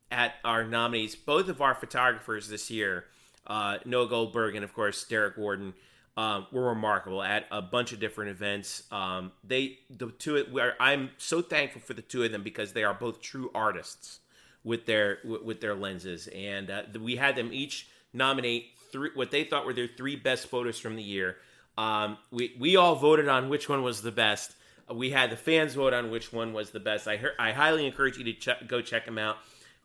at 0.09 0.35
our 0.43 0.63
nominees. 0.63 1.15
Both 1.15 1.49
of 1.49 1.61
our 1.61 1.75
photographers 1.75 2.49
this 2.49 2.71
year, 2.71 3.05
uh, 3.47 3.77
Noah 3.85 4.09
Goldberg 4.09 4.55
and, 4.55 4.63
of 4.63 4.73
course, 4.73 5.03
Derek 5.03 5.37
Warden, 5.37 5.73
um, 6.17 6.47
were 6.51 6.69
remarkable 6.69 7.23
at 7.23 7.45
a 7.51 7.61
bunch 7.61 7.93
of 7.93 7.99
different 7.99 8.31
events. 8.31 8.83
Um, 8.91 9.31
they, 9.43 9.79
the 9.89 10.11
two, 10.11 10.45
I'm 10.79 11.11
so 11.17 11.41
thankful 11.41 11.81
for 11.81 11.93
the 11.93 12.01
two 12.01 12.23
of 12.23 12.31
them 12.31 12.43
because 12.43 12.73
they 12.73 12.83
are 12.83 12.93
both 12.93 13.21
true 13.21 13.49
artists. 13.55 14.19
with 14.63 14.85
their 14.85 15.19
with 15.23 15.59
their 15.59 15.75
lenses, 15.75 16.27
and 16.27 16.69
uh, 16.69 16.83
we 16.99 17.15
had 17.15 17.35
them 17.35 17.49
each 17.51 17.87
nominate 18.13 18.67
three 18.91 19.09
what 19.15 19.31
they 19.31 19.43
thought 19.43 19.65
were 19.65 19.73
their 19.73 19.89
three 19.97 20.15
best 20.15 20.47
photos 20.47 20.79
from 20.79 20.95
the 20.95 21.03
year. 21.03 21.37
Um, 21.77 22.17
we 22.31 22.55
we 22.59 22.75
all 22.75 22.95
voted 22.95 23.27
on 23.27 23.49
which 23.49 23.69
one 23.69 23.83
was 23.83 24.01
the 24.01 24.11
best. 24.11 24.55
We 24.93 25.11
had 25.11 25.29
the 25.29 25.37
fans 25.37 25.73
vote 25.73 25.93
on 25.93 26.11
which 26.11 26.33
one 26.33 26.53
was 26.53 26.71
the 26.71 26.79
best. 26.79 27.07
I 27.07 27.17
heard, 27.17 27.33
I 27.39 27.51
highly 27.53 27.85
encourage 27.85 28.17
you 28.17 28.33
to 28.33 28.57
go 28.67 28.81
check 28.81 29.05
them 29.05 29.17
out. 29.17 29.37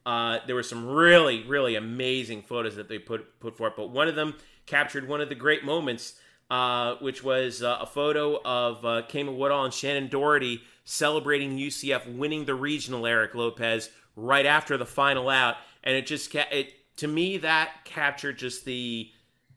Uh, 0.05 0.39
there 0.47 0.55
were 0.55 0.63
some 0.63 0.87
really 0.87 1.45
really 1.45 1.77
amazing 1.77 2.43
photos 2.43 2.77
that 2.77 2.89
they 2.89 2.99
put 2.99 3.39
put 3.41 3.57
forth, 3.57 3.75
but 3.77 3.91
one 3.91 4.09
of 4.09 4.15
them 4.15 4.35
captured 4.67 5.09
one 5.09 5.21
of 5.21 5.29
the 5.29 5.35
great 5.35 5.65
moments. 5.65 6.15
Uh, 6.49 6.95
which 7.01 7.25
was 7.25 7.61
uh, 7.61 7.79
a 7.81 7.87
photo 7.87 8.41
of 8.45 8.85
uh, 8.87 9.03
Kama 9.11 9.33
Woodall 9.33 9.65
and 9.65 9.75
Shannon 9.75 10.07
Doherty 10.07 10.63
celebrating 10.85 11.59
UCF 11.59 12.17
winning 12.17 12.45
the 12.45 12.55
regional. 12.55 13.05
Eric 13.05 13.35
Lopez 13.35 13.91
right 14.15 14.47
after 14.47 14.77
the 14.77 14.87
final 14.87 15.29
out, 15.29 15.57
and 15.83 15.97
it 15.97 16.07
just 16.07 16.33
ca- 16.33 16.47
it 16.53 16.73
to 16.99 17.09
me 17.09 17.39
that 17.39 17.85
captured 17.85 18.39
just 18.39 18.65
the 18.65 19.11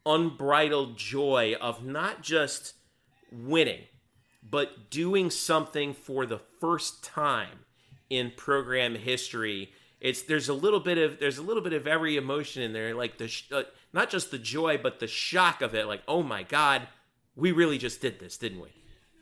unbridled 0.10 0.98
joy 0.98 1.56
of 1.62 1.86
not 1.86 2.22
just 2.22 2.74
winning, 3.32 3.84
but 4.48 4.90
doing 4.90 5.30
something 5.30 5.94
for 5.94 6.26
the 6.26 6.40
first 6.60 7.04
time 7.04 7.60
in 8.10 8.32
program 8.36 8.96
history. 8.96 9.72
It's 10.02 10.24
there's 10.24 10.50
a 10.50 10.54
little 10.54 10.80
bit 10.80 10.98
of 10.98 11.20
there's 11.20 11.38
a 11.38 11.44
little 11.44 11.62
bit 11.62 11.74
of 11.74 11.86
every 11.86 12.18
emotion 12.18 12.64
in 12.64 12.74
there, 12.74 12.96
like 12.96 13.18
the 13.18 13.32
uh, 13.52 13.64
not 13.94 14.10
just 14.10 14.32
the 14.32 14.40
joy, 14.40 14.78
but 14.78 15.00
the 15.00 15.08
shock 15.08 15.62
of 15.62 15.76
it. 15.76 15.86
Like, 15.86 16.02
oh 16.08 16.24
my 16.24 16.44
god, 16.44 16.88
we 17.36 17.52
really 17.52 17.78
just 17.78 18.02
did 18.02 18.20
this, 18.20 18.38
didn't 18.38 18.62
we? 18.62 18.70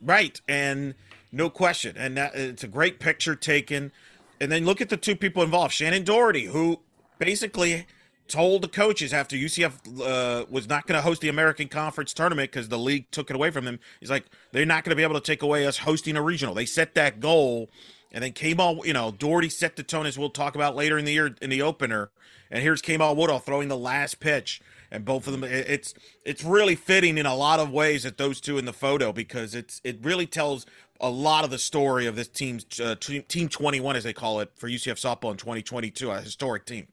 Right, 0.00 0.40
and 0.48 0.94
no 1.32 1.50
question, 1.50 1.96
and 1.98 2.16
that, 2.16 2.34
it's 2.34 2.64
a 2.64 2.68
great 2.68 3.00
picture 3.00 3.34
taken. 3.34 3.92
And 4.40 4.52
then 4.52 4.64
look 4.64 4.80
at 4.80 4.88
the 4.88 4.96
two 4.96 5.16
people 5.16 5.42
involved, 5.42 5.74
Shannon 5.74 6.04
Doherty, 6.04 6.44
who 6.44 6.78
basically 7.18 7.86
told 8.28 8.62
the 8.62 8.68
coaches 8.68 9.12
after 9.12 9.34
UCF 9.34 10.00
uh, 10.00 10.46
was 10.50 10.68
not 10.68 10.86
going 10.86 10.96
to 10.98 11.02
host 11.02 11.20
the 11.20 11.28
American 11.28 11.68
Conference 11.68 12.12
tournament 12.12 12.50
because 12.50 12.68
the 12.68 12.78
league 12.78 13.10
took 13.10 13.30
it 13.30 13.36
away 13.36 13.50
from 13.50 13.64
them. 13.64 13.80
He's 14.00 14.10
like, 14.10 14.26
they're 14.52 14.66
not 14.66 14.84
going 14.84 14.90
to 14.90 14.96
be 14.96 15.02
able 15.02 15.14
to 15.14 15.20
take 15.20 15.42
away 15.42 15.66
us 15.66 15.78
hosting 15.78 16.16
a 16.16 16.22
regional. 16.22 16.54
They 16.54 16.66
set 16.66 16.94
that 16.94 17.20
goal, 17.20 17.70
and 18.12 18.22
then 18.22 18.32
Kamal, 18.32 18.86
you 18.86 18.92
know, 18.92 19.10
Doherty 19.10 19.48
set 19.48 19.76
the 19.76 19.82
tone 19.82 20.06
as 20.06 20.18
we'll 20.18 20.30
talk 20.30 20.54
about 20.54 20.76
later 20.76 20.98
in 20.98 21.04
the 21.04 21.12
year 21.12 21.34
in 21.40 21.50
the 21.50 21.62
opener. 21.62 22.10
And 22.50 22.62
here's 22.62 22.82
Kama 22.82 23.12
Woodall 23.12 23.40
throwing 23.40 23.68
the 23.68 23.76
last 23.76 24.20
pitch, 24.20 24.60
and 24.90 25.04
both 25.04 25.26
of 25.26 25.32
them. 25.32 25.44
It's 25.44 25.94
it's 26.24 26.44
really 26.44 26.76
fitting 26.76 27.18
in 27.18 27.26
a 27.26 27.34
lot 27.34 27.60
of 27.60 27.70
ways 27.70 28.04
that 28.04 28.16
those 28.16 28.40
two 28.40 28.58
in 28.58 28.64
the 28.64 28.72
photo 28.72 29.12
because 29.12 29.54
it's 29.54 29.80
it 29.84 29.98
really 30.02 30.26
tells 30.26 30.64
a 31.00 31.10
lot 31.10 31.44
of 31.44 31.50
the 31.50 31.58
story 31.58 32.06
of 32.06 32.16
this 32.16 32.28
team's 32.28 32.80
uh, 32.80 32.94
team 32.98 33.48
21 33.48 33.96
as 33.96 34.04
they 34.04 34.12
call 34.12 34.40
it 34.40 34.50
for 34.56 34.68
UCF 34.68 34.94
softball 34.94 35.30
in 35.30 35.36
2022, 35.36 36.10
a 36.10 36.20
historic 36.20 36.64
team 36.64 36.88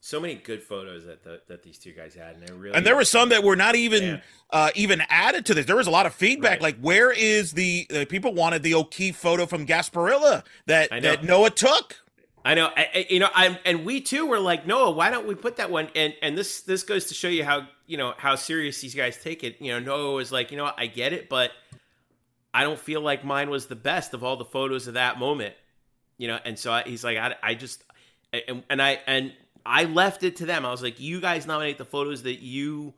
so 0.00 0.18
many 0.18 0.34
good 0.34 0.62
photos 0.62 1.04
that 1.04 1.22
the, 1.22 1.42
that 1.48 1.62
these 1.62 1.78
two 1.78 1.92
guys 1.92 2.14
had, 2.14 2.34
and 2.34 2.46
they 2.46 2.52
really 2.52 2.74
and 2.74 2.86
there 2.86 2.96
were 2.96 3.04
some 3.04 3.28
that 3.28 3.44
were 3.44 3.56
not 3.56 3.74
even 3.74 4.02
yeah. 4.02 4.20
uh, 4.50 4.70
even 4.74 5.02
added 5.08 5.46
to 5.46 5.54
this. 5.54 5.66
There 5.66 5.76
was 5.76 5.86
a 5.86 5.90
lot 5.90 6.06
of 6.06 6.14
feedback, 6.14 6.52
right. 6.52 6.62
like 6.62 6.80
where 6.80 7.12
is 7.12 7.52
the 7.52 7.86
uh, 7.94 8.04
people 8.08 8.32
wanted 8.32 8.62
the 8.62 8.74
O'Keefe 8.74 9.16
photo 9.16 9.46
from 9.46 9.66
Gasparilla 9.66 10.44
that 10.66 10.90
that 10.90 11.22
Noah 11.22 11.50
took. 11.50 11.96
I 12.42 12.54
know, 12.54 12.70
I, 12.74 13.06
you 13.10 13.20
know, 13.20 13.28
I'm, 13.34 13.58
and 13.66 13.84
we 13.84 14.00
too 14.00 14.24
were 14.24 14.40
like, 14.40 14.66
Noah, 14.66 14.92
why 14.92 15.10
don't 15.10 15.26
we 15.26 15.34
put 15.34 15.56
that 15.56 15.70
one? 15.70 15.88
And 15.94 16.14
and 16.22 16.38
this 16.38 16.62
this 16.62 16.82
goes 16.82 17.06
to 17.06 17.14
show 17.14 17.28
you 17.28 17.44
how 17.44 17.68
you 17.86 17.98
know 17.98 18.14
how 18.16 18.34
serious 18.34 18.80
these 18.80 18.94
guys 18.94 19.18
take 19.22 19.44
it. 19.44 19.56
You 19.60 19.72
know, 19.72 19.80
Noah 19.80 20.14
was 20.14 20.32
like, 20.32 20.50
you 20.50 20.56
know, 20.56 20.70
I 20.76 20.86
get 20.86 21.12
it, 21.12 21.28
but 21.28 21.50
I 22.54 22.64
don't 22.64 22.78
feel 22.78 23.02
like 23.02 23.24
mine 23.24 23.50
was 23.50 23.66
the 23.66 23.76
best 23.76 24.14
of 24.14 24.24
all 24.24 24.36
the 24.36 24.46
photos 24.46 24.86
of 24.88 24.94
that 24.94 25.18
moment. 25.18 25.54
You 26.16 26.28
know, 26.28 26.38
and 26.44 26.58
so 26.58 26.72
I, 26.72 26.82
he's 26.82 27.04
like, 27.04 27.18
I, 27.18 27.34
I 27.42 27.54
just, 27.54 27.82
and, 28.32 28.62
and 28.70 28.80
I 28.80 29.00
and 29.06 29.32
I 29.64 29.84
left 29.84 30.22
it 30.22 30.36
to 30.36 30.46
them. 30.46 30.64
I 30.64 30.70
was 30.70 30.82
like, 30.82 31.00
you 31.00 31.20
guys 31.20 31.46
nominate 31.46 31.78
the 31.78 31.84
photos 31.84 32.22
that 32.24 32.40
you 32.40 32.94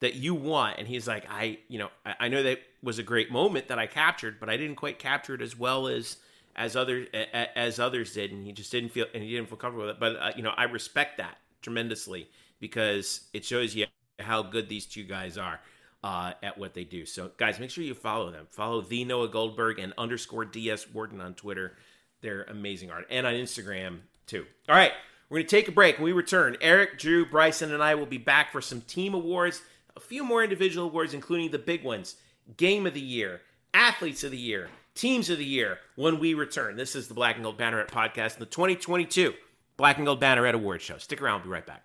that 0.00 0.14
you 0.14 0.34
want. 0.34 0.78
And 0.78 0.88
he's 0.88 1.06
like, 1.06 1.24
I, 1.30 1.58
you 1.68 1.78
know, 1.78 1.88
I, 2.04 2.14
I 2.20 2.28
know 2.28 2.42
that 2.42 2.58
was 2.82 2.98
a 2.98 3.04
great 3.04 3.30
moment 3.30 3.68
that 3.68 3.78
I 3.78 3.86
captured, 3.86 4.40
but 4.40 4.50
I 4.50 4.56
didn't 4.56 4.74
quite 4.76 4.98
capture 4.98 5.34
it 5.34 5.40
as 5.40 5.56
well 5.56 5.86
as 5.86 6.16
as 6.54 6.76
others 6.76 7.06
as 7.32 7.78
others 7.78 8.12
did, 8.12 8.30
and 8.30 8.44
he 8.44 8.52
just 8.52 8.70
didn't 8.70 8.90
feel 8.90 9.06
and 9.14 9.22
he 9.22 9.30
didn't 9.30 9.48
feel 9.48 9.56
comfortable 9.56 9.86
with 9.86 9.96
it. 9.96 10.00
But 10.00 10.16
uh, 10.16 10.32
you 10.36 10.42
know, 10.42 10.52
I 10.56 10.64
respect 10.64 11.18
that 11.18 11.38
tremendously 11.62 12.28
because 12.60 13.28
it 13.32 13.44
shows 13.44 13.74
you 13.74 13.86
how 14.18 14.42
good 14.42 14.68
these 14.68 14.86
two 14.86 15.04
guys 15.04 15.38
are. 15.38 15.60
Uh, 16.04 16.32
at 16.42 16.58
what 16.58 16.74
they 16.74 16.82
do. 16.82 17.06
So, 17.06 17.30
guys, 17.36 17.60
make 17.60 17.70
sure 17.70 17.84
you 17.84 17.94
follow 17.94 18.32
them. 18.32 18.48
Follow 18.50 18.80
the 18.80 19.04
Noah 19.04 19.28
Goldberg 19.28 19.78
and 19.78 19.92
underscore 19.96 20.44
DS 20.44 20.90
Wharton 20.92 21.20
on 21.20 21.34
Twitter. 21.34 21.76
They're 22.22 22.42
amazing 22.42 22.90
art. 22.90 23.06
And 23.08 23.24
on 23.24 23.34
Instagram, 23.34 24.00
too. 24.26 24.44
All 24.68 24.74
right. 24.74 24.90
We're 25.32 25.38
going 25.38 25.46
to 25.46 25.56
take 25.56 25.68
a 25.68 25.72
break. 25.72 25.96
When 25.96 26.04
we 26.04 26.12
return, 26.12 26.58
Eric, 26.60 26.98
Drew, 26.98 27.24
Bryson, 27.24 27.72
and 27.72 27.82
I 27.82 27.94
will 27.94 28.04
be 28.04 28.18
back 28.18 28.52
for 28.52 28.60
some 28.60 28.82
team 28.82 29.14
awards, 29.14 29.62
a 29.96 30.00
few 30.00 30.24
more 30.24 30.44
individual 30.44 30.88
awards, 30.88 31.14
including 31.14 31.50
the 31.50 31.58
big 31.58 31.82
ones 31.82 32.16
Game 32.58 32.86
of 32.86 32.92
the 32.92 33.00
Year, 33.00 33.40
Athletes 33.72 34.24
of 34.24 34.30
the 34.30 34.36
Year, 34.36 34.68
Teams 34.94 35.30
of 35.30 35.38
the 35.38 35.44
Year 35.46 35.78
when 35.96 36.18
we 36.18 36.34
return. 36.34 36.76
This 36.76 36.94
is 36.94 37.08
the 37.08 37.14
Black 37.14 37.36
and 37.36 37.44
Gold 37.44 37.56
Banneret 37.56 37.88
podcast, 37.88 38.36
the 38.36 38.44
2022 38.44 39.32
Black 39.78 39.96
and 39.96 40.04
Gold 40.04 40.20
Banneret 40.20 40.52
Award 40.52 40.82
Show. 40.82 40.98
Stick 40.98 41.22
around, 41.22 41.40
we'll 41.40 41.44
be 41.44 41.48
right 41.48 41.64
back. 41.64 41.82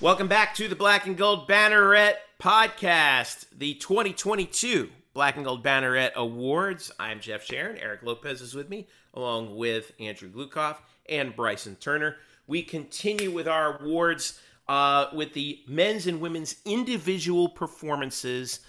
Welcome 0.00 0.28
back 0.28 0.54
to 0.54 0.66
the 0.66 0.76
Black 0.76 1.06
and 1.06 1.14
Gold 1.14 1.46
Banneret 1.46 2.14
podcast, 2.40 3.44
the 3.54 3.74
2022 3.74 4.88
Black 5.14 5.36
and 5.36 5.44
Gold 5.44 5.62
Banneret 5.62 6.14
Awards. 6.14 6.90
I'm 6.98 7.20
Jeff 7.20 7.44
Sharon. 7.44 7.76
Eric 7.76 8.02
Lopez 8.02 8.40
is 8.40 8.54
with 8.54 8.70
me 8.70 8.86
along 9.12 9.56
with 9.56 9.92
Andrew 10.00 10.30
Glukoff 10.30 10.78
and 11.06 11.36
Bryson 11.36 11.76
Turner. 11.76 12.16
We 12.46 12.62
continue 12.62 13.30
with 13.30 13.46
our 13.46 13.78
awards 13.78 14.40
uh, 14.68 15.08
with 15.12 15.34
the 15.34 15.60
men's 15.68 16.06
and 16.06 16.20
women's 16.20 16.56
individual 16.64 17.50
performances 17.50 18.60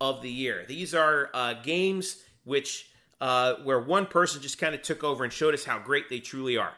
of 0.00 0.22
the 0.22 0.30
year. 0.30 0.64
These 0.68 0.94
are 0.94 1.30
uh, 1.34 1.54
games 1.64 2.22
which 2.44 2.90
uh, 3.20 3.54
where 3.64 3.80
one 3.80 4.06
person 4.06 4.40
just 4.40 4.58
kind 4.58 4.76
of 4.76 4.82
took 4.82 5.02
over 5.02 5.24
and 5.24 5.32
showed 5.32 5.52
us 5.52 5.64
how 5.64 5.80
great 5.80 6.08
they 6.08 6.20
truly 6.20 6.56
are. 6.56 6.72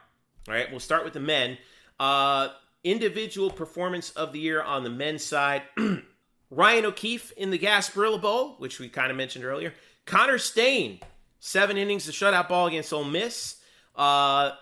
All 0.48 0.54
right, 0.54 0.70
we'll 0.70 0.80
start 0.80 1.04
with 1.04 1.12
the 1.12 1.20
men. 1.20 1.58
Uh, 1.98 2.48
individual 2.82 3.50
performance 3.50 4.10
of 4.12 4.32
the 4.32 4.38
year 4.38 4.62
on 4.62 4.82
the 4.82 4.90
men's 4.90 5.22
side. 5.22 5.62
Ryan 6.50 6.86
O'Keefe 6.86 7.32
in 7.32 7.50
the 7.50 7.58
Gasparilla 7.58 8.20
Bowl, 8.20 8.56
which 8.58 8.78
we 8.78 8.88
kind 8.88 9.10
of 9.10 9.16
mentioned 9.16 9.44
earlier. 9.44 9.72
Connor 10.04 10.38
Stain 10.38 11.00
seven 11.38 11.76
innings 11.76 12.06
of 12.08 12.14
shutout 12.14 12.48
ball 12.48 12.66
against 12.66 12.92
Ole 12.92 13.04
Miss. 13.04 13.56
Uh, 13.96 14.52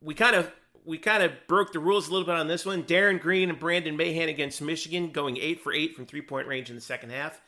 we 0.00 0.14
kind 0.14 0.36
of 0.36 0.50
we 0.84 0.98
kind 0.98 1.22
of 1.22 1.32
broke 1.48 1.72
the 1.72 1.80
rules 1.80 2.08
a 2.08 2.12
little 2.12 2.26
bit 2.26 2.36
on 2.36 2.46
this 2.46 2.64
one. 2.64 2.82
Darin 2.82 3.18
Green 3.18 3.50
and 3.50 3.58
Brandon 3.58 3.96
Mahan 3.96 4.28
against 4.28 4.62
Michigan, 4.62 5.10
going 5.10 5.36
eight 5.36 5.60
for 5.60 5.72
eight 5.72 5.96
from 5.96 6.06
three 6.06 6.22
point 6.22 6.46
range 6.46 6.70
in 6.70 6.76
the 6.76 6.82
second 6.82 7.10
half. 7.10 7.40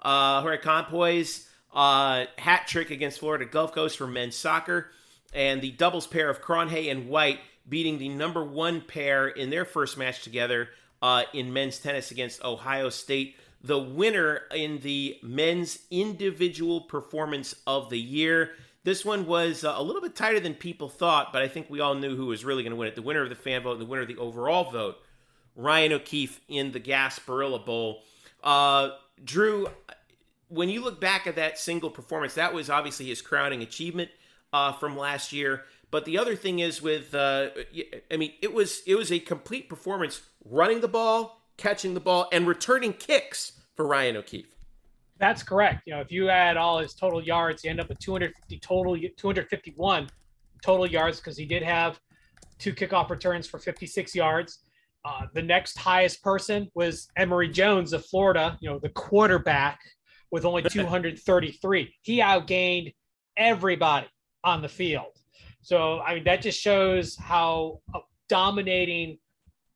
Uh, 0.00 0.42
Campoy's 0.42 1.48
uh, 1.74 2.24
hat 2.38 2.66
trick 2.66 2.90
against 2.90 3.18
Florida 3.18 3.44
Gulf 3.44 3.72
Coast 3.72 3.98
for 3.98 4.06
men's 4.06 4.36
soccer, 4.36 4.90
and 5.34 5.60
the 5.60 5.72
doubles 5.72 6.06
pair 6.06 6.30
of 6.30 6.40
Cronje 6.40 6.90
and 6.90 7.08
White 7.08 7.40
beating 7.68 7.98
the 7.98 8.08
number 8.08 8.44
one 8.44 8.80
pair 8.80 9.28
in 9.28 9.50
their 9.50 9.64
first 9.64 9.98
match 9.98 10.22
together 10.22 10.68
uh, 11.02 11.24
in 11.34 11.52
men's 11.52 11.78
tennis 11.78 12.10
against 12.10 12.42
Ohio 12.44 12.88
State 12.88 13.36
the 13.66 13.78
winner 13.78 14.42
in 14.54 14.78
the 14.78 15.18
men's 15.22 15.80
individual 15.90 16.82
performance 16.82 17.54
of 17.66 17.90
the 17.90 17.98
year. 17.98 18.52
This 18.84 19.04
one 19.04 19.26
was 19.26 19.64
uh, 19.64 19.74
a 19.76 19.82
little 19.82 20.00
bit 20.00 20.14
tighter 20.14 20.38
than 20.38 20.54
people 20.54 20.88
thought, 20.88 21.32
but 21.32 21.42
I 21.42 21.48
think 21.48 21.68
we 21.68 21.80
all 21.80 21.96
knew 21.96 22.14
who 22.14 22.26
was 22.26 22.44
really 22.44 22.62
going 22.62 22.70
to 22.70 22.76
win 22.76 22.86
it. 22.86 22.94
The 22.94 23.02
winner 23.02 23.22
of 23.22 23.28
the 23.28 23.34
fan 23.34 23.62
vote 23.62 23.72
and 23.72 23.80
the 23.80 23.86
winner 23.86 24.02
of 24.02 24.08
the 24.08 24.18
overall 24.18 24.70
vote, 24.70 24.98
Ryan 25.56 25.94
O'Keefe 25.94 26.40
in 26.48 26.70
the 26.70 26.78
Gasparilla 26.78 27.64
Bowl. 27.64 28.02
Uh, 28.44 28.90
Drew, 29.24 29.66
when 30.48 30.68
you 30.68 30.84
look 30.84 31.00
back 31.00 31.26
at 31.26 31.34
that 31.34 31.58
single 31.58 31.90
performance, 31.90 32.34
that 32.34 32.54
was 32.54 32.70
obviously 32.70 33.06
his 33.06 33.20
crowning 33.20 33.62
achievement 33.62 34.10
uh, 34.52 34.72
from 34.72 34.96
last 34.96 35.32
year. 35.32 35.64
But 35.90 36.04
the 36.04 36.18
other 36.18 36.36
thing 36.36 36.60
is 36.60 36.80
with, 36.80 37.12
uh, 37.14 37.48
I 38.10 38.16
mean, 38.16 38.34
it 38.42 38.52
was 38.52 38.82
it 38.86 38.96
was 38.96 39.10
a 39.10 39.18
complete 39.18 39.68
performance 39.68 40.20
running 40.44 40.80
the 40.80 40.88
ball, 40.88 41.42
catching 41.56 41.94
the 41.94 42.00
ball, 42.00 42.28
and 42.30 42.46
returning 42.46 42.92
kicks 42.92 43.52
for 43.76 43.86
Ryan 43.86 44.16
O'Keefe. 44.16 44.56
That's 45.18 45.42
correct. 45.42 45.82
You 45.86 45.94
know, 45.94 46.00
if 46.00 46.10
you 46.10 46.28
add 46.28 46.56
all 46.56 46.78
his 46.78 46.94
total 46.94 47.22
yards, 47.22 47.64
you 47.64 47.70
end 47.70 47.80
up 47.80 47.88
with 47.88 47.98
250 48.00 48.58
total, 48.58 48.96
251 49.16 50.08
total 50.62 50.86
yards 50.86 51.20
because 51.20 51.36
he 51.36 51.46
did 51.46 51.62
have 51.62 51.98
two 52.58 52.74
kickoff 52.74 53.08
returns 53.10 53.46
for 53.46 53.58
56 53.58 54.14
yards. 54.14 54.58
Uh, 55.04 55.26
the 55.34 55.42
next 55.42 55.78
highest 55.78 56.22
person 56.22 56.68
was 56.74 57.08
Emory 57.16 57.48
Jones 57.48 57.92
of 57.92 58.04
Florida, 58.06 58.58
you 58.60 58.68
know, 58.68 58.78
the 58.78 58.88
quarterback 58.90 59.78
with 60.30 60.44
only 60.44 60.62
233. 60.68 61.94
he 62.02 62.18
outgained 62.18 62.92
everybody 63.36 64.08
on 64.44 64.60
the 64.60 64.68
field. 64.68 65.18
So, 65.62 66.00
I 66.00 66.14
mean, 66.14 66.24
that 66.24 66.42
just 66.42 66.60
shows 66.60 67.16
how 67.16 67.80
dominating 68.28 69.18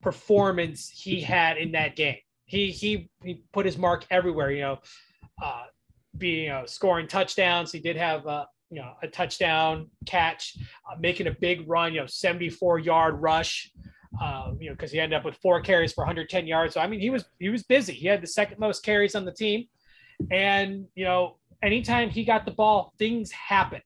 performance 0.03 0.89
he 0.89 1.21
had 1.21 1.57
in 1.59 1.73
that 1.73 1.97
game 1.97 2.17
he 2.51 2.73
he 2.73 3.09
he 3.23 3.45
put 3.53 3.65
his 3.65 3.79
mark 3.79 4.05
everywhere. 4.11 4.51
You 4.51 4.63
know, 4.63 4.79
uh, 5.43 5.65
being 6.19 6.45
you 6.45 6.51
know, 6.51 6.67
scoring 6.67 7.07
touchdowns. 7.07 7.71
He 7.71 7.79
did 7.79 7.97
have 7.97 8.27
uh, 8.27 8.45
you 8.71 8.81
know, 8.81 8.93
a 9.03 9.09
touchdown 9.09 9.89
catch, 10.05 10.57
uh, 10.91 10.97
making 10.99 11.29
a 11.29 11.33
big 11.41 11.69
run, 11.69 11.95
you 11.95 12.01
know, 12.01 12.07
74 12.07 12.81
yard 12.81 13.23
rush. 13.23 13.71
Um, 14.21 14.59
you 14.61 14.69
know, 14.69 14.75
because 14.75 14.91
he 14.91 14.99
ended 14.99 15.17
up 15.17 15.25
with 15.25 15.37
four 15.37 15.61
carries 15.61 15.93
for 15.93 16.03
110 16.03 16.45
yards. 16.45 16.75
So 16.75 16.81
I 16.81 16.89
mean, 16.89 16.99
he 16.99 17.11
was 17.11 17.25
he 17.39 17.49
was 17.49 17.63
busy. 17.63 17.93
He 17.93 18.09
had 18.09 18.21
the 18.21 18.27
second 18.27 18.59
most 18.59 18.83
carries 18.83 19.15
on 19.15 19.25
the 19.25 19.33
team, 19.33 19.67
and 20.33 20.87
you 20.97 21.05
know, 21.05 21.39
anytime 21.63 22.11
he 22.11 22.25
got 22.25 22.45
the 22.45 22.51
ball, 22.51 22.93
things 22.99 23.31
happened, 23.31 23.85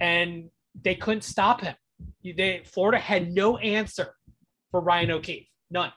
and 0.00 0.48
they 0.80 0.94
couldn't 0.94 1.24
stop 1.24 1.60
him. 1.60 1.74
They 2.22 2.62
Florida 2.64 2.98
had 2.98 3.32
no 3.32 3.58
answer 3.58 4.14
for 4.70 4.80
Ryan 4.80 5.10
O'Keefe, 5.10 5.48
none. 5.72 5.92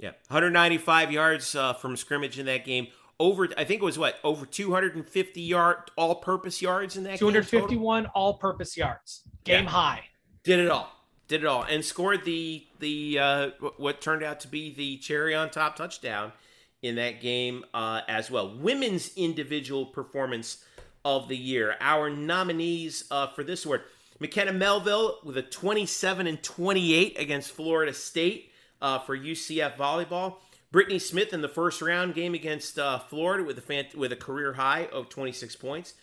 Yeah, 0.00 0.12
195 0.28 1.12
yards 1.12 1.54
uh, 1.54 1.74
from 1.74 1.94
scrimmage 1.94 2.38
in 2.38 2.46
that 2.46 2.64
game. 2.64 2.86
Over, 3.18 3.48
I 3.58 3.64
think 3.64 3.82
it 3.82 3.84
was 3.84 3.98
what 3.98 4.16
over 4.24 4.46
250 4.46 5.40
yard 5.42 5.76
all-purpose 5.96 6.62
yards 6.62 6.96
in 6.96 7.04
that 7.04 7.18
251 7.18 8.06
all-purpose 8.06 8.78
yards, 8.78 9.22
game 9.44 9.64
yeah. 9.64 9.70
high. 9.70 10.04
Did 10.42 10.58
it 10.58 10.70
all, 10.70 10.90
did 11.28 11.42
it 11.42 11.46
all, 11.46 11.64
and 11.64 11.84
scored 11.84 12.24
the 12.24 12.66
the 12.78 13.18
uh, 13.18 13.50
what 13.76 14.00
turned 14.00 14.22
out 14.22 14.40
to 14.40 14.48
be 14.48 14.74
the 14.74 14.96
cherry 14.96 15.34
on 15.34 15.50
top 15.50 15.76
touchdown 15.76 16.32
in 16.80 16.94
that 16.94 17.20
game 17.20 17.62
uh, 17.74 18.00
as 18.08 18.30
well. 18.30 18.56
Women's 18.56 19.14
individual 19.16 19.84
performance 19.84 20.64
of 21.04 21.28
the 21.28 21.36
year. 21.36 21.76
Our 21.78 22.08
nominees 22.08 23.04
uh, 23.10 23.26
for 23.26 23.44
this 23.44 23.66
award: 23.66 23.82
McKenna 24.18 24.54
Melville 24.54 25.18
with 25.24 25.36
a 25.36 25.42
27 25.42 26.26
and 26.26 26.42
28 26.42 27.18
against 27.18 27.50
Florida 27.50 27.92
State 27.92 28.49
uh, 28.80 28.98
for 28.98 29.16
UCF 29.16 29.76
volleyball. 29.76 30.36
Brittany 30.72 30.98
Smith 31.00 31.32
in 31.32 31.40
the 31.40 31.48
first 31.48 31.82
round 31.82 32.14
game 32.14 32.34
against 32.34 32.78
uh, 32.78 32.98
Florida 32.98 33.42
with 33.42 33.58
a 33.58 33.62
fan- 33.62 33.86
with 33.96 34.12
a 34.12 34.16
career 34.16 34.52
high 34.52 34.86
of 34.92 35.08
26 35.08 35.56
points. 35.56 35.94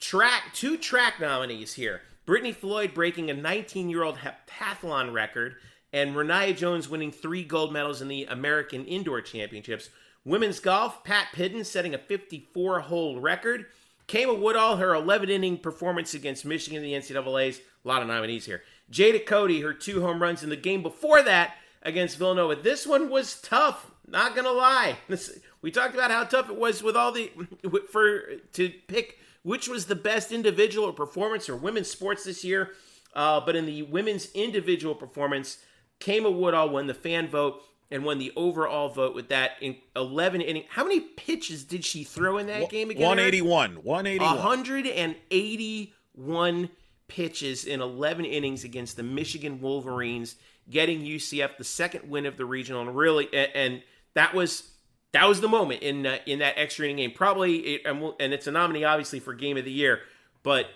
Track 0.00 0.52
two 0.52 0.76
track 0.76 1.20
nominees 1.20 1.74
here. 1.74 2.02
Brittany 2.26 2.52
Floyd 2.52 2.92
breaking 2.92 3.30
a 3.30 3.34
19-year-old 3.34 4.18
heptathlon 4.18 5.12
record, 5.12 5.54
and 5.92 6.16
Renaya 6.16 6.56
Jones 6.56 6.88
winning 6.88 7.12
three 7.12 7.44
gold 7.44 7.72
medals 7.72 8.02
in 8.02 8.08
the 8.08 8.24
American 8.24 8.84
Indoor 8.84 9.20
Championships. 9.20 9.90
Women's 10.24 10.58
golf, 10.58 11.04
Pat 11.04 11.28
Pidden 11.32 11.62
setting 11.62 11.94
a 11.94 11.98
54-hole 11.98 13.20
record. 13.20 13.66
Kama 14.08 14.34
Woodall, 14.34 14.76
her 14.76 14.88
11-inning 14.88 15.58
performance 15.58 16.14
against 16.14 16.44
Michigan 16.44 16.82
in 16.82 16.90
the 16.90 16.94
NCAA's. 16.94 17.60
A 17.84 17.88
lot 17.88 18.02
of 18.02 18.08
nominees 18.08 18.44
here. 18.44 18.62
Jada 18.90 19.24
Cody, 19.24 19.60
her 19.60 19.72
two 19.72 20.02
home 20.02 20.20
runs 20.20 20.42
in 20.42 20.50
the 20.50 20.56
game 20.56 20.82
before 20.82 21.22
that 21.22 21.54
against 21.86 22.18
Villanova. 22.18 22.56
This 22.56 22.86
one 22.86 23.08
was 23.08 23.40
tough. 23.40 23.90
Not 24.06 24.36
gonna 24.36 24.52
lie. 24.52 24.98
This, 25.08 25.38
we 25.62 25.70
talked 25.70 25.94
about 25.94 26.10
how 26.10 26.24
tough 26.24 26.50
it 26.50 26.56
was 26.56 26.82
with 26.82 26.96
all 26.96 27.12
the 27.12 27.30
for 27.90 28.36
to 28.52 28.68
pick 28.88 29.18
which 29.42 29.68
was 29.68 29.86
the 29.86 29.94
best 29.94 30.32
individual 30.32 30.92
performance 30.92 31.48
or 31.48 31.54
women's 31.54 31.88
sports 31.88 32.24
this 32.24 32.42
year. 32.42 32.72
Uh, 33.14 33.40
but 33.40 33.54
in 33.54 33.64
the 33.64 33.82
women's 33.82 34.32
individual 34.32 34.92
performance, 34.92 35.58
Kama 36.00 36.28
Woodall 36.28 36.70
won 36.70 36.88
the 36.88 36.94
fan 36.94 37.28
vote 37.28 37.62
and 37.88 38.04
won 38.04 38.18
the 38.18 38.32
overall 38.34 38.88
vote 38.88 39.14
with 39.14 39.28
that 39.28 39.52
in 39.60 39.76
11 39.94 40.40
inning. 40.40 40.64
How 40.68 40.82
many 40.82 40.98
pitches 40.98 41.62
did 41.62 41.84
she 41.84 42.02
throw 42.02 42.38
in 42.38 42.48
that 42.48 42.70
game 42.70 42.90
again? 42.90 43.06
181. 43.06 43.84
181. 43.84 44.36
181 44.36 46.70
pitches 47.06 47.64
in 47.64 47.80
11 47.80 48.24
innings 48.24 48.64
against 48.64 48.96
the 48.96 49.04
Michigan 49.04 49.60
Wolverines 49.60 50.34
getting 50.68 51.00
UCF 51.00 51.56
the 51.56 51.64
second 51.64 52.08
win 52.08 52.26
of 52.26 52.36
the 52.36 52.44
regional, 52.44 52.82
and 52.82 52.96
really, 52.96 53.28
and, 53.32 53.50
and 53.54 53.82
that 54.14 54.34
was 54.34 54.70
that 55.12 55.28
was 55.28 55.40
the 55.40 55.48
moment 55.48 55.82
in 55.82 56.06
uh, 56.06 56.18
in 56.26 56.40
that 56.40 56.54
extra 56.56 56.84
inning 56.86 56.96
game. 56.96 57.12
Probably, 57.12 57.56
it, 57.58 57.82
and, 57.84 58.00
we'll, 58.00 58.16
and, 58.20 58.32
it's 58.32 58.46
a 58.46 58.52
nominee 58.52 58.84
obviously 58.84 59.20
for 59.20 59.34
game 59.34 59.56
of 59.56 59.64
the 59.64 59.72
year, 59.72 60.00
but 60.42 60.66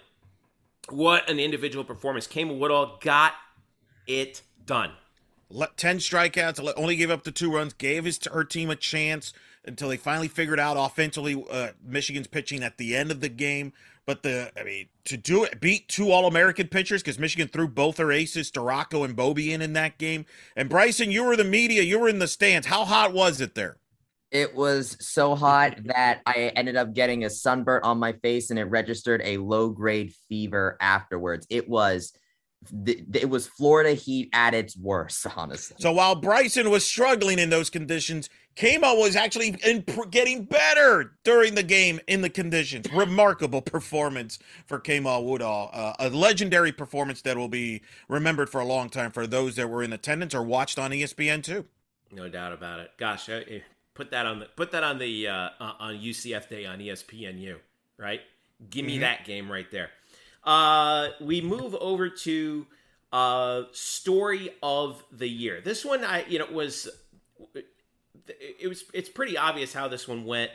what 0.89 1.29
an 1.29 1.39
individual 1.39 1.85
performance! 1.85 2.27
Kama 2.27 2.55
Woodall 2.55 2.99
got 3.01 3.35
it 4.07 4.43
done. 4.65 4.93
Ten 5.77 5.99
strikeouts, 5.99 6.73
only 6.77 6.97
gave 6.97 7.11
up 7.11 7.25
the 7.25 7.33
two 7.33 7.53
runs, 7.53 7.73
gave 7.73 8.05
his 8.05 8.21
her 8.33 8.45
team 8.45 8.71
a 8.71 8.77
chance 8.77 9.33
until 9.65 9.89
they 9.89 9.97
finally 9.97 10.29
figured 10.29 10.61
out 10.61 10.77
offensively 10.79 11.45
uh, 11.51 11.69
Michigan's 11.85 12.27
pitching 12.27 12.63
at 12.63 12.79
the 12.79 12.97
end 12.97 13.11
of 13.11 13.21
the 13.21 13.29
game. 13.29 13.73
But 14.11 14.25
the, 14.25 14.51
I 14.59 14.65
mean, 14.65 14.89
to 15.05 15.17
do 15.17 15.45
it, 15.45 15.61
beat 15.61 15.87
two 15.87 16.11
All 16.11 16.27
American 16.27 16.67
pitchers 16.67 17.01
because 17.01 17.17
Michigan 17.17 17.47
threw 17.47 17.69
both 17.69 17.95
their 17.95 18.11
aces, 18.11 18.51
Storako 18.51 19.05
and 19.05 19.15
Beaubien, 19.15 19.55
in 19.55 19.63
in 19.63 19.73
that 19.75 19.99
game. 19.99 20.27
And 20.57 20.69
Bryson, 20.69 21.13
you 21.13 21.23
were 21.23 21.37
the 21.37 21.45
media, 21.45 21.83
you 21.83 22.01
were 22.01 22.09
in 22.09 22.19
the 22.19 22.27
stands. 22.27 22.67
How 22.67 22.85
hot 22.85 23.13
was 23.13 23.41
it 23.41 23.55
there? 23.55 23.77
It 24.33 24.53
was 24.53 24.97
so 24.99 25.37
hot 25.37 25.77
that 25.85 26.23
I 26.27 26.51
ended 26.57 26.75
up 26.75 26.93
getting 26.93 27.23
a 27.23 27.31
sunburn 27.31 27.83
on 27.85 27.99
my 27.99 28.15
face 28.15 28.51
and 28.51 28.59
it 28.59 28.65
registered 28.65 29.23
a 29.23 29.37
low 29.37 29.69
grade 29.69 30.13
fever 30.29 30.77
afterwards. 30.81 31.47
It 31.49 31.69
was 31.69 32.13
it 32.85 33.29
was 33.29 33.47
Florida 33.47 33.95
heat 33.95 34.29
at 34.33 34.55
its 34.55 34.77
worst, 34.77 35.27
honestly. 35.35 35.77
So 35.81 35.93
while 35.93 36.15
Bryson 36.15 36.71
was 36.71 36.85
struggling 36.85 37.39
in 37.39 37.49
those 37.49 37.71
conditions, 37.71 38.29
Kama 38.57 38.95
was 38.95 39.17
actually 39.17 39.57
in, 39.65 39.85
getting 40.11 40.45
better 40.45 41.17
during 41.25 41.55
the 41.55 41.63
game 41.63 42.01
in 42.07 42.21
the 42.21 42.29
conditions. 42.29 42.93
Remarkable 42.93 43.63
performance 43.63 44.39
for 44.67 44.79
Kama 44.79 45.21
Woodall. 45.21 45.71
Uh, 45.73 45.95
a 45.99 46.11
legendary 46.11 46.73
performance 46.73 47.23
that 47.23 47.37
will 47.37 47.49
be 47.49 47.83
remembered 48.09 48.51
for 48.51 48.61
a 48.61 48.67
long 48.67 48.91
time 48.91 49.11
for 49.11 49.27
those 49.27 49.57
that 49.57 49.69
were 49.69 49.83
in 49.83 49.93
attendance 49.93 50.35
or 50.35 50.43
watched 50.43 50.79
on 50.79 50.91
ESPN 50.91 51.43
too. 51.43 51.65
No 52.13 52.29
doubt 52.29 52.53
about 52.53 52.81
it. 52.81 52.91
Gosh, 52.99 53.31
I, 53.31 53.63
put 53.95 54.11
that 54.11 54.27
on 54.27 54.41
the 54.41 54.47
put 54.57 54.73
that 54.73 54.83
on 54.83 54.99
the 54.99 55.29
uh, 55.29 55.49
on 55.61 55.95
UCF 55.95 56.49
Day 56.49 56.67
on 56.67 56.79
ESPNU, 56.79 57.57
right? 57.99 58.21
Give 58.69 58.85
me 58.85 58.95
mm-hmm. 58.95 59.03
that 59.03 59.25
game 59.25 59.51
right 59.51 59.71
there. 59.71 59.91
Uh, 60.45 61.09
we 61.21 61.41
move 61.41 61.75
over 61.75 62.09
to 62.09 62.67
uh, 63.13 63.63
story 63.73 64.51
of 64.63 65.03
the 65.13 65.29
year. 65.29 65.61
This 65.63 65.85
one, 65.85 66.05
I 66.05 66.25
you 66.27 66.39
know 66.39 66.47
was 66.51 66.89
it 68.29 68.69
was 68.69 68.85
it's 68.95 69.09
pretty 69.09 69.37
obvious 69.37 69.73
how 69.73 69.89
this 69.89 70.07
one 70.07 70.25
went, 70.25 70.51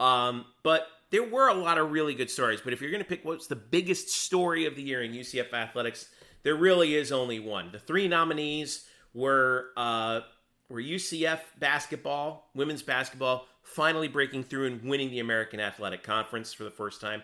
um, 0.00 0.46
but 0.62 0.88
there 1.10 1.24
were 1.24 1.48
a 1.48 1.54
lot 1.54 1.78
of 1.78 1.90
really 1.90 2.14
good 2.14 2.30
stories. 2.30 2.60
But 2.60 2.72
if 2.72 2.80
you're 2.80 2.90
going 2.90 3.02
to 3.02 3.08
pick 3.08 3.24
what's 3.24 3.46
the 3.46 3.56
biggest 3.56 4.10
story 4.10 4.66
of 4.66 4.76
the 4.76 4.82
year 4.82 5.02
in 5.02 5.12
UCF 5.12 5.52
athletics, 5.52 6.08
there 6.42 6.54
really 6.54 6.94
is 6.94 7.12
only 7.12 7.38
one. 7.38 7.70
The 7.72 7.78
three 7.78 8.08
nominees 8.08 8.86
were 9.14 9.68
uh, 9.76 10.20
were 10.68 10.80
UCF 10.80 11.40
basketball, 11.58 12.50
women's 12.54 12.82
basketball, 12.82 13.46
finally 13.62 14.08
breaking 14.08 14.44
through 14.44 14.66
and 14.66 14.82
winning 14.82 15.10
the 15.10 15.20
American 15.20 15.60
Athletic 15.60 16.02
Conference 16.02 16.52
for 16.52 16.64
the 16.64 16.70
first 16.70 17.00
time. 17.00 17.22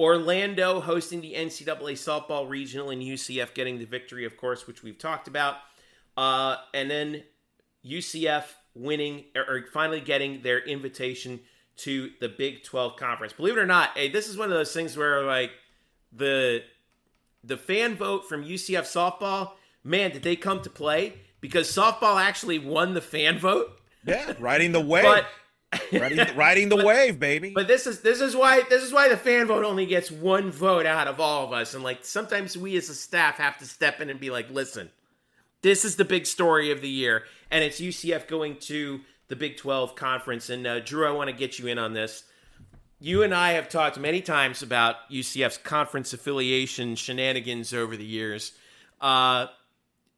Orlando 0.00 0.80
hosting 0.80 1.20
the 1.20 1.34
NCAA 1.34 1.92
softball 1.92 2.48
regional 2.48 2.88
and 2.88 3.02
UCF 3.02 3.52
getting 3.52 3.78
the 3.78 3.84
victory, 3.84 4.24
of 4.24 4.34
course, 4.38 4.66
which 4.66 4.82
we've 4.82 4.96
talked 4.96 5.28
about. 5.28 5.56
Uh, 6.16 6.56
and 6.72 6.90
then 6.90 7.22
UCF 7.84 8.44
winning 8.74 9.24
or 9.36 9.62
finally 9.70 10.00
getting 10.00 10.40
their 10.40 10.58
invitation 10.58 11.38
to 11.76 12.10
the 12.18 12.30
Big 12.30 12.64
12 12.64 12.96
conference. 12.96 13.34
Believe 13.34 13.58
it 13.58 13.60
or 13.60 13.66
not, 13.66 13.90
hey, 13.90 14.08
this 14.08 14.26
is 14.26 14.38
one 14.38 14.50
of 14.50 14.56
those 14.56 14.72
things 14.72 14.96
where 14.96 15.22
like 15.22 15.50
the 16.10 16.62
the 17.44 17.58
fan 17.58 17.94
vote 17.94 18.26
from 18.26 18.42
UCF 18.42 18.82
softball, 18.82 19.52
man, 19.84 20.12
did 20.12 20.22
they 20.22 20.34
come 20.36 20.62
to 20.62 20.70
play 20.70 21.12
because 21.42 21.70
softball 21.70 22.18
actually 22.18 22.58
won 22.58 22.94
the 22.94 23.02
fan 23.02 23.38
vote. 23.38 23.78
Yeah, 24.06 24.32
riding 24.38 24.72
the 24.72 24.80
wave. 24.80 25.04
but 25.04 25.26
riding, 25.92 26.36
riding 26.36 26.68
the 26.68 26.76
but, 26.76 26.84
wave, 26.84 27.20
baby. 27.20 27.52
But 27.54 27.68
this 27.68 27.86
is 27.86 28.00
this 28.00 28.20
is 28.20 28.34
why 28.34 28.62
this 28.68 28.82
is 28.82 28.92
why 28.92 29.08
the 29.08 29.16
fan 29.16 29.46
vote 29.46 29.64
only 29.64 29.86
gets 29.86 30.10
one 30.10 30.50
vote 30.50 30.86
out 30.86 31.06
of 31.06 31.20
all 31.20 31.46
of 31.46 31.52
us, 31.52 31.74
and 31.74 31.84
like 31.84 32.04
sometimes 32.04 32.56
we 32.56 32.76
as 32.76 32.88
a 32.88 32.94
staff 32.94 33.36
have 33.36 33.58
to 33.58 33.64
step 33.64 34.00
in 34.00 34.10
and 34.10 34.18
be 34.18 34.30
like, 34.30 34.50
listen, 34.50 34.90
this 35.62 35.84
is 35.84 35.96
the 35.96 36.04
big 36.04 36.26
story 36.26 36.70
of 36.70 36.80
the 36.80 36.88
year, 36.88 37.24
and 37.50 37.62
it's 37.62 37.80
UCF 37.80 38.26
going 38.26 38.56
to 38.56 39.00
the 39.28 39.36
Big 39.36 39.56
12 39.56 39.94
conference. 39.94 40.50
And 40.50 40.66
uh, 40.66 40.80
Drew, 40.80 41.06
I 41.06 41.12
want 41.12 41.30
to 41.30 41.36
get 41.36 41.58
you 41.58 41.68
in 41.68 41.78
on 41.78 41.94
this. 41.94 42.24
You 42.98 43.22
and 43.22 43.34
I 43.34 43.52
have 43.52 43.70
talked 43.70 43.98
many 43.98 44.20
times 44.20 44.62
about 44.62 44.96
UCF's 45.10 45.56
conference 45.56 46.12
affiliation 46.12 46.96
shenanigans 46.96 47.72
over 47.72 47.96
the 47.96 48.04
years. 48.04 48.52
Uh, 49.00 49.46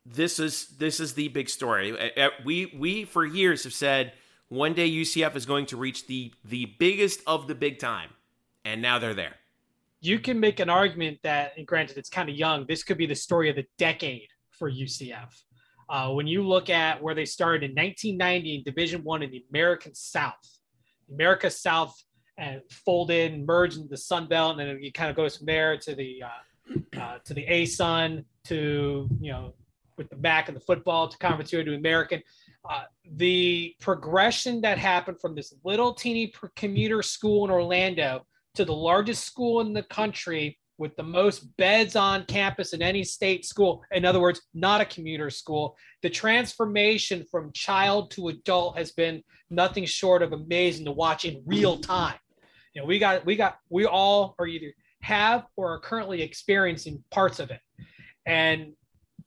this 0.05 0.41
is 0.41 0.67
this 0.79 0.99
is 0.99 1.15
the 1.15 1.29
big 1.29 1.49
story. 1.49 1.97
We 2.45 2.75
we 2.77 3.05
for 3.05 3.25
years 3.25 3.63
have 3.63 3.73
said 3.73 4.15
one 4.53 4.75
day 4.75 4.91
UCF 4.91 5.35
is 5.35 5.47
going 5.47 5.65
to 5.67 5.79
reach 5.79 6.07
the 6.07 6.31
the 6.45 6.67
biggest 6.79 7.21
of 7.27 7.49
the 7.49 7.55
big 7.55 7.79
time, 7.79 8.11
and 8.67 8.83
now 8.83 8.99
they're 8.99 9.15
there. 9.15 9.37
You 10.01 10.19
can 10.19 10.39
make 10.39 10.61
an 10.61 10.69
argument 10.69 11.21
that, 11.23 11.53
and 11.57 11.67
granted, 11.67 11.97
it's 11.97 12.11
kind 12.11 12.29
of 12.29 12.35
young. 12.35 12.67
This 12.67 12.83
could 12.83 12.99
be 12.99 13.07
the 13.07 13.15
story 13.15 13.49
of 13.49 13.57
the 13.57 13.65
decade 13.79 14.29
for 14.51 14.71
UCF. 14.71 15.33
Uh, 15.89 16.11
when 16.11 16.27
you 16.27 16.47
look 16.47 16.69
at 16.69 17.03
where 17.03 17.15
they 17.15 17.25
started 17.25 17.71
in 17.71 17.71
1990 17.71 18.57
in 18.57 18.63
Division 18.63 19.03
One 19.05 19.23
in 19.23 19.31
the 19.31 19.43
American 19.51 19.95
South, 19.95 20.59
America 21.11 21.49
South 21.51 21.95
and 22.37 22.61
folded 22.71 23.33
and 23.33 23.47
merged 23.47 23.77
into 23.77 23.89
the 23.89 23.97
Sun 23.97 24.29
Belt, 24.29 24.59
and 24.59 24.61
then 24.61 24.79
it 24.83 24.93
kind 24.93 25.09
of 25.09 25.17
goes 25.17 25.39
from 25.39 25.47
there 25.47 25.79
to 25.79 25.95
the 25.95 26.23
uh, 26.23 27.01
uh, 27.01 27.19
to 27.25 27.33
the 27.33 27.47
ASUN 27.47 28.25
to 28.45 29.09
you 29.19 29.33
know 29.33 29.55
with 29.97 30.11
the 30.11 30.17
back 30.17 30.49
of 30.49 30.55
the 30.55 30.61
football 30.61 31.09
to 31.09 31.17
Conference 31.17 31.51
to 31.51 31.75
American. 31.75 32.23
Uh, 32.69 32.85
the 33.17 33.75
progression 33.81 34.61
that 34.61 34.79
happened 34.79 35.21
from 35.21 35.35
this 35.35 35.53
little 35.65 35.93
teeny 35.93 36.33
commuter 36.55 37.03
school 37.03 37.45
in 37.45 37.51
Orlando 37.51 38.25
to 38.55 38.65
the 38.65 38.75
largest 38.75 39.25
school 39.25 39.61
in 39.61 39.73
the 39.73 39.83
country 39.85 40.59
with 40.79 40.95
the 40.97 41.03
most 41.03 41.57
beds 41.57 41.97
on 41.97 42.25
campus 42.27 42.73
in 42.73 42.83
any 42.83 43.05
state 43.05 43.45
school. 43.45 43.83
In 43.93 44.05
other 44.05 44.21
words, 44.21 44.43
not 44.55 44.81
a 44.81 44.85
commuter 44.85 45.31
school. 45.31 45.77
The 46.03 46.11
transformation 46.11 47.25
from 47.31 47.53
child 47.53 48.11
to 48.13 48.29
adult 48.29 48.79
has 48.79 48.93
been 48.93 49.23
nothing 49.51 49.85
short 49.85 50.23
of 50.23 50.33
amazing 50.33 50.85
to 50.87 50.93
watch 50.93 51.25
in 51.25 51.43
real 51.47 51.79
time. 51.79 52.19
You 52.75 52.83
know, 52.83 52.87
we 52.87 52.99
got, 52.99 53.25
we 53.27 53.37
got, 53.37 53.59
we 53.71 53.87
all 53.87 54.35
are 54.39 54.47
either 54.47 54.73
have 55.03 55.47
or 55.57 55.73
are 55.73 55.81
currently 55.81 56.23
experiencing 56.23 57.03
parts 57.11 57.39
of 57.39 57.51
it. 57.51 57.61
And 58.25 58.73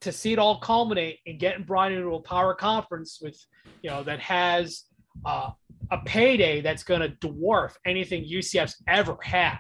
to 0.02 0.12
see 0.12 0.34
it 0.34 0.39
all 0.39 0.60
culminate 0.60 1.20
and 1.26 1.39
getting 1.39 1.64
brought 1.64 1.91
into 1.91 2.16
a 2.16 2.20
power 2.20 2.54
conference 2.54 3.20
with, 3.22 3.38
you 3.82 3.89
know, 3.89 4.04
that 4.04 4.20
has 4.20 4.84
uh, 5.26 5.52
a 5.91 5.98
payday 6.06 6.62
that's 6.62 6.84
going 6.84 7.02
to 7.02 7.10
dwarf 7.28 7.74
anything 7.86 8.24
UCF's 8.24 8.82
ever 8.88 9.18
had. 9.22 9.58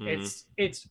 Mm-hmm. 0.00 0.08
It's 0.08 0.46
it's 0.56 0.88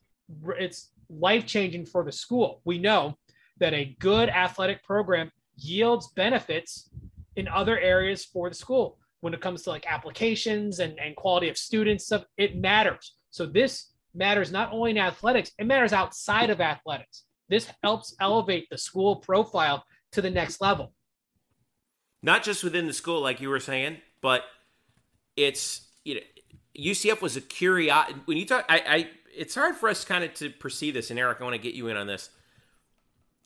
it's 0.60 0.90
life 1.10 1.46
changing 1.46 1.86
for 1.86 2.04
the 2.04 2.12
school. 2.12 2.62
We 2.66 2.78
know 2.78 3.18
that 3.60 3.74
a 3.74 3.96
good 4.00 4.30
athletic 4.30 4.84
program 4.84 5.32
yields 5.56 6.12
benefits 6.16 6.90
in 7.36 7.48
other 7.48 7.80
areas 7.80 8.26
for 8.26 8.50
the 8.50 8.56
school 8.56 8.98
when 9.22 9.34
it 9.34 9.42
comes 9.42 9.64
to 9.64 9.70
like 9.70 9.86
applications 9.88 10.80
and, 10.80 11.00
and 11.00 11.16
quality 11.16 11.50
of 11.50 11.58
students 11.58 12.06
stuff 12.06 12.26
it 12.38 12.58
matters 12.58 13.16
so 13.30 13.46
this 13.46 13.92
matters 14.14 14.52
not 14.52 14.72
only 14.72 14.92
in 14.92 14.98
athletics 14.98 15.52
it 15.58 15.66
matters 15.66 15.94
outside 15.94 16.50
of 16.50 16.62
athletics 16.62 17.24
this 17.54 17.72
helps 17.84 18.16
elevate 18.20 18.68
the 18.70 18.78
school 18.78 19.18
profile 19.18 19.86
to 20.12 20.22
the 20.22 20.30
next 20.30 20.60
level. 20.60 20.92
Not 22.22 22.44
just 22.44 22.64
within 22.64 22.88
the 22.88 22.94
school 22.94 23.22
like 23.22 23.42
you 23.42 23.50
were 23.50 23.60
saying 23.60 23.98
but 24.22 24.44
it's 25.36 25.88
you 26.06 26.16
know 26.16 26.22
ucf 26.80 27.22
was 27.22 27.36
a 27.36 27.42
curiosity 27.42 28.20
when 28.26 28.38
you 28.38 28.46
talk 28.46 28.66
I, 28.70 28.82
I 28.88 29.10
it's 29.36 29.54
hard 29.56 29.76
for 29.76 29.90
us 29.90 30.06
kind 30.06 30.24
of 30.24 30.34
to 30.36 30.50
perceive 30.50 30.94
this 30.94 31.10
and 31.10 31.20
eric 31.20 31.42
i 31.42 31.44
want 31.44 31.56
to 31.56 31.62
get 31.62 31.74
you 31.74 31.88
in 31.90 31.98
on 31.98 32.08
this. 32.08 32.30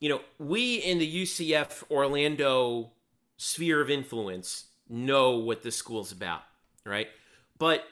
You 0.00 0.10
know 0.10 0.20
we 0.38 0.76
in 0.76 0.98
the 0.98 1.22
ucf 1.22 1.82
orlando 1.90 2.92
sphere 3.36 3.80
of 3.80 3.90
influence 3.90 4.66
know 4.88 5.38
what 5.38 5.62
this 5.62 5.76
school's 5.76 6.12
about 6.12 6.42
right? 6.88 7.08
But 7.58 7.84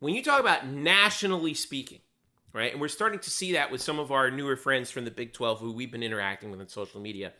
when 0.00 0.14
you 0.14 0.22
talk 0.22 0.40
about 0.40 0.66
nationally 0.66 1.54
speaking 1.54 2.00
right? 2.52 2.72
And 2.72 2.80
we're 2.80 2.88
starting 2.88 3.18
to 3.20 3.30
see 3.30 3.52
that 3.52 3.70
with 3.70 3.80
some 3.80 3.98
of 3.98 4.12
our 4.12 4.30
newer 4.30 4.56
friends 4.56 4.90
from 4.90 5.04
the 5.04 5.10
Big 5.10 5.32
12 5.32 5.60
who 5.60 5.72
we've 5.72 5.90
been 5.90 6.02
interacting 6.02 6.50
with 6.50 6.60
on 6.60 6.68
social 6.68 7.00
media. 7.00 7.32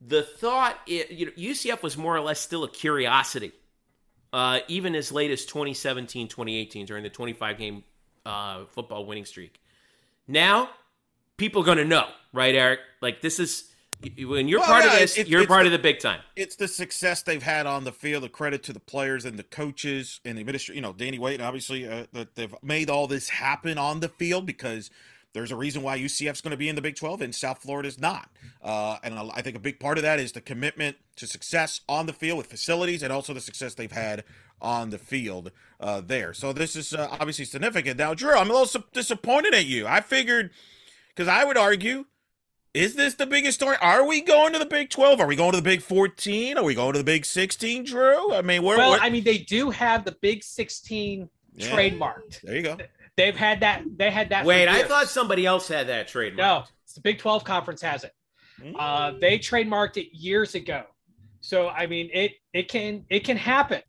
The 0.00 0.22
thought, 0.22 0.76
you 0.86 1.26
know, 1.26 1.32
UCF 1.32 1.82
was 1.82 1.96
more 1.96 2.16
or 2.16 2.20
less 2.20 2.40
still 2.40 2.64
a 2.64 2.68
curiosity, 2.68 3.52
uh, 4.32 4.60
even 4.66 4.94
as 4.94 5.12
late 5.12 5.30
as 5.30 5.44
2017, 5.44 6.28
2018, 6.28 6.86
during 6.86 7.02
the 7.02 7.10
25 7.10 7.58
game 7.58 7.84
uh, 8.26 8.64
football 8.66 9.06
winning 9.06 9.24
streak. 9.24 9.60
Now, 10.26 10.70
people 11.36 11.62
are 11.62 11.66
going 11.66 11.78
to 11.78 11.84
know, 11.84 12.06
right, 12.32 12.54
Eric? 12.54 12.80
Like, 13.00 13.20
this 13.20 13.38
is 13.38 13.71
when 14.26 14.48
you're 14.48 14.60
well, 14.60 14.68
part 14.68 14.84
yeah, 14.84 14.92
of 14.92 14.98
this, 14.98 15.18
it, 15.18 15.28
you're 15.28 15.46
part 15.46 15.62
the, 15.62 15.66
of 15.66 15.72
the 15.72 15.78
big 15.78 16.00
time. 16.00 16.20
It's 16.36 16.56
the 16.56 16.68
success 16.68 17.22
they've 17.22 17.42
had 17.42 17.66
on 17.66 17.84
the 17.84 17.92
field. 17.92 18.22
The 18.22 18.28
credit 18.28 18.62
to 18.64 18.72
the 18.72 18.80
players 18.80 19.24
and 19.24 19.38
the 19.38 19.42
coaches 19.42 20.20
and 20.24 20.36
the 20.36 20.40
administration. 20.40 20.76
You 20.76 20.82
know, 20.82 20.92
Danny 20.92 21.18
White, 21.18 21.40
obviously, 21.40 21.86
uh, 21.86 22.06
that 22.12 22.34
they've 22.34 22.54
made 22.62 22.90
all 22.90 23.06
this 23.06 23.28
happen 23.28 23.78
on 23.78 24.00
the 24.00 24.08
field 24.08 24.46
because 24.46 24.90
there's 25.32 25.50
a 25.50 25.56
reason 25.56 25.82
why 25.82 25.98
UCF's 25.98 26.40
going 26.40 26.50
to 26.50 26.56
be 26.56 26.68
in 26.68 26.76
the 26.76 26.82
Big 26.82 26.96
12 26.96 27.22
and 27.22 27.34
South 27.34 27.58
Florida 27.58 27.88
is 27.88 27.98
not. 27.98 28.30
Uh, 28.62 28.98
and 29.02 29.18
I 29.18 29.40
think 29.42 29.56
a 29.56 29.60
big 29.60 29.80
part 29.80 29.98
of 29.98 30.02
that 30.02 30.20
is 30.20 30.32
the 30.32 30.40
commitment 30.40 30.96
to 31.16 31.26
success 31.26 31.80
on 31.88 32.06
the 32.06 32.12
field 32.12 32.38
with 32.38 32.48
facilities 32.48 33.02
and 33.02 33.12
also 33.12 33.32
the 33.32 33.40
success 33.40 33.74
they've 33.74 33.90
had 33.90 34.24
on 34.60 34.90
the 34.90 34.98
field 34.98 35.50
uh, 35.80 36.00
there. 36.00 36.34
So 36.34 36.52
this 36.52 36.76
is 36.76 36.94
uh, 36.94 37.08
obviously 37.10 37.44
significant. 37.44 37.98
Now, 37.98 38.14
Drew, 38.14 38.34
I'm 38.34 38.50
a 38.50 38.52
little 38.52 38.66
su- 38.66 38.84
disappointed 38.92 39.54
at 39.54 39.66
you. 39.66 39.86
I 39.86 40.00
figured 40.00 40.50
because 41.08 41.28
I 41.28 41.44
would 41.44 41.56
argue 41.56 42.06
is 42.74 42.94
this 42.94 43.14
the 43.14 43.26
biggest 43.26 43.60
story? 43.60 43.76
Are 43.80 44.06
we 44.06 44.22
going 44.22 44.52
to 44.54 44.58
the 44.58 44.66
Big 44.66 44.90
12? 44.90 45.20
Are 45.20 45.26
we 45.26 45.36
going 45.36 45.52
to 45.52 45.58
the 45.58 45.62
Big 45.62 45.82
14? 45.82 46.56
Are 46.56 46.64
we 46.64 46.74
going 46.74 46.92
to 46.92 46.98
the 46.98 47.04
Big 47.04 47.24
16, 47.24 47.84
Drew? 47.84 48.32
I 48.32 48.42
mean, 48.42 48.62
where, 48.62 48.78
well, 48.78 48.92
where... 48.92 49.00
I 49.00 49.10
mean, 49.10 49.24
they 49.24 49.38
do 49.38 49.70
have 49.70 50.04
the 50.04 50.16
Big 50.20 50.42
16 50.42 51.28
yeah. 51.54 51.66
trademarked. 51.68 52.40
There 52.42 52.56
you 52.56 52.62
go. 52.62 52.78
They've 53.16 53.36
had 53.36 53.60
that. 53.60 53.82
They 53.96 54.10
had 54.10 54.30
that. 54.30 54.46
Wait, 54.46 54.68
I 54.68 54.84
thought 54.84 55.08
somebody 55.08 55.44
else 55.44 55.68
had 55.68 55.88
that 55.88 56.08
trademark. 56.08 56.38
No, 56.38 56.64
it's 56.84 56.94
the 56.94 57.02
Big 57.02 57.18
12 57.18 57.44
conference 57.44 57.82
has 57.82 58.04
it. 58.04 58.14
Mm. 58.58 58.74
Uh, 58.78 59.18
they 59.20 59.38
trademarked 59.38 59.98
it 59.98 60.16
years 60.16 60.54
ago. 60.54 60.84
So 61.40 61.68
I 61.68 61.86
mean, 61.86 62.08
it 62.12 62.32
it 62.54 62.68
can 62.68 63.04
it 63.10 63.24
can 63.24 63.36
happen, 63.36 63.82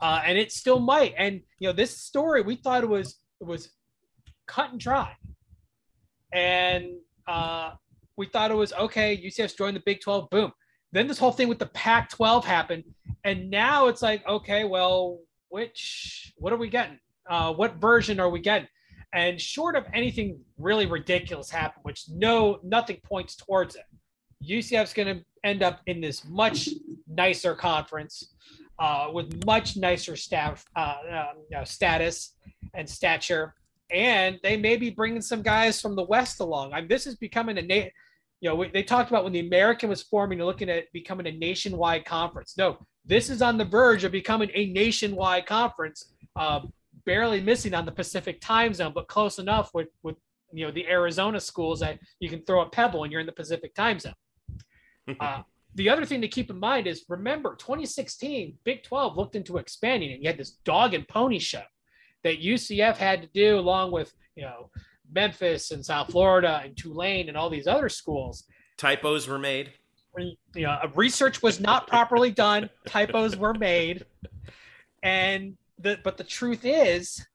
uh, 0.00 0.22
and 0.24 0.38
it 0.38 0.52
still 0.52 0.78
might. 0.78 1.14
And 1.16 1.40
you 1.58 1.68
know, 1.68 1.72
this 1.72 1.96
story 1.96 2.42
we 2.42 2.54
thought 2.54 2.84
it 2.84 2.88
was 2.88 3.16
it 3.40 3.46
was 3.46 3.70
cut 4.46 4.70
and 4.70 4.78
dry, 4.78 5.16
and 6.32 6.98
uh, 7.26 7.72
we 8.16 8.26
thought 8.26 8.50
it 8.50 8.54
was 8.54 8.72
okay. 8.74 9.16
UCF's 9.16 9.54
joined 9.54 9.76
the 9.76 9.82
Big 9.84 10.00
12. 10.00 10.30
Boom. 10.30 10.52
Then 10.92 11.06
this 11.06 11.18
whole 11.18 11.32
thing 11.32 11.48
with 11.48 11.58
the 11.58 11.66
Pac 11.66 12.10
12 12.10 12.44
happened. 12.44 12.84
And 13.24 13.50
now 13.50 13.88
it's 13.88 14.02
like, 14.02 14.26
okay, 14.26 14.64
well, 14.64 15.18
which, 15.48 16.32
what 16.36 16.52
are 16.52 16.58
we 16.58 16.68
getting? 16.68 16.98
Uh, 17.28 17.52
what 17.52 17.76
version 17.76 18.20
are 18.20 18.28
we 18.28 18.40
getting? 18.40 18.68
And 19.14 19.40
short 19.40 19.76
of 19.76 19.86
anything 19.92 20.40
really 20.58 20.86
ridiculous 20.86 21.50
happen, 21.50 21.80
which 21.82 22.04
no, 22.10 22.58
nothing 22.62 22.98
points 23.04 23.36
towards 23.36 23.76
it, 23.76 23.84
UCF's 24.46 24.92
going 24.92 25.18
to 25.18 25.24
end 25.44 25.62
up 25.62 25.80
in 25.86 26.00
this 26.00 26.24
much 26.26 26.68
nicer 27.06 27.54
conference 27.54 28.34
uh, 28.78 29.08
with 29.12 29.44
much 29.44 29.76
nicer 29.76 30.16
staff 30.16 30.64
uh, 30.76 30.96
uh, 31.10 31.26
you 31.50 31.56
know, 31.56 31.64
status 31.64 32.34
and 32.74 32.88
stature 32.88 33.54
and 33.92 34.38
they 34.42 34.56
may 34.56 34.76
be 34.76 34.90
bringing 34.90 35.20
some 35.20 35.42
guys 35.42 35.80
from 35.80 35.96
the 35.96 36.04
West 36.04 36.40
along. 36.40 36.72
I 36.72 36.80
mean, 36.80 36.88
this 36.88 37.06
is 37.06 37.16
becoming 37.16 37.58
a, 37.58 37.62
na- 37.62 37.90
you 38.40 38.50
know, 38.50 38.64
they 38.72 38.82
talked 38.82 39.10
about 39.10 39.24
when 39.24 39.32
the 39.32 39.40
American 39.40 39.88
was 39.88 40.02
forming, 40.02 40.38
they're 40.38 40.46
looking 40.46 40.70
at 40.70 40.90
becoming 40.92 41.26
a 41.26 41.32
nationwide 41.32 42.04
conference. 42.04 42.54
No, 42.56 42.78
this 43.04 43.30
is 43.30 43.42
on 43.42 43.58
the 43.58 43.64
verge 43.64 44.04
of 44.04 44.12
becoming 44.12 44.50
a 44.54 44.66
nationwide 44.66 45.46
conference, 45.46 46.12
uh, 46.36 46.60
barely 47.04 47.40
missing 47.40 47.74
on 47.74 47.86
the 47.86 47.92
Pacific 47.92 48.40
time 48.40 48.74
zone, 48.74 48.92
but 48.94 49.08
close 49.08 49.38
enough 49.38 49.70
with, 49.74 49.88
with, 50.02 50.16
you 50.52 50.66
know, 50.66 50.72
the 50.72 50.86
Arizona 50.88 51.38
schools 51.40 51.80
that 51.80 51.98
you 52.20 52.28
can 52.28 52.42
throw 52.42 52.62
a 52.62 52.68
pebble 52.68 53.04
and 53.04 53.12
you're 53.12 53.20
in 53.20 53.26
the 53.26 53.32
Pacific 53.32 53.74
time 53.74 53.98
zone. 53.98 54.14
Uh, 55.18 55.42
the 55.74 55.88
other 55.88 56.04
thing 56.04 56.20
to 56.20 56.28
keep 56.28 56.48
in 56.48 56.58
mind 56.60 56.86
is 56.86 57.04
remember 57.08 57.56
2016 57.56 58.56
Big 58.62 58.84
12 58.84 59.16
looked 59.16 59.34
into 59.34 59.56
expanding 59.56 60.12
and 60.12 60.22
you 60.22 60.28
had 60.28 60.38
this 60.38 60.52
dog 60.64 60.94
and 60.94 61.08
pony 61.08 61.40
show 61.40 61.62
that 62.24 62.42
UCF 62.42 62.96
had 62.96 63.22
to 63.22 63.28
do 63.34 63.58
along 63.58 63.92
with, 63.92 64.12
you 64.36 64.42
know, 64.42 64.70
Memphis 65.14 65.70
and 65.70 65.84
South 65.84 66.10
Florida 66.10 66.60
and 66.64 66.76
Tulane 66.76 67.28
and 67.28 67.36
all 67.36 67.50
these 67.50 67.66
other 67.66 67.88
schools. 67.88 68.44
Typos 68.78 69.28
were 69.28 69.38
made. 69.38 69.72
You 70.16 70.36
know, 70.62 70.78
research 70.94 71.42
was 71.42 71.60
not 71.60 71.86
properly 71.86 72.30
done. 72.30 72.68
Typos 72.86 73.36
were 73.36 73.54
made. 73.54 74.04
And 75.02 75.56
the 75.78 75.98
but 76.04 76.16
the 76.16 76.24
truth 76.24 76.64
is, 76.64 77.26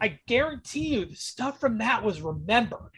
I 0.00 0.18
guarantee 0.26 0.94
you 0.94 1.06
the 1.06 1.16
stuff 1.16 1.60
from 1.60 1.78
that 1.78 2.04
was 2.04 2.22
remembered. 2.22 2.92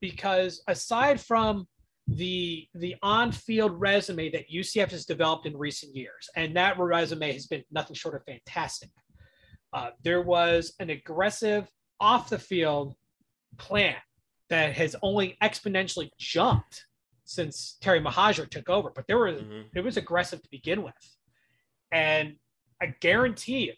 Because 0.00 0.62
aside 0.68 1.20
from 1.20 1.66
the 2.06 2.66
the 2.74 2.96
on-field 3.02 3.78
resume 3.80 4.30
that 4.30 4.50
UCF 4.50 4.90
has 4.90 5.04
developed 5.04 5.46
in 5.46 5.56
recent 5.56 5.94
years, 5.94 6.28
and 6.36 6.56
that 6.56 6.78
resume 6.78 7.32
has 7.32 7.46
been 7.46 7.64
nothing 7.70 7.94
short 7.94 8.14
of 8.14 8.22
fantastic. 8.24 8.90
Uh, 9.72 9.90
there 10.02 10.22
was 10.22 10.74
an 10.80 10.90
aggressive 10.90 11.68
off 12.00 12.30
the 12.30 12.38
field 12.38 12.94
plan 13.58 13.96
that 14.48 14.74
has 14.74 14.96
only 15.02 15.36
exponentially 15.42 16.10
jumped 16.18 16.84
since 17.24 17.76
Terry 17.82 18.00
Mohajir 18.00 18.48
took 18.48 18.70
over, 18.70 18.90
but 18.94 19.06
there 19.06 19.18
was 19.18 19.42
mm-hmm. 19.42 19.76
it 19.76 19.84
was 19.84 19.96
aggressive 19.96 20.42
to 20.42 20.48
begin 20.50 20.82
with. 20.82 20.94
And 21.92 22.36
I 22.80 22.94
guarantee 23.00 23.66
you 23.66 23.72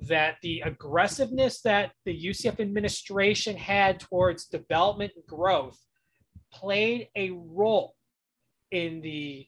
that 0.00 0.36
the 0.42 0.60
aggressiveness 0.60 1.62
that 1.62 1.92
the 2.04 2.26
UCF 2.26 2.60
administration 2.60 3.56
had 3.56 4.00
towards 4.00 4.46
development 4.46 5.12
and 5.16 5.24
growth 5.26 5.78
played 6.52 7.08
a 7.16 7.30
role 7.30 7.94
in 8.70 9.00
the 9.00 9.46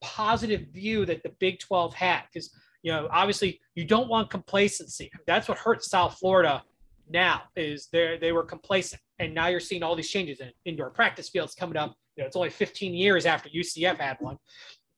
positive 0.00 0.68
view 0.72 1.06
that 1.06 1.22
the 1.22 1.32
Big 1.40 1.58
12 1.58 1.94
had. 1.94 2.22
Because 2.32 2.50
you 2.82 2.92
know, 2.92 3.08
obviously 3.10 3.60
you 3.74 3.84
don't 3.84 4.08
want 4.08 4.30
complacency. 4.30 5.10
That's 5.26 5.48
what 5.48 5.58
hurts 5.58 5.90
South 5.90 6.18
Florida 6.18 6.62
now 7.10 7.42
is 7.56 7.88
they 7.92 8.18
they 8.20 8.32
were 8.32 8.44
complacent, 8.44 9.00
and 9.18 9.34
now 9.34 9.48
you're 9.48 9.60
seeing 9.60 9.82
all 9.82 9.94
these 9.94 10.10
changes 10.10 10.40
in 10.40 10.50
indoor 10.64 10.90
practice 10.90 11.28
fields 11.28 11.54
coming 11.54 11.76
up. 11.76 11.94
You 12.16 12.22
know, 12.22 12.26
it's 12.26 12.36
only 12.36 12.50
15 12.50 12.94
years 12.94 13.26
after 13.26 13.48
UCF 13.48 13.98
had 13.98 14.16
one. 14.20 14.36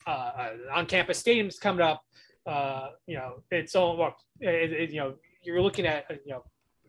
Uh, 0.06 0.10
uh, 0.10 0.50
on-campus 0.74 1.22
stadiums 1.22 1.58
coming 1.58 1.80
up. 1.80 2.02
Uh, 2.44 2.88
you 3.06 3.16
know, 3.16 3.42
it's 3.50 3.74
all 3.74 3.96
well, 3.96 4.14
it, 4.40 4.72
it, 4.72 4.90
you 4.90 5.00
know 5.00 5.14
you're 5.42 5.62
looking 5.62 5.86
at 5.86 6.04
you 6.24 6.32
know 6.32 6.42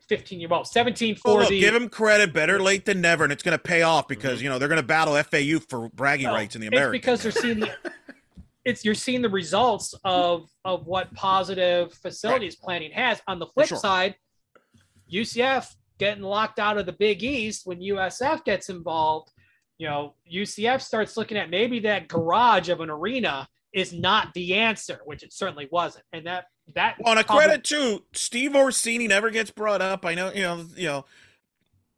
15 0.07 0.39
year 0.39 0.49
old 0.51 0.67
17 0.67 1.15
for 1.15 1.37
well, 1.37 1.39
look, 1.41 1.49
give 1.49 1.73
them 1.73 1.89
credit 1.89 2.33
better 2.33 2.59
late 2.59 2.85
than 2.85 3.01
never 3.01 3.23
and 3.23 3.33
it's 3.33 3.41
going 3.41 3.57
to 3.57 3.61
pay 3.61 3.81
off 3.81 4.07
because 4.07 4.35
mm-hmm. 4.35 4.43
you 4.43 4.49
know 4.49 4.59
they're 4.59 4.67
going 4.67 4.81
to 4.81 4.85
battle 4.85 5.15
FAU 5.23 5.59
for 5.67 5.89
bragging 5.89 6.27
no, 6.27 6.33
rights 6.33 6.55
in 6.55 6.61
the 6.61 6.67
American 6.67 6.95
it's 6.95 7.01
because 7.05 7.23
they're 7.23 7.31
seeing 7.31 7.59
the 7.59 7.71
it's 8.65 8.83
you're 8.83 8.95
seeing 8.95 9.21
the 9.21 9.29
results 9.29 9.93
of 10.03 10.49
of 10.65 10.87
what 10.87 11.13
positive 11.13 11.93
facilities 11.93 12.57
right. 12.59 12.65
planning 12.65 12.91
has. 12.91 13.21
On 13.27 13.39
the 13.39 13.45
flip 13.45 13.67
sure. 13.67 13.77
side, 13.77 14.15
UCF 15.11 15.73
getting 15.99 16.23
locked 16.23 16.59
out 16.59 16.77
of 16.77 16.85
the 16.85 16.91
Big 16.93 17.23
East 17.23 17.65
when 17.65 17.79
USF 17.79 18.43
gets 18.43 18.69
involved, 18.69 19.31
you 19.77 19.87
know, 19.87 20.15
UCF 20.31 20.81
starts 20.81 21.15
looking 21.15 21.37
at 21.37 21.49
maybe 21.49 21.79
that 21.81 22.07
garage 22.07 22.69
of 22.69 22.81
an 22.81 22.89
arena 22.89 23.47
is 23.71 23.93
not 23.93 24.33
the 24.33 24.55
answer, 24.55 24.99
which 25.05 25.21
it 25.21 25.31
certainly 25.31 25.67
wasn't. 25.71 26.05
And 26.11 26.25
that 26.25 26.45
that 26.73 26.95
on 27.05 27.19
a 27.19 27.23
credit 27.23 27.63
to 27.65 28.03
Steve 28.13 28.55
Orsini 28.55 29.07
never 29.07 29.29
gets 29.29 29.51
brought 29.51 29.81
up. 29.81 30.05
I 30.05 30.15
know, 30.15 30.31
you 30.33 30.41
know, 30.41 30.65
you 30.75 30.87
know, 30.87 31.05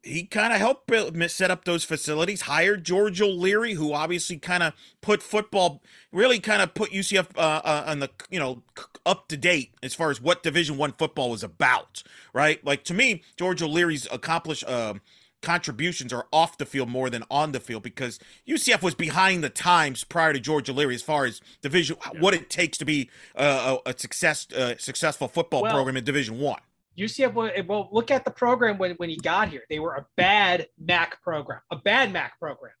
he 0.02 0.24
kind 0.24 0.52
of 0.52 0.58
helped 0.58 0.86
build, 0.86 1.30
set 1.30 1.50
up 1.50 1.64
those 1.64 1.84
facilities. 1.84 2.42
Hired 2.42 2.84
George 2.84 3.20
O'Leary, 3.20 3.74
who 3.74 3.92
obviously 3.92 4.38
kind 4.38 4.62
of 4.62 4.72
put 5.00 5.22
football, 5.22 5.82
really 6.12 6.38
kind 6.38 6.62
of 6.62 6.74
put 6.74 6.90
UCF 6.90 7.36
uh, 7.36 7.60
uh, 7.64 7.84
on 7.86 8.00
the 8.00 8.10
you 8.30 8.38
know 8.38 8.62
up 9.04 9.28
to 9.28 9.36
date 9.36 9.74
as 9.82 9.94
far 9.94 10.10
as 10.10 10.20
what 10.20 10.42
Division 10.42 10.76
One 10.76 10.92
football 10.92 11.30
was 11.30 11.42
about. 11.42 12.02
Right, 12.32 12.64
like 12.64 12.84
to 12.84 12.94
me, 12.94 13.22
George 13.36 13.62
O'Leary's 13.62 14.06
accomplished. 14.10 14.64
Uh, 14.64 14.94
contributions 15.40 16.12
are 16.12 16.26
off 16.32 16.58
the 16.58 16.66
field 16.66 16.88
more 16.88 17.08
than 17.08 17.22
on 17.30 17.52
the 17.52 17.60
field 17.60 17.80
because 17.82 18.18
UCF 18.48 18.82
was 18.82 18.96
behind 18.96 19.44
the 19.44 19.48
times 19.48 20.02
prior 20.02 20.32
to 20.32 20.40
George 20.40 20.68
O'Leary 20.68 20.96
as 20.96 21.02
far 21.02 21.26
as 21.26 21.40
division 21.62 21.96
yeah. 22.12 22.20
what 22.20 22.34
it 22.34 22.50
takes 22.50 22.76
to 22.78 22.84
be 22.84 23.08
a, 23.36 23.78
a 23.86 23.94
success 23.96 24.50
uh, 24.52 24.74
successful 24.78 25.28
football 25.28 25.62
well, 25.62 25.72
program 25.72 25.96
in 25.96 26.02
Division 26.02 26.40
One. 26.40 26.58
UCF, 26.98 27.66
well, 27.66 27.88
look 27.92 28.10
at 28.10 28.24
the 28.24 28.30
program 28.30 28.78
when, 28.78 28.92
when 28.92 29.08
he 29.08 29.16
got 29.16 29.48
here. 29.48 29.62
They 29.70 29.78
were 29.78 29.94
a 29.94 30.06
bad 30.16 30.66
MAC 30.78 31.22
program, 31.22 31.60
a 31.70 31.76
bad 31.76 32.12
MAC 32.12 32.38
program 32.38 32.72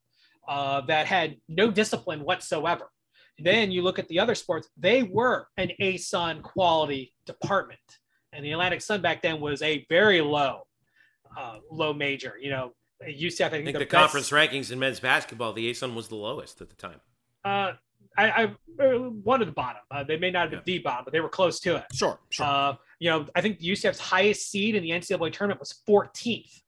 uh, 0.48 0.80
that 0.82 1.06
had 1.06 1.36
no 1.48 1.70
discipline 1.70 2.24
whatsoever. 2.24 2.90
Then 3.38 3.70
you 3.70 3.82
look 3.82 3.98
at 3.98 4.08
the 4.08 4.18
other 4.18 4.34
sports, 4.34 4.68
they 4.76 5.04
were 5.04 5.46
an 5.56 5.70
ASUN 5.80 6.42
quality 6.42 7.14
department. 7.26 7.78
And 8.32 8.44
the 8.44 8.52
Atlantic 8.52 8.82
Sun 8.82 9.00
back 9.00 9.22
then 9.22 9.40
was 9.40 9.62
a 9.62 9.86
very 9.88 10.20
low, 10.20 10.62
uh, 11.36 11.58
low 11.70 11.92
major. 11.92 12.34
You 12.40 12.50
know, 12.50 12.72
UCF, 13.02 13.10
I 13.10 13.14
think, 13.14 13.44
I 13.44 13.50
think 13.50 13.66
the, 13.66 13.72
the 13.72 13.84
best, 13.84 13.90
conference 13.90 14.30
rankings 14.30 14.72
in 14.72 14.78
men's 14.78 15.00
basketball, 15.00 15.52
the 15.52 15.70
ASUN 15.70 15.94
was 15.94 16.08
the 16.08 16.16
lowest 16.16 16.60
at 16.60 16.68
the 16.68 16.76
time. 16.76 17.00
Uh, 17.44 17.72
I, 18.16 18.30
I 18.30 18.44
uh, 18.82 18.98
one 19.22 19.40
of 19.40 19.46
the 19.46 19.52
bottom. 19.52 19.82
Uh, 19.90 20.02
they 20.02 20.16
may 20.16 20.30
not 20.30 20.42
have 20.42 20.50
been 20.50 20.58
yeah. 20.58 20.78
the 20.78 20.78
bottom, 20.80 21.04
but 21.04 21.12
they 21.12 21.20
were 21.20 21.28
close 21.28 21.60
to 21.60 21.76
it. 21.76 21.84
Sure, 21.94 22.18
sure. 22.30 22.46
Uh, 22.46 22.74
you 22.98 23.10
know, 23.10 23.26
I 23.34 23.40
think 23.40 23.60
UCF's 23.60 23.98
highest 23.98 24.50
seed 24.50 24.74
in 24.74 24.82
the 24.82 24.90
NCAA 24.90 25.32
tournament 25.32 25.60
was 25.60 25.74
14th. 25.88 26.62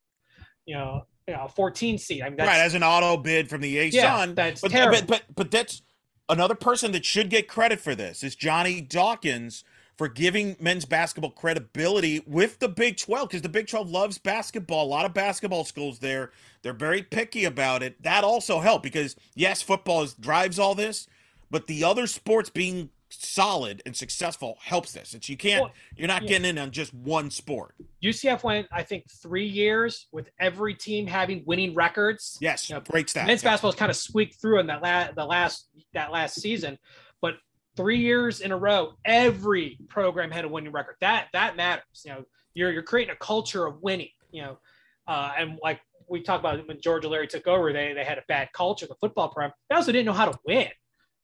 You 0.66 0.74
know, 0.76 1.06
you 1.26 1.34
know, 1.34 1.48
14 1.48 1.98
seed. 1.98 2.22
I 2.22 2.28
mean, 2.28 2.38
right 2.38 2.60
as 2.60 2.74
an 2.74 2.82
auto 2.82 3.16
bid 3.16 3.48
from 3.48 3.60
the 3.60 3.76
ASUN. 3.76 3.92
Yeah, 3.92 4.26
that's 4.26 4.60
but, 4.60 4.70
terrible. 4.70 4.98
But, 5.00 5.08
but 5.08 5.22
but 5.34 5.50
that's 5.50 5.82
another 6.28 6.54
person 6.54 6.92
that 6.92 7.04
should 7.04 7.30
get 7.30 7.48
credit 7.48 7.80
for 7.80 7.94
this 7.94 8.22
is 8.22 8.36
Johnny 8.36 8.80
Dawkins 8.80 9.64
for 9.96 10.08
giving 10.08 10.56
men's 10.58 10.86
basketball 10.86 11.30
credibility 11.30 12.22
with 12.26 12.58
the 12.58 12.68
Big 12.68 12.96
12 12.96 13.28
because 13.28 13.42
the 13.42 13.48
Big 13.48 13.66
12 13.66 13.90
loves 13.90 14.16
basketball. 14.16 14.86
A 14.86 14.88
lot 14.88 15.04
of 15.04 15.12
basketball 15.12 15.64
schools 15.64 15.98
there. 15.98 16.30
They're 16.62 16.72
very 16.72 17.02
picky 17.02 17.44
about 17.44 17.82
it. 17.82 18.02
That 18.02 18.24
also 18.24 18.60
helped 18.60 18.82
because 18.82 19.14
yes, 19.34 19.60
football 19.60 20.02
is, 20.02 20.14
drives 20.14 20.58
all 20.58 20.74
this, 20.74 21.06
but 21.50 21.66
the 21.66 21.84
other 21.84 22.06
sports 22.06 22.48
being 22.48 22.90
solid 23.10 23.82
and 23.86 23.94
successful 23.96 24.58
helps 24.62 24.92
this. 24.92 25.14
It's 25.14 25.28
you 25.28 25.36
can't 25.36 25.64
well, 25.64 25.72
you're 25.96 26.08
not 26.08 26.22
yeah. 26.22 26.28
getting 26.28 26.46
in 26.46 26.58
on 26.58 26.70
just 26.70 26.94
one 26.94 27.30
sport. 27.30 27.74
UCF 28.02 28.42
went, 28.42 28.66
I 28.72 28.82
think, 28.82 29.04
three 29.10 29.46
years 29.46 30.06
with 30.12 30.30
every 30.38 30.74
team 30.74 31.06
having 31.06 31.42
winning 31.46 31.74
records. 31.74 32.38
Yes, 32.40 32.68
you 32.68 32.74
know, 32.74 32.80
great 32.80 33.08
stats. 33.08 33.26
Men's 33.26 33.42
yeah. 33.42 33.50
basketball 33.50 33.72
kind 33.72 33.90
of 33.90 33.96
squeaked 33.96 34.40
through 34.40 34.60
in 34.60 34.66
that 34.68 34.82
last 34.82 35.14
the 35.14 35.24
last 35.24 35.68
that 35.94 36.12
last 36.12 36.40
season, 36.40 36.78
but 37.20 37.34
three 37.76 37.98
years 37.98 38.40
in 38.40 38.52
a 38.52 38.56
row, 38.56 38.92
every 39.04 39.78
program 39.88 40.30
had 40.30 40.44
a 40.44 40.48
winning 40.48 40.72
record. 40.72 40.96
That 41.00 41.28
that 41.32 41.56
matters. 41.56 41.84
You 42.04 42.12
know, 42.12 42.24
you're 42.54 42.72
you're 42.72 42.82
creating 42.82 43.12
a 43.12 43.24
culture 43.24 43.66
of 43.66 43.82
winning. 43.82 44.10
You 44.30 44.42
know, 44.42 44.58
uh, 45.06 45.32
and 45.36 45.58
like 45.62 45.80
we 46.08 46.22
talked 46.22 46.40
about 46.40 46.66
when 46.66 46.80
George 46.80 47.04
O'Leary 47.04 47.28
took 47.28 47.46
over, 47.46 47.72
they 47.72 47.92
they 47.92 48.04
had 48.04 48.18
a 48.18 48.24
bad 48.28 48.52
culture, 48.52 48.86
the 48.86 48.96
football 49.00 49.28
program. 49.28 49.52
They 49.68 49.76
also 49.76 49.92
didn't 49.92 50.06
know 50.06 50.12
how 50.12 50.26
to 50.26 50.38
win. 50.44 50.68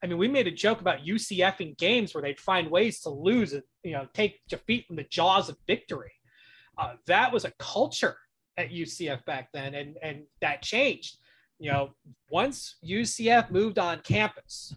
I 0.03 0.07
mean, 0.07 0.19
we 0.19 0.29
made 0.29 0.47
a 0.47 0.53
joke 0.53 0.81
about 0.81 1.05
UCF 1.05 1.61
in 1.61 1.75
games 1.79 2.15
where 2.15 2.23
they'd 2.23 2.39
find 2.39 2.71
ways 2.71 3.01
to 3.01 3.11
lose 3.11 3.53
and 3.53 3.63
you 3.83 3.93
know 3.93 4.07
take 4.15 4.41
defeat 4.49 4.87
from 4.87 4.97
the 4.97 5.05
jaws 5.05 5.49
of 5.49 5.57
victory. 5.67 6.13
Uh, 6.79 6.95
that 7.07 7.33
was 7.33 7.45
a 7.45 7.53
culture 7.59 8.17
at 8.59 8.71
UCF 8.71 9.25
back 9.25 9.49
then, 9.53 9.75
and 9.75 9.97
and 10.03 10.25
that 10.41 10.63
changed. 10.63 11.19
You 11.59 11.73
know, 11.73 11.91
once 12.31 12.77
UCF 12.87 13.51
moved 13.51 13.79
on 13.79 14.01
campus, 14.01 14.75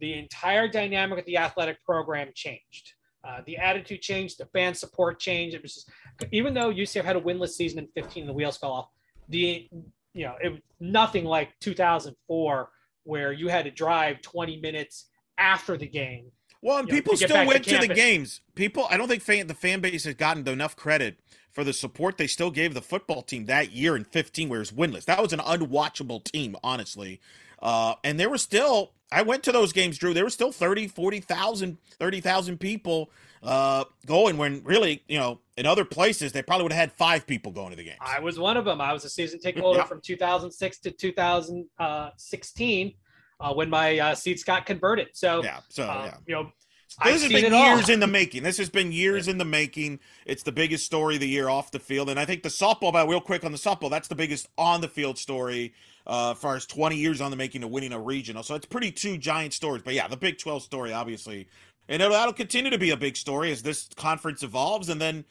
the 0.00 0.18
entire 0.18 0.66
dynamic 0.66 1.18
of 1.18 1.26
the 1.26 1.36
athletic 1.36 1.84
program 1.84 2.30
changed. 2.34 2.94
Uh, 3.22 3.42
the 3.46 3.58
attitude 3.58 4.00
changed, 4.00 4.38
the 4.38 4.46
fan 4.46 4.72
support 4.72 5.20
changed. 5.20 5.54
It 5.54 5.62
was 5.62 5.74
just, 5.74 5.90
even 6.32 6.54
though 6.54 6.72
UCF 6.72 7.04
had 7.04 7.16
a 7.16 7.20
winless 7.20 7.50
season 7.50 7.80
in 7.80 7.88
15, 8.02 8.26
the 8.26 8.32
wheels 8.32 8.56
fell 8.56 8.72
off. 8.72 8.88
The 9.28 9.68
you 10.14 10.24
know 10.24 10.34
it 10.42 10.48
was 10.48 10.60
nothing 10.80 11.24
like 11.24 11.50
2004 11.60 12.70
where 13.04 13.32
you 13.32 13.48
had 13.48 13.64
to 13.64 13.70
drive 13.70 14.22
20 14.22 14.60
minutes 14.60 15.06
after 15.38 15.76
the 15.76 15.86
game. 15.86 16.30
Well, 16.62 16.78
and 16.78 16.88
people 16.88 17.14
know, 17.14 17.16
still 17.16 17.46
went 17.46 17.64
to, 17.64 17.78
to, 17.78 17.88
the 17.88 17.94
games. 17.94 18.42
People, 18.54 18.86
I 18.90 18.96
don't 18.96 19.08
think 19.08 19.22
fan, 19.22 19.46
the 19.46 19.54
fan 19.54 19.80
base 19.80 20.04
has 20.04 20.14
gotten 20.14 20.46
enough 20.46 20.76
credit 20.76 21.18
for 21.52 21.64
the 21.64 21.72
support 21.72 22.16
they 22.16 22.26
still 22.26 22.50
gave 22.50 22.74
the 22.74 22.82
football 22.82 23.22
team 23.22 23.46
that 23.46 23.72
year 23.72 23.96
in 23.96 24.04
15, 24.04 24.48
where 24.48 24.58
it 24.58 24.60
was 24.60 24.72
winless. 24.72 25.04
That 25.06 25.22
was 25.22 25.32
an 25.32 25.40
unwatchable 25.40 26.22
team, 26.24 26.56
honestly. 26.62 27.20
Uh, 27.60 27.94
and 28.04 28.20
there 28.20 28.30
were 28.30 28.38
still, 28.38 28.92
I 29.10 29.22
went 29.22 29.42
to 29.44 29.52
those 29.52 29.72
games, 29.72 29.98
Drew. 29.98 30.14
There 30.14 30.24
were 30.24 30.30
still 30.30 30.52
30, 30.52 30.88
40,000, 30.88 31.78
30,000 31.98 32.58
people 32.58 33.10
uh, 33.42 33.84
going 34.06 34.36
when 34.36 34.62
really, 34.64 35.02
you 35.08 35.18
know, 35.18 35.40
in 35.60 35.66
other 35.66 35.84
places, 35.84 36.32
they 36.32 36.42
probably 36.42 36.62
would 36.62 36.72
have 36.72 36.80
had 36.80 36.92
five 36.92 37.26
people 37.26 37.52
going 37.52 37.68
to 37.68 37.76
the 37.76 37.84
game. 37.84 37.98
I 38.00 38.18
was 38.18 38.38
one 38.38 38.56
of 38.56 38.64
them. 38.64 38.80
I 38.80 38.94
was 38.94 39.04
a 39.04 39.10
season 39.10 39.40
ticket 39.40 39.60
holder 39.60 39.80
yeah. 39.80 39.84
from 39.84 40.00
2006 40.00 40.78
to 40.78 40.90
2016 40.90 42.94
uh, 43.40 43.52
when 43.52 43.68
my 43.68 43.98
uh, 43.98 44.14
seats 44.14 44.42
got 44.42 44.64
converted. 44.64 45.08
So, 45.12 45.44
yeah, 45.44 45.60
so, 45.68 45.82
uh, 45.82 46.04
yeah. 46.06 46.16
you 46.26 46.34
know, 46.34 46.44
this 46.44 46.96
I've 46.98 47.12
has 47.12 47.28
been 47.28 47.52
years 47.52 47.84
all. 47.84 47.90
in 47.90 48.00
the 48.00 48.06
making. 48.06 48.42
This 48.42 48.56
has 48.56 48.70
been 48.70 48.90
years 48.90 49.26
yeah. 49.26 49.32
in 49.32 49.38
the 49.38 49.44
making. 49.44 50.00
It's 50.24 50.42
the 50.42 50.50
biggest 50.50 50.86
story 50.86 51.16
of 51.16 51.20
the 51.20 51.28
year 51.28 51.50
off 51.50 51.70
the 51.70 51.78
field. 51.78 52.08
And 52.08 52.18
I 52.18 52.24
think 52.24 52.42
the 52.42 52.48
softball, 52.48 52.88
about 52.88 53.10
real 53.10 53.20
quick 53.20 53.44
on 53.44 53.52
the 53.52 53.58
softball, 53.58 53.90
that's 53.90 54.08
the 54.08 54.14
biggest 54.14 54.48
on 54.56 54.80
the 54.80 54.88
field 54.88 55.18
story 55.18 55.74
uh, 56.06 56.30
as 56.30 56.38
far 56.38 56.56
as 56.56 56.64
20 56.64 56.96
years 56.96 57.20
on 57.20 57.30
the 57.30 57.36
making 57.36 57.64
of 57.64 57.70
winning 57.70 57.92
a 57.92 58.00
regional. 58.00 58.42
So 58.42 58.54
it's 58.54 58.64
pretty 58.64 58.92
two 58.92 59.18
giant 59.18 59.52
stories. 59.52 59.82
But 59.82 59.92
yeah, 59.92 60.08
the 60.08 60.16
Big 60.16 60.38
12 60.38 60.62
story, 60.62 60.94
obviously, 60.94 61.48
and 61.86 62.00
it'll, 62.00 62.14
that'll 62.14 62.32
continue 62.32 62.70
to 62.70 62.78
be 62.78 62.90
a 62.90 62.96
big 62.96 63.16
story 63.16 63.52
as 63.52 63.62
this 63.62 63.90
conference 63.96 64.42
evolves 64.42 64.88
and 64.88 64.98
then 64.98 65.26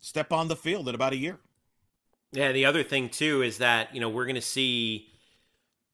step 0.00 0.32
on 0.32 0.48
the 0.48 0.56
field 0.56 0.88
in 0.88 0.94
about 0.94 1.12
a 1.12 1.16
year. 1.16 1.38
Yeah, 2.32 2.52
the 2.52 2.64
other 2.64 2.82
thing 2.82 3.08
too 3.08 3.42
is 3.42 3.58
that 3.58 3.94
you 3.94 4.00
know 4.00 4.08
we're 4.08 4.26
going 4.26 4.34
to 4.36 4.40
see. 4.40 5.08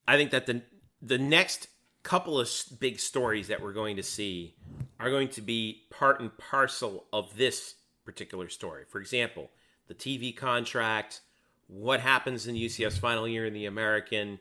I 0.06 0.16
think 0.16 0.30
that 0.30 0.46
the 0.46 0.62
the 1.02 1.18
next 1.18 1.68
couple 2.02 2.38
of 2.38 2.48
big 2.78 3.00
stories 3.00 3.48
that 3.48 3.60
we're 3.60 3.72
going 3.72 3.96
to 3.96 4.02
see 4.02 4.54
are 5.00 5.10
going 5.10 5.28
to 5.28 5.40
be 5.40 5.82
part 5.90 6.20
and 6.20 6.36
parcel 6.38 7.04
of 7.12 7.36
this 7.36 7.74
particular 8.04 8.48
story. 8.48 8.84
For 8.88 9.00
example, 9.00 9.50
the 9.88 9.94
TV 9.94 10.34
contract, 10.34 11.20
what 11.66 12.00
happens 12.00 12.46
in 12.46 12.54
UCF's 12.54 12.98
final 12.98 13.26
year 13.26 13.44
in 13.44 13.52
the 13.52 13.66
American, 13.66 14.38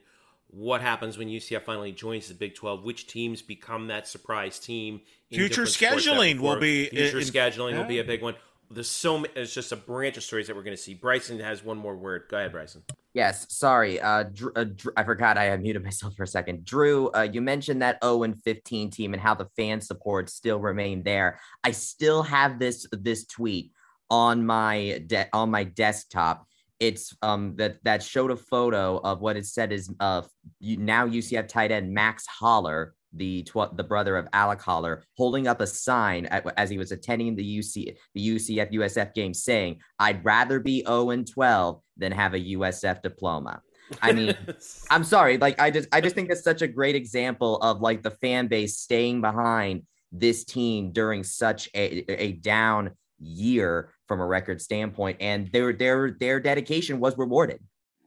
what 0.49 0.81
happens 0.81 1.17
when 1.17 1.27
UCF 1.27 1.63
finally 1.63 1.91
joins 1.91 2.27
the 2.27 2.33
Big 2.33 2.55
12, 2.55 2.83
which 2.83 3.07
teams 3.07 3.41
become 3.41 3.87
that 3.87 4.07
surprise 4.07 4.59
team. 4.59 5.01
Future 5.31 5.63
scheduling 5.63 6.39
will 6.39 6.59
be 6.59 6.87
future 6.89 7.19
in, 7.19 7.23
scheduling 7.25 7.71
yeah. 7.71 7.79
will 7.79 7.87
be 7.87 7.99
a 7.99 8.03
big 8.03 8.21
one. 8.21 8.35
There's 8.69 8.89
so 8.89 9.19
many, 9.19 9.33
it's 9.35 9.53
just 9.53 9.71
a 9.71 9.75
branch 9.75 10.17
of 10.17 10.23
stories 10.23 10.47
that 10.47 10.55
we're 10.55 10.63
going 10.63 10.75
to 10.75 10.81
see. 10.81 10.93
Bryson 10.93 11.39
has 11.39 11.63
one 11.63 11.77
more 11.77 11.95
word. 11.95 12.23
Go 12.29 12.37
ahead, 12.37 12.51
Bryson. 12.51 12.83
Yes, 13.13 13.45
sorry. 13.53 13.99
Uh, 14.01 14.25
uh, 14.55 14.65
I 14.97 15.03
forgot 15.03 15.37
I 15.37 15.55
muted 15.57 15.83
myself 15.83 16.15
for 16.15 16.23
a 16.23 16.27
second. 16.27 16.65
Drew, 16.65 17.09
uh, 17.11 17.27
you 17.31 17.41
mentioned 17.41 17.81
that 17.81 18.03
0 18.03 18.23
and 18.23 18.41
15 18.43 18.89
team 18.89 19.13
and 19.13 19.21
how 19.21 19.35
the 19.35 19.47
fan 19.55 19.79
support 19.81 20.29
still 20.29 20.59
remain 20.59 21.03
there. 21.03 21.39
I 21.63 21.71
still 21.71 22.23
have 22.23 22.59
this 22.59 22.85
this 22.91 23.25
tweet 23.25 23.71
on 24.09 24.45
my 24.45 25.01
de- 25.07 25.29
on 25.33 25.49
my 25.49 25.63
desktop 25.63 26.45
it's 26.79 27.15
um 27.21 27.55
that 27.55 27.77
that 27.83 28.03
showed 28.03 28.31
a 28.31 28.35
photo 28.35 28.97
of 28.97 29.21
what 29.21 29.37
it 29.37 29.45
said 29.45 29.71
is 29.71 29.89
uh 29.99 30.21
now 30.61 31.07
UCF 31.07 31.47
tight 31.47 31.71
end 31.71 31.93
Max 31.93 32.25
Holler, 32.27 32.93
the 33.15 33.43
tw- 33.43 33.75
the 33.75 33.83
brother 33.83 34.17
of 34.17 34.27
Alec 34.33 34.61
Holler, 34.61 35.03
holding 35.17 35.47
up 35.47 35.61
a 35.61 35.67
sign 35.67 36.25
at, 36.27 36.45
as 36.57 36.69
he 36.69 36.77
was 36.77 36.91
attending 36.91 37.35
the 37.35 37.59
UC 37.59 37.95
the 38.13 38.29
UCF 38.29 38.71
USF 38.71 39.13
game, 39.13 39.33
saying, 39.33 39.79
"I'd 39.99 40.23
rather 40.23 40.59
be 40.59 40.83
0 40.85 41.11
and 41.11 41.27
12 41.27 41.81
than 41.97 42.11
have 42.11 42.33
a 42.33 42.39
USF 42.39 43.01
diploma." 43.01 43.61
I 44.01 44.11
mean, 44.11 44.35
I'm 44.89 45.03
sorry, 45.03 45.37
like 45.37 45.59
I 45.59 45.71
just 45.71 45.89
I 45.91 46.01
just 46.01 46.15
think 46.15 46.29
it's 46.29 46.43
such 46.43 46.61
a 46.61 46.67
great 46.67 46.95
example 46.95 47.57
of 47.57 47.81
like 47.81 48.03
the 48.03 48.11
fan 48.11 48.47
base 48.47 48.77
staying 48.77 49.21
behind 49.21 49.83
this 50.11 50.45
team 50.45 50.91
during 50.91 51.23
such 51.23 51.69
a, 51.75 52.05
a 52.11 52.33
down 52.33 52.91
year 53.19 53.93
from 54.07 54.19
a 54.19 54.25
record 54.25 54.61
standpoint, 54.61 55.17
and 55.19 55.51
their 55.51 55.73
their 55.73 56.11
their 56.19 56.39
dedication 56.39 56.99
was 56.99 57.17
rewarded. 57.17 57.59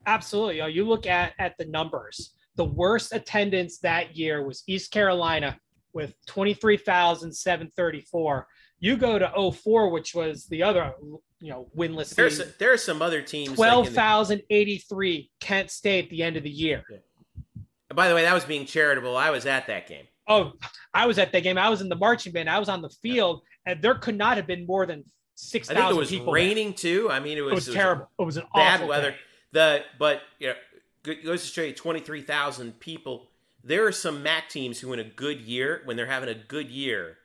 Absolutely. 0.06 0.56
You, 0.56 0.62
know, 0.62 0.68
you 0.68 0.84
look 0.84 1.06
at 1.06 1.34
at 1.38 1.56
the 1.58 1.66
numbers. 1.66 2.32
The 2.58 2.64
worst 2.64 3.14
attendance 3.14 3.78
that 3.78 4.14
year 4.16 4.44
was 4.44 4.64
East 4.66 4.90
Carolina 4.90 5.56
with 5.92 6.12
23,734. 6.26 8.46
You 8.80 8.96
go 8.96 9.16
to 9.18 9.52
04, 9.52 9.90
which 9.90 10.12
was 10.14 10.46
the 10.46 10.62
other 10.64 10.92
you 11.40 11.50
know 11.50 11.68
winless. 11.76 12.14
There's 12.16 12.38
season. 12.38 12.52
there 12.58 12.72
are 12.72 12.76
some 12.76 13.00
other 13.00 13.22
teams. 13.22 13.50
like 13.50 13.56
Twelve 13.56 13.86
in 13.86 13.92
the- 13.92 13.96
thousand 13.96 14.42
Kent 15.40 15.70
State 15.70 16.04
at 16.06 16.10
the 16.10 16.22
end 16.24 16.36
of 16.36 16.42
the 16.42 16.50
year. 16.50 16.82
by 17.94 18.08
the 18.08 18.14
way, 18.16 18.22
that 18.22 18.34
was 18.34 18.44
being 18.44 18.66
charitable. 18.66 19.16
I 19.16 19.30
was 19.30 19.46
at 19.46 19.68
that 19.68 19.86
game. 19.88 20.06
Oh, 20.26 20.52
I 20.92 21.06
was 21.06 21.16
at 21.18 21.30
that 21.32 21.42
game. 21.44 21.56
I 21.58 21.68
was 21.70 21.80
in 21.80 21.88
the 21.88 21.94
marching 21.96 22.32
band. 22.32 22.50
I 22.50 22.58
was 22.58 22.68
on 22.68 22.82
the 22.82 22.90
field, 23.02 23.42
and 23.66 23.80
there 23.80 23.94
could 23.94 24.18
not 24.18 24.36
have 24.36 24.46
been 24.48 24.66
more 24.66 24.84
than 24.84 25.04
six 25.36 25.70
I 25.70 25.74
think 25.74 25.90
it 25.90 25.94
was 25.96 26.10
people. 26.10 26.26
there. 26.26 26.34
raining 26.34 26.74
too. 26.74 27.08
I 27.10 27.20
mean, 27.20 27.38
it 27.38 27.42
was, 27.42 27.52
It 27.52 27.54
was 27.54 27.68
it 27.68 27.74
terrible. 27.74 28.10
It 28.18 28.22
was 28.24 28.36
an 28.36 28.44
bad 28.52 28.74
awful 28.78 28.88
weather. 28.88 29.10
day. 29.12 29.16
The 29.52 29.82
but 29.98 30.20
you 30.38 30.48
know, 30.48 30.54
goes 31.02 31.42
to 31.42 31.48
show 31.48 31.62
you 31.62 31.72
twenty 31.72 32.00
three 32.00 32.22
thousand 32.22 32.80
people. 32.80 33.28
There 33.64 33.86
are 33.86 33.92
some 33.92 34.22
MAC 34.22 34.48
teams 34.48 34.80
who, 34.80 34.92
in 34.92 34.98
a 35.00 35.04
good 35.04 35.40
year, 35.40 35.82
when 35.84 35.96
they're 35.96 36.06
having 36.06 36.28
a 36.28 36.34
good 36.34 36.70
year, 36.70 37.18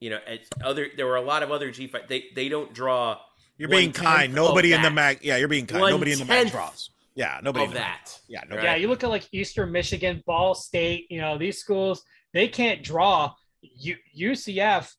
you 0.00 0.10
know, 0.10 0.18
it's 0.26 0.48
other 0.62 0.88
there 0.96 1.06
were 1.06 1.16
a 1.16 1.22
lot 1.22 1.42
of 1.42 1.50
other 1.50 1.70
G 1.70 1.86
five. 1.86 2.08
They 2.08 2.26
they 2.34 2.48
don't 2.48 2.72
draw 2.74 3.18
You're 3.56 3.68
being 3.68 3.92
kind. 3.92 4.34
Nobody 4.34 4.72
in 4.72 4.82
the 4.82 4.90
MAC. 4.90 5.24
Yeah, 5.24 5.36
you're 5.36 5.48
being 5.48 5.66
kind. 5.66 5.90
Nobody 5.90 6.12
in 6.12 6.18
the 6.18 6.24
MAC 6.24 6.50
draws. 6.50 6.90
Yeah, 7.14 7.40
nobody 7.42 7.64
in 7.64 7.70
of 7.70 7.74
the- 7.74 7.80
that. 7.80 8.20
Yeah, 8.28 8.42
nobody. 8.48 8.66
Yeah, 8.66 8.76
you 8.76 8.88
look 8.88 9.02
at 9.02 9.10
like 9.10 9.26
Eastern 9.32 9.72
Michigan, 9.72 10.22
Ball 10.26 10.54
State. 10.54 11.06
You 11.10 11.20
know 11.20 11.36
these 11.38 11.58
schools 11.58 12.02
they 12.32 12.48
can't 12.48 12.82
draw. 12.82 13.32
U- 13.60 13.96
UCF 14.16 14.94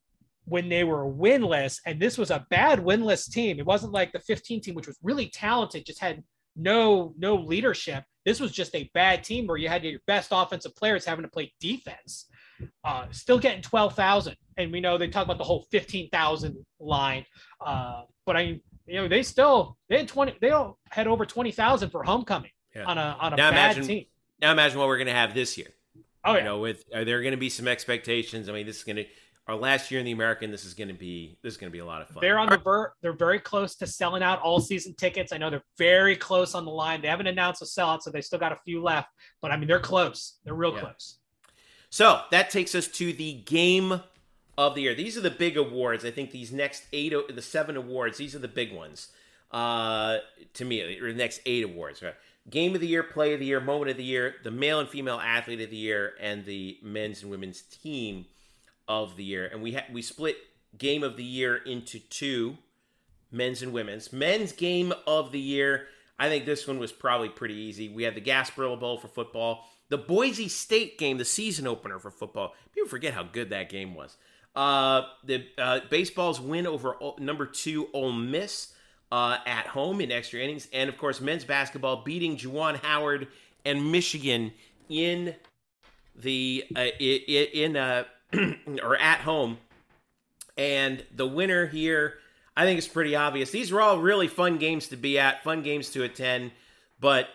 when 0.46 0.68
they 0.68 0.84
were 0.84 1.06
winless, 1.06 1.80
and 1.86 2.00
this 2.00 2.18
was 2.18 2.32
a 2.32 2.46
bad 2.50 2.80
winless 2.80 3.32
team. 3.32 3.60
It 3.60 3.66
wasn't 3.66 3.94
like 3.94 4.12
the 4.12 4.20
15 4.20 4.62
team, 4.62 4.74
which 4.76 4.88
was 4.88 4.98
really 5.04 5.30
talented, 5.30 5.86
just 5.86 6.00
had 6.00 6.24
no 6.60 7.14
no 7.18 7.36
leadership. 7.36 8.04
This 8.26 8.40
was 8.40 8.52
just 8.52 8.76
a 8.76 8.90
bad 8.94 9.24
team 9.24 9.48
where 9.48 9.58
you 9.58 9.70
had 9.70 9.84
your 9.84 10.00
best 10.06 10.30
offensive 10.32 10.76
players 10.76 11.06
having 11.06 11.24
to 11.24 11.30
play 11.32 11.54
defense. 11.60 12.26
Uh, 12.84 13.06
still 13.12 13.40
getting 13.40 13.62
12,000, 13.62 14.36
and 14.58 14.72
we 14.72 14.82
know 14.82 14.98
they 14.98 15.08
talk 15.08 15.24
about 15.24 15.38
the 15.38 15.44
whole 15.46 15.66
15,000 15.72 16.58
line. 16.82 17.26
Uh, 17.66 18.02
but 18.26 18.36
I, 18.36 18.42
you 18.86 18.96
know, 18.96 19.08
they 19.08 19.24
still 19.24 19.78
they 19.88 19.98
had 20.00 20.08
20. 20.10 20.36
They 20.42 20.50
all 20.52 20.78
had 20.90 21.08
over 21.08 21.26
20,000 21.26 21.90
for 21.90 22.04
homecoming 22.04 22.52
Yeah. 22.76 22.84
on 22.84 22.98
a 22.98 23.18
on 23.20 23.34
a 23.34 23.38
Now 23.38 23.52
bad 23.52 23.78
imagine- 23.78 23.88
team. 23.88 24.06
Now 24.42 24.52
imagine 24.52 24.78
what 24.80 24.88
we're 24.88 24.98
going 24.98 25.08
to 25.08 25.14
have 25.14 25.34
this 25.34 25.58
year. 25.58 25.68
Oh 26.26 26.34
yeah. 26.34 26.40
You 26.40 26.44
know, 26.44 26.60
with 26.60 26.84
are 26.94 27.06
there 27.06 27.22
going 27.22 27.32
to 27.32 27.38
be 27.38 27.50
some 27.50 27.68
expectations? 27.68 28.50
I 28.50 28.52
mean, 28.52 28.66
this 28.66 28.78
is 28.78 28.84
going 28.84 28.98
to 28.98 29.06
our 29.50 29.56
last 29.56 29.90
year 29.90 30.00
in 30.00 30.06
the 30.06 30.12
American. 30.12 30.52
This 30.52 30.64
is 30.64 30.76
going 30.76 30.90
to 30.90 30.94
be 30.94 31.38
this 31.42 31.54
is 31.54 31.58
going 31.58 31.70
to 31.70 31.74
be 31.74 31.80
a 31.80 31.86
lot 31.86 32.02
of 32.02 32.08
fun. 32.08 32.22
They're 32.22 32.38
on 32.38 32.50
the 32.50 32.60
ver- 32.60 32.94
they're 33.02 33.14
very 33.14 33.40
close 33.40 33.76
to 33.78 33.88
selling 33.88 34.22
out 34.22 34.40
all 34.42 34.60
season 34.60 34.94
tickets. 34.94 35.34
I 35.34 35.38
know 35.38 35.50
they're 35.50 35.64
very 35.78 36.16
close 36.16 36.54
on 36.54 36.66
the 36.66 36.72
line. 36.72 37.02
They 37.02 37.08
haven't 37.08 37.28
announced 37.28 37.62
a 37.64 37.66
sellout, 37.66 38.04
so 38.04 38.12
they 38.12 38.22
still 38.22 38.40
got 38.40 38.52
a 38.52 38.60
few 38.64 38.82
left. 38.82 39.10
But 39.42 39.52
I 39.52 39.58
mean, 39.58 39.68
they're 39.68 39.80
close. 39.80 40.38
They're 40.46 40.54
real 40.54 40.74
Yeah. 40.74 40.82
close. 40.82 41.18
So 41.90 42.22
that 42.30 42.52
takes 42.52 42.76
us 42.76 42.88
to 42.88 43.12
the 43.12 43.34
game 43.34 44.02
of 44.56 44.76
the 44.76 44.84
year. 44.84 44.94
These 44.94 45.18
are 45.18 45.22
the 45.22 45.32
big 45.32 45.58
awards. 45.58 46.06
I 46.06 46.12
think 46.12 46.30
these 46.30 46.52
next 46.52 46.84
eight, 46.94 47.14
the 47.34 47.42
seven 47.42 47.76
awards, 47.76 48.20
these 48.20 48.36
are 48.36 48.40
the 48.40 48.48
big 48.48 48.72
ones 48.72 49.08
uh, 49.52 50.20
to 50.54 50.66
me. 50.66 51.00
Or 51.00 51.12
the 51.12 51.18
next 51.18 51.42
eight 51.48 51.64
awards. 51.64 52.04
Right? 52.04 52.14
Game 52.48 52.76
of 52.76 52.82
the 52.82 52.88
year, 52.88 53.02
play 53.02 53.34
of 53.34 53.40
the 53.40 53.48
year, 53.48 53.60
moment 53.60 53.90
of 53.90 53.98
the 53.98 54.04
year, 54.04 54.36
the 54.44 54.52
male 54.52 54.80
and 54.80 54.88
female 54.88 55.20
athlete 55.20 55.62
of 55.62 55.72
the 55.72 55.76
year, 55.78 56.14
and 56.20 56.46
the 56.46 56.78
men's 56.84 57.24
and 57.24 57.32
women's 57.32 57.62
team 57.64 58.26
of 58.90 59.16
the 59.16 59.24
year. 59.24 59.48
And 59.48 59.62
we 59.62 59.74
ha- 59.74 59.86
we 59.92 60.02
split 60.02 60.36
game 60.78 61.04
of 61.04 61.16
the 61.16 61.24
year 61.24 61.56
into 61.56 62.00
two, 62.00 62.58
men's 63.32 63.62
and 63.62 63.72
women's. 63.72 64.12
Men's 64.12 64.52
game 64.52 64.92
of 65.08 65.32
the 65.32 65.40
year. 65.40 65.88
I 66.18 66.28
think 66.28 66.46
this 66.46 66.68
one 66.68 66.80
was 66.80 66.92
probably 66.92 67.30
pretty 67.30 67.54
easy. 67.54 67.88
We 67.88 68.04
had 68.04 68.16
the 68.16 68.22
Gasparilla 68.22 68.78
Bowl 68.78 68.98
for 68.98 69.08
football, 69.08 69.66
the 69.88 69.98
Boise 69.98 70.50
State 70.50 70.98
game, 70.98 71.18
the 71.18 71.24
season 71.24 71.66
opener 71.66 72.00
for 72.00 72.12
football. 72.12 72.56
People 72.74 72.90
forget 72.90 73.14
how 73.14 73.24
good 73.24 73.52
that 73.52 73.70
game 73.70 73.96
was. 73.96 74.18
Uh, 74.56 75.04
the 75.24 75.46
uh, 75.58 75.80
baseball's 75.90 76.42
win 76.42 76.68
over 76.68 76.96
O- 77.02 77.16
number 77.20 77.46
two 77.46 77.88
Ole 77.94 78.12
Miss 78.12 78.74
uh, 79.12 79.38
at 79.46 79.68
home 79.68 80.02
in 80.02 80.12
extra 80.12 80.42
innings, 80.42 80.68
and 80.74 80.90
of 80.90 80.98
course 80.98 81.22
men's 81.22 81.46
basketball 81.46 82.04
beating 82.04 82.36
Juwan 82.36 82.76
Howard 82.78 83.28
and 83.64 83.92
Michigan 83.92 84.52
in 84.90 85.36
the 86.16 86.66
uh, 86.76 86.88
in 87.00 87.78
uh, 87.78 88.04
or 88.84 88.96
at 88.98 89.20
home. 89.20 89.58
And 90.58 91.04
the 91.16 91.28
winner 91.28 91.68
here, 91.68 92.16
I 92.56 92.66
think 92.66 92.78
it's 92.78 92.88
pretty 92.88 93.16
obvious. 93.16 93.52
These 93.52 93.72
were 93.72 93.82
all 93.82 94.00
really 94.00 94.28
fun 94.28 94.58
games 94.58 94.90
to 94.90 94.98
be 94.98 95.18
at, 95.18 95.44
fun 95.44 95.64
games 95.64 95.90
to 95.92 96.04
attend, 96.04 96.52
but 97.00 97.30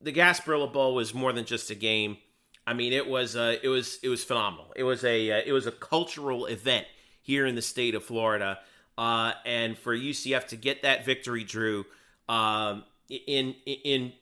the 0.00 0.12
Gasparilla 0.12 0.72
Bowl 0.72 0.94
was 0.94 1.14
more 1.14 1.32
than 1.32 1.44
just 1.44 1.70
a 1.70 1.74
game. 1.74 2.18
I 2.66 2.74
mean, 2.74 2.92
it 2.92 3.08
was 3.08 3.36
uh, 3.36 3.56
it 3.62 3.68
was 3.68 3.98
it 4.02 4.08
was 4.08 4.22
phenomenal. 4.22 4.72
It 4.76 4.84
was 4.84 5.04
a 5.04 5.30
uh, 5.30 5.42
it 5.44 5.52
was 5.52 5.66
a 5.66 5.72
cultural 5.72 6.46
event 6.46 6.86
here 7.22 7.46
in 7.46 7.54
the 7.54 7.62
state 7.62 7.94
of 7.94 8.04
Florida, 8.04 8.58
uh, 8.98 9.32
and 9.44 9.76
for 9.76 9.96
UCF 9.96 10.48
to 10.48 10.56
get 10.56 10.82
that 10.82 11.04
victory, 11.04 11.42
Drew, 11.42 11.84
um, 12.28 12.84
in 13.08 13.54
in 13.66 14.12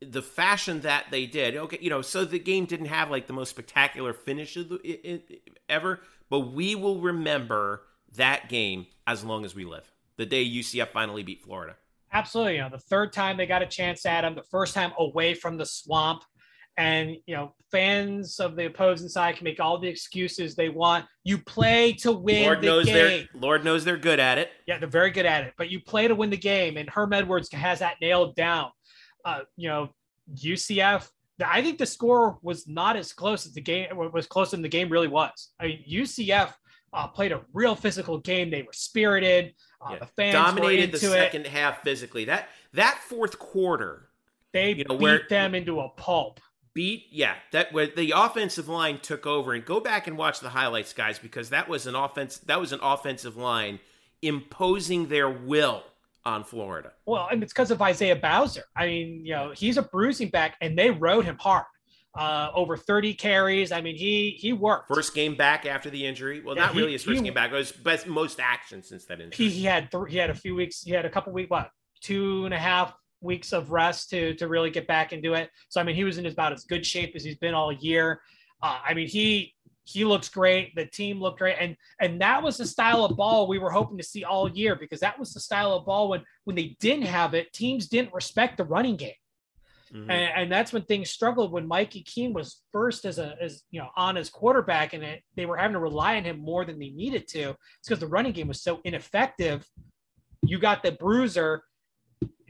the 0.00 0.22
fashion 0.22 0.80
that 0.80 1.06
they 1.10 1.26
did. 1.26 1.56
Okay, 1.56 1.78
you 1.80 1.90
know, 1.90 2.02
so 2.02 2.24
the 2.24 2.38
game 2.38 2.64
didn't 2.64 2.86
have 2.86 3.10
like 3.10 3.26
the 3.26 3.32
most 3.32 3.50
spectacular 3.50 4.12
finish 4.12 4.56
of 4.56 4.68
the, 4.68 4.80
i 4.84 5.12
i 5.12 5.38
ever, 5.68 6.00
but 6.28 6.40
we 6.40 6.74
will 6.74 7.00
remember 7.00 7.82
that 8.16 8.48
game 8.48 8.86
as 9.06 9.24
long 9.24 9.44
as 9.44 9.54
we 9.54 9.64
live. 9.64 9.90
The 10.16 10.26
day 10.26 10.44
UCF 10.44 10.88
finally 10.88 11.22
beat 11.22 11.42
Florida. 11.42 11.76
Absolutely. 12.12 12.56
You 12.56 12.62
know, 12.62 12.68
the 12.70 12.78
third 12.78 13.12
time 13.12 13.36
they 13.36 13.46
got 13.46 13.62
a 13.62 13.66
chance 13.66 14.04
at 14.04 14.24
him, 14.24 14.34
the 14.34 14.42
first 14.42 14.74
time 14.74 14.92
away 14.98 15.34
from 15.34 15.56
the 15.56 15.66
swamp. 15.66 16.24
And, 16.76 17.16
you 17.26 17.34
know, 17.36 17.54
fans 17.70 18.40
of 18.40 18.56
the 18.56 18.66
opposing 18.66 19.08
side 19.08 19.36
can 19.36 19.44
make 19.44 19.60
all 19.60 19.78
the 19.78 19.88
excuses 19.88 20.54
they 20.54 20.70
want. 20.70 21.04
You 21.24 21.38
play 21.38 21.92
to 21.94 22.12
win 22.12 22.44
Lord 22.44 22.62
the 22.62 22.66
knows 22.66 22.86
game. 22.86 22.94
they're 22.94 23.28
Lord 23.34 23.64
knows 23.64 23.84
they're 23.84 23.98
good 23.98 24.18
at 24.18 24.38
it. 24.38 24.50
Yeah, 24.66 24.78
they're 24.78 24.88
very 24.88 25.10
good 25.10 25.26
at 25.26 25.44
it, 25.44 25.54
but 25.58 25.70
you 25.70 25.80
play 25.80 26.08
to 26.08 26.14
win 26.14 26.30
the 26.30 26.38
game, 26.38 26.76
and 26.78 26.88
Herm 26.88 27.12
Edwards 27.12 27.52
has 27.52 27.80
that 27.80 27.96
nailed 28.00 28.34
down. 28.34 28.70
Uh, 29.24 29.40
you 29.56 29.68
know, 29.68 29.90
UCF. 30.34 31.08
I 31.44 31.62
think 31.62 31.78
the 31.78 31.86
score 31.86 32.38
was 32.42 32.68
not 32.68 32.96
as 32.96 33.12
close 33.14 33.46
as 33.46 33.52
the 33.54 33.60
game 33.62 33.86
was 34.12 34.26
closer 34.26 34.50
than 34.52 34.62
the 34.62 34.68
game 34.68 34.90
really 34.90 35.08
was. 35.08 35.48
I 35.58 35.66
mean, 35.68 35.84
UCF 35.88 36.52
uh, 36.92 37.06
played 37.08 37.32
a 37.32 37.40
real 37.54 37.74
physical 37.74 38.18
game. 38.18 38.50
They 38.50 38.62
were 38.62 38.72
spirited. 38.72 39.54
Uh, 39.80 39.92
Yeah. 39.92 39.98
The 40.00 40.06
fans 40.06 40.32
Dominated 40.34 40.92
the 40.92 40.96
into 40.96 41.06
it. 41.06 41.18
second 41.18 41.46
half 41.46 41.82
physically. 41.82 42.26
That 42.26 42.48
that 42.74 42.98
fourth 43.08 43.38
quarter 43.38 44.10
They 44.52 44.72
you 44.72 44.84
know, 44.84 44.96
beat 44.98 45.02
where- 45.02 45.26
them 45.30 45.54
into 45.54 45.80
a 45.80 45.88
pulp. 45.90 46.40
beat 46.74 47.06
yeah 47.10 47.34
that 47.52 47.72
where 47.72 47.86
the 47.88 48.12
offensive 48.14 48.68
line 48.68 48.98
took 49.00 49.26
over 49.26 49.52
and 49.54 49.64
go 49.64 49.80
back 49.80 50.06
and 50.06 50.16
watch 50.18 50.38
the 50.40 50.50
highlights 50.50 50.92
guys 50.92 51.18
because 51.18 51.50
that 51.50 51.68
was 51.68 51.86
an 51.86 51.94
offense 51.96 52.38
that 52.38 52.60
was 52.60 52.72
an 52.72 52.78
offensive 52.82 53.36
line 53.36 53.80
imposing 54.22 55.08
their 55.08 55.28
will 55.28 55.82
on 56.24 56.44
Florida. 56.44 56.92
Well, 57.06 57.28
and 57.30 57.42
it's 57.42 57.52
because 57.52 57.70
of 57.70 57.80
Isaiah 57.82 58.16
Bowser. 58.16 58.64
I 58.76 58.86
mean, 58.86 59.24
you 59.24 59.32
know, 59.32 59.52
he's 59.54 59.76
a 59.78 59.82
bruising 59.82 60.28
back, 60.28 60.56
and 60.60 60.78
they 60.78 60.90
rode 60.90 61.24
him 61.24 61.36
hard. 61.38 61.64
Uh, 62.18 62.50
over 62.54 62.76
30 62.76 63.14
carries. 63.14 63.70
I 63.70 63.80
mean, 63.80 63.94
he 63.96 64.30
he 64.30 64.52
worked. 64.52 64.88
First 64.92 65.14
game 65.14 65.36
back 65.36 65.64
after 65.64 65.90
the 65.90 66.04
injury. 66.04 66.42
Well, 66.42 66.56
Yeah, 66.56 66.62
not 66.66 66.74
he- 66.74 66.80
really 66.80 66.92
his 66.92 67.04
first 67.04 67.18
he- 67.18 67.24
game 67.24 67.34
back. 67.34 67.52
It 67.52 67.54
was 67.54 67.70
best 67.70 68.06
most 68.08 68.40
action 68.40 68.82
since 68.82 69.04
that 69.06 69.20
injury. 69.20 69.46
he, 69.46 69.50
he 69.50 69.64
had 69.64 69.90
th- 69.92 70.04
he 70.08 70.16
had 70.16 70.28
a 70.28 70.34
few 70.34 70.56
weeks. 70.56 70.82
He 70.82 70.90
had 70.90 71.04
a 71.04 71.10
couple 71.10 71.32
weeks, 71.32 71.50
what 71.50 71.70
two 72.00 72.44
and 72.46 72.52
a 72.54 72.58
half 72.58 72.92
weeks 73.20 73.52
of 73.52 73.70
rest 73.70 74.10
to 74.10 74.34
to 74.34 74.48
really 74.48 74.70
get 74.70 74.88
back 74.88 75.12
into 75.12 75.34
it. 75.34 75.50
So 75.68 75.80
I 75.80 75.84
mean, 75.84 75.94
he 75.94 76.02
was 76.02 76.18
in 76.18 76.26
about 76.26 76.52
as 76.52 76.64
good 76.64 76.84
shape 76.84 77.12
as 77.14 77.22
he's 77.22 77.36
been 77.38 77.54
all 77.54 77.70
year. 77.70 78.20
Uh, 78.60 78.78
I 78.84 78.92
mean, 78.92 79.06
he 79.06 79.54
he 79.90 80.04
looks 80.04 80.28
great. 80.28 80.74
The 80.74 80.86
team 80.86 81.20
looked 81.20 81.38
great, 81.38 81.56
and 81.60 81.76
and 82.00 82.20
that 82.20 82.42
was 82.42 82.56
the 82.56 82.66
style 82.66 83.04
of 83.04 83.16
ball 83.16 83.48
we 83.48 83.58
were 83.58 83.70
hoping 83.70 83.98
to 83.98 84.04
see 84.04 84.24
all 84.24 84.48
year 84.48 84.76
because 84.76 85.00
that 85.00 85.18
was 85.18 85.32
the 85.32 85.40
style 85.40 85.72
of 85.72 85.86
ball 85.86 86.08
when 86.08 86.22
when 86.44 86.56
they 86.56 86.76
didn't 86.80 87.06
have 87.06 87.34
it, 87.34 87.52
teams 87.52 87.88
didn't 87.88 88.14
respect 88.14 88.56
the 88.56 88.64
running 88.64 88.96
game. 88.96 89.12
Mhm. 89.92 90.02
and, 90.02 90.10
and 90.36 90.52
that's 90.52 90.72
when 90.72 90.82
things 90.84 91.10
struggled 91.10 91.50
when 91.50 91.66
Mikey 91.66 92.02
Keene 92.02 92.32
was 92.32 92.62
first 92.70 93.04
as 93.04 93.18
a 93.18 93.34
as 93.40 93.64
you 93.72 93.80
know 93.80 93.88
on 93.96 94.16
as 94.16 94.30
quarterback, 94.30 94.92
and 94.92 95.02
it, 95.02 95.22
they 95.34 95.46
were 95.46 95.56
having 95.56 95.72
to 95.74 95.80
rely 95.80 96.16
on 96.16 96.24
him 96.24 96.38
more 96.38 96.64
than 96.64 96.78
they 96.78 96.90
needed 96.90 97.26
to. 97.28 97.50
It's 97.50 97.88
because 97.88 97.98
the 97.98 98.06
running 98.06 98.32
game 98.32 98.48
was 98.48 98.62
so 98.62 98.80
ineffective. 98.84 99.66
You 100.46 100.58
got 100.60 100.82
the 100.84 100.92
bruiser 100.92 101.62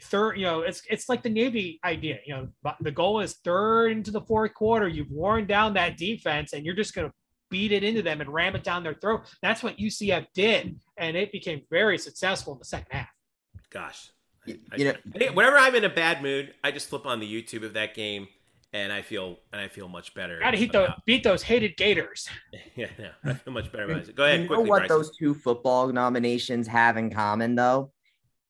third. 0.02 0.36
You 0.36 0.44
know, 0.44 0.60
it's 0.60 0.82
it's 0.90 1.08
like 1.08 1.22
the 1.22 1.30
Navy 1.30 1.80
idea. 1.84 2.18
You 2.26 2.34
know, 2.34 2.74
the 2.80 2.90
goal 2.90 3.20
is 3.20 3.36
third 3.44 3.92
into 3.92 4.10
the 4.10 4.20
fourth 4.20 4.54
quarter. 4.54 4.88
You've 4.88 5.10
worn 5.10 5.46
down 5.46 5.74
that 5.74 5.96
defense, 5.96 6.52
and 6.52 6.64
you're 6.64 6.74
just 6.74 6.94
going 6.94 7.08
to 7.08 7.14
beat 7.50 7.72
it 7.72 7.82
into 7.84 8.02
them 8.02 8.20
and 8.20 8.32
ram 8.32 8.54
it 8.56 8.64
down 8.64 8.82
their 8.82 8.94
throat. 8.94 9.22
That's 9.42 9.62
what 9.62 9.76
UCF 9.78 10.26
did, 10.34 10.80
and 10.96 11.16
it 11.16 11.32
became 11.32 11.62
very 11.70 11.98
successful 11.98 12.52
in 12.54 12.58
the 12.58 12.64
second 12.64 12.88
half. 12.90 13.08
Gosh. 13.70 14.10
You 14.46 14.58
I- 14.72 14.76
know, 14.78 14.94
I 15.14 15.18
think 15.18 15.36
whenever 15.36 15.58
I'm 15.58 15.74
in 15.74 15.84
a 15.84 15.88
bad 15.90 16.22
mood, 16.22 16.54
I 16.64 16.70
just 16.70 16.88
flip 16.88 17.06
on 17.06 17.20
the 17.20 17.26
YouTube 17.42 17.64
of 17.64 17.74
that 17.74 17.94
game 17.94 18.26
and 18.72 18.92
I 18.92 19.02
feel 19.02 19.38
and 19.52 19.60
I 19.60 19.68
feel 19.68 19.88
much 19.88 20.14
better. 20.14 20.38
Got 20.38 20.52
to 20.52 20.56
beat 20.56 20.72
those 20.72 20.88
beat 21.04 21.22
those 21.24 21.42
hated 21.42 21.76
Gators. 21.76 22.28
Yeah, 22.76 22.86
no, 22.98 23.10
I 23.24 23.34
feel 23.34 23.52
much 23.52 23.70
better 23.70 23.84
about 23.84 24.08
it. 24.08 24.14
Go 24.16 24.24
ahead, 24.24 24.42
you 24.42 24.48
know 24.48 24.60
what 24.60 24.78
Bryson. 24.86 24.96
those 24.96 25.10
two 25.16 25.34
football 25.34 25.88
nominations 25.92 26.66
have 26.68 26.96
in 26.96 27.10
common, 27.10 27.54
though? 27.54 27.92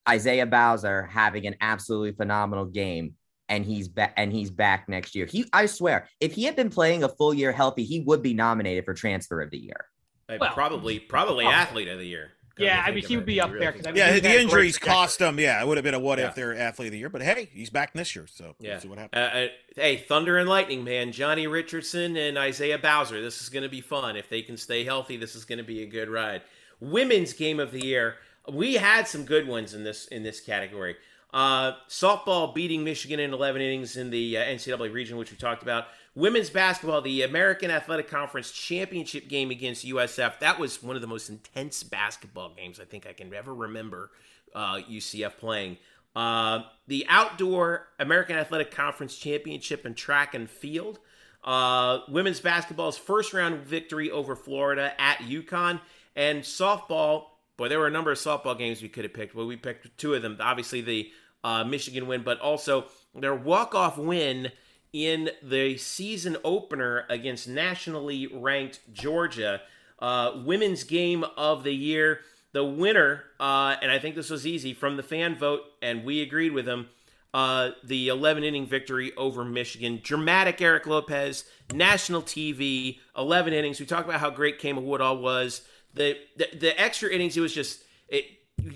Isaiah 0.08 0.46
Bowser 0.46 1.06
having 1.06 1.46
an 1.46 1.56
absolutely 1.60 2.12
phenomenal 2.12 2.66
game, 2.66 3.14
and 3.50 3.66
he's 3.66 3.88
back. 3.88 4.14
And 4.16 4.32
he's 4.32 4.50
back 4.50 4.88
next 4.88 5.14
year. 5.14 5.26
He, 5.26 5.44
I 5.52 5.66
swear, 5.66 6.08
if 6.20 6.32
he 6.32 6.44
had 6.44 6.56
been 6.56 6.70
playing 6.70 7.04
a 7.04 7.08
full 7.08 7.34
year 7.34 7.52
healthy, 7.52 7.84
he 7.84 8.00
would 8.00 8.22
be 8.22 8.32
nominated 8.32 8.84
for 8.86 8.94
transfer 8.94 9.42
of 9.42 9.50
the 9.50 9.58
year. 9.58 9.86
Uh, 10.28 10.36
Well- 10.40 10.52
probably 10.54 10.98
probably 10.98 11.44
athlete 11.44 11.88
of 11.88 11.98
the 11.98 12.06
year. 12.06 12.30
Yeah, 12.58 12.82
I 12.86 12.90
mean, 12.90 13.02
he 13.06 13.16
would 13.16 13.24
be 13.24 13.40
up 13.40 13.48
really 13.48 13.60
there 13.60 13.72
think 13.72 13.84
'cause 13.84 13.88
I 13.88 13.92
mean, 13.92 13.98
Yeah, 13.98 14.06
the 14.08 14.12
had 14.12 14.18
a 14.18 14.20
great 14.28 14.40
injuries 14.42 14.76
cost 14.76 15.18
him. 15.18 15.40
Yeah, 15.40 15.62
it 15.62 15.66
would 15.66 15.78
have 15.78 15.84
been 15.84 15.94
a 15.94 15.98
what 15.98 16.18
Yeah. 16.18 16.28
if 16.28 16.34
they're 16.34 16.54
athlete 16.54 16.88
of 16.88 16.92
the 16.92 16.98
year. 16.98 17.08
But 17.08 17.22
hey, 17.22 17.48
he's 17.54 17.70
back 17.70 17.94
this 17.94 18.14
year, 18.14 18.26
so 18.26 18.54
Yeah. 18.60 18.72
we'll 18.72 18.80
see 18.82 18.88
what 18.88 18.98
Uh, 18.98 19.00
happens. 19.02 19.50
uh, 19.76 19.80
hey, 19.80 19.96
Thunder 19.96 20.36
and 20.36 20.46
Lightning, 20.46 20.84
man. 20.84 21.10
Johnny 21.10 21.46
Richardson 21.46 22.18
and 22.18 22.36
Isaiah 22.36 22.76
Bowser. 22.76 23.22
This 23.22 23.40
is 23.40 23.48
going 23.48 23.62
to 23.62 23.70
be 23.70 23.80
fun. 23.80 24.14
If 24.14 24.28
they 24.28 24.42
can 24.42 24.58
stay 24.58 24.84
healthy, 24.84 25.16
this 25.16 25.34
is 25.34 25.46
going 25.46 25.56
to 25.58 25.64
be 25.64 25.82
a 25.82 25.86
good 25.86 26.10
ride. 26.10 26.42
Women's 26.80 27.32
game 27.32 27.60
of 27.60 27.72
the 27.72 27.80
year. 27.84 28.16
We 28.50 28.74
had 28.74 29.08
some 29.08 29.24
good 29.24 29.46
ones 29.46 29.72
in 29.72 29.84
this 29.84 30.06
in 30.08 30.22
this 30.22 30.40
category. 30.40 30.96
Uh, 31.32 31.72
softball 31.88 32.52
beating 32.54 32.82
Michigan 32.82 33.20
in 33.20 33.32
11 33.32 33.62
innings 33.62 33.96
in 33.96 34.10
the 34.10 34.36
uh, 34.36 34.42
NCAA 34.42 34.92
region, 34.92 35.16
which 35.16 35.30
we 35.30 35.36
talked 35.36 35.62
about. 35.62 35.86
Women's 36.16 36.50
basketball, 36.50 37.00
the 37.02 37.22
American 37.22 37.70
Athletic 37.70 38.08
Conference 38.08 38.50
championship 38.50 39.28
game 39.28 39.50
against 39.50 39.86
USF. 39.86 40.40
That 40.40 40.58
was 40.58 40.82
one 40.82 40.96
of 40.96 41.02
the 41.02 41.08
most 41.08 41.28
intense 41.28 41.84
basketball 41.84 42.52
games 42.56 42.80
I 42.80 42.84
think 42.84 43.06
I 43.06 43.12
can 43.12 43.32
ever 43.32 43.54
remember 43.54 44.10
uh, 44.54 44.80
UCF 44.90 45.36
playing. 45.36 45.78
Uh, 46.16 46.62
the 46.88 47.06
outdoor 47.08 47.88
American 48.00 48.36
Athletic 48.36 48.72
Conference 48.72 49.16
championship 49.16 49.86
in 49.86 49.94
track 49.94 50.34
and 50.34 50.50
field. 50.50 50.98
Uh, 51.44 52.00
women's 52.08 52.40
basketball's 52.40 52.98
first 52.98 53.32
round 53.32 53.60
victory 53.60 54.10
over 54.10 54.34
Florida 54.34 54.92
at 55.00 55.18
UConn. 55.18 55.80
And 56.16 56.42
softball, 56.42 57.26
boy, 57.60 57.68
there 57.68 57.78
were 57.78 57.86
a 57.86 57.90
number 57.90 58.10
of 58.10 58.16
softball 58.16 58.56
games 58.56 58.80
we 58.80 58.88
could 58.88 59.04
have 59.04 59.12
picked. 59.12 59.34
Well, 59.34 59.46
we 59.46 59.54
picked 59.54 59.98
two 59.98 60.14
of 60.14 60.22
them. 60.22 60.38
Obviously, 60.40 60.80
the 60.80 61.10
uh, 61.44 61.62
Michigan 61.62 62.06
win, 62.06 62.22
but 62.22 62.40
also 62.40 62.86
their 63.14 63.34
walk 63.34 63.74
off 63.74 63.98
win 63.98 64.50
in 64.94 65.28
the 65.42 65.76
season 65.76 66.38
opener 66.42 67.04
against 67.10 67.46
nationally 67.46 68.26
ranked 68.32 68.80
Georgia. 68.94 69.60
Uh, 69.98 70.40
women's 70.42 70.84
game 70.84 71.22
of 71.36 71.62
the 71.62 71.74
year. 71.74 72.20
The 72.52 72.64
winner, 72.64 73.24
uh, 73.38 73.76
and 73.82 73.92
I 73.92 73.98
think 73.98 74.16
this 74.16 74.30
was 74.30 74.46
easy 74.46 74.72
from 74.72 74.96
the 74.96 75.02
fan 75.02 75.36
vote, 75.36 75.60
and 75.82 76.02
we 76.02 76.22
agreed 76.22 76.52
with 76.52 76.64
them. 76.64 76.88
Uh, 77.32 77.72
the 77.84 78.08
11 78.08 78.42
inning 78.42 78.66
victory 78.66 79.12
over 79.16 79.44
Michigan. 79.44 80.00
Dramatic 80.02 80.60
Eric 80.62 80.86
Lopez, 80.86 81.44
national 81.72 82.22
TV, 82.22 82.98
11 83.16 83.52
innings. 83.52 83.78
We 83.78 83.86
talked 83.86 84.08
about 84.08 84.18
how 84.18 84.30
great 84.30 84.60
Kama 84.60 84.80
Woodall 84.80 85.18
was. 85.18 85.62
The, 85.94 86.16
the 86.36 86.48
the 86.56 86.80
extra 86.80 87.10
innings, 87.10 87.36
it 87.36 87.40
was 87.40 87.54
just 87.54 87.82
it. 88.08 88.24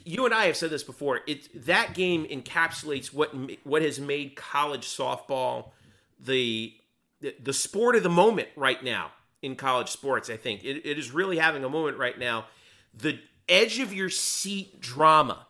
You 0.05 0.25
and 0.25 0.33
I 0.33 0.47
have 0.47 0.57
said 0.57 0.71
this 0.71 0.83
before. 0.83 1.21
It 1.27 1.67
that 1.67 1.95
game 1.95 2.27
encapsulates 2.27 3.12
what 3.12 3.33
what 3.65 3.83
has 3.83 4.01
made 4.01 4.35
college 4.35 4.87
softball 4.87 5.71
the 6.19 6.75
the, 7.43 7.53
sport 7.53 7.97
of 7.97 8.03
the 8.03 8.11
moment 8.11 8.49
right 8.57 8.83
now 8.83 9.11
in 9.43 9.57
college 9.57 9.89
sports. 9.89 10.29
I 10.29 10.37
think 10.37 10.65
it, 10.65 10.87
it 10.89 10.99
is 10.99 11.11
really 11.11 11.39
having 11.39 11.65
a 11.65 11.69
moment 11.69 11.97
right 11.97 12.19
now. 12.19 12.47
The 12.95 13.19
edge 13.49 13.79
of 13.79 13.93
your 13.93 14.11
seat 14.11 14.81
drama 14.81 15.47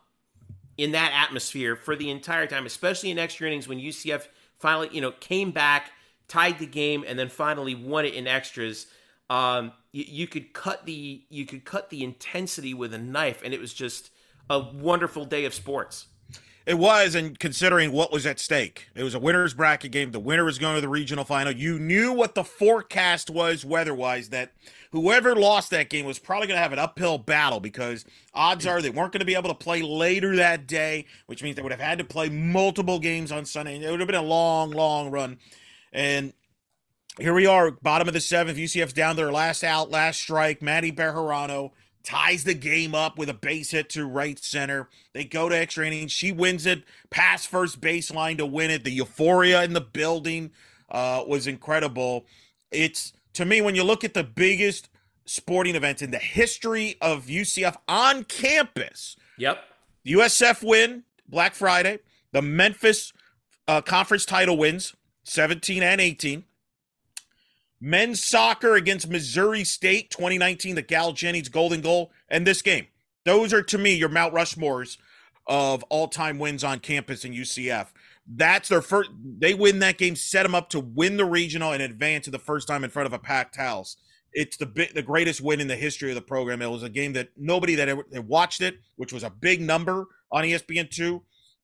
in 0.77 0.91
that 0.91 1.11
atmosphere 1.13 1.75
for 1.75 1.95
the 1.95 2.09
entire 2.09 2.47
time, 2.47 2.65
especially 2.65 3.11
in 3.11 3.19
extra 3.19 3.47
innings 3.47 3.67
when 3.67 3.79
UCF 3.79 4.27
finally, 4.59 4.89
you 4.91 5.01
know, 5.01 5.11
came 5.11 5.51
back, 5.51 5.91
tied 6.27 6.59
the 6.59 6.65
game, 6.65 7.03
and 7.07 7.17
then 7.17 7.29
finally 7.29 7.75
won 7.75 8.05
it 8.05 8.13
in 8.13 8.27
extras. 8.27 8.87
Um, 9.29 9.73
you, 9.91 10.05
you 10.07 10.27
could 10.27 10.53
cut 10.53 10.85
the 10.85 11.23
you 11.29 11.45
could 11.45 11.65
cut 11.65 11.89
the 11.89 12.03
intensity 12.03 12.73
with 12.73 12.93
a 12.93 12.97
knife, 12.97 13.41
and 13.43 13.53
it 13.53 13.59
was 13.59 13.73
just 13.73 14.11
a 14.49 14.59
wonderful 14.59 15.25
day 15.25 15.45
of 15.45 15.53
sports. 15.53 16.07
It 16.65 16.79
was, 16.79 17.13
and 17.13 17.37
considering 17.37 17.91
what 17.91 18.11
was 18.11 18.25
at 18.25 18.39
stake, 18.39 18.89
it 18.95 19.03
was 19.03 19.13
a 19.13 19.19
winner's 19.19 19.53
bracket 19.53 19.91
game. 19.91 20.11
The 20.11 20.19
winner 20.19 20.43
was 20.43 20.57
going 20.57 20.73
to 20.73 20.81
the 20.81 20.89
regional 20.89 21.23
final. 21.23 21.53
You 21.53 21.77
knew 21.77 22.11
what 22.11 22.33
the 22.33 22.43
forecast 22.43 23.29
was 23.29 23.63
weather-wise 23.63 24.29
that 24.29 24.51
whoever 24.91 25.35
lost 25.35 25.69
that 25.69 25.91
game 25.91 26.07
was 26.07 26.17
probably 26.17 26.47
going 26.47 26.57
to 26.57 26.63
have 26.63 26.73
an 26.73 26.79
uphill 26.79 27.19
battle 27.19 27.59
because 27.59 28.03
odds 28.33 28.65
are 28.65 28.81
they 28.81 28.89
weren't 28.89 29.11
going 29.11 29.19
to 29.19 29.25
be 29.25 29.35
able 29.35 29.49
to 29.49 29.55
play 29.55 29.83
later 29.83 30.35
that 30.37 30.65
day, 30.65 31.05
which 31.27 31.43
means 31.43 31.55
they 31.55 31.61
would 31.61 31.71
have 31.71 31.79
had 31.79 31.99
to 31.99 32.03
play 32.03 32.29
multiple 32.29 32.97
games 32.97 33.31
on 33.31 33.45
Sunday. 33.45 33.77
It 33.83 33.91
would 33.91 33.99
have 33.99 34.07
been 34.07 34.15
a 34.15 34.23
long, 34.23 34.71
long 34.71 35.11
run. 35.11 35.37
And 35.93 36.33
here 37.19 37.33
we 37.33 37.45
are, 37.45 37.71
bottom 37.71 38.07
of 38.07 38.13
the 38.13 38.21
seventh. 38.21 38.57
UCF's 38.57 38.93
down 38.93 39.15
their 39.15 39.31
last 39.31 39.63
out, 39.63 39.89
last 39.89 40.19
strike. 40.19 40.61
Mattie 40.61 40.91
Bejarano 40.91 41.71
ties 42.03 42.43
the 42.43 42.53
game 42.53 42.93
up 42.93 43.17
with 43.17 43.29
a 43.29 43.33
base 43.33 43.71
hit 43.71 43.89
to 43.89 44.05
right 44.05 44.37
center. 44.43 44.89
They 45.13 45.23
go 45.23 45.49
to 45.49 45.57
extra 45.57 45.87
innings. 45.87 46.11
She 46.11 46.31
wins 46.31 46.65
it, 46.65 46.83
pass 47.09 47.45
first 47.45 47.81
baseline 47.81 48.37
to 48.37 48.45
win 48.45 48.69
it. 48.69 48.83
The 48.83 48.91
euphoria 48.91 49.63
in 49.63 49.73
the 49.73 49.81
building 49.81 50.51
uh, 50.89 51.23
was 51.27 51.47
incredible. 51.47 52.25
It's 52.71 53.13
to 53.33 53.45
me 53.45 53.61
when 53.61 53.75
you 53.75 53.83
look 53.83 54.03
at 54.03 54.13
the 54.13 54.23
biggest 54.23 54.89
sporting 55.25 55.75
event 55.75 56.01
in 56.01 56.11
the 56.11 56.19
history 56.19 56.95
of 57.01 57.25
UCF 57.25 57.75
on 57.87 58.23
campus. 58.25 59.15
Yep. 59.37 59.63
USF 60.05 60.63
win 60.63 61.03
Black 61.27 61.55
Friday. 61.55 61.99
The 62.31 62.41
Memphis 62.41 63.13
uh, 63.67 63.81
conference 63.81 64.25
title 64.25 64.57
wins 64.57 64.93
17 65.23 65.81
and 65.81 65.99
18. 65.99 66.43
Men's 67.85 68.23
soccer 68.23 68.73
against 68.73 69.11
Missouri 69.11 69.63
State 69.63 70.09
2019, 70.09 70.73
the 70.73 70.81
Cal 70.81 71.13
Jennings 71.13 71.49
golden 71.49 71.81
goal, 71.81 72.11
and 72.27 72.45
this 72.45 72.63
game. 72.63 72.87
Those 73.25 73.53
are 73.53 73.61
to 73.61 73.77
me 73.77 73.93
your 73.93 74.09
Mount 74.09 74.33
Rushmores 74.33 74.97
of 75.45 75.83
all-time 75.83 76.39
wins 76.39 76.63
on 76.63 76.79
campus 76.79 77.23
in 77.23 77.33
UCF. 77.33 77.89
That's 78.25 78.69
their 78.69 78.81
first. 78.81 79.11
They 79.37 79.53
win 79.53 79.77
that 79.79 79.99
game, 79.99 80.15
set 80.15 80.41
them 80.41 80.55
up 80.55 80.71
to 80.71 80.79
win 80.79 81.17
the 81.17 81.25
regional 81.25 81.73
and 81.73 81.83
advance 81.83 82.25
to 82.25 82.31
the 82.31 82.39
first 82.39 82.67
time 82.67 82.83
in 82.83 82.89
front 82.89 83.05
of 83.05 83.13
a 83.13 83.19
packed 83.19 83.55
house. 83.55 83.97
It's 84.33 84.57
the 84.57 84.65
the 84.95 85.03
greatest 85.03 85.41
win 85.41 85.61
in 85.61 85.67
the 85.67 85.75
history 85.75 86.09
of 86.09 86.15
the 86.15 86.21
program. 86.23 86.63
It 86.63 86.71
was 86.71 86.81
a 86.81 86.89
game 86.89 87.13
that 87.13 87.29
nobody 87.37 87.75
that 87.75 87.87
ever 87.87 88.03
watched 88.23 88.61
it, 88.61 88.79
which 88.95 89.13
was 89.13 89.21
a 89.21 89.29
big 89.29 89.61
number 89.61 90.07
on 90.31 90.43
ESPN 90.43 90.89
two, 90.89 91.21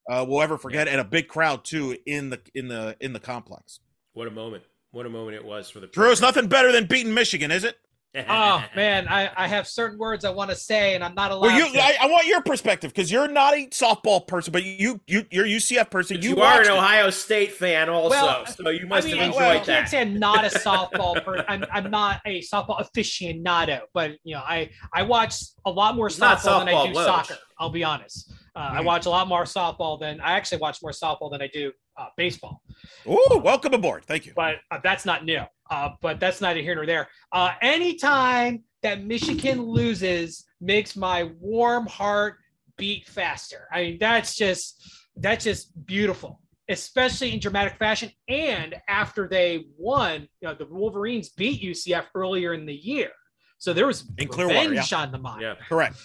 uh, 0.08 0.24
will 0.30 0.44
ever 0.44 0.60
forget, 0.60 0.88
and 0.88 1.02
a 1.02 1.04
big 1.04 1.28
crowd 1.28 1.66
too 1.66 1.98
in 2.06 2.30
the 2.30 2.40
in 2.54 2.68
the 2.68 2.96
in 3.00 3.14
the 3.14 3.20
complex. 3.20 3.80
What 4.14 4.28
a 4.28 4.32
moment! 4.32 4.66
What 4.92 5.06
a 5.06 5.10
moment 5.10 5.36
it 5.36 5.46
was 5.46 5.70
for 5.70 5.80
the. 5.80 5.88
Drew, 5.88 6.12
it's 6.12 6.20
program. 6.20 6.36
nothing 6.36 6.50
better 6.50 6.72
than 6.72 6.86
beating 6.86 7.14
Michigan, 7.14 7.52
is 7.52 7.64
it? 7.64 7.78
Oh 8.28 8.62
man, 8.76 9.08
I, 9.08 9.30
I 9.38 9.48
have 9.48 9.66
certain 9.66 9.98
words 9.98 10.26
I 10.26 10.32
want 10.32 10.50
to 10.50 10.56
say, 10.58 10.96
and 10.96 11.04
I'm 11.04 11.16
not 11.16 11.32
allowed. 11.32 11.48
Well, 11.48 11.58
you, 11.58 11.72
to. 11.74 11.80
I, 11.82 11.96
I 12.02 12.08
want 12.08 12.28
your 12.28 12.42
perspective 12.42 12.92
because 12.94 13.10
you're 13.10 13.30
not 13.30 13.54
a 13.54 13.68
softball 13.68 14.28
person, 14.28 14.52
but 14.52 14.66
you, 14.66 15.00
you, 15.08 15.26
you're 15.32 15.46
a 15.46 15.50
UCF 15.50 15.90
person. 15.90 16.22
You, 16.22 16.32
you, 16.32 16.36
are 16.36 16.58
watched 16.58 16.68
an 16.68 16.76
it. 16.76 16.78
Ohio 16.78 17.10
State 17.10 17.54
fan, 17.54 17.88
also, 17.88 18.10
Well, 18.10 18.46
so 18.48 18.70
you 18.70 18.86
must 18.86 19.08
I 19.08 19.12
mean, 19.12 19.18
have 19.20 19.28
enjoyed 19.28 19.42
I 19.44 19.54
that. 19.60 19.66
can't 19.66 19.88
say 19.88 20.02
I'm 20.02 20.20
not 20.20 20.44
a 20.44 20.50
softball 20.60 21.24
person. 21.24 21.46
I'm, 21.48 21.64
I'm 21.72 21.90
not 21.90 22.20
a 22.26 22.42
softball 22.42 22.86
aficionado, 22.96 23.80
but 23.94 24.18
you 24.26 24.36
know, 24.36 24.42
I 24.46 24.72
I 24.94 25.04
watch 25.04 25.36
a 25.66 25.72
lot 25.72 25.96
more 25.96 26.08
It's 26.08 26.20
not 26.20 26.40
softball 26.40 26.66
than 26.66 26.76
I 26.76 26.88
do 26.88 26.94
Woj. 26.94 27.06
soccer. 27.06 27.38
I'll 27.58 27.70
be 27.70 27.86
honest. 27.86 28.34
Uh, 28.56 28.70
I 28.74 28.82
watch 28.82 29.06
a 29.06 29.10
lot 29.10 29.28
more 29.28 29.44
softball 29.44 30.00
than 30.00 30.20
I 30.20 30.34
actually 30.34 30.58
watch 30.58 30.80
more 30.82 30.92
softball 30.92 31.32
than 31.32 31.42
I 31.42 31.48
do 31.48 31.72
uh, 31.98 32.08
baseball. 32.18 32.62
Ooh, 33.08 33.42
welcome 33.44 33.74
aboard. 33.74 34.04
Thank 34.06 34.26
you. 34.26 34.34
But 34.36 34.58
uh, 34.72 34.80
that's 34.84 35.06
not 35.06 35.24
new. 35.24 35.44
Uh, 35.70 35.90
but 36.02 36.20
that's 36.20 36.42
neither 36.42 36.60
here 36.60 36.76
nor 36.76 36.86
there. 36.86 37.08
Uh, 37.32 37.52
anytime 37.62 38.64
that 38.84 39.04
Michigan 39.06 39.62
loses 39.62 40.46
makes 40.60 40.96
my 40.96 41.32
warm 41.40 41.86
heart 41.88 42.38
beat 42.78 43.08
faster. 43.08 43.68
I 43.72 43.82
mean, 43.84 43.98
that's 44.00 44.36
just 44.36 44.84
that's 45.16 45.44
just 45.44 45.86
beautiful, 45.86 46.42
especially 46.68 47.34
in 47.34 47.40
dramatic 47.40 47.78
fashion. 47.78 48.12
And 48.28 48.76
after 48.88 49.28
they 49.28 49.66
won, 49.78 50.28
you 50.42 50.48
know, 50.48 50.56
the 50.56 50.66
Wolverines 50.66 51.30
beat 51.30 51.62
UCF 51.62 52.06
earlier 52.16 52.54
in 52.54 52.66
the 52.66 52.74
year, 52.74 53.12
so 53.60 53.72
there 53.74 53.88
was 53.88 54.10
In 54.18 54.28
Clearwater, 54.28 54.70
revenge 54.70 54.92
on 54.94 55.12
the 55.12 55.20
mind. 55.20 55.42
Yeah, 55.42 55.56
Correct. 55.70 55.96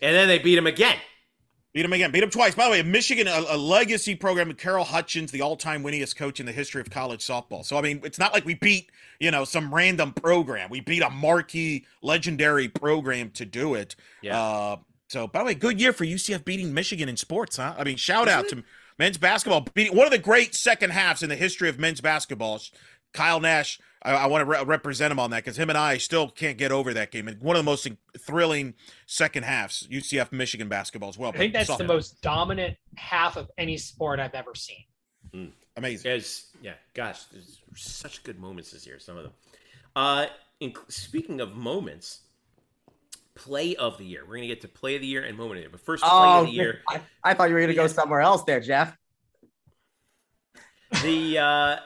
and 0.00 0.14
then 0.16 0.26
they 0.28 0.38
beat 0.38 0.56
him 0.58 0.66
again. 0.66 0.96
Beat 1.76 1.84
him 1.84 1.92
again. 1.92 2.10
Beat 2.10 2.22
him 2.22 2.30
twice. 2.30 2.54
By 2.54 2.64
the 2.64 2.70
way, 2.70 2.82
Michigan, 2.82 3.28
a, 3.28 3.44
a 3.50 3.56
legacy 3.58 4.14
program 4.14 4.48
with 4.48 4.56
Carol 4.56 4.82
Hutchins, 4.82 5.30
the 5.30 5.42
all-time 5.42 5.82
winningest 5.82 6.16
coach 6.16 6.40
in 6.40 6.46
the 6.46 6.52
history 6.52 6.80
of 6.80 6.88
college 6.88 7.20
softball. 7.20 7.66
So 7.66 7.76
I 7.76 7.82
mean, 7.82 8.00
it's 8.02 8.18
not 8.18 8.32
like 8.32 8.46
we 8.46 8.54
beat 8.54 8.90
you 9.20 9.30
know 9.30 9.44
some 9.44 9.74
random 9.74 10.14
program. 10.14 10.70
We 10.70 10.80
beat 10.80 11.02
a 11.02 11.10
marquee, 11.10 11.84
legendary 12.00 12.68
program 12.68 13.28
to 13.32 13.44
do 13.44 13.74
it. 13.74 13.94
Yeah. 14.22 14.40
Uh, 14.40 14.76
so 15.10 15.26
by 15.26 15.40
the 15.40 15.44
way, 15.44 15.54
good 15.54 15.78
year 15.78 15.92
for 15.92 16.06
UCF 16.06 16.46
beating 16.46 16.72
Michigan 16.72 17.10
in 17.10 17.18
sports, 17.18 17.58
huh? 17.58 17.74
I 17.76 17.84
mean, 17.84 17.98
shout 17.98 18.26
out 18.26 18.48
to 18.48 18.64
men's 18.98 19.18
basketball 19.18 19.66
beating 19.74 19.94
one 19.94 20.06
of 20.06 20.12
the 20.12 20.18
great 20.18 20.54
second 20.54 20.92
halves 20.92 21.22
in 21.22 21.28
the 21.28 21.36
history 21.36 21.68
of 21.68 21.78
men's 21.78 22.00
basketball. 22.00 22.58
Kyle 23.12 23.38
Nash, 23.38 23.78
I, 24.06 24.12
I 24.14 24.26
want 24.26 24.42
to 24.42 24.44
re- 24.46 24.62
represent 24.64 25.10
him 25.10 25.18
on 25.18 25.30
that 25.30 25.44
because 25.44 25.58
him 25.58 25.68
and 25.68 25.76
I 25.76 25.98
still 25.98 26.28
can't 26.28 26.56
get 26.56 26.70
over 26.72 26.94
that 26.94 27.10
game. 27.10 27.26
And 27.28 27.40
one 27.40 27.56
of 27.56 27.60
the 27.60 27.68
most 27.70 27.88
thrilling 28.18 28.74
second 29.06 29.42
halves, 29.42 29.86
UCF 29.90 30.30
Michigan 30.32 30.68
basketball 30.68 31.08
as 31.08 31.18
well. 31.18 31.32
I 31.34 31.36
think 31.38 31.52
that's 31.52 31.76
the 31.76 31.84
most 31.84 32.22
dominant 32.22 32.76
half 32.94 33.36
of 33.36 33.50
any 33.58 33.76
sport 33.76 34.20
I've 34.20 34.34
ever 34.34 34.54
seen. 34.54 35.52
amazing. 35.76 36.10
Guys, 36.10 36.46
yeah, 36.62 36.74
gosh, 36.94 37.24
there's 37.24 37.60
such 37.74 38.22
good 38.22 38.38
moments 38.38 38.70
this 38.70 38.86
year. 38.86 38.98
Some 38.98 39.16
of 39.16 39.24
them. 39.24 39.32
Uh, 39.94 40.26
in, 40.60 40.72
speaking 40.88 41.40
of 41.40 41.54
moments, 41.56 42.20
play 43.34 43.76
of 43.76 43.98
the 43.98 44.04
year. 44.04 44.24
We're 44.26 44.36
gonna 44.36 44.46
get 44.46 44.60
to 44.62 44.68
play 44.68 44.94
of 44.94 45.00
the 45.02 45.06
year 45.06 45.24
and 45.24 45.36
moment 45.36 45.52
of 45.52 45.56
the 45.56 45.60
year. 45.62 45.70
But 45.70 45.80
first, 45.80 46.02
play 46.02 46.10
Oh, 46.12 46.40
of 46.42 46.46
the 46.46 46.52
year. 46.52 46.80
I, 46.88 47.00
I 47.24 47.34
thought 47.34 47.48
you 47.48 47.54
were 47.54 47.60
going 47.60 47.70
to 47.70 47.74
go 47.76 47.86
somewhere 47.86 48.20
else 48.20 48.44
there, 48.44 48.60
Jeff. 48.60 48.96
the 51.02 51.38
uh, 51.38 51.76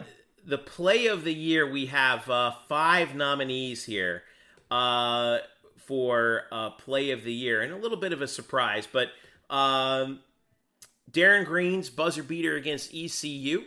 the 0.51 0.59
play 0.59 1.07
of 1.07 1.25
the 1.25 1.33
year 1.33 1.71
we 1.71 1.87
have 1.87 2.29
uh, 2.29 2.51
five 2.69 3.15
nominees 3.15 3.85
here 3.85 4.25
uh, 4.71 5.39
for 5.77 6.43
uh, 6.51 6.71
play 6.71 7.13
of 7.13 7.23
the 7.23 7.33
year 7.33 7.63
and 7.63 7.73
a 7.73 7.77
little 7.77 7.97
bit 7.97 8.13
of 8.13 8.21
a 8.21 8.29
surprise, 8.29 8.87
but 8.91 9.09
um, 9.49 10.21
Darin 11.11 11.45
Green's 11.45 11.89
buzzer 11.89 12.23
beater 12.23 12.57
against 12.57 12.93
ECU. 12.93 13.63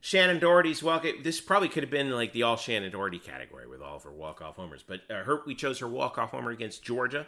Shannon 0.00 0.38
Doherty's 0.38 0.82
walk. 0.82 1.04
This 1.24 1.40
probably 1.40 1.68
could 1.68 1.82
have 1.82 1.90
been 1.90 2.10
like 2.10 2.32
the 2.32 2.44
all 2.44 2.56
Shannon 2.56 2.92
Doherty 2.92 3.18
category 3.18 3.66
with 3.66 3.80
all 3.80 3.96
of 3.96 4.04
her 4.04 4.12
walk 4.12 4.40
off 4.40 4.56
homers, 4.56 4.84
but 4.86 5.00
uh, 5.10 5.24
her 5.24 5.42
we 5.46 5.54
chose 5.54 5.80
her 5.80 5.88
walk 5.88 6.16
off 6.18 6.30
homer 6.30 6.52
against 6.52 6.84
Georgia 6.84 7.26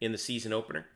in 0.00 0.12
the 0.12 0.18
season 0.18 0.52
opener. 0.52 0.86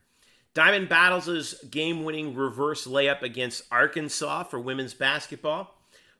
Diamond 0.53 0.89
Battles' 0.89 1.55
game 1.71 2.05
winning 2.05 2.35
reverse 2.35 2.87
layup 2.87 3.23
against 3.23 3.63
Arkansas 3.71 4.45
for 4.45 4.59
women's 4.59 4.95
basketball. 4.95 5.76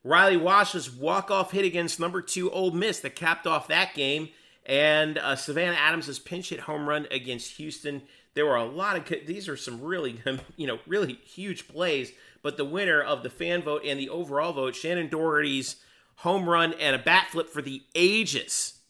Riley 0.07 0.37
Wash's 0.37 0.91
walk 0.91 1.31
off 1.31 1.51
hit 1.51 1.65
against 1.65 1.99
number 1.99 2.23
two 2.23 2.51
Ole 2.51 2.71
Miss 2.71 3.01
that 3.01 3.17
capped 3.17 3.47
off 3.47 3.69
that 3.69 3.95
game. 3.95 4.29
And 4.65 5.19
uh, 5.19 5.37
Savannah 5.37 5.77
Adams' 5.77 6.19
pinch 6.19 6.49
hit 6.49 6.61
home 6.61 6.89
run 6.89 7.07
against 7.11 7.57
Houston. 7.57 8.03
There 8.35 8.47
were 8.47 8.57
a 8.57 8.65
lot 8.65 8.97
of 8.97 9.27
these 9.27 9.49
are 9.49 9.57
some 9.57 9.81
really 9.83 10.21
you 10.57 10.67
know 10.67 10.79
really 10.87 11.15
huge 11.25 11.69
plays, 11.69 12.13
but 12.43 12.57
the 12.57 12.65
winner 12.65 13.01
of 13.01 13.23
the 13.23 13.31
fan 13.31 13.63
vote 13.63 13.83
and 13.85 13.99
the 13.99 14.09
overall 14.09 14.53
vote, 14.53 14.75
Shannon 14.75 15.09
Doherty's 15.09 15.77
home 16.17 16.49
run 16.49 16.73
and 16.75 16.97
a 16.97 16.99
bat 16.99 17.29
flip 17.31 17.49
for 17.49 17.63
the 17.63 17.83
ages 17.95 18.81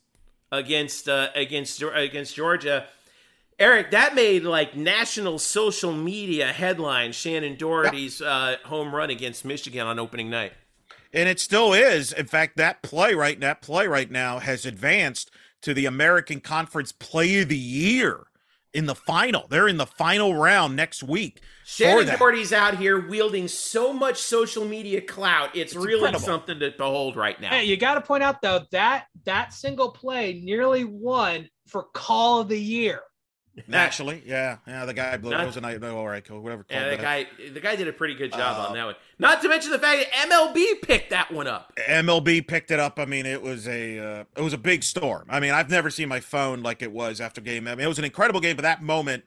against 0.51 1.09
uh, 1.09 1.29
against 1.35 1.83
against 1.83 2.35
Georgia 2.35 2.87
Eric, 3.59 3.91
that 3.93 4.15
made 4.15 4.45
like 4.45 4.77
national 4.77 5.39
social 5.39 5.93
media 5.93 6.53
headlines. 6.53 7.17
Shannon 7.17 7.57
Doherty's 7.57 8.21
uh, 8.21 8.57
home 8.67 8.95
run 8.95 9.09
against 9.09 9.47
Michigan 9.47 9.87
on 9.87 9.99
opening 9.99 10.29
night, 10.29 10.53
and 11.17 11.29
it 11.29 11.41
still 11.41 11.73
is. 11.73 12.13
In 12.13 12.27
fact, 12.27 12.59
that 12.59 12.83
play 12.83 13.15
right 13.15 13.41
that 13.41 13.63
play 13.63 13.87
right 13.87 14.11
now 14.11 14.39
has 14.39 14.67
advanced 14.67 15.31
to 15.63 15.75
the 15.75 15.87
American 15.87 16.41
Conference 16.41 16.93
Play 16.93 17.41
of 17.41 17.49
the 17.49 17.57
Year 17.57 18.27
in 18.75 18.85
the 18.85 18.95
final. 18.95 19.47
They're 19.49 19.67
in 19.67 19.79
the 19.79 19.87
final 19.87 20.35
round 20.35 20.77
next 20.77 21.03
week. 21.03 21.41
Shannon 21.65 22.07
Doherty's 22.07 22.53
out 22.53 22.77
here 22.77 23.09
wielding 23.09 23.49
so 23.49 23.93
much 23.93 24.19
social 24.19 24.67
media 24.67 25.01
clout. 25.01 25.57
It's, 25.57 25.73
it's 25.73 25.75
really 25.75 25.95
incredible. 25.95 26.21
something 26.21 26.61
to 26.61 26.73
behold 26.77 27.17
right 27.17 27.41
now. 27.41 27.51
Hey, 27.51 27.65
you 27.65 27.79
got 27.79 27.95
to 27.95 28.03
point 28.03 28.23
out 28.23 28.43
though 28.43 28.61
that 28.71 29.07
that 29.25 29.55
single 29.55 29.91
play 29.91 30.41
nearly 30.45 30.85
won 30.85 31.49
for 31.67 31.85
Call 31.95 32.41
of 32.41 32.49
the 32.49 32.61
Year. 32.61 33.01
Naturally, 33.67 34.23
yeah, 34.27 34.59
yeah. 34.67 34.85
The 34.85 34.93
guy 34.93 35.17
blew. 35.17 35.31
Not, 35.31 35.45
it 35.45 35.47
was 35.47 35.57
a 35.57 35.63
night. 35.63 35.83
Oh, 35.83 35.97
all 35.97 36.07
right, 36.07 36.23
cool. 36.23 36.43
Whatever. 36.43 36.67
Yeah, 36.69 36.91
the 36.91 36.99
guy. 36.99 37.27
The 37.55 37.61
guy 37.61 37.75
did 37.75 37.89
a 37.89 37.93
pretty 37.93 38.15
good 38.15 38.31
job 38.31 38.59
uh, 38.59 38.69
on 38.69 38.75
that 38.75 38.85
one. 38.85 38.95
Not 39.19 39.41
to 39.43 39.49
mention 39.49 39.71
the 39.71 39.79
fact 39.79 40.11
that 40.11 40.29
MLB 40.29 40.83
picked 40.83 41.11
that 41.11 41.33
one 41.33 41.47
up. 41.47 41.73
MLB 41.89 42.47
picked 42.47 42.71
it 42.71 42.79
up. 42.79 42.99
I 42.99 43.07
mean, 43.07 43.25
it 43.25 43.41
was 43.41 43.67
a 43.67 43.99
uh, 43.99 44.25
it 44.37 44.43
was 44.43 44.53
a 44.53 44.59
big 44.59 44.83
storm. 44.83 45.27
I 45.31 45.41
mean, 45.41 45.53
I've 45.53 45.71
never 45.71 45.89
seen 45.89 46.09
my 46.09 46.21
phone 46.21 46.63
like 46.63 46.83
it 46.83 46.93
was 46.93 47.21
after 47.21 47.41
game. 47.41 47.67
I 47.67 47.75
mean, 47.75 47.85
it 47.85 47.89
was 47.89 47.99
an 47.99 48.05
incredible 48.05 48.41
game, 48.41 48.57
but 48.57 48.63
that 48.63 48.83
moment, 48.83 49.25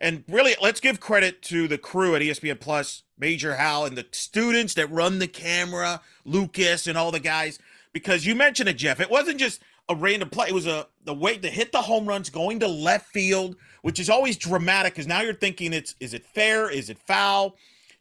and 0.00 0.24
really, 0.28 0.54
let's 0.62 0.80
give 0.80 1.00
credit 1.00 1.42
to 1.42 1.68
the 1.68 1.76
crew 1.76 2.14
at 2.14 2.22
ESPN 2.22 2.58
Plus, 2.60 3.02
Major 3.18 3.56
Hal, 3.56 3.84
and 3.84 3.96
the 3.96 4.06
students 4.12 4.72
that 4.74 4.90
run 4.90 5.18
the 5.18 5.28
camera, 5.28 6.00
Lucas, 6.24 6.86
and 6.86 6.96
all 6.96 7.10
the 7.10 7.20
guys. 7.20 7.58
Because 7.92 8.24
you 8.24 8.34
mentioned 8.34 8.70
it, 8.70 8.78
Jeff. 8.78 9.00
It 9.00 9.10
wasn't 9.10 9.38
just 9.38 9.62
a 9.88 9.94
random 9.94 10.30
play. 10.30 10.48
It 10.48 10.54
was 10.54 10.66
a 10.66 10.86
the 11.04 11.14
way 11.14 11.36
to 11.36 11.50
hit 11.50 11.72
the 11.72 11.82
home 11.82 12.06
runs 12.06 12.30
going 12.30 12.60
to 12.60 12.68
left 12.68 13.12
field, 13.12 13.56
which 13.82 14.00
is 14.00 14.08
always 14.08 14.38
dramatic 14.38 14.94
because 14.94 15.06
now 15.06 15.20
you're 15.20 15.34
thinking 15.34 15.74
it's 15.74 15.94
is 16.00 16.14
it 16.14 16.24
fair? 16.24 16.70
Is 16.70 16.88
it 16.88 16.98
foul? 16.98 17.56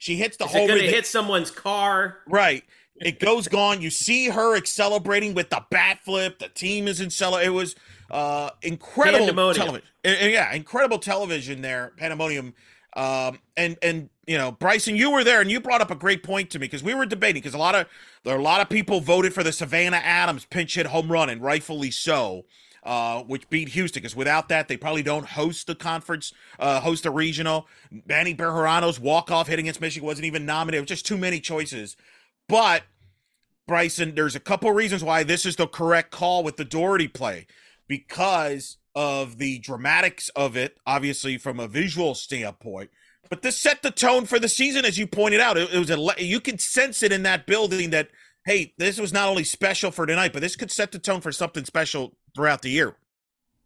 She 0.06 0.16
hits 0.16 0.38
the 0.38 0.45
is 0.45 0.51
home 0.51 0.70
run. 0.70 0.78
It 0.78 0.89
hit 0.89 1.08
someone's 1.08 1.49
car. 1.49 2.20
Right. 2.28 2.64
It 2.97 3.20
goes 3.20 3.47
gone. 3.47 3.82
You 3.82 3.89
see 3.89 4.30
her 4.30 4.64
celebrating 4.64 5.34
with 5.34 5.49
the 5.49 5.66
bat 5.70 5.99
flip. 6.06 6.39
The 6.39 6.47
team 6.47 6.88
is 6.88 7.01
in 7.01 7.10
celebration. 7.10 7.51
It 7.51 7.56
was 7.56 7.76
uh 8.12 8.51
incredible 8.62 9.26
television. 9.53 9.82
Yeah, 10.03 10.53
incredible 10.53 10.99
television 10.99 11.62
there. 11.62 11.91
Pandemonium 11.97 12.53
um, 12.95 13.39
and 13.58 13.78
and 13.82 14.10
you 14.26 14.38
know, 14.38 14.51
Bryson, 14.51 14.95
you 14.95 15.12
were 15.12 15.24
there, 15.24 15.41
and 15.41 15.51
you 15.51 15.60
brought 15.60 15.82
up 15.82 15.91
a 15.91 15.95
great 15.95 16.24
point 16.24 16.49
to 16.51 16.60
me 16.60 16.66
because 16.66 16.82
we 16.82 16.93
were 16.93 17.06
debating 17.06 17.41
because 17.41 17.53
a 17.53 17.60
lot 17.60 17.76
of 17.76 17.88
there 18.24 18.36
are 18.36 18.39
a 18.39 18.43
lot 18.43 18.62
of 18.62 18.70
people 18.70 19.01
voted 19.01 19.34
for 19.34 19.43
the 19.43 19.51
Savannah 19.51 19.97
Adams 19.97 20.45
pinch 20.45 20.76
hit 20.76 20.88
home 20.88 21.12
run, 21.12 21.30
and 21.30 21.41
rightfully 21.41 21.91
so. 21.91 22.45
Uh, 22.86 23.23
which 23.23 23.49
beat 23.49 23.69
Houston 23.69 23.99
because 23.99 24.15
without 24.15 24.47
that 24.49 24.67
they 24.67 24.77
probably 24.77 25.01
don't 25.01 25.25
host 25.25 25.65
the 25.65 25.73
conference, 25.73 26.31
uh, 26.59 26.79
host 26.79 27.01
the 27.01 27.09
regional. 27.09 27.67
Mattie 28.05 28.36
Bejarano's 28.36 28.99
walk 28.99 29.31
off 29.31 29.47
hit 29.47 29.57
against 29.57 29.81
Michigan 29.81 30.05
wasn't 30.05 30.25
even 30.25 30.45
nominated. 30.45 30.77
It 30.77 30.81
was 30.81 30.89
just 30.89 31.05
too 31.07 31.17
many 31.17 31.39
choices. 31.39 31.97
But 32.47 32.83
Bryson, 33.67 34.13
there's 34.13 34.36
a 34.36 34.39
couple 34.39 34.71
reasons 34.71 35.03
why 35.03 35.23
this 35.23 35.47
is 35.47 35.55
the 35.55 35.65
correct 35.65 36.11
call 36.11 36.43
with 36.43 36.57
the 36.57 36.65
Doherty 36.65 37.07
play 37.07 37.47
because 37.88 38.77
of 38.93 39.39
the 39.39 39.57
dramatics 39.59 40.29
of 40.36 40.55
it, 40.55 40.77
obviously 40.86 41.38
from 41.38 41.59
a 41.59 41.67
visual 41.67 42.13
standpoint. 42.13 42.91
But 43.29 43.41
this 43.41 43.57
set 43.57 43.81
the 43.81 43.91
tone 43.91 44.25
for 44.25 44.39
the 44.39 44.47
season, 44.47 44.86
as 44.86 44.97
you 44.97 45.07
pointed 45.07 45.39
out. 45.39 45.57
It, 45.57 45.73
it 45.73 45.79
was 45.79 45.89
a 45.89 46.23
you 46.23 46.39
could 46.39 46.61
sense 46.61 47.01
it 47.01 47.11
in 47.11 47.23
that 47.23 47.47
building 47.47 47.89
that 47.89 48.09
hey, 48.45 48.75
this 48.77 48.99
was 48.99 49.11
not 49.11 49.27
only 49.27 49.43
special 49.43 49.89
for 49.89 50.05
tonight, 50.05 50.31
but 50.31 50.41
this 50.43 50.55
could 50.55 50.69
set 50.69 50.91
the 50.91 50.99
tone 50.99 51.19
for 51.19 51.31
something 51.31 51.65
special 51.65 52.15
throughout 52.36 52.61
the 52.61 52.69
year. 52.69 52.95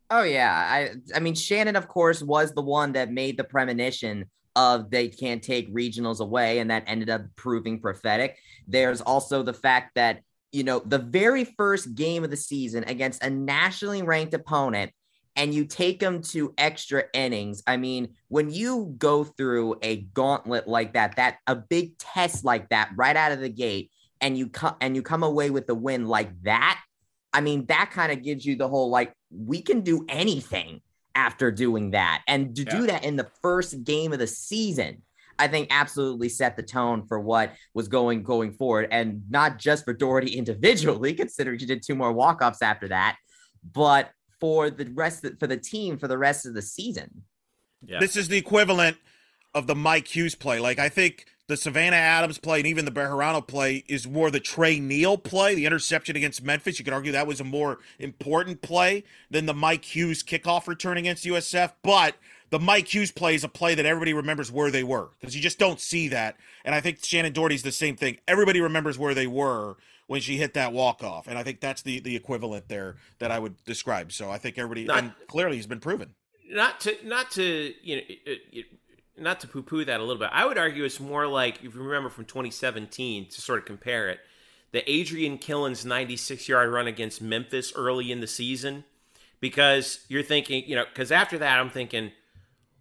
Oh 0.10 0.24
yeah, 0.24 0.52
I 0.54 0.96
I 1.16 1.20
mean 1.20 1.36
Shannon, 1.36 1.76
of 1.76 1.88
course, 1.88 2.22
was 2.22 2.54
the 2.54 2.62
one 2.62 2.94
that 2.94 3.12
made 3.12 3.38
the 3.38 3.44
premonition 3.44 4.26
of 4.56 4.90
they 4.90 5.08
can't 5.08 5.44
take 5.44 5.74
regionals 5.74 6.20
away, 6.20 6.60
and 6.60 6.72
that 6.72 6.84
ended 6.88 7.10
up 7.10 7.22
proving 7.36 7.80
prophetic. 7.80 8.38
There's 8.68 9.02
also 9.02 9.44
the 9.44 9.54
fact 9.54 9.96
that 9.96 10.22
you 10.52 10.64
know 10.64 10.80
the 10.80 10.98
very 10.98 11.44
first 11.44 11.94
game 11.96 12.24
of 12.24 12.32
the 12.32 12.38
season 12.38 12.84
against 12.86 13.24
a 13.24 13.30
nationally 13.30 14.02
ranked 14.02 14.34
opponent 14.34 14.92
and 15.36 15.54
you 15.54 15.64
take 15.64 16.00
them 16.02 16.22
to 16.22 16.54
extra 16.58 17.06
innings. 17.14 17.64
I 17.66 17.78
mean, 17.78 18.10
when 18.28 18.50
you 18.50 18.94
go 18.98 19.24
through 19.24 19.76
a 19.82 20.02
gauntlet 20.14 20.68
like 20.68 20.94
that, 20.94 21.16
that 21.16 21.38
a 21.48 21.56
big 21.56 21.98
test 21.98 22.44
like 22.44 22.68
that 22.70 22.92
right 22.98 23.16
out 23.16 23.32
of 23.32 23.40
the 23.40 23.50
gate, 23.50 23.92
and 24.20 24.38
you 24.38 24.48
come 24.48 24.76
and 24.82 24.98
you 24.98 25.02
come 25.02 25.24
away 25.24 25.50
with 25.50 25.66
the 25.66 25.76
win 25.76 26.08
like 26.08 26.30
that, 26.44 26.82
I 27.34 27.42
mean, 27.42 27.66
that 27.68 27.92
kind 27.92 28.12
of 28.12 28.24
gives 28.24 28.46
you 28.46 28.56
the 28.56 28.68
whole 28.68 28.90
like 28.90 29.14
we 29.32 29.62
can 29.62 29.82
do 29.82 30.06
anything 30.10 30.82
after 31.16 31.52
doing 31.52 31.92
that, 31.92 32.24
and 32.28 32.56
to 32.56 32.64
yeah. 32.64 32.78
do 32.78 32.88
that 32.88 33.06
in 33.06 33.16
the 33.16 33.28
first 33.42 33.84
game 33.84 34.14
of 34.14 34.20
the 34.20 34.28
season. 34.28 35.04
I 35.38 35.48
think 35.48 35.70
absolutely 35.72 36.28
set 36.28 36.58
the 36.58 36.64
tone 36.64 37.08
for 37.08 37.18
what 37.18 37.54
was 37.74 37.88
going 37.88 38.24
going 38.24 38.52
forward, 38.52 38.90
and 38.92 39.24
not 39.30 39.58
just 39.58 39.86
for 39.86 39.94
Doherty 39.94 40.36
individually, 40.36 41.14
considering 41.16 41.60
she 41.60 41.66
did 41.66 41.84
two 41.84 41.96
more 41.96 42.12
walk 42.12 42.42
offs 42.42 42.62
after 42.62 42.90
that, 42.90 43.18
but 43.74 44.10
for 44.40 44.70
the 44.70 44.86
rest 44.94 45.24
of, 45.26 45.38
for 45.40 45.48
the 45.48 45.58
team 45.58 45.98
for 45.98 46.08
the 46.08 46.18
rest 46.18 46.46
of 46.46 46.54
the 46.54 46.62
season. 46.62 47.24
Yeah. 47.86 48.00
This 48.00 48.16
is 48.16 48.28
the 48.28 48.38
equivalent 48.38 48.98
of 49.54 49.68
the 49.68 49.76
Mike 49.76 50.08
Hughes 50.08 50.36
play. 50.36 50.60
Like 50.60 50.80
I 50.80 50.90
think 50.90 51.26
the 51.50 51.58
Savannah 51.58 51.96
Adams 51.96 52.38
play 52.38 52.60
and 52.60 52.68
even 52.68 52.86
the 52.86 52.92
Bejarano 52.92 53.46
play 53.46 53.84
is 53.88 54.08
more 54.08 54.30
the 54.30 54.40
Tre 54.40 54.80
Neal 54.80 55.18
play, 55.18 55.56
the 55.56 55.66
interception 55.66 56.16
against 56.16 56.44
Memphis. 56.44 56.78
You 56.78 56.86
could 56.86 56.94
argue 56.94 57.12
that 57.12 57.26
was 57.26 57.42
a 57.42 57.44
more 57.44 57.80
important 57.98 58.62
play 58.62 59.04
than 59.32 59.48
the 59.48 59.54
Mike 59.54 59.84
Hughes 59.84 60.22
kickoff 60.22 60.68
return 60.68 60.98
against 60.98 61.26
USF, 61.26 61.74
but 61.82 62.16
the 62.52 62.60
Mike 62.60 62.94
Hughes 62.94 63.12
play 63.12 63.34
is 63.34 63.44
a 63.44 63.50
play 63.50 63.74
that 63.74 63.88
everybody 63.88 64.14
remembers 64.14 64.52
where 64.52 64.70
they 64.70 64.84
were 64.84 65.10
because 65.20 65.36
you 65.36 65.42
just 65.42 65.58
don't 65.58 65.82
see 65.82 66.08
that. 66.10 66.38
And 66.64 66.76
I 66.76 66.82
think 66.82 67.04
Shannon 67.04 67.34
Doherty's 67.34 67.64
the 67.64 67.72
same 67.72 67.96
thing. 67.96 68.20
Everybody 68.28 68.62
remembers 68.62 69.00
where 69.00 69.16
they 69.16 69.28
were 69.28 69.78
when 70.06 70.22
she 70.22 70.38
hit 70.38 70.54
that 70.54 70.72
walk 70.72 71.04
off, 71.04 71.28
and 71.28 71.36
I 71.36 71.42
think 71.42 71.62
that's 71.62 71.82
the 71.82 72.00
the 72.00 72.16
equivalent 72.16 72.68
there 72.68 72.98
that 73.18 73.32
I 73.32 73.40
would 73.40 73.64
describe. 73.66 74.12
So 74.12 74.30
I 74.30 74.38
think 74.38 74.60
everybody 74.60 74.86
not, 74.86 75.00
and 75.00 75.14
clearly 75.28 75.56
he's 75.56 75.68
been 75.68 75.80
proven. 75.80 76.14
Not 76.48 76.80
to 76.82 76.96
not 77.04 77.32
to 77.32 77.74
you 77.82 77.96
know. 77.96 78.62
Not 79.20 79.40
to 79.42 79.48
poo-poo 79.48 79.86
that 79.86 80.00
a 80.00 80.04
little 80.04 80.20
bit, 80.20 80.30
I 80.32 80.46
would 80.46 80.58
argue 80.58 80.84
it's 80.84 81.00
more 81.00 81.28
like 81.28 81.58
if 81.64 81.76
you 81.76 81.82
remember 81.82 82.10
from 82.10 82.26
2017 82.26 83.28
to 83.30 83.42
sort 83.42 83.60
of 83.60 83.66
compare 83.66 84.10
it, 84.10 84.20
the 84.72 84.90
Adrian 84.90 85.38
Killins 85.38 85.86
96-yard 85.86 86.72
run 86.72 86.88
against 86.88 87.22
Memphis 87.22 87.74
early 87.76 88.12
in 88.12 88.20
the 88.22 88.28
season, 88.28 88.84
because 89.40 90.06
you're 90.08 90.24
thinking, 90.24 90.64
you 90.68 90.76
know, 90.76 90.86
because 90.86 91.12
after 91.12 91.38
that 91.40 91.60
I'm 91.60 91.70
thinking, 91.70 92.12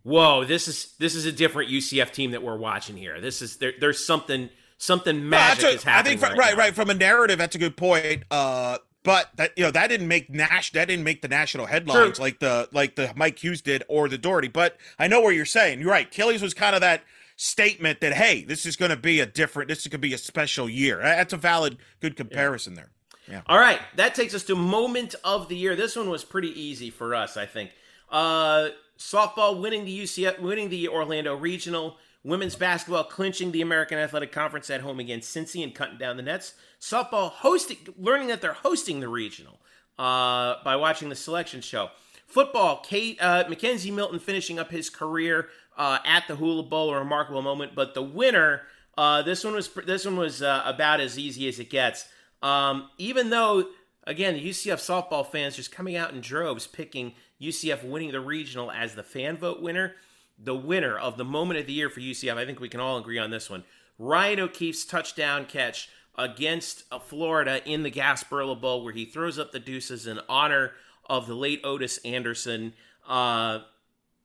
whoa, 0.02 0.44
this 0.44 0.68
is 0.68 0.94
this 0.98 1.14
is 1.14 1.26
a 1.26 1.32
different 1.32 1.70
UCF 1.70 2.12
team 2.12 2.32
that 2.32 2.42
we're 2.42 2.56
watching 2.56 2.96
here. 2.96 3.20
This 3.20 3.42
is 3.42 3.56
there, 3.56 3.72
there's 3.78 4.04
something 4.04 4.50
something 4.78 5.28
magic 5.28 5.62
no, 5.62 5.70
a, 5.70 5.72
is 5.72 5.82
happening. 5.82 6.18
I 6.18 6.20
think 6.20 6.38
right, 6.38 6.38
right, 6.38 6.56
right, 6.56 6.74
From 6.74 6.90
a 6.90 6.94
narrative, 6.94 7.38
that's 7.38 7.56
a 7.56 7.58
good 7.58 7.76
point. 7.76 8.24
Uh, 8.30 8.78
but 9.04 9.30
that 9.36 9.52
you 9.56 9.64
know 9.64 9.70
that 9.70 9.88
didn't 9.88 10.08
make 10.08 10.30
Nash 10.30 10.72
that 10.72 10.88
didn't 10.88 11.04
make 11.04 11.22
the 11.22 11.28
national 11.28 11.66
headlines 11.66 12.16
True. 12.16 12.24
like 12.24 12.40
the 12.40 12.68
like 12.72 12.96
the 12.96 13.12
Mike 13.16 13.42
Hughes 13.42 13.62
did 13.62 13.84
or 13.88 14.08
the 14.08 14.18
Doherty. 14.18 14.48
But 14.48 14.76
I 14.98 15.08
know 15.08 15.20
where 15.20 15.32
you're 15.32 15.44
saying. 15.44 15.80
You're 15.80 15.90
right. 15.90 16.10
Killins 16.10 16.42
was 16.42 16.54
kind 16.54 16.74
of 16.74 16.80
that 16.80 17.02
statement 17.36 18.00
that 18.00 18.12
hey, 18.12 18.44
this 18.44 18.66
is 18.66 18.76
going 18.76 18.90
to 18.90 18.96
be 18.96 19.20
a 19.20 19.26
different. 19.26 19.68
This 19.68 19.80
is 19.80 19.86
going 19.86 20.00
to 20.00 20.08
be 20.08 20.14
a 20.14 20.18
special 20.18 20.68
year. 20.68 20.98
That's 21.02 21.32
a 21.32 21.36
valid, 21.36 21.78
good 22.00 22.16
comparison 22.16 22.74
yeah. 22.74 22.76
there. 22.76 22.90
Yeah. 23.28 23.42
All 23.46 23.58
right, 23.58 23.80
that 23.96 24.14
takes 24.14 24.34
us 24.34 24.44
to 24.44 24.56
moment 24.56 25.14
of 25.22 25.48
the 25.48 25.56
year. 25.56 25.76
This 25.76 25.96
one 25.96 26.08
was 26.08 26.24
pretty 26.24 26.48
easy 26.60 26.90
for 26.90 27.14
us, 27.14 27.36
I 27.36 27.44
think. 27.44 27.70
Uh, 28.10 28.70
softball 28.98 29.60
winning 29.60 29.84
the 29.84 30.02
UCF, 30.02 30.40
winning 30.40 30.70
the 30.70 30.88
Orlando 30.88 31.36
Regional. 31.36 31.98
Women's 32.24 32.56
basketball 32.56 33.04
clinching 33.04 33.52
the 33.52 33.62
American 33.62 33.98
Athletic 33.98 34.32
Conference 34.32 34.70
at 34.70 34.80
home 34.80 34.98
against 34.98 35.34
Cincy 35.34 35.62
and 35.62 35.74
cutting 35.74 35.98
down 35.98 36.16
the 36.16 36.22
nets. 36.22 36.54
Softball 36.80 37.30
hosting, 37.30 37.78
learning 37.96 38.28
that 38.28 38.40
they're 38.40 38.52
hosting 38.52 39.00
the 39.00 39.08
regional 39.08 39.60
uh, 39.98 40.56
by 40.64 40.76
watching 40.76 41.08
the 41.08 41.14
selection 41.14 41.60
show. 41.60 41.90
Football, 42.26 42.82
Kate 42.84 43.16
uh, 43.20 43.44
McKenzie 43.44 43.92
Milton 43.92 44.18
finishing 44.18 44.58
up 44.58 44.70
his 44.70 44.90
career 44.90 45.48
uh, 45.76 45.98
at 46.04 46.26
the 46.28 46.36
Hula 46.36 46.64
Bowl, 46.64 46.92
a 46.92 46.98
remarkable 46.98 47.40
moment. 47.40 47.74
But 47.74 47.94
the 47.94 48.02
winner, 48.02 48.62
uh, 48.98 49.22
this 49.22 49.44
one 49.44 49.54
was 49.54 49.70
this 49.86 50.04
one 50.04 50.16
was 50.16 50.42
uh, 50.42 50.62
about 50.66 51.00
as 51.00 51.18
easy 51.18 51.48
as 51.48 51.58
it 51.58 51.70
gets. 51.70 52.06
Um, 52.42 52.90
even 52.98 53.30
though, 53.30 53.68
again, 54.04 54.34
the 54.34 54.46
UCF 54.46 54.76
softball 54.76 55.26
fans 55.26 55.56
just 55.56 55.72
coming 55.72 55.96
out 55.96 56.12
in 56.12 56.20
droves 56.20 56.66
picking 56.66 57.14
UCF 57.40 57.88
winning 57.88 58.12
the 58.12 58.20
regional 58.20 58.70
as 58.70 58.94
the 58.94 59.02
fan 59.02 59.36
vote 59.36 59.62
winner, 59.62 59.94
the 60.38 60.54
winner 60.54 60.96
of 60.96 61.16
the 61.16 61.24
moment 61.24 61.60
of 61.60 61.66
the 61.66 61.72
year 61.72 61.90
for 61.90 62.00
UCF. 62.00 62.36
I 62.36 62.46
think 62.46 62.60
we 62.60 62.68
can 62.68 62.80
all 62.80 62.98
agree 62.98 63.18
on 63.18 63.30
this 63.30 63.50
one. 63.50 63.64
Ryan 63.98 64.40
O'Keefe's 64.40 64.84
touchdown 64.84 65.44
catch 65.46 65.88
against 66.16 66.84
uh, 66.90 66.98
Florida 66.98 67.60
in 67.64 67.82
the 67.82 67.90
Gasparilla 67.90 68.60
Bowl, 68.60 68.84
where 68.84 68.92
he 68.92 69.04
throws 69.04 69.38
up 69.38 69.52
the 69.52 69.58
deuces 69.58 70.06
in 70.06 70.20
honor 70.28 70.72
of 71.08 71.26
the 71.26 71.34
late 71.34 71.60
Otis 71.64 71.98
Anderson. 71.98 72.74
Uh, 73.06 73.60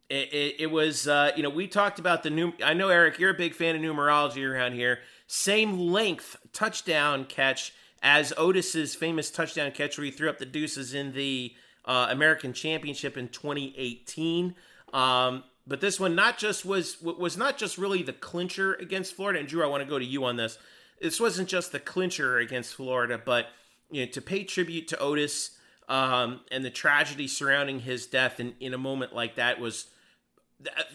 it, 0.10 0.34
it, 0.34 0.56
it, 0.60 0.72
was, 0.72 1.08
uh, 1.08 1.32
you 1.36 1.44
know, 1.44 1.50
we 1.50 1.68
talked 1.68 1.98
about 1.98 2.24
the 2.24 2.30
new. 2.30 2.54
I 2.64 2.74
know 2.74 2.90
Eric, 2.90 3.20
you're 3.20 3.32
a 3.32 3.36
big 3.36 3.56
fan 3.56 3.76
of 3.76 3.82
numerology 3.82 4.48
around 4.48 4.74
here. 4.74 5.00
Same 5.28 5.80
length 5.80 6.36
touchdown 6.52 7.26
catch 7.26 7.74
as 8.02 8.34
Otis's 8.38 8.94
famous 8.96 9.32
touchdown 9.32 9.72
catch 9.72 9.98
where 9.98 10.06
he 10.06 10.12
threw 10.12 10.30
up 10.30 10.38
the 10.38 10.46
deuces 10.46 10.94
in 10.94 11.14
the 11.14 11.54
uh, 11.86 12.08
American 12.12 12.54
Championship 12.54 13.18
in 13.18 13.30
2018. 13.30 14.56
Um, 14.94 15.44
but 15.66 15.82
this 15.82 16.00
one 16.00 16.16
not 16.16 16.38
just 16.38 16.66
was 16.66 17.02
was 17.02 17.38
not 17.38 17.58
just 17.58 17.78
really 17.78 18.04
the 18.04 18.14
clincher 18.14 18.74
against 18.76 19.16
Florida. 19.16 19.40
And 19.40 19.48
Drew, 19.48 19.64
I 19.64 19.68
want 19.68 19.84
to 19.84 19.90
go 19.90 20.00
to 20.00 20.06
you 20.06 20.26
on 20.26 20.36
this. 20.36 20.58
This 21.02 21.20
wasn't 21.20 21.50
just 21.50 21.72
the 21.72 21.80
clincher 21.80 22.38
against 22.38 22.76
Florida, 22.76 23.22
but 23.24 23.48
you 23.92 24.06
know 24.06 24.12
to 24.12 24.22
pay 24.22 24.44
tribute 24.44 24.88
to 24.90 25.00
Otis 25.00 25.52
um, 25.88 26.42
and 26.52 26.64
the 26.64 26.70
tragedy 26.70 27.28
surrounding 27.28 27.80
his 27.80 28.08
death 28.08 28.40
in, 28.40 28.56
in 28.60 28.74
a 28.74 28.78
moment 28.78 29.14
like 29.14 29.36
that 29.36 29.60
was 29.60 29.88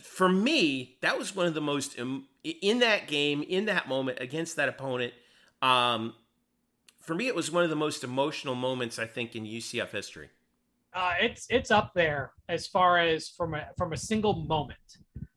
for 0.03 0.29
me 0.29 0.97
that 1.03 1.19
was 1.19 1.35
one 1.35 1.47
of 1.47 1.55
the 1.55 1.61
most 1.61 1.97
in 1.97 2.79
that 2.79 3.07
game 3.07 3.43
in 3.43 3.67
that 3.67 3.89
moment 3.89 4.19
against 4.21 4.57
that 4.57 4.69
opponent 4.69 5.13
um, 5.63 6.15
for 7.01 7.15
me 7.15 7.27
it 7.27 7.35
was 7.35 7.51
one 7.51 7.65
of 7.65 7.71
the 7.71 7.77
most 7.77 8.03
emotional 8.03 8.55
moments 8.55 8.99
i 8.99 9.05
think 9.05 9.37
in 9.37 9.45
ucf 9.45 9.91
history 9.91 10.31
uh, 10.95 11.13
it's 11.21 11.47
it's 11.51 11.71
up 11.71 11.93
there 11.95 12.33
as 12.49 12.67
far 12.67 12.99
as 12.99 13.29
from 13.29 13.55
a 13.55 13.67
from 13.77 13.93
a 13.93 13.97
single 13.97 14.35
moment. 14.45 14.79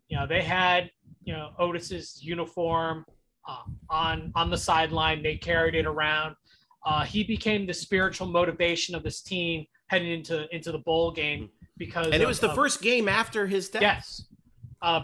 You 0.08 0.18
know, 0.18 0.28
they 0.28 0.42
had 0.42 0.92
you 1.24 1.34
know 1.34 1.52
Otis's 1.60 2.20
uniform 2.24 3.06
uh, 3.48 3.64
on 3.90 4.32
on 4.36 4.50
the 4.50 4.58
sideline. 4.58 5.22
They 5.22 5.38
carried 5.38 5.76
it 5.76 5.86
around. 5.86 6.36
Uh, 6.86 7.04
he 7.04 7.24
became 7.24 7.68
the 7.68 7.74
spiritual 7.74 8.28
motivation 8.28 8.96
of 8.96 9.04
this 9.04 9.22
team 9.22 9.66
heading 9.88 10.12
into 10.12 10.54
into 10.56 10.72
the 10.72 10.80
bowl 10.80 11.12
game 11.12 11.50
because 11.78 12.08
and 12.08 12.22
it 12.22 12.28
was 12.28 12.40
the 12.40 12.50
of, 12.50 12.56
first 12.56 12.82
game 12.82 13.08
after 13.08 13.46
his 13.46 13.70
death. 13.70 13.82
Yes, 13.82 14.26
uh, 14.82 15.02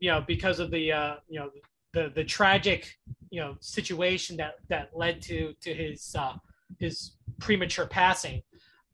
you 0.00 0.10
know 0.10 0.22
because 0.26 0.60
of 0.60 0.70
the 0.70 0.92
uh, 0.92 1.14
you 1.28 1.40
know 1.40 1.50
the 1.92 2.12
the 2.14 2.24
tragic 2.24 2.96
you 3.30 3.40
know 3.40 3.56
situation 3.60 4.36
that 4.36 4.54
that 4.68 4.90
led 4.94 5.20
to 5.22 5.52
to 5.60 5.74
his 5.74 6.14
uh, 6.16 6.34
his 6.78 7.16
premature 7.38 7.86
passing 7.86 8.42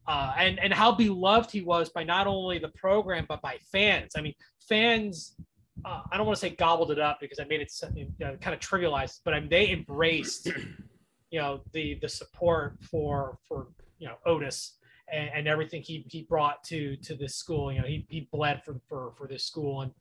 uh, 0.08 0.34
and 0.38 0.58
and 0.60 0.72
how 0.72 0.92
beloved 0.92 1.50
he 1.50 1.62
was 1.62 1.88
by 1.88 2.04
not 2.04 2.26
only 2.26 2.58
the 2.58 2.68
program 2.68 3.26
but 3.28 3.42
by 3.42 3.58
fans. 3.72 4.12
I 4.16 4.20
mean, 4.20 4.34
fans. 4.68 5.36
Uh, 5.84 6.00
I 6.10 6.16
don't 6.16 6.24
want 6.24 6.36
to 6.36 6.40
say 6.40 6.50
gobbled 6.50 6.90
it 6.90 6.98
up 6.98 7.18
because 7.20 7.38
I 7.38 7.44
made 7.44 7.60
it 7.60 7.70
you 7.94 8.08
know, 8.18 8.34
kind 8.40 8.54
of 8.54 8.60
trivialized, 8.60 9.20
but 9.26 9.34
I 9.34 9.40
mean, 9.40 9.50
they 9.50 9.70
embraced, 9.70 10.46
you 11.30 11.38
know, 11.38 11.60
the 11.72 11.98
the 12.00 12.08
support 12.08 12.78
for 12.80 13.38
for 13.46 13.68
you 13.98 14.08
know 14.08 14.14
Otis 14.24 14.78
and, 15.12 15.30
and 15.34 15.48
everything 15.48 15.82
he 15.82 16.04
he 16.08 16.22
brought 16.22 16.64
to 16.64 16.96
to 16.96 17.14
this 17.14 17.36
school. 17.36 17.72
You 17.72 17.80
know, 17.80 17.86
he 17.86 18.06
he 18.08 18.28
bled 18.32 18.62
for 18.64 18.80
for 18.88 19.12
for 19.16 19.28
this 19.28 19.44
school, 19.44 19.82
and 19.82 19.92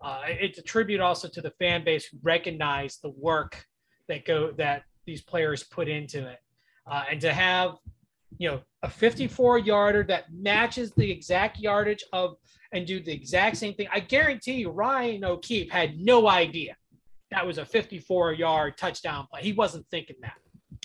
uh, 0.00 0.20
it's 0.26 0.58
a 0.58 0.62
tribute 0.62 1.00
also 1.00 1.28
to 1.28 1.40
the 1.40 1.50
fan 1.52 1.84
base 1.84 2.06
who 2.06 2.18
recognize 2.22 2.98
the 2.98 3.10
work 3.10 3.66
that 4.08 4.24
go 4.24 4.52
that 4.52 4.82
these 5.06 5.22
players 5.22 5.64
put 5.64 5.88
into 5.88 6.28
it, 6.28 6.38
uh, 6.86 7.04
and 7.10 7.20
to 7.20 7.32
have 7.32 7.76
you 8.38 8.50
know, 8.50 8.60
a 8.82 8.90
54 8.90 9.58
yarder 9.58 10.02
that 10.04 10.32
matches 10.32 10.92
the 10.92 11.10
exact 11.10 11.58
yardage 11.58 12.04
of 12.12 12.36
and 12.72 12.86
do 12.86 13.00
the 13.00 13.12
exact 13.12 13.56
same 13.56 13.74
thing. 13.74 13.86
I 13.92 14.00
guarantee 14.00 14.54
you, 14.54 14.70
Ryan 14.70 15.24
O'Keefe 15.24 15.70
had 15.70 15.98
no 15.98 16.28
idea 16.28 16.76
that 17.32 17.46
was 17.46 17.58
a 17.58 17.64
54 17.64 18.34
yard 18.34 18.78
touchdown 18.78 19.26
play. 19.30 19.42
He 19.42 19.52
wasn't 19.52 19.86
thinking 19.90 20.16
that. 20.22 20.34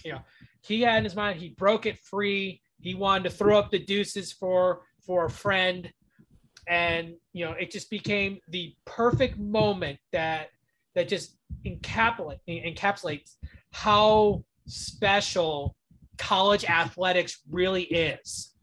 You 0.04 0.14
know, 0.14 0.22
he 0.62 0.82
had 0.82 0.98
in 1.00 1.04
his 1.04 1.16
mind, 1.16 1.40
he 1.40 1.50
broke 1.50 1.86
it 1.86 2.00
free. 2.00 2.62
He 2.80 2.96
wanted 2.96 3.26
to 3.26 3.36
throw 3.36 3.60
up 3.60 3.70
the 3.70 3.80
deuces 3.80 4.32
for 4.32 4.82
for 5.06 5.26
a 5.26 5.30
friend. 5.30 5.92
And 6.68 7.16
you 7.34 7.46
know, 7.46 7.52
it 7.52 7.72
just 7.72 7.90
became 7.90 8.40
the 8.50 8.76
perfect 8.86 9.38
moment 9.38 10.00
that 10.12 10.50
that 10.96 11.08
just 11.08 11.38
encapsulate, 11.66 12.40
encapsulates 12.48 13.36
how 13.72 14.44
special 14.66 15.76
college 16.18 16.66
athletics 16.66 17.42
really 17.50 17.84
is. 17.84 18.54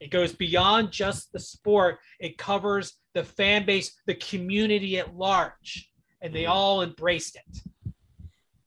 It 0.00 0.10
goes 0.10 0.32
beyond 0.32 0.92
just 0.92 1.32
the 1.32 1.40
sport, 1.40 1.98
it 2.20 2.36
covers 2.36 2.94
the 3.14 3.24
fan 3.24 3.64
base, 3.64 3.92
the 4.06 4.14
community 4.14 4.98
at 4.98 5.16
large, 5.16 5.90
and 6.20 6.34
they 6.34 6.46
all 6.46 6.82
embraced 6.82 7.36
it. 7.36 7.92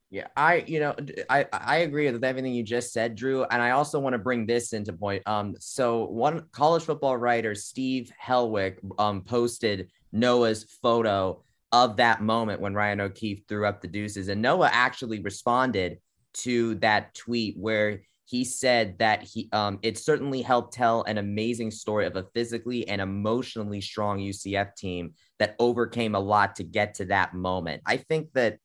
Yeah, 0.09 0.27
I 0.37 0.63
you 0.65 0.79
know 0.79 0.95
I 1.29 1.45
I 1.51 1.77
agree 1.77 2.09
with 2.09 2.23
everything 2.23 2.53
you 2.53 2.63
just 2.63 2.93
said, 2.93 3.15
Drew, 3.15 3.43
and 3.43 3.61
I 3.61 3.71
also 3.71 3.99
want 3.99 4.13
to 4.13 4.19
bring 4.19 4.45
this 4.45 4.71
into 4.71 4.93
point. 4.93 5.21
Um, 5.27 5.55
so 5.59 6.05
one 6.05 6.45
college 6.53 6.83
football 6.83 7.17
writer, 7.17 7.53
Steve 7.55 8.11
Helwick, 8.17 8.79
um, 8.97 9.21
posted 9.21 9.91
Noah's 10.13 10.63
photo 10.81 11.43
of 11.73 11.97
that 11.97 12.21
moment 12.21 12.61
when 12.61 12.73
Ryan 12.73 13.01
O'Keefe 13.01 13.43
threw 13.49 13.65
up 13.65 13.81
the 13.81 13.89
deuces, 13.89 14.29
and 14.29 14.41
Noah 14.41 14.69
actually 14.71 15.19
responded 15.19 15.99
to 16.39 16.75
that 16.75 17.13
tweet 17.13 17.57
where 17.57 18.01
he 18.25 18.43
said 18.43 18.99
that 18.99 19.23
he 19.23 19.47
um, 19.53 19.79
it 19.81 19.97
certainly 19.97 20.41
helped 20.41 20.73
tell 20.73 21.03
an 21.03 21.17
amazing 21.17 21.71
story 21.71 22.05
of 22.05 22.15
a 22.17 22.25
physically 22.33 22.87
and 22.87 22.99
emotionally 22.99 23.79
strong 23.79 24.19
UCF 24.19 24.75
team 24.75 25.13
that 25.39 25.55
overcame 25.59 26.13
a 26.13 26.19
lot 26.19 26.55
to 26.57 26.63
get 26.63 26.95
to 26.95 27.05
that 27.05 27.33
moment. 27.33 27.81
I 27.85 27.97
think 27.97 28.33
that 28.33 28.59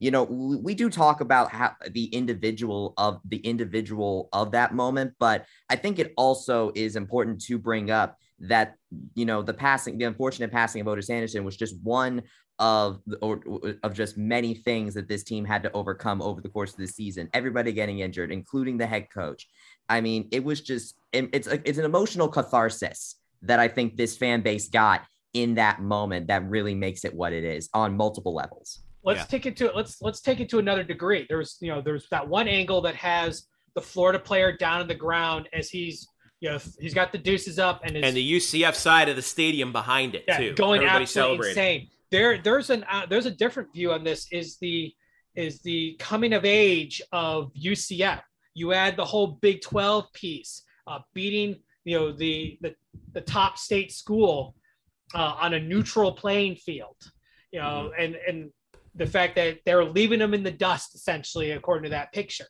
you 0.00 0.10
know 0.10 0.24
we 0.24 0.74
do 0.74 0.90
talk 0.90 1.20
about 1.20 1.52
how 1.52 1.72
the 1.90 2.06
individual 2.06 2.94
of 2.98 3.20
the 3.24 3.38
individual 3.38 4.28
of 4.32 4.50
that 4.50 4.74
moment 4.74 5.12
but 5.18 5.46
i 5.70 5.76
think 5.76 5.98
it 5.98 6.12
also 6.16 6.72
is 6.74 6.96
important 6.96 7.40
to 7.40 7.58
bring 7.58 7.90
up 7.90 8.18
that 8.40 8.74
you 9.14 9.24
know 9.24 9.40
the 9.40 9.54
passing 9.54 9.96
the 9.96 10.04
unfortunate 10.04 10.50
passing 10.50 10.80
of 10.80 10.88
otis 10.88 11.10
anderson 11.10 11.44
was 11.44 11.56
just 11.56 11.80
one 11.82 12.22
of 12.58 13.00
or, 13.20 13.40
of 13.82 13.94
just 13.94 14.16
many 14.16 14.54
things 14.54 14.94
that 14.94 15.08
this 15.08 15.24
team 15.24 15.44
had 15.44 15.62
to 15.62 15.72
overcome 15.72 16.22
over 16.22 16.40
the 16.40 16.48
course 16.48 16.72
of 16.72 16.78
the 16.78 16.86
season. 16.86 17.28
Everybody 17.32 17.72
getting 17.72 18.00
injured, 18.00 18.30
including 18.30 18.78
the 18.78 18.86
head 18.86 19.08
coach. 19.10 19.48
I 19.88 20.00
mean, 20.00 20.28
it 20.30 20.44
was 20.44 20.60
just 20.60 20.96
it's 21.12 21.46
a, 21.46 21.60
it's 21.68 21.78
an 21.78 21.84
emotional 21.84 22.28
catharsis 22.28 23.16
that 23.42 23.60
I 23.60 23.68
think 23.68 23.96
this 23.96 24.16
fan 24.16 24.40
base 24.40 24.68
got 24.68 25.02
in 25.34 25.54
that 25.54 25.82
moment 25.82 26.28
that 26.28 26.48
really 26.48 26.74
makes 26.74 27.04
it 27.04 27.12
what 27.12 27.32
it 27.32 27.44
is 27.44 27.68
on 27.74 27.96
multiple 27.96 28.34
levels. 28.34 28.80
Let's 29.02 29.20
yeah. 29.20 29.24
take 29.24 29.46
it 29.46 29.56
to 29.58 29.72
let's 29.74 30.00
let's 30.00 30.20
take 30.20 30.40
it 30.40 30.48
to 30.50 30.58
another 30.58 30.84
degree. 30.84 31.26
There's 31.28 31.58
you 31.60 31.70
know 31.70 31.82
there's 31.82 32.08
that 32.10 32.26
one 32.26 32.48
angle 32.48 32.80
that 32.82 32.94
has 32.94 33.46
the 33.74 33.82
Florida 33.82 34.18
player 34.18 34.56
down 34.56 34.80
on 34.80 34.88
the 34.88 34.94
ground 34.94 35.48
as 35.52 35.68
he's 35.68 36.08
you 36.40 36.50
know 36.50 36.58
he's 36.78 36.94
got 36.94 37.10
the 37.10 37.18
deuces 37.18 37.58
up 37.58 37.82
and 37.84 37.96
and 37.96 38.16
the 38.16 38.32
UCF 38.34 38.74
side 38.74 39.08
of 39.08 39.16
the 39.16 39.22
stadium 39.22 39.72
behind 39.72 40.14
it 40.14 40.24
yeah, 40.28 40.38
too. 40.38 40.54
Going 40.54 40.80
Everybody 40.80 41.02
absolutely 41.02 41.48
insane 41.50 41.88
there 42.10 42.38
there's 42.38 42.70
an 42.70 42.84
uh, 42.90 43.06
there's 43.06 43.26
a 43.26 43.30
different 43.30 43.72
view 43.72 43.92
on 43.92 44.04
this 44.04 44.26
is 44.30 44.56
the 44.58 44.92
is 45.34 45.60
the 45.62 45.96
coming 45.98 46.32
of 46.32 46.44
age 46.44 47.02
of 47.12 47.52
UCF. 47.54 48.22
You 48.54 48.72
add 48.72 48.96
the 48.96 49.04
whole 49.04 49.38
Big 49.42 49.62
12 49.62 50.12
piece, 50.12 50.62
uh, 50.86 51.00
beating 51.12 51.56
you 51.84 51.98
know 51.98 52.12
the 52.12 52.58
the, 52.60 52.74
the 53.12 53.20
top 53.20 53.58
state 53.58 53.92
school 53.92 54.54
uh, 55.14 55.34
on 55.40 55.54
a 55.54 55.60
neutral 55.60 56.12
playing 56.12 56.56
field, 56.56 56.96
you 57.52 57.60
know, 57.60 57.90
mm-hmm. 57.92 58.02
and 58.02 58.16
and 58.28 58.50
the 58.94 59.06
fact 59.06 59.34
that 59.36 59.58
they're 59.66 59.84
leaving 59.84 60.20
them 60.20 60.34
in 60.34 60.42
the 60.42 60.50
dust 60.50 60.94
essentially, 60.94 61.52
according 61.52 61.84
to 61.84 61.90
that 61.90 62.12
picture. 62.12 62.46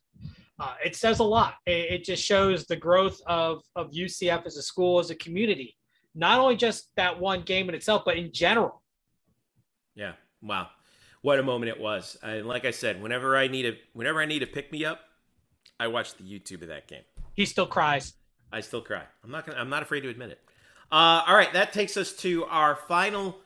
Uh, 0.60 0.74
it 0.84 0.94
says 0.94 1.18
a 1.18 1.24
lot. 1.24 1.54
It, 1.66 1.92
it, 1.92 2.04
just 2.04 2.22
shows 2.22 2.64
the 2.66 2.76
growth 2.76 3.20
of, 3.26 3.62
of 3.74 3.90
UCF 3.90 4.46
as 4.46 4.56
a 4.56 4.62
school, 4.62 5.00
as 5.00 5.10
a 5.10 5.16
community. 5.16 5.76
Not 6.14 6.38
only 6.38 6.54
just 6.54 6.90
that 6.96 7.18
one 7.18 7.42
game 7.42 7.68
in 7.68 7.74
itself, 7.74 8.02
but 8.04 8.16
in 8.16 8.30
general. 8.32 8.83
Yeah. 9.94 10.12
Wow. 10.42 10.68
What 11.22 11.38
a 11.38 11.42
moment 11.42 11.70
it 11.70 11.80
was. 11.80 12.18
And 12.22 12.46
like 12.46 12.64
I 12.64 12.70
said, 12.70 13.00
whenever 13.00 13.36
I 13.36 13.48
need 13.48 13.66
a 13.66 13.72
whenever 13.94 14.20
I 14.20 14.26
need 14.26 14.40
to 14.40 14.46
pick 14.46 14.70
me 14.70 14.84
up, 14.84 15.00
I 15.80 15.88
watch 15.88 16.14
the 16.16 16.24
YouTube 16.24 16.62
of 16.62 16.68
that 16.68 16.86
game. 16.86 17.02
He 17.34 17.46
still 17.46 17.66
cries. 17.66 18.14
I 18.52 18.60
still 18.60 18.82
cry. 18.82 19.02
I'm 19.22 19.30
not 19.30 19.46
gonna 19.46 19.58
I'm 19.58 19.70
not 19.70 19.82
afraid 19.82 20.02
to 20.02 20.08
admit 20.08 20.30
it. 20.30 20.40
Uh, 20.92 21.24
all 21.26 21.34
right, 21.34 21.52
that 21.54 21.72
takes 21.72 21.96
us 21.96 22.12
to 22.12 22.44
our 22.44 22.76
final 22.76 23.38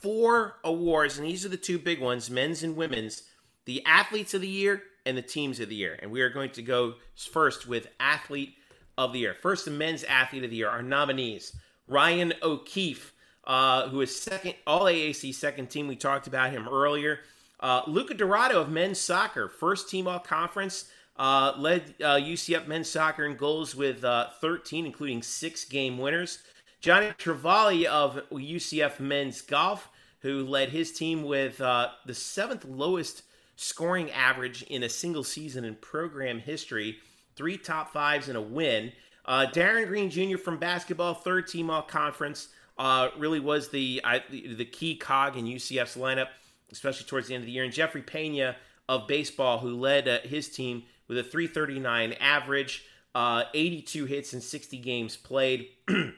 four 0.00 0.56
awards, 0.64 1.18
and 1.18 1.26
these 1.26 1.44
are 1.44 1.48
the 1.50 1.56
two 1.56 1.78
big 1.78 2.00
ones: 2.00 2.30
men's 2.30 2.62
and 2.62 2.76
women's. 2.76 3.24
The 3.66 3.84
athletes 3.84 4.32
of 4.32 4.40
the 4.40 4.48
year 4.48 4.82
and 5.04 5.16
the 5.16 5.22
teams 5.22 5.60
of 5.60 5.68
the 5.68 5.74
year. 5.74 5.98
And 6.00 6.10
we 6.10 6.22
are 6.22 6.30
going 6.30 6.50
to 6.52 6.62
go 6.62 6.94
first 7.14 7.68
with 7.68 7.88
athlete 8.00 8.54
of 8.96 9.12
the 9.12 9.18
year. 9.18 9.34
First, 9.34 9.66
the 9.66 9.70
men's 9.70 10.02
athlete 10.04 10.44
of 10.44 10.50
the 10.50 10.56
year. 10.56 10.70
Our 10.70 10.82
nominees: 10.82 11.54
Ryan 11.86 12.32
O'Keefe, 12.42 13.12
uh, 13.48 13.88
who 13.88 14.02
is 14.02 14.14
second, 14.14 14.54
all 14.66 14.82
AAC 14.82 15.34
second 15.34 15.70
team. 15.70 15.88
We 15.88 15.96
talked 15.96 16.26
about 16.26 16.52
him 16.52 16.68
earlier. 16.68 17.20
Uh, 17.58 17.82
Luca 17.88 18.14
Dorado 18.14 18.60
of 18.60 18.68
men's 18.68 19.00
soccer, 19.00 19.48
first 19.48 19.88
team 19.88 20.06
all 20.06 20.20
conference, 20.20 20.90
uh, 21.16 21.54
led 21.58 21.94
uh, 22.00 22.16
UCF 22.16 22.68
men's 22.68 22.88
soccer 22.88 23.26
in 23.26 23.36
goals 23.36 23.74
with 23.74 24.04
uh, 24.04 24.28
13, 24.40 24.86
including 24.86 25.22
six 25.22 25.64
game 25.64 25.98
winners. 25.98 26.38
Johnny 26.80 27.08
Travale 27.18 27.86
of 27.86 28.20
UCF 28.30 29.00
men's 29.00 29.40
golf, 29.40 29.88
who 30.20 30.44
led 30.44 30.68
his 30.68 30.92
team 30.92 31.24
with 31.24 31.60
uh, 31.60 31.88
the 32.06 32.14
seventh 32.14 32.64
lowest 32.64 33.22
scoring 33.56 34.10
average 34.12 34.62
in 34.64 34.84
a 34.84 34.88
single 34.88 35.24
season 35.24 35.64
in 35.64 35.74
program 35.76 36.38
history, 36.38 36.98
three 37.34 37.56
top 37.56 37.92
fives 37.92 38.28
and 38.28 38.36
a 38.36 38.40
win. 38.40 38.92
Uh, 39.24 39.46
Darin 39.46 39.88
Green 39.88 40.10
Jr. 40.10 40.38
from 40.38 40.58
basketball, 40.58 41.14
third 41.14 41.48
team 41.48 41.68
all 41.68 41.82
conference, 41.82 42.48
uh, 42.78 43.08
really 43.18 43.40
was 43.40 43.70
the, 43.70 44.02
the, 44.30 44.54
the 44.54 44.64
key 44.64 44.96
cog 44.96 45.36
in 45.36 45.44
UCF's 45.44 45.96
lineup, 45.96 46.28
especially 46.70 47.06
towards 47.06 47.28
the 47.28 47.34
end 47.34 47.42
of 47.42 47.46
the 47.46 47.52
year. 47.52 47.64
And 47.64 47.72
Jeffrey 47.72 48.02
Pena 48.02 48.56
of 48.88 49.06
baseball, 49.06 49.58
who 49.58 49.76
led 49.76 50.08
uh, 50.08 50.18
his 50.20 50.48
team 50.48 50.84
with 51.08 51.18
a 51.18 51.22
339 51.22 52.14
average, 52.14 52.84
uh, 53.14 53.44
82 53.54 54.04
hits 54.04 54.32
in 54.32 54.40
60 54.40 54.78
games 54.78 55.16
played. 55.16 55.68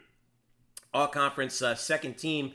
all 0.92 1.08
conference 1.08 1.62
uh, 1.62 1.74
second 1.74 2.14
team. 2.14 2.52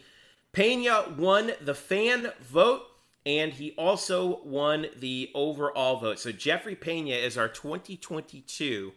Pena 0.51 1.13
won 1.17 1.51
the 1.61 1.75
fan 1.75 2.31
vote 2.41 2.83
and 3.25 3.53
he 3.53 3.71
also 3.71 4.41
won 4.43 4.87
the 4.97 5.31
overall 5.33 5.97
vote. 5.97 6.19
So 6.19 6.31
Jeffrey 6.31 6.75
Pena 6.75 7.15
is 7.15 7.37
our 7.37 7.47
2022 7.47 8.93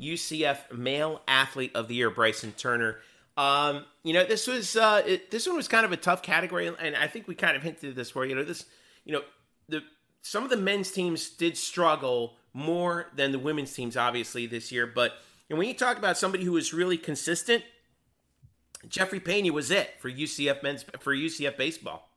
UCF 0.00 0.72
Male 0.72 1.22
Athlete 1.26 1.72
of 1.74 1.88
the 1.88 1.94
Year. 1.94 2.10
Bryson 2.10 2.52
Turner. 2.52 2.98
Um, 3.40 3.86
you 4.02 4.12
know, 4.12 4.22
this 4.22 4.46
was 4.46 4.76
uh, 4.76 5.02
it, 5.06 5.30
this 5.30 5.46
one 5.46 5.56
was 5.56 5.66
kind 5.66 5.86
of 5.86 5.92
a 5.92 5.96
tough 5.96 6.22
category, 6.22 6.66
and 6.66 6.94
I 6.94 7.06
think 7.06 7.26
we 7.26 7.34
kind 7.34 7.56
of 7.56 7.62
hinted 7.62 7.88
at 7.88 7.96
this 7.96 8.14
where 8.14 8.26
you 8.26 8.34
know 8.34 8.44
this, 8.44 8.66
you 9.06 9.14
know, 9.14 9.22
the 9.66 9.80
some 10.20 10.44
of 10.44 10.50
the 10.50 10.58
men's 10.58 10.90
teams 10.90 11.30
did 11.30 11.56
struggle 11.56 12.34
more 12.52 13.06
than 13.16 13.32
the 13.32 13.38
women's 13.38 13.72
teams, 13.72 13.96
obviously 13.96 14.46
this 14.46 14.70
year. 14.70 14.86
But 14.86 15.14
and 15.48 15.58
when 15.58 15.68
you 15.68 15.72
talk 15.72 15.96
about 15.96 16.18
somebody 16.18 16.44
who 16.44 16.52
was 16.52 16.74
really 16.74 16.98
consistent, 16.98 17.64
Jeffrey 18.86 19.20
Pena 19.20 19.54
was 19.54 19.70
it 19.70 19.94
for 20.00 20.10
UCF 20.10 20.62
men's 20.62 20.84
for 20.98 21.14
UCF 21.14 21.56
baseball. 21.56 22.10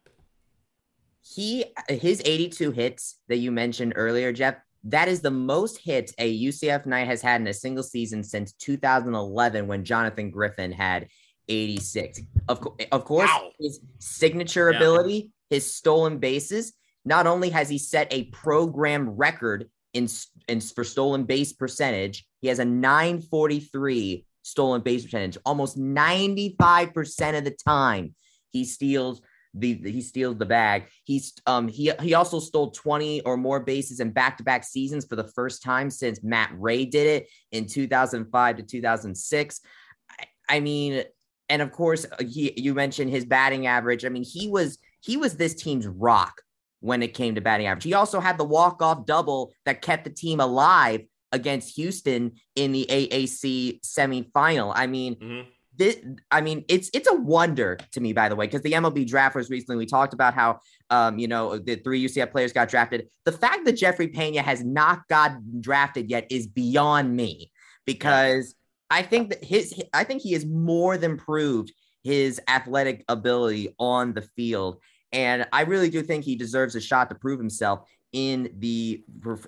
He 1.22 1.64
his 1.88 2.22
82 2.26 2.72
hits 2.72 3.16
that 3.30 3.38
you 3.38 3.50
mentioned 3.50 3.94
earlier, 3.96 4.34
Jeff, 4.34 4.58
that 4.86 5.08
is 5.08 5.22
the 5.22 5.32
most 5.32 5.78
hits 5.78 6.14
a 6.18 6.44
UCF 6.46 6.86
Knight 6.86 7.08
has 7.08 7.22
had 7.22 7.40
in 7.42 7.48
a 7.48 7.54
single 7.54 7.84
season 7.84 8.24
since 8.24 8.54
2011 8.54 9.68
when 9.68 9.86
Jonathan 9.86 10.30
Griffin 10.30 10.72
had 10.72 11.08
86. 11.48 12.22
Of, 12.50 12.62
co- 12.62 12.76
eh, 12.80 12.86
of 12.92 13.06
course, 13.06 13.30
wow. 13.30 13.52
his 13.60 13.80
signature 14.00 14.72
yeah. 14.72 14.78
ability, 14.78 15.32
his 15.50 15.74
stolen 15.74 16.20
bases, 16.20 16.74
not 17.06 17.28
only 17.28 17.50
has 17.50 17.70
he 17.70 17.78
set 17.78 18.12
a 18.12 18.26
program 18.26 19.10
record 19.10 19.70
in, 19.94 20.08
in 20.48 20.60
for 20.60 20.84
stolen 20.84 21.24
base 21.24 21.54
percentage, 21.54 22.26
he 22.42 22.48
has 22.48 22.60
a 22.60 22.66
943 22.66 24.26
stolen 24.42 24.82
base 24.82 25.04
percentage. 25.04 25.38
Almost 25.46 25.78
95% 25.78 27.38
of 27.38 27.44
the 27.44 27.56
time, 27.66 28.16
he 28.52 28.66
steals 28.66 29.22
the, 29.54 29.76
he 29.84 30.02
steals 30.02 30.38
the 30.38 30.46
bag. 30.46 30.88
He's 31.04 31.34
um 31.46 31.68
he 31.68 31.92
he 32.02 32.14
also 32.14 32.40
stole 32.40 32.72
20 32.72 33.22
or 33.22 33.38
more 33.38 33.60
bases 33.60 34.00
in 34.00 34.12
back-to-back 34.12 34.64
seasons 34.64 35.06
for 35.06 35.16
the 35.16 35.28
first 35.28 35.62
time 35.62 35.90
since 35.90 36.24
Matt 36.24 36.52
Ray 36.58 36.86
did 36.86 37.08
it 37.08 37.28
in 37.52 37.68
2005 37.68 38.58
to 38.58 38.64
2006. 38.64 39.62
I, 40.10 40.26
I 40.50 40.60
mean, 40.60 41.04
and 41.50 41.62
of 41.62 41.72
course, 41.72 42.06
uh, 42.06 42.24
he 42.24 42.54
you 42.58 42.74
mentioned 42.74 43.12
his 43.12 43.26
batting 43.26 43.68
average. 43.68 44.06
I 44.06 44.10
mean, 44.10 44.24
he 44.24 44.48
was 44.48 44.80
he 45.02 45.18
was 45.18 45.36
this 45.36 45.54
team's 45.54 45.88
rock 45.88 46.42
when 46.80 47.04
it 47.04 47.14
came 47.14 47.36
to 47.36 47.42
batting 47.42 47.68
average. 47.68 47.84
He 47.84 47.94
also 47.94 48.20
had 48.20 48.38
the 48.38 48.44
walk-off 48.44 49.06
double 49.06 49.54
that 49.66 49.82
kept 49.82 50.04
the 50.04 50.10
team 50.10 50.40
alive 50.40 51.02
against 51.32 51.76
Houston 51.76 52.34
in 52.56 52.72
the 52.72 52.86
AAC 52.90 53.82
semifinal. 53.82 54.72
I 54.76 54.88
mean, 54.88 55.16
mm-hmm 55.16 55.50
this 55.76 55.98
i 56.32 56.42
mean 56.42 56.64
it's 56.68 56.90
it's 56.94 57.10
a 57.10 57.16
wonder 57.16 57.78
to 57.92 58.00
me 58.00 58.14
by 58.14 58.30
the 58.30 58.36
way 58.36 58.46
because 58.46 58.62
the 58.62 58.74
mlb 58.74 59.08
draft 59.08 59.36
was 59.36 59.50
recently 59.50 59.76
we 59.76 59.86
talked 59.86 60.14
about 60.14 60.34
how 60.34 60.60
um 60.90 61.18
you 61.18 61.28
know 61.28 61.58
the 61.58 61.76
three 61.78 62.06
ucf 62.06 62.32
players 62.32 62.54
got 62.54 62.70
drafted. 62.70 63.08
The 63.26 63.32
fact 63.32 63.66
that 63.66 63.74
jeffrey 63.74 64.08
pena 64.08 64.42
has 64.42 64.64
not 64.64 65.08
gotten 65.08 65.62
drafted 65.62 66.10
yet 66.10 66.28
is 66.30 66.48
beyond 66.48 67.16
me 67.16 67.52
because 67.86 68.56
i 68.90 69.02
think 69.02 69.30
that 69.30 69.44
his 69.44 69.74
i 69.94 70.04
think 70.04 70.22
he 70.22 70.34
has 70.34 70.46
more 70.46 70.98
than 70.98 71.18
proved 71.18 71.72
his 72.04 72.40
athletic 72.50 73.06
ability 73.08 73.74
on 73.80 74.14
the 74.14 74.22
field. 74.22 74.78
And 75.12 75.48
i 75.54 75.62
really 75.62 75.90
do 75.90 76.04
think 76.04 76.24
he 76.24 76.36
deserves 76.36 76.76
a 76.76 76.82
shot 76.82 77.10
to 77.10 77.16
prove 77.16 77.40
himself 77.40 77.88
in 78.14 78.54
the 78.60 79.04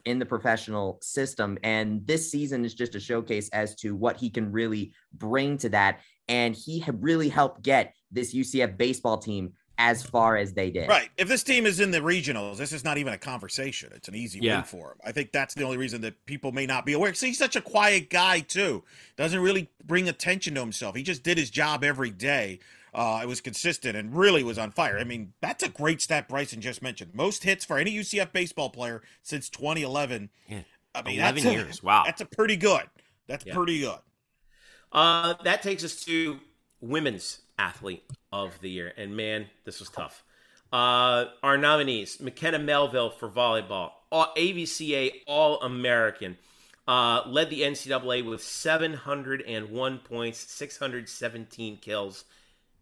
in 0.06 0.18
the 0.20 0.26
professional 0.26 0.98
system. 1.02 1.58
And 1.64 2.06
this 2.06 2.32
season 2.32 2.66
is 2.66 2.74
just 2.74 2.96
a 2.96 3.00
showcase 3.00 3.48
as 3.50 3.76
to 3.76 3.96
what 3.96 4.18
he 4.18 4.30
can 4.30 4.52
really 4.52 4.92
bring 5.14 5.58
to 5.60 5.70
that 5.70 6.02
and 6.28 6.56
he 6.56 6.80
had 6.80 7.02
really 7.04 7.30
helped 7.30 7.62
get 7.64 7.96
this 8.12 8.34
UCF 8.34 8.78
baseball 8.78 9.18
team 9.18 9.54
as 9.78 10.04
far 10.04 10.38
as 10.38 10.54
they 10.54 10.72
did. 10.72 10.88
Right. 10.88 11.10
If 11.18 11.28
this 11.28 11.44
team 11.44 11.66
is 11.66 11.80
in 11.80 11.92
the 11.92 12.00
regionals, 12.00 12.58
this 12.58 12.72
is 12.72 12.84
not 12.84 12.98
even 12.98 13.14
a 13.14 13.18
conversation. 13.18 13.92
It's 13.94 14.08
an 14.08 14.16
easy 14.16 14.40
yeah. 14.42 14.58
win 14.58 14.64
for 14.64 14.92
him. 14.92 14.98
I 15.04 15.12
think 15.12 15.32
that's 15.32 15.54
the 15.54 15.64
only 15.64 15.78
reason 15.78 16.02
that 16.02 16.26
people 16.26 16.52
may 16.52 16.66
not 16.66 16.86
be 16.86 16.94
aware. 16.94 17.14
See, 17.14 17.28
he's 17.28 17.38
such 17.38 17.56
a 17.56 17.62
quiet 17.62 18.10
guy 18.10 18.40
too. 18.40 18.84
Doesn't 19.18 19.40
really 19.40 19.70
bring 19.84 20.08
attention 20.08 20.56
to 20.56 20.62
himself. 20.62 20.96
He 20.96 21.04
just 21.04 21.24
did 21.24 21.38
his 21.38 21.50
job 21.50 21.84
every 21.84 22.12
day. 22.12 22.60
Uh, 22.94 23.20
it 23.22 23.28
was 23.28 23.42
consistent 23.42 23.98
and 23.98 24.16
really 24.16 24.42
was 24.42 24.58
on 24.58 24.72
fire. 24.72 24.98
I 24.98 25.04
mean, 25.04 25.34
that's 25.42 25.64
a 25.64 25.70
great 25.70 26.02
stat 26.02 26.30
Bryson 26.30 26.62
just 26.62 26.82
mentioned. 26.82 27.14
Most 27.14 27.44
hits 27.44 27.66
for 27.66 27.78
any 27.78 27.94
UCF 27.94 28.32
baseball 28.32 28.70
player 28.70 29.02
since 29.22 29.50
2011. 29.50 30.30
Yeah. 30.48 30.62
I 30.94 31.02
mean, 31.02 31.20
11 31.20 31.44
years. 31.52 31.82
A, 31.84 31.86
wow. 31.86 32.04
That's 32.06 32.22
a 32.22 32.26
pretty 32.26 32.56
good. 32.56 32.84
That's 33.28 33.46
yeah. 33.46 33.54
pretty 33.54 33.82
good. 33.82 34.00
Uh, 34.96 35.34
that 35.44 35.62
takes 35.62 35.84
us 35.84 36.06
to 36.06 36.40
women's 36.80 37.42
athlete 37.60 38.04
of 38.32 38.58
the 38.62 38.70
year, 38.70 38.94
and 38.96 39.16
man, 39.16 39.46
this 39.66 39.82
was 39.82 39.90
tough. 39.90 40.24
Uh, 40.72 41.26
our 41.44 41.58
nominees: 41.58 42.22
McKenna 42.22 42.60
Melville 42.60 43.10
for 43.10 43.28
volleyball, 43.28 43.92
all, 44.10 44.34
AVCA 44.38 45.12
All 45.28 45.62
American, 45.62 46.38
uh, 46.88 47.24
led 47.28 47.50
the 47.50 47.64
NCAA 47.64 48.26
with 48.26 48.42
701 48.42 50.00
points, 50.00 50.40
617 50.54 51.78
kills, 51.78 52.24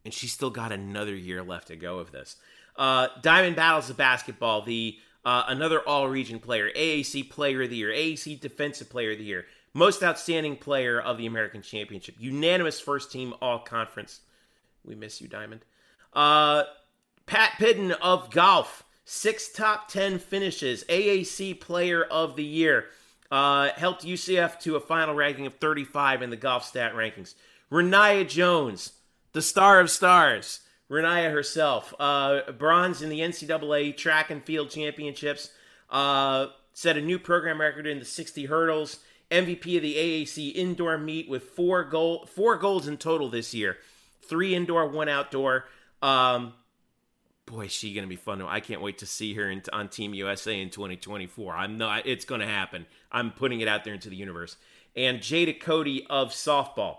and 0.06 0.14
she 0.14 0.28
still 0.28 0.52
got 0.52 0.72
another 0.72 1.16
year 1.16 1.42
left 1.42 1.70
to 1.70 1.76
go 1.76 1.98
of 1.98 2.12
this. 2.12 2.36
Uh, 2.76 3.08
Diamond 3.24 3.56
Battles 3.56 3.90
of 3.90 3.98
basketball, 3.98 4.62
the 4.62 5.00
uh, 5.26 5.46
another 5.48 5.80
All 5.80 6.08
Region 6.08 6.38
player, 6.38 6.70
AAC 6.76 7.32
Player 7.32 7.64
of 7.64 7.72
the 7.72 7.78
Year, 7.78 7.90
AAC 7.90 8.40
Defensive 8.40 8.90
Player 8.90 9.14
of 9.14 9.18
the 9.18 9.24
Year, 9.24 9.46
most 9.74 10.04
outstanding 10.04 10.56
player 10.56 11.00
of 11.00 11.18
the 11.18 11.26
American 11.26 11.62
Championship. 11.62 12.16
Unanimous 12.20 12.80
first 12.80 13.12
team 13.12 13.34
all 13.42 13.60
conference. 13.60 14.22
We 14.86 14.96
miss 14.96 15.22
you, 15.22 15.28
Diamond. 15.28 15.62
Uh, 16.14 16.64
Pat 17.26 17.54
Pidden 17.58 17.92
of 17.94 18.30
golf. 18.30 18.84
Six 19.06 19.52
top 19.52 19.90
10 19.90 20.20
finishes. 20.20 20.84
AAC 20.86 21.60
player 21.60 22.04
of 22.04 22.36
the 22.36 22.44
year. 22.44 22.86
Uh, 23.32 23.70
helped 23.76 24.06
UCF 24.06 24.60
to 24.60 24.76
a 24.76 24.80
final 24.80 25.16
ranking 25.16 25.48
of 25.48 25.56
35 25.56 26.22
in 26.22 26.30
the 26.30 26.38
golf 26.38 26.64
stat 26.64 26.94
rankings. 26.94 27.34
Rayniah 27.72 28.28
Jones, 28.30 28.94
the 29.32 29.42
star 29.42 29.80
of 29.80 29.90
stars. 29.90 30.60
Rayniah 30.90 31.32
herself. 31.32 31.94
Uh, 32.00 32.52
bronze 32.52 33.02
in 33.02 33.10
the 33.10 33.22
NCAA 33.22 33.98
track 33.98 34.30
and 34.30 34.44
field 34.44 34.70
championships. 34.70 35.50
Uh, 35.90 36.48
set 36.74 36.98
a 36.98 37.02
new 37.02 37.18
program 37.18 37.60
record 37.60 37.88
in 37.88 37.98
the 37.98 38.06
60 38.06 38.46
hurdles 38.46 39.00
MVP 39.32 39.78
of 39.78 39.82
the 39.82 39.96
AAC 39.96 40.54
indoor 40.56 40.98
meet 40.98 41.30
with 41.30 41.44
four 41.44 41.84
goal 41.84 42.26
four 42.26 42.58
goals 42.58 42.88
in 42.88 42.98
total 42.98 43.30
this 43.30 43.54
year, 43.54 43.78
three 44.28 44.56
indoor, 44.56 44.88
one 44.88 45.10
outdoor. 45.10 45.66
Um, 46.02 46.54
boy, 47.46 47.66
is 47.66 47.72
she 47.72 47.94
gonna 47.94 48.08
be 48.08 48.16
fun. 48.16 48.42
I 48.42 48.60
can't 48.60 48.82
wait 48.82 49.00
to 49.00 49.06
see 49.06 49.34
her 49.36 49.50
in, 49.50 49.64
on 49.72 49.90
Team 49.90 50.14
USA 50.14 50.60
in 50.60 50.70
2024. 50.70 51.56
I'm 51.56 51.78
not. 51.78 52.06
It's 52.06 52.26
gonna 52.26 52.48
happen. 52.48 52.86
I'm 53.12 53.32
putting 53.32 53.62
it 53.62 53.68
out 53.68 53.84
there 53.84 53.94
into 53.94 54.10
the 54.10 54.16
universe. 54.16 54.58
And 54.96 55.20
Jada 55.20 55.60
Cody 55.60 56.06
of 56.10 56.32
softball, 56.32 56.98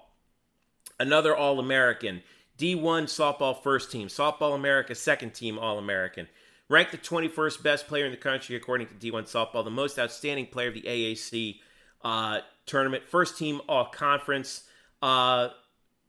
another 0.98 1.36
All 1.36 1.60
American. 1.60 2.22
D1 2.56 3.05
softball 3.05 3.60
first 3.60 3.90
team, 3.90 4.06
softball 4.06 4.55
America 4.55 4.94
second 4.94 5.34
team 5.34 5.59
All 5.59 5.78
American. 5.78 6.28
Ranked 6.68 6.92
the 6.92 6.98
21st 6.98 7.62
best 7.62 7.88
player 7.88 8.06
in 8.06 8.10
the 8.10 8.16
country 8.16 8.56
according 8.56 8.86
to 8.86 8.94
D1 8.94 9.24
softball, 9.24 9.64
the 9.64 9.70
most 9.70 9.98
outstanding 9.98 10.46
player 10.46 10.68
of 10.68 10.74
the 10.74 10.82
AAC 10.82 11.59
uh, 12.05 12.40
tournament. 12.66 13.05
First 13.05 13.39
team 13.39 13.60
all 13.68 13.86
conference. 13.86 14.64
Uh, 15.02 15.48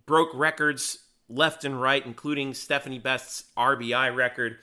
broke 0.05 0.30
records 0.34 0.99
left 1.27 1.65
and 1.65 1.81
right, 1.81 2.05
including 2.05 2.53
Stephanie 2.53 2.99
Best's 2.99 3.45
RBI 3.57 4.15
record. 4.15 4.57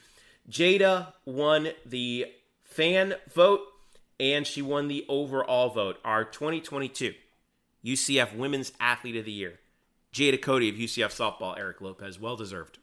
Jada 0.48 1.12
won 1.24 1.68
the 1.84 2.26
fan 2.64 3.14
vote 3.32 3.60
and 4.18 4.46
she 4.46 4.62
won 4.62 4.88
the 4.88 5.04
overall 5.08 5.70
vote. 5.70 5.98
Our 6.04 6.24
2022 6.24 7.14
UCF 7.84 8.36
Women's 8.36 8.72
Athlete 8.78 9.16
of 9.16 9.24
the 9.24 9.32
Year, 9.32 9.58
Jada 10.12 10.40
Cody 10.40 10.68
of 10.68 10.76
UCF 10.76 11.10
softball, 11.10 11.58
Eric 11.58 11.80
Lopez. 11.80 12.20
Well 12.20 12.36
deserved. 12.36 12.78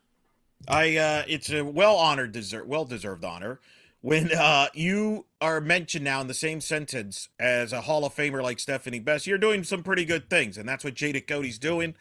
I 0.67 0.97
uh 0.97 1.23
it's 1.27 1.49
a 1.49 1.63
well 1.63 1.95
honored 1.95 2.33
deserve 2.33 2.67
well 2.67 2.83
deserved 2.83 3.23
honor 3.23 3.61
when 4.01 4.31
uh 4.33 4.67
you 4.73 5.25
are 5.41 5.59
mentioned 5.61 6.03
now 6.05 6.21
in 6.21 6.27
the 6.27 6.33
same 6.33 6.61
sentence 6.61 7.29
as 7.39 7.73
a 7.73 7.81
Hall 7.81 8.05
of 8.05 8.15
Famer 8.15 8.41
like 8.41 8.59
Stephanie 8.59 8.99
Best, 8.99 9.27
you're 9.27 9.37
doing 9.37 9.63
some 9.63 9.83
pretty 9.83 10.05
good 10.05 10.29
things, 10.29 10.57
and 10.57 10.67
that's 10.67 10.83
what 10.83 10.95
Jada 10.95 11.25
Cody's 11.25 11.57
doing, 11.59 11.95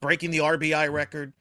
breaking 0.00 0.30
the 0.30 0.38
RBI 0.38 0.92
record, 0.92 1.32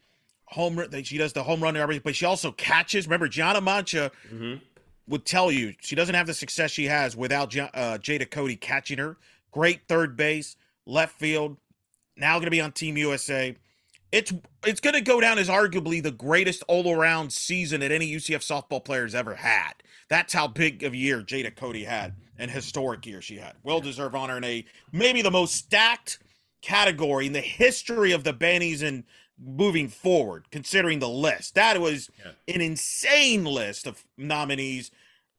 home 0.45 0.77
run. 0.79 1.03
She 1.03 1.17
does 1.17 1.33
the 1.33 1.43
home 1.43 1.61
run 1.61 1.75
RBI, 1.75 2.03
but 2.03 2.15
she 2.15 2.25
also 2.25 2.51
catches. 2.51 3.05
Remember, 3.07 3.27
Gianna 3.27 3.61
Mancha 3.61 4.11
Mhm. 4.31 4.61
would 5.07 5.25
tell 5.25 5.51
you 5.51 5.73
she 5.81 5.95
doesn't 5.95 6.15
have 6.15 6.27
the 6.27 6.33
success 6.33 6.71
she 6.71 6.85
has 6.85 7.15
without 7.15 7.55
uh, 7.55 7.97
Jada 7.99 8.29
Cody 8.29 8.55
catching 8.55 8.97
her. 8.97 9.17
Great 9.51 9.87
third 9.87 10.15
base, 10.17 10.55
left 10.85 11.17
field. 11.19 11.57
Now 12.15 12.33
going 12.35 12.45
to 12.45 12.51
be 12.51 12.61
on 12.61 12.71
Team 12.71 12.97
USA. 12.97 13.55
It's 14.11 14.33
it's 14.65 14.79
going 14.79 14.93
to 14.93 15.01
go 15.01 15.19
down 15.19 15.37
as 15.37 15.49
arguably 15.49 16.01
the 16.01 16.11
greatest 16.11 16.63
all 16.67 16.91
around 16.91 17.31
season 17.33 17.81
that 17.81 17.91
any 17.91 18.09
UCF 18.11 18.39
softball 18.39 18.83
player's 18.83 19.13
ever 19.15 19.35
had. 19.35 19.73
That's 20.09 20.33
how 20.33 20.47
big 20.47 20.83
of 20.83 20.93
a 20.93 20.97
year 20.97 21.21
Jada 21.21 21.53
Cody 21.55 21.83
had, 21.83 22.13
and 22.37 22.49
historic 22.49 23.05
year 23.05 23.21
she 23.21 23.35
had. 23.37 23.55
Well 23.63 23.81
deserved 23.81 24.15
honor 24.15 24.37
in 24.37 24.43
a 24.43 24.65
maybe 24.91 25.21
the 25.21 25.31
most 25.31 25.55
stacked 25.55 26.19
category 26.61 27.27
in 27.27 27.33
the 27.33 27.41
history 27.41 28.11
of 28.13 28.23
the 28.23 28.33
Bannies 28.33 28.81
and 28.81 29.03
moving 29.39 29.87
forward, 29.89 30.45
considering 30.51 30.99
the 30.99 31.09
list. 31.09 31.55
That 31.55 31.79
was 31.79 32.09
Yeah. 32.25 32.55
an 32.55 32.61
insane 32.61 33.43
list 33.45 33.85
of 33.85 34.03
nominees, 34.17 34.89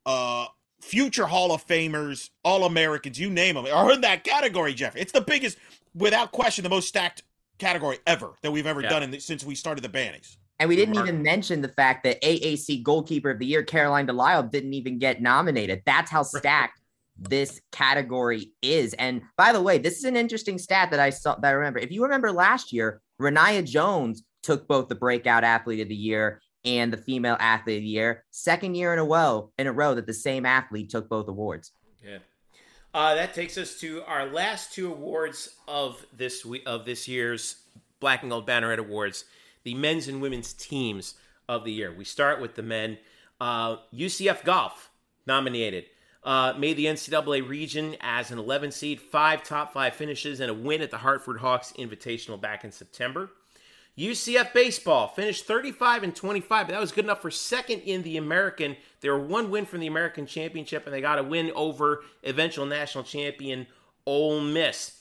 uh, 0.06 0.46
future 0.80 1.26
Hall 1.26 1.52
of 1.52 1.66
Famers, 1.66 2.30
All 2.44 2.64
Americans, 2.64 3.18
you 3.18 3.28
name 3.30 3.56
them, 3.56 3.66
are 3.66 3.90
in 3.92 4.02
that 4.02 4.22
category, 4.22 4.74
Jeff. 4.74 4.94
It's 4.94 5.10
the 5.12 5.20
biggest, 5.20 5.58
without 5.94 6.30
question, 6.30 6.62
the 6.62 6.68
most 6.68 6.86
stacked 6.86 7.22
category 7.58 7.98
ever 8.06 8.34
that 8.42 8.50
we've 8.50 8.66
ever 8.66 8.82
Yeah. 8.82 8.88
done 8.88 9.02
in 9.02 9.10
the, 9.10 9.18
since 9.20 9.44
we 9.44 9.54
started 9.54 9.82
the 9.82 9.88
Bannies. 9.88 10.38
And 10.60 10.68
we 10.68 10.74
didn't 10.74 10.90
Remarkable. 10.94 11.14
even 11.20 11.22
mention 11.22 11.62
the 11.62 11.68
fact 11.68 12.02
that 12.04 12.20
AAC 12.22 12.82
goalkeeper 12.82 13.30
of 13.30 13.38
the 13.38 13.46
year, 13.46 13.62
Caroline 13.62 14.06
Delisle, 14.06 14.44
didn't 14.50 14.74
even 14.74 14.98
get 14.98 15.22
nominated. 15.22 15.82
That's 15.86 16.10
how 16.10 16.22
stacked 16.24 16.80
this 17.18 17.60
category 17.72 18.52
is. 18.62 18.94
And 18.94 19.22
by 19.36 19.52
the 19.52 19.62
way, 19.62 19.78
this 19.78 19.98
is 19.98 20.04
an 20.04 20.16
interesting 20.16 20.58
stat 20.58 20.90
that 20.90 21.00
I 21.00 21.10
saw 21.10 21.36
that 21.36 21.48
I 21.48 21.52
remember. 21.52 21.78
If 21.78 21.90
you 21.92 22.02
remember 22.02 22.32
last 22.32 22.72
year, 22.72 23.00
Rayniah 23.20 23.64
Jones 23.64 24.22
took 24.42 24.66
both 24.68 24.88
the 24.88 24.94
breakout 24.94 25.44
athlete 25.44 25.80
of 25.80 25.88
the 25.88 25.94
year 25.96 26.40
and 26.64 26.92
the 26.92 26.96
female 26.96 27.36
athlete 27.38 27.78
of 27.78 27.82
the 27.82 27.88
year. 27.88 28.24
Second 28.30 28.74
year 28.76 28.92
in 28.92 28.98
a 28.98 29.04
row 29.04 29.52
in 29.58 29.66
a 29.68 29.72
row 29.72 29.94
that 29.94 30.06
the 30.06 30.14
same 30.14 30.44
athlete 30.46 30.90
took 30.90 31.08
both 31.08 31.28
awards. 31.28 31.72
Yeah. 32.04 32.18
Uh, 32.98 33.14
that 33.14 33.32
takes 33.32 33.56
us 33.56 33.78
to 33.78 34.02
our 34.08 34.26
last 34.26 34.72
two 34.72 34.90
awards 34.90 35.54
of 35.68 36.04
this 36.16 36.44
week 36.44 36.64
of 36.66 36.84
this 36.84 37.06
year's 37.06 37.54
Black 38.00 38.22
and 38.22 38.30
Gold 38.32 38.44
Banneret 38.44 38.78
Awards, 38.78 39.24
the 39.62 39.74
men's 39.74 40.08
and 40.08 40.20
women's 40.20 40.52
teams 40.52 41.14
of 41.48 41.62
the 41.62 41.70
year. 41.70 41.94
We 41.94 42.04
start 42.04 42.40
with 42.40 42.56
the 42.56 42.64
men. 42.64 42.98
Uh, 43.40 43.76
UCF 43.94 44.42
Golf 44.42 44.90
nominated. 45.28 45.84
Uh, 46.24 46.54
made 46.58 46.76
the 46.76 46.86
NCAA 46.86 47.48
region 47.48 47.94
as 48.00 48.32
an 48.32 48.38
11 48.40 48.72
seed, 48.72 49.00
five 49.00 49.44
top 49.44 49.72
five 49.72 49.94
finishes, 49.94 50.40
and 50.40 50.50
a 50.50 50.54
win 50.54 50.82
at 50.82 50.90
the 50.90 50.98
Hartford 50.98 51.38
Hawks 51.38 51.72
Invitational 51.78 52.40
back 52.40 52.64
in 52.64 52.72
September. 52.72 53.30
UCF 53.98 54.52
baseball 54.52 55.08
finished 55.08 55.46
35 55.46 56.04
and 56.04 56.14
25, 56.14 56.66
but 56.66 56.72
that 56.72 56.80
was 56.80 56.92
good 56.92 57.04
enough 57.04 57.20
for 57.20 57.32
second 57.32 57.80
in 57.80 58.02
the 58.02 58.16
American. 58.16 58.76
They 59.00 59.08
were 59.08 59.18
one 59.18 59.50
win 59.50 59.66
from 59.66 59.80
the 59.80 59.88
American 59.88 60.24
Championship, 60.24 60.86
and 60.86 60.94
they 60.94 61.00
got 61.00 61.18
a 61.18 61.24
win 61.24 61.50
over 61.56 62.04
eventual 62.22 62.64
national 62.64 63.02
champion 63.02 63.66
Ole 64.06 64.40
Miss. 64.40 65.00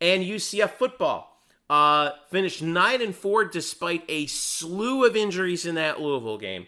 And 0.00 0.24
UCF 0.24 0.70
football 0.70 1.42
uh, 1.68 2.12
finished 2.30 2.62
nine 2.62 3.02
and 3.02 3.14
four 3.14 3.44
despite 3.44 4.04
a 4.08 4.24
slew 4.26 5.04
of 5.04 5.14
injuries 5.14 5.66
in 5.66 5.74
that 5.74 6.00
Louisville 6.00 6.38
game. 6.38 6.66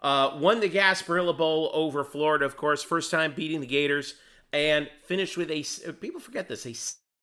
Uh, 0.00 0.36
won 0.36 0.58
the 0.58 0.68
Gasparilla 0.68 1.36
Bowl 1.36 1.70
over 1.72 2.02
Florida, 2.02 2.44
of 2.44 2.56
course, 2.56 2.82
first 2.82 3.10
time 3.10 3.34
beating 3.36 3.60
the 3.60 3.66
Gators, 3.66 4.14
and 4.52 4.88
finished 5.04 5.36
with 5.36 5.50
a 5.50 5.62
people 5.92 6.20
forget 6.20 6.48
this 6.48 6.66
a 6.66 6.74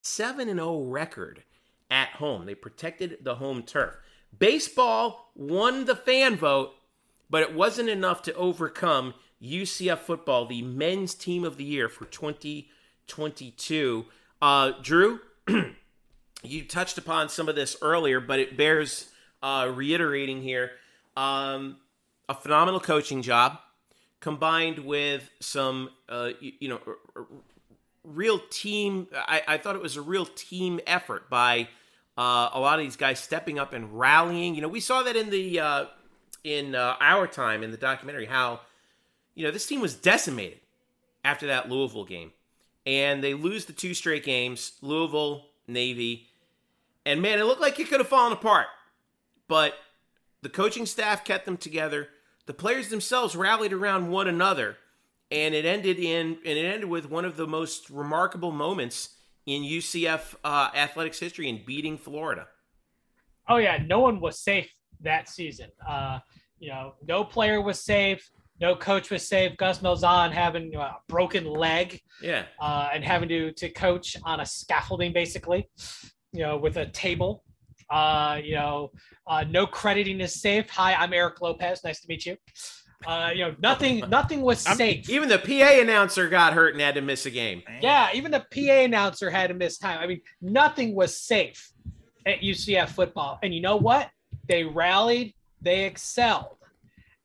seven 0.02 0.48
and 0.48 0.60
zero 0.60 0.80
record 0.80 1.44
at 1.90 2.10
home. 2.10 2.46
They 2.46 2.56
protected 2.56 3.20
the 3.22 3.36
home 3.36 3.64
turf. 3.64 3.96
Baseball 4.38 5.32
won 5.36 5.86
the 5.86 5.96
fan 5.96 6.36
vote, 6.36 6.74
but 7.30 7.44
it 7.44 7.56
wasn't 7.56 7.90
enough 7.90 8.22
to 8.24 8.34
overcome 8.34 9.14
UCF 9.42 10.00
football, 10.00 10.46
the 10.46 10.62
men's 10.62 11.14
team 11.14 11.44
of 11.44 11.58
the 11.58 11.64
year 11.64 11.90
for 11.90 12.06
2022. 12.06 14.06
Uh, 14.42 14.72
Drew, 14.82 15.20
you 16.44 16.66
touched 16.66 16.98
upon 16.98 17.30
some 17.30 17.50
of 17.50 17.56
this 17.56 17.78
earlier, 17.82 18.20
but 18.20 18.40
it 18.40 18.58
bears 18.58 19.10
uh, 19.42 19.72
reiterating 19.74 20.42
here. 20.42 20.72
Um, 21.16 21.78
a 22.30 22.34
phenomenal 22.34 22.80
coaching 22.80 23.22
job 23.22 23.60
combined 24.20 24.80
with 24.80 25.30
some, 25.40 25.90
uh, 26.10 26.32
you, 26.40 26.52
you 26.60 26.70
know, 26.70 26.80
real 28.08 28.40
team. 28.50 29.08
I, 29.14 29.44
I 29.48 29.58
thought 29.58 29.76
it 29.76 29.82
was 29.82 29.98
a 29.98 30.02
real 30.02 30.26
team 30.26 30.80
effort 30.88 31.30
by 31.30 31.68
uh, 32.18 32.50
a 32.54 32.60
lot 32.60 32.80
of 32.80 32.86
these 32.86 32.96
guys 32.96 33.20
stepping 33.20 33.60
up 33.60 33.74
and 33.74 33.98
rallying. 33.98 34.56
You 34.56 34.62
know, 34.62 34.68
we 34.68 34.80
saw 34.80 35.04
that 35.04 35.16
in 35.16 35.30
the 35.30 35.60
uh, 35.60 35.86
in 36.44 36.76
uh, 36.76 36.96
our 37.00 37.28
time 37.28 37.64
in 37.64 37.72
the 37.72 37.78
documentary 37.78 38.26
how 38.26 38.62
you 39.36 39.46
know 39.46 39.52
this 39.52 39.66
team 39.66 39.82
was 39.82 39.96
decimated 39.96 40.60
after 41.24 41.48
that 41.48 41.70
Louisville 41.70 42.06
game, 42.06 42.32
and 42.86 43.24
they 43.24 43.34
lose 43.34 43.66
the 43.66 43.74
two 43.74 43.94
straight 43.94 44.24
games. 44.24 44.74
Louisville, 44.82 45.46
Navy, 45.68 46.28
and 47.06 47.22
man, 47.22 47.40
it 47.40 47.44
looked 47.44 47.62
like 47.62 47.80
it 47.80 47.90
could 47.90 48.00
have 48.00 48.10
fallen 48.10 48.34
apart, 48.34 48.68
but 49.48 49.76
the 50.42 50.50
coaching 50.50 50.86
staff 50.86 51.24
kept 51.24 51.46
them 51.46 51.58
together. 51.58 52.10
The 52.46 52.54
players 52.54 52.88
themselves 52.88 53.36
rallied 53.36 53.74
around 53.74 54.10
one 54.10 54.28
another, 54.28 54.78
and 55.32 55.54
it 55.54 55.66
ended 55.66 56.00
in 56.00 56.38
and 56.46 56.58
it 56.58 56.66
ended 56.66 56.90
with 56.90 57.10
one 57.10 57.26
of 57.26 57.38
the 57.38 57.48
most 57.48 57.90
remarkable 57.90 58.52
moments 58.52 59.16
in 59.46 59.64
UCF 59.64 60.36
uh, 60.44 60.70
athletics 60.76 61.20
history 61.20 61.50
in 61.50 61.64
beating 61.66 61.98
Florida. 61.98 62.48
Oh 63.50 63.58
yeah, 63.58 63.82
no 63.86 64.00
one 64.00 64.20
was 64.20 64.40
safe 64.40 64.72
that 65.02 65.30
season. 65.30 65.70
Uh, 65.88 66.20
you 66.60 66.70
know, 66.70 66.96
no 67.08 67.24
player 67.24 67.62
was 67.62 67.84
safe. 67.84 68.30
No 68.60 68.76
coach 68.76 69.12
was 69.12 69.28
safe. 69.28 69.56
Gus 69.58 69.80
Malzahn 69.80 70.32
having 70.32 70.74
a 70.76 70.98
broken 71.08 71.46
leg 71.46 72.02
Yeah, 72.22 72.46
uh, 72.60 72.90
and 72.94 73.04
having 73.04 73.30
to 73.30 73.52
to 73.54 73.70
coach 73.70 74.18
on 74.24 74.40
a 74.40 74.46
scaffolding, 74.46 75.14
basically, 75.14 75.70
you 76.34 76.42
know, 76.42 76.58
with 76.58 76.78
a 76.78 76.88
table. 76.88 77.44
Uh, 77.90 78.42
you 78.44 78.56
know, 78.56 78.92
uh, 79.28 79.46
no 79.50 79.66
crediting 79.66 80.20
is 80.20 80.42
safe. 80.42 80.70
Hi, 80.72 80.94
I'm 80.94 81.14
Eric 81.14 81.40
Lopez. 81.40 81.84
Nice 81.86 82.02
to 82.02 82.08
meet 82.10 82.26
you. 82.26 82.36
Uh, 83.06 83.30
you 83.34 83.46
know, 83.46 83.56
nothing, 83.60 84.00
nothing 84.10 84.42
was 84.42 84.66
I'm- 84.66 84.76
safe. 84.78 85.10
even 85.10 85.30
the 85.30 85.38
PA 85.38 85.80
announcer 85.82 86.28
got 86.30 86.54
hurt 86.54 86.74
and 86.74 86.82
had 86.82 86.96
to 86.96 87.02
miss 87.02 87.26
a 87.26 87.30
game. 87.32 87.62
Yeah, 87.82 88.10
even 88.14 88.32
the 88.32 88.46
PA 88.52 88.84
announcer 88.84 89.30
had 89.30 89.48
to 89.48 89.54
miss 89.54 89.78
time. 89.78 90.00
I 90.00 90.08
mean, 90.08 90.22
nothing 90.42 90.96
was 90.96 91.16
safe 91.16 91.72
at 92.26 92.42
UCF 92.42 92.90
football. 92.90 93.38
And 93.44 93.54
you 93.54 93.62
know 93.62 93.78
what? 93.78 94.10
They 94.48 94.64
rallied, 94.64 95.36
they 95.62 95.86
excelled. 95.86 96.56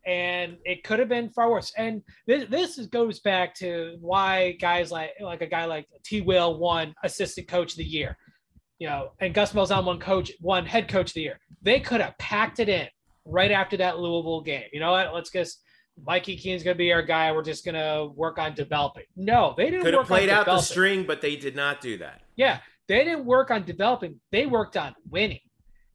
And 0.05 0.57
it 0.65 0.83
could 0.83 0.99
have 0.99 1.09
been 1.09 1.31
far 1.31 1.51
worse. 1.51 1.73
And 1.77 2.03
this, 2.27 2.47
this 2.51 2.77
is, 2.77 2.89
goes 2.89 3.21
back 3.21 3.55
to 3.57 3.97
why 4.01 4.53
guys 4.61 4.91
like 4.91 5.13
like 5.21 5.43
a 5.43 5.47
guy 5.47 5.65
like 5.65 5.87
T. 6.05 6.21
Will 6.21 6.59
won 6.59 6.93
assistant 7.05 7.47
coach 7.47 7.73
of 7.73 7.79
the 7.79 7.85
year. 7.85 8.17
You 8.81 8.89
know, 8.89 9.13
and 9.21 9.33
Gus 9.33 9.53
Malzahn 9.53 9.85
won 9.85 10.01
coach 10.01 10.33
won 10.41 10.67
head 10.67 10.89
coach 10.89 11.11
of 11.11 11.15
the 11.15 11.21
year. 11.23 11.39
They 11.63 11.79
could 11.79 12.01
have 12.01 12.19
packed 12.19 12.59
it 12.59 12.69
in 12.69 12.89
right 13.25 13.53
after 13.53 13.77
that 13.77 14.01
Louisville 14.01 14.41
game. 14.41 14.65
You 14.73 14.81
know 14.81 14.91
what? 14.91 15.15
Let's 15.15 15.31
just 15.31 15.62
Mikey 16.05 16.37
Keene's 16.37 16.63
gonna 16.63 16.75
be 16.75 16.93
our 16.93 17.03
guy. 17.03 17.33
We're 17.33 17.43
just 17.43 17.65
gonna 17.65 18.07
work 18.07 18.39
on 18.39 18.55
developing. 18.55 19.05
No, 19.17 19.55
they 19.57 19.71
didn't 19.71 19.83
Could 19.83 19.95
have 19.95 20.07
played 20.07 20.29
out 20.29 20.47
the 20.47 20.61
string, 20.61 21.05
but 21.07 21.21
they 21.21 21.37
did 21.37 21.57
not 21.57 21.81
do 21.81 21.99
that. 21.99 22.23
Yeah, 22.37 22.59
they 22.89 23.05
didn't 23.05 23.25
work 23.25 23.51
on 23.51 23.65
developing. 23.65 24.21
They 24.31 24.47
worked 24.47 24.77
on 24.77 24.95
winning, 25.09 25.41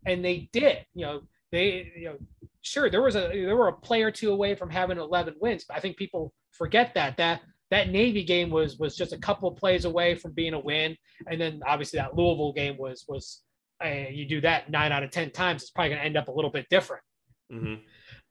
and 0.06 0.24
they 0.24 0.49
did. 0.53 0.86
You 0.94 1.06
know, 1.06 1.22
they 1.52 1.91
you 1.95 2.06
know, 2.06 2.18
sure 2.61 2.90
there 2.90 3.02
was 3.02 3.15
a 3.15 3.28
there 3.30 3.56
were 3.56 3.69
a 3.69 3.74
play 3.74 4.03
or 4.03 4.11
two 4.11 4.32
away 4.32 4.56
from 4.56 4.69
having 4.69 4.98
11 4.98 5.36
wins, 5.40 5.65
but 5.68 5.78
I 5.78 5.80
think 5.80 5.98
people 5.98 6.34
forget 6.52 6.94
that 6.95 7.18
that 7.18 7.41
that 7.72 7.90
Navy 7.90 8.24
game 8.24 8.49
was 8.49 8.78
was 8.78 8.95
just 8.95 9.14
a 9.14 9.18
couple 9.18 9.49
of 9.49 9.57
plays 9.57 9.86
away 9.86 10.15
from 10.15 10.32
being 10.32 10.53
a 10.53 10.60
win, 10.60 10.95
and 11.30 11.40
then 11.40 11.61
obviously 11.65 11.98
that 11.98 12.15
Louisville 12.15 12.53
game 12.53 12.78
was 12.78 13.03
was 13.07 13.41
uh, 13.84 13.90
you 14.10 14.26
do 14.26 14.41
that 14.41 14.69
nine 14.69 14.91
out 14.91 15.03
of 15.03 15.11
ten 15.11 15.32
times, 15.32 15.64
it's 15.64 15.72
probably 15.72 15.90
going 15.90 15.99
to 15.99 16.06
end 16.06 16.18
up 16.18 16.28
a 16.28 16.32
little 16.32 16.52
bit 16.52 16.68
different. 16.69 17.03
hmm 17.52 17.76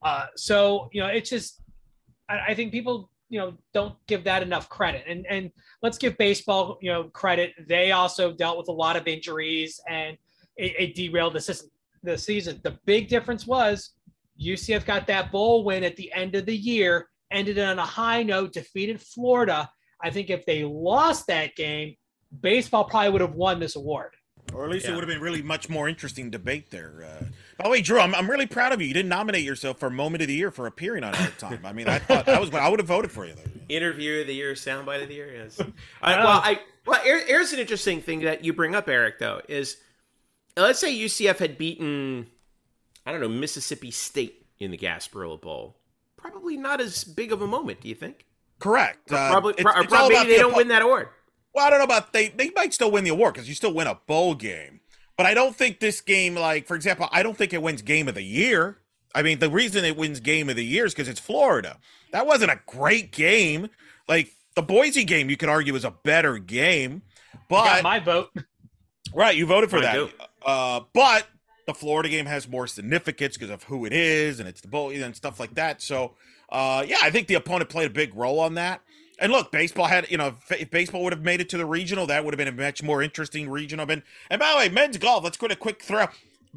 Uh, 0.02 0.26
so 0.36 0.88
you 0.92 1.00
know, 1.00 1.08
it's 1.08 1.30
just 1.30 1.62
I, 2.28 2.38
I 2.48 2.54
think 2.54 2.72
people 2.72 3.10
you 3.28 3.38
know 3.38 3.54
don't 3.74 3.94
give 4.06 4.24
that 4.24 4.42
enough 4.42 4.68
credit, 4.68 5.04
and 5.08 5.26
and 5.28 5.50
let's 5.82 5.98
give 5.98 6.16
baseball 6.18 6.78
you 6.80 6.92
know 6.92 7.04
credit. 7.04 7.52
They 7.68 7.92
also 7.92 8.32
dealt 8.32 8.58
with 8.58 8.68
a 8.68 8.72
lot 8.72 8.96
of 8.96 9.06
injuries, 9.06 9.80
and 9.88 10.16
it, 10.56 10.72
it 10.78 10.94
derailed 10.94 11.34
the 11.34 11.40
system, 11.40 11.70
the 12.02 12.16
season. 12.16 12.60
The 12.62 12.78
big 12.84 13.08
difference 13.08 13.46
was 13.46 13.92
UCF 14.42 14.84
got 14.84 15.06
that 15.06 15.32
bowl 15.32 15.64
win 15.64 15.84
at 15.84 15.96
the 15.96 16.12
end 16.12 16.34
of 16.34 16.46
the 16.46 16.56
year, 16.56 17.08
ended 17.30 17.58
on 17.58 17.78
a 17.78 17.84
high 17.84 18.22
note, 18.22 18.52
defeated 18.52 19.00
Florida. 19.00 19.70
I 20.02 20.10
think 20.10 20.30
if 20.30 20.44
they 20.44 20.64
lost 20.64 21.26
that 21.28 21.56
game, 21.56 21.96
baseball 22.40 22.84
probably 22.84 23.10
would 23.10 23.20
have 23.22 23.34
won 23.34 23.58
this 23.60 23.76
award. 23.76 24.14
Or 24.54 24.64
at 24.64 24.70
least 24.70 24.86
Yeah. 24.86 24.92
it 24.92 24.94
would 24.94 25.04
have 25.04 25.08
been 25.08 25.20
really 25.22 25.42
much 25.42 25.68
more 25.68 25.88
interesting 25.88 26.30
debate 26.30 26.70
there. 26.70 27.04
Uh, 27.04 27.24
by 27.58 27.64
the 27.64 27.70
way, 27.70 27.80
Drew, 27.82 27.98
I'm, 28.00 28.14
I'm 28.14 28.30
really 28.30 28.46
proud 28.46 28.72
of 28.72 28.80
you. 28.80 28.86
You 28.88 28.94
didn't 28.94 29.08
nominate 29.08 29.44
yourself 29.44 29.78
for 29.78 29.90
Moment 29.90 30.22
of 30.22 30.28
the 30.28 30.34
Year 30.34 30.50
for 30.50 30.66
appearing 30.66 31.04
on 31.04 31.14
of 31.14 31.38
Time. 31.38 31.60
I 31.64 31.72
mean, 31.72 31.88
I 31.88 31.98
thought 31.98 32.28
I 32.28 32.38
was 32.38 32.52
I 32.54 32.68
would 32.68 32.78
have 32.80 32.86
voted 32.88 33.10
for 33.10 33.26
you 33.26 33.34
there. 33.34 33.44
Interview 33.68 34.20
of 34.20 34.26
the 34.26 34.34
year, 34.34 34.54
soundbite 34.54 35.02
of 35.02 35.08
the 35.08 35.14
year. 35.14 35.34
Yes. 35.34 35.60
I, 36.02 36.16
well, 36.18 36.28
I 36.28 36.60
well, 36.86 37.00
here- 37.02 37.26
here's 37.26 37.52
an 37.52 37.58
interesting 37.58 38.00
thing 38.00 38.20
that 38.20 38.44
you 38.44 38.52
bring 38.52 38.74
up, 38.74 38.88
Eric. 38.88 39.18
Though 39.18 39.40
is 39.48 39.76
let's 40.56 40.78
say 40.78 40.94
UCF 40.96 41.38
had 41.38 41.58
beaten, 41.58 42.26
I 43.04 43.12
don't 43.12 43.20
know, 43.20 43.28
Mississippi 43.28 43.90
State 43.90 44.46
in 44.60 44.70
the 44.70 44.78
Gasparilla 44.78 45.40
Bowl. 45.40 45.76
Probably 46.16 46.56
not 46.56 46.80
as 46.80 47.04
big 47.04 47.32
of 47.32 47.42
a 47.42 47.46
moment. 47.46 47.80
Do 47.80 47.88
you 47.88 47.94
think? 47.94 48.24
Correct. 48.58 49.12
Uh, 49.12 49.30
probably, 49.30 49.52
it's- 49.54 49.64
pro- 49.70 49.82
it's 49.82 49.92
probably 49.92 50.14
about 50.16 50.26
they 50.26 50.36
the 50.36 50.38
don't 50.42 50.56
win 50.56 50.68
that 50.68 50.82
award. 50.82 51.08
Well, 51.56 51.66
I 51.66 51.70
don't 51.70 51.78
know 51.78 51.86
about 51.86 52.12
they. 52.12 52.28
They 52.28 52.50
might 52.50 52.74
still 52.74 52.90
win 52.90 53.02
the 53.02 53.10
award 53.10 53.32
because 53.32 53.48
you 53.48 53.54
still 53.54 53.72
win 53.72 53.86
a 53.86 53.94
bowl 54.06 54.34
game. 54.34 54.80
But 55.16 55.24
I 55.24 55.32
don't 55.32 55.56
think 55.56 55.80
this 55.80 56.02
game, 56.02 56.34
like 56.34 56.66
for 56.66 56.76
example, 56.76 57.08
I 57.10 57.22
don't 57.22 57.34
think 57.34 57.54
it 57.54 57.62
wins 57.62 57.80
Game 57.80 58.08
of 58.08 58.14
the 58.14 58.22
Year. 58.22 58.76
I 59.14 59.22
mean, 59.22 59.38
the 59.38 59.48
reason 59.48 59.82
it 59.82 59.96
wins 59.96 60.20
Game 60.20 60.50
of 60.50 60.56
the 60.56 60.64
Year 60.64 60.84
is 60.84 60.92
because 60.92 61.08
it's 61.08 61.18
Florida. 61.18 61.78
That 62.12 62.26
wasn't 62.26 62.50
a 62.50 62.60
great 62.66 63.10
game. 63.10 63.70
Like 64.06 64.32
the 64.54 64.60
Boise 64.60 65.04
game, 65.04 65.30
you 65.30 65.38
could 65.38 65.48
argue 65.48 65.74
is 65.74 65.86
a 65.86 65.90
better 65.90 66.36
game. 66.36 67.00
But 67.48 67.64
Got 67.64 67.82
my 67.84 68.00
vote. 68.00 68.28
Right, 69.14 69.34
you 69.34 69.46
voted 69.46 69.70
for 69.70 69.78
I 69.78 69.82
that. 69.82 69.94
do. 69.94 70.10
Uh, 70.44 70.80
but 70.92 71.26
the 71.66 71.72
Florida 71.72 72.10
game 72.10 72.26
has 72.26 72.46
more 72.46 72.66
significance 72.66 73.38
because 73.38 73.48
of 73.48 73.62
who 73.62 73.86
it 73.86 73.94
is 73.94 74.40
and 74.40 74.48
it's 74.48 74.60
the 74.60 74.68
bowl 74.68 74.90
and 74.90 75.16
stuff 75.16 75.40
like 75.40 75.54
that. 75.54 75.80
So, 75.80 76.16
uh, 76.50 76.84
yeah, 76.86 76.98
I 77.02 77.10
think 77.10 77.28
the 77.28 77.34
opponent 77.34 77.70
played 77.70 77.86
a 77.86 77.94
big 77.94 78.14
role 78.14 78.40
on 78.40 78.54
that. 78.54 78.82
And 79.18 79.32
look, 79.32 79.50
baseball 79.50 79.86
had, 79.86 80.10
you 80.10 80.18
know, 80.18 80.36
if, 80.50 80.70
baseball 80.70 81.02
would 81.04 81.12
have 81.12 81.22
made 81.22 81.40
it 81.40 81.48
to 81.50 81.56
the 81.56 81.64
regional, 81.64 82.06
that 82.06 82.24
would 82.24 82.34
have 82.34 82.38
been 82.38 82.48
a 82.48 82.52
much 82.52 82.82
more 82.82 83.02
interesting 83.02 83.48
regional. 83.48 83.90
And, 83.90 84.02
and 84.30 84.38
by 84.38 84.50
the 84.52 84.58
way, 84.58 84.68
men's 84.68 84.98
golf, 84.98 85.24
let's 85.24 85.36
to 85.38 85.46
a 85.46 85.56
quick 85.56 85.82
throw. 85.82 86.06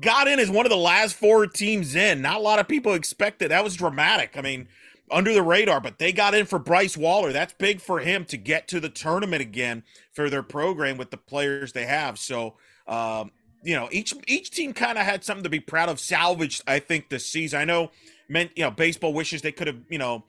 Got 0.02 0.28
in 0.28 0.40
as 0.40 0.50
one 0.50 0.66
of 0.66 0.70
the 0.70 0.78
last 0.78 1.16
four 1.16 1.48
teams 1.48 1.96
in. 1.96 2.22
Not 2.22 2.38
a 2.38 2.40
lot 2.40 2.60
of 2.60 2.68
people 2.68 2.94
expected. 2.94 3.52
That 3.52 3.64
was 3.64 3.76
dramatic. 3.76 4.38
I 4.38 4.42
mean, 4.42 4.68
under 5.12 5.34
the 5.34 5.42
radar, 5.42 5.82
but 5.82 6.00
they 6.00 6.12
got 6.12 6.34
in 6.34 6.46
for 6.46 6.60
Bryce 6.60 6.96
Wallor. 6.96 7.34
That's 7.34 7.54
big 7.54 7.82
for 7.82 8.00
him 8.00 8.26
to 8.26 8.38
get 8.38 8.68
to 8.70 8.80
the 8.80 8.90
tournament 8.90 9.42
again 9.42 9.84
for 10.14 10.30
their 10.30 10.44
program 10.44 10.98
with 10.98 11.12
the 11.12 11.18
players 11.18 11.74
they 11.74 11.86
have. 11.86 12.20
So, 12.20 12.56
um, 12.88 13.32
you 13.64 13.76
know, 13.76 13.90
each 13.92 14.14
each 14.28 14.52
team 14.52 14.74
kind 14.74 14.98
of 14.98 15.06
had 15.06 15.24
something 15.24 15.44
to 15.44 15.50
be 15.50 15.60
proud 15.60 15.90
of. 15.90 16.00
Salvaged, 16.00 16.64
I 16.68 16.80
think, 16.80 17.10
this 17.10 17.26
season. 17.26 17.60
I 17.60 17.66
know, 17.66 17.92
meant 18.28 18.52
you 18.56 18.64
know, 18.64 18.72
baseball 18.72 19.14
wishes 19.14 19.42
they 19.42 19.52
could 19.52 19.68
have, 19.68 19.80
you 19.90 19.98
know, 19.98 20.24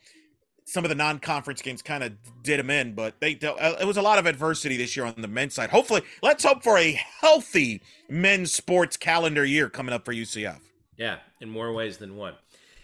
some 0.70 0.84
of 0.84 0.88
the 0.88 0.94
non-conference 0.94 1.62
games 1.62 1.82
kind 1.82 2.04
of 2.04 2.12
did 2.42 2.58
them 2.58 2.70
in, 2.70 2.94
but 2.94 3.20
they 3.20 3.38
uh, 3.42 3.76
it 3.80 3.86
was 3.86 3.96
a 3.96 4.02
lot 4.02 4.18
of 4.18 4.26
adversity 4.26 4.76
this 4.76 4.96
year 4.96 5.04
on 5.04 5.14
the 5.18 5.28
men's 5.28 5.54
side. 5.54 5.70
Hopefully, 5.70 6.02
let's 6.22 6.44
hope 6.44 6.62
for 6.62 6.78
a 6.78 6.92
healthy 6.92 7.82
men's 8.08 8.52
sports 8.52 8.96
calendar 8.96 9.44
year 9.44 9.68
coming 9.68 9.92
up 9.92 10.04
for 10.04 10.14
UCF. 10.14 10.60
Yeah, 10.96 11.18
in 11.40 11.50
more 11.50 11.72
ways 11.72 11.98
than 11.98 12.16
one. 12.16 12.34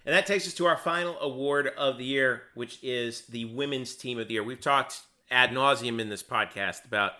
And 0.04 0.14
that 0.14 0.26
takes 0.26 0.46
us 0.46 0.54
to 0.54 0.66
our 0.66 0.76
final 0.76 1.18
award 1.20 1.68
of 1.76 1.98
the 1.98 2.04
year, 2.04 2.44
which 2.54 2.78
is 2.82 3.22
the 3.22 3.44
Women's 3.46 3.94
Team 3.94 4.18
of 4.18 4.28
the 4.28 4.34
Year. 4.34 4.44
We've 4.44 4.60
talked 4.60 5.00
ad 5.30 5.50
nauseum 5.50 6.00
in 6.00 6.08
this 6.08 6.22
podcast 6.22 6.84
about 6.84 7.12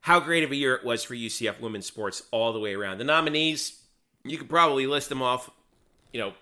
how 0.00 0.20
great 0.20 0.44
of 0.44 0.50
a 0.50 0.56
year 0.56 0.74
it 0.74 0.84
was 0.84 1.04
for 1.04 1.14
UCF 1.14 1.60
women's 1.60 1.86
sports 1.86 2.24
all 2.30 2.52
the 2.52 2.58
way 2.58 2.74
around. 2.74 2.98
The 2.98 3.04
nominees, 3.04 3.80
you 4.24 4.36
could 4.36 4.50
probably 4.50 4.86
list 4.86 5.08
them 5.08 5.22
off, 5.22 5.48
you 6.12 6.20
know, 6.20 6.34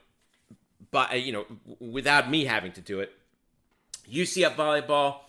but 0.90 1.20
you 1.20 1.32
know, 1.32 1.46
without 1.78 2.30
me 2.30 2.44
having 2.44 2.72
to 2.72 2.80
do 2.80 3.00
it. 3.00 3.12
UCF 4.10 4.54
volleyball, 4.54 5.20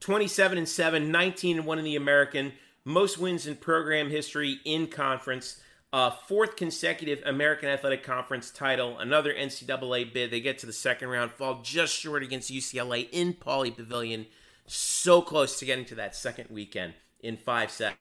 27 0.00 0.58
and 0.58 0.68
7, 0.68 1.10
19 1.10 1.58
and 1.58 1.66
1 1.66 1.78
in 1.78 1.84
the 1.84 1.96
American, 1.96 2.52
most 2.84 3.18
wins 3.18 3.46
in 3.46 3.56
program 3.56 4.10
history 4.10 4.58
in 4.64 4.86
conference, 4.86 5.60
uh, 5.92 6.10
fourth 6.10 6.56
consecutive 6.56 7.20
American 7.26 7.68
Athletic 7.68 8.02
Conference 8.02 8.50
title, 8.50 8.98
another 8.98 9.32
NCAA 9.34 10.12
bid. 10.12 10.30
They 10.30 10.40
get 10.40 10.58
to 10.58 10.66
the 10.66 10.72
second 10.72 11.08
round, 11.08 11.32
fall 11.32 11.60
just 11.62 11.94
short 11.94 12.22
against 12.22 12.52
UCLA 12.52 13.08
in 13.10 13.34
Pauley 13.34 13.76
Pavilion. 13.76 14.26
So 14.66 15.20
close 15.20 15.58
to 15.58 15.64
getting 15.64 15.84
to 15.86 15.96
that 15.96 16.14
second 16.14 16.48
weekend 16.50 16.94
in 17.18 17.36
five 17.36 17.70
sets. 17.70 17.96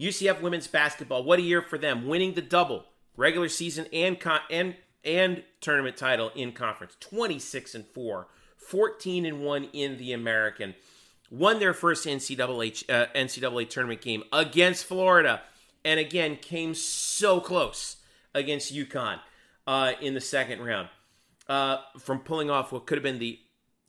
UCF 0.00 0.40
women's 0.40 0.68
basketball, 0.68 1.24
what 1.24 1.40
a 1.40 1.42
year 1.42 1.60
for 1.60 1.76
them, 1.76 2.06
winning 2.06 2.34
the 2.34 2.42
double 2.42 2.86
regular 3.16 3.48
season 3.48 3.86
and 3.92 4.18
con- 4.18 4.40
and 4.50 4.76
and 5.04 5.42
tournament 5.60 5.96
title 5.96 6.30
in 6.34 6.52
conference, 6.52 6.94
26 7.00 7.74
and 7.74 7.86
4, 7.86 8.28
14 8.70 9.26
and 9.26 9.42
1 9.42 9.64
in 9.72 9.98
the 9.98 10.12
American. 10.12 10.74
Won 11.30 11.58
their 11.58 11.74
first 11.74 12.06
NCAA 12.06 12.84
uh, 12.88 13.06
NCAA 13.14 13.68
tournament 13.68 14.00
game 14.00 14.24
against 14.32 14.84
Florida, 14.84 15.42
and 15.84 16.00
again 16.00 16.36
came 16.36 16.74
so 16.74 17.40
close 17.40 17.96
against 18.34 18.74
UConn 18.74 19.20
uh, 19.66 19.92
in 20.00 20.14
the 20.14 20.20
second 20.20 20.60
round 20.62 20.88
uh, 21.48 21.78
from 21.98 22.20
pulling 22.20 22.48
off 22.48 22.72
what 22.72 22.86
could 22.86 22.96
have 22.96 23.02
been 23.02 23.18
the, 23.18 23.38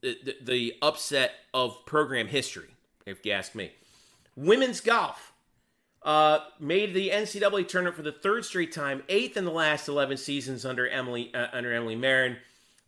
the 0.02 0.36
the 0.42 0.76
upset 0.82 1.32
of 1.54 1.86
program 1.86 2.28
history, 2.28 2.70
if 3.06 3.26
you 3.26 3.32
ask 3.32 3.56
me. 3.56 3.72
Women's 4.36 4.82
golf 4.82 5.32
uh, 6.04 6.40
made 6.60 6.94
the 6.94 7.10
NCAA 7.10 7.68
tournament 7.68 7.96
for 7.96 8.02
the 8.02 8.12
third 8.12 8.46
straight 8.46 8.72
time, 8.72 9.04
eighth 9.10 9.38
in 9.38 9.46
the 9.46 9.52
last 9.52 9.88
eleven 9.88 10.18
seasons 10.18 10.66
under 10.66 10.88
Emily 10.88 11.34
uh, 11.34 11.48
under 11.54 11.72
Emily 11.72 11.96
Marron. 11.96 12.38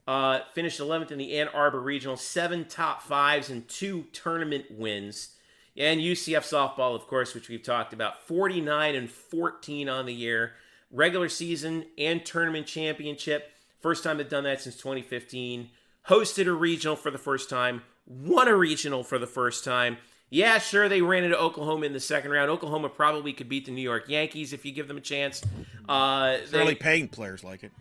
Uh, 0.05 0.39
finished 0.53 0.79
11th 0.79 1.11
in 1.11 1.17
the 1.17 1.37
Ann 1.39 1.47
Arbor 1.49 1.79
Regional, 1.79 2.17
seven 2.17 2.65
top 2.65 3.01
fives 3.01 3.49
and 3.49 3.67
two 3.69 4.05
tournament 4.11 4.65
wins. 4.69 5.29
And 5.77 6.01
UCF 6.01 6.41
softball, 6.41 6.93
of 6.93 7.07
course, 7.07 7.33
which 7.33 7.49
we've 7.49 7.63
talked 7.63 7.93
about, 7.93 8.27
49 8.27 8.95
and 8.95 9.09
14 9.09 9.87
on 9.89 10.05
the 10.05 10.13
year, 10.13 10.53
regular 10.91 11.29
season 11.29 11.85
and 11.97 12.23
tournament 12.25 12.67
championship. 12.67 13.51
First 13.79 14.03
time 14.03 14.17
they've 14.17 14.29
done 14.29 14.43
that 14.43 14.61
since 14.61 14.75
2015. 14.75 15.69
Hosted 16.09 16.47
a 16.47 16.51
regional 16.51 16.95
for 16.97 17.09
the 17.09 17.17
first 17.17 17.49
time, 17.49 17.81
won 18.05 18.47
a 18.49 18.55
regional 18.55 19.03
for 19.03 19.17
the 19.17 19.25
first 19.27 19.63
time. 19.63 19.97
Yeah, 20.29 20.57
sure, 20.57 20.89
they 20.89 21.01
ran 21.01 21.23
into 21.23 21.39
Oklahoma 21.39 21.85
in 21.85 21.93
the 21.93 21.99
second 21.99 22.31
round. 22.31 22.49
Oklahoma 22.49 22.89
probably 22.89 23.33
could 23.33 23.47
beat 23.47 23.65
the 23.65 23.71
New 23.71 23.81
York 23.83 24.09
Yankees 24.09 24.51
if 24.51 24.65
you 24.65 24.71
give 24.71 24.87
them 24.87 24.97
a 24.97 25.01
chance. 25.01 25.43
Uh, 25.87 26.37
they- 26.51 26.75
paying 26.75 27.07
players 27.07 27.43
like 27.43 27.63
it. 27.63 27.71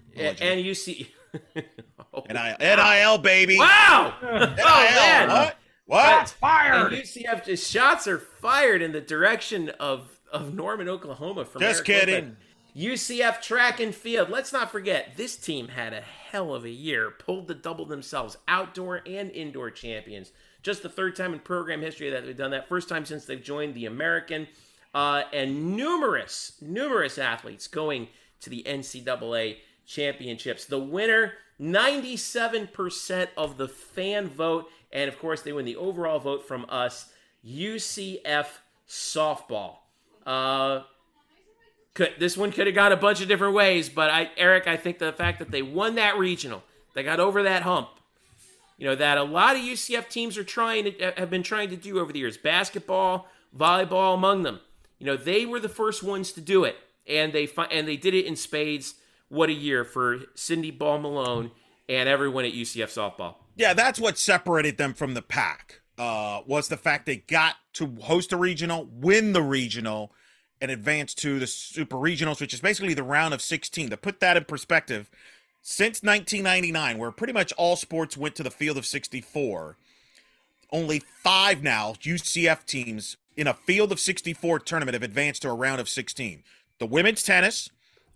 and 0.40 0.60
you 0.60 0.74
see. 2.14 2.26
NIL, 2.30 2.56
NIL 2.60 3.18
baby. 3.18 3.58
Wow! 3.58 4.14
NIL. 4.22 4.30
Oh, 4.32 4.84
man. 4.96 5.28
What? 5.28 5.56
What? 5.86 6.04
Shots 6.04 6.32
And 6.32 6.40
fired. 6.40 6.92
UCF 6.92 7.44
just 7.44 7.70
shots 7.70 8.06
are 8.06 8.18
fired 8.18 8.82
in 8.82 8.92
the 8.92 9.00
direction 9.00 9.70
of 9.80 10.20
of 10.32 10.54
Norman, 10.54 10.88
Oklahoma. 10.88 11.44
From 11.44 11.60
Just 11.60 11.86
Eric 11.88 12.06
kidding. 12.06 12.24
Lopez. 12.24 12.36
UCF 12.74 13.42
track 13.42 13.80
and 13.80 13.94
field. 13.94 14.30
Let's 14.30 14.52
not 14.52 14.70
forget 14.72 15.16
this 15.16 15.36
team 15.36 15.68
had 15.68 15.92
a 15.92 16.00
hell 16.00 16.54
of 16.54 16.64
a 16.64 16.70
year. 16.70 17.10
Pulled 17.10 17.46
the 17.46 17.54
double 17.54 17.84
themselves, 17.84 18.38
outdoor 18.48 19.02
and 19.04 19.30
indoor 19.30 19.70
champions. 19.70 20.32
Just 20.62 20.82
the 20.82 20.88
third 20.88 21.14
time 21.14 21.34
in 21.34 21.40
program 21.40 21.82
history 21.82 22.08
that 22.08 22.24
they've 22.24 22.36
done 22.36 22.52
that. 22.52 22.68
First 22.68 22.88
time 22.88 23.04
since 23.04 23.26
they've 23.26 23.42
joined 23.42 23.74
the 23.74 23.84
American. 23.84 24.48
Uh, 24.94 25.24
and 25.32 25.76
numerous, 25.76 26.52
numerous 26.62 27.18
athletes 27.18 27.66
going 27.66 28.08
to 28.40 28.48
the 28.50 28.62
NCAA 28.66 29.56
championships. 29.86 30.64
The 30.64 30.78
winner, 30.78 31.34
97% 31.60 33.28
of 33.36 33.56
the 33.56 33.68
fan 33.68 34.28
vote. 34.28 34.68
And 34.92 35.08
of 35.08 35.18
course, 35.18 35.42
they 35.42 35.52
win 35.52 35.64
the 35.64 35.76
overall 35.76 36.18
vote 36.18 36.46
from 36.46 36.66
us, 36.68 37.10
UCF 37.46 38.46
softball. 38.88 39.76
Uh, 40.26 40.82
could, 41.94 42.14
this 42.18 42.36
one 42.36 42.52
could 42.52 42.66
have 42.66 42.74
gone 42.74 42.92
a 42.92 42.96
bunch 42.96 43.20
of 43.20 43.28
different 43.28 43.54
ways, 43.54 43.88
but 43.88 44.10
I, 44.10 44.30
Eric, 44.36 44.66
I 44.66 44.76
think 44.76 44.98
the 44.98 45.12
fact 45.12 45.38
that 45.40 45.50
they 45.50 45.62
won 45.62 45.96
that 45.96 46.16
regional, 46.16 46.62
they 46.94 47.02
got 47.02 47.20
over 47.20 47.42
that 47.42 47.62
hump, 47.62 47.88
you 48.78 48.86
know, 48.86 48.94
that 48.94 49.18
a 49.18 49.22
lot 49.22 49.56
of 49.56 49.62
UCF 49.62 50.08
teams 50.08 50.38
are 50.38 50.44
trying 50.44 50.84
to 50.84 51.12
have 51.16 51.30
been 51.30 51.42
trying 51.42 51.70
to 51.70 51.76
do 51.76 51.98
over 51.98 52.12
the 52.12 52.18
years, 52.18 52.38
basketball, 52.38 53.28
volleyball 53.56 54.14
among 54.14 54.42
them. 54.42 54.60
You 54.98 55.06
know, 55.06 55.16
they 55.16 55.44
were 55.44 55.60
the 55.60 55.68
first 55.68 56.02
ones 56.02 56.32
to 56.32 56.40
do 56.40 56.64
it, 56.64 56.76
and 57.06 57.32
they 57.32 57.48
and 57.70 57.86
they 57.86 57.96
did 57.96 58.14
it 58.14 58.24
in 58.24 58.36
spades. 58.36 58.94
What 59.32 59.48
a 59.48 59.54
year 59.54 59.82
for 59.82 60.18
Cindy 60.34 60.70
Ball 60.70 60.98
Malone 60.98 61.52
and 61.88 62.06
everyone 62.06 62.44
at 62.44 62.52
UCF 62.52 62.88
softball. 62.88 63.36
Yeah, 63.56 63.72
that's 63.72 63.98
what 63.98 64.18
separated 64.18 64.76
them 64.76 64.92
from 64.92 65.14
the 65.14 65.22
pack. 65.22 65.80
Uh, 65.96 66.42
was 66.44 66.68
the 66.68 66.76
fact 66.76 67.06
they 67.06 67.16
got 67.16 67.56
to 67.72 67.96
host 68.02 68.34
a 68.34 68.36
regional, 68.36 68.90
win 68.92 69.32
the 69.32 69.40
regional, 69.40 70.12
and 70.60 70.70
advance 70.70 71.14
to 71.14 71.38
the 71.38 71.46
super 71.46 71.96
regionals, 71.96 72.42
which 72.42 72.52
is 72.52 72.60
basically 72.60 72.92
the 72.92 73.02
round 73.02 73.32
of 73.32 73.40
16. 73.40 73.88
To 73.88 73.96
put 73.96 74.20
that 74.20 74.36
in 74.36 74.44
perspective, 74.44 75.10
since 75.62 76.02
1999, 76.02 76.98
where 76.98 77.10
pretty 77.10 77.32
much 77.32 77.54
all 77.54 77.76
sports 77.76 78.18
went 78.18 78.36
to 78.36 78.42
the 78.42 78.50
field 78.50 78.76
of 78.76 78.84
64, 78.84 79.78
only 80.70 81.00
five 81.22 81.62
now 81.62 81.94
UCF 82.02 82.66
teams 82.66 83.16
in 83.34 83.46
a 83.46 83.54
field 83.54 83.92
of 83.92 83.98
64 83.98 84.58
tournament 84.58 84.92
have 84.92 85.02
advanced 85.02 85.40
to 85.40 85.48
a 85.48 85.54
round 85.54 85.80
of 85.80 85.88
16. 85.88 86.42
The 86.78 86.86
women's 86.86 87.22
tennis 87.22 87.70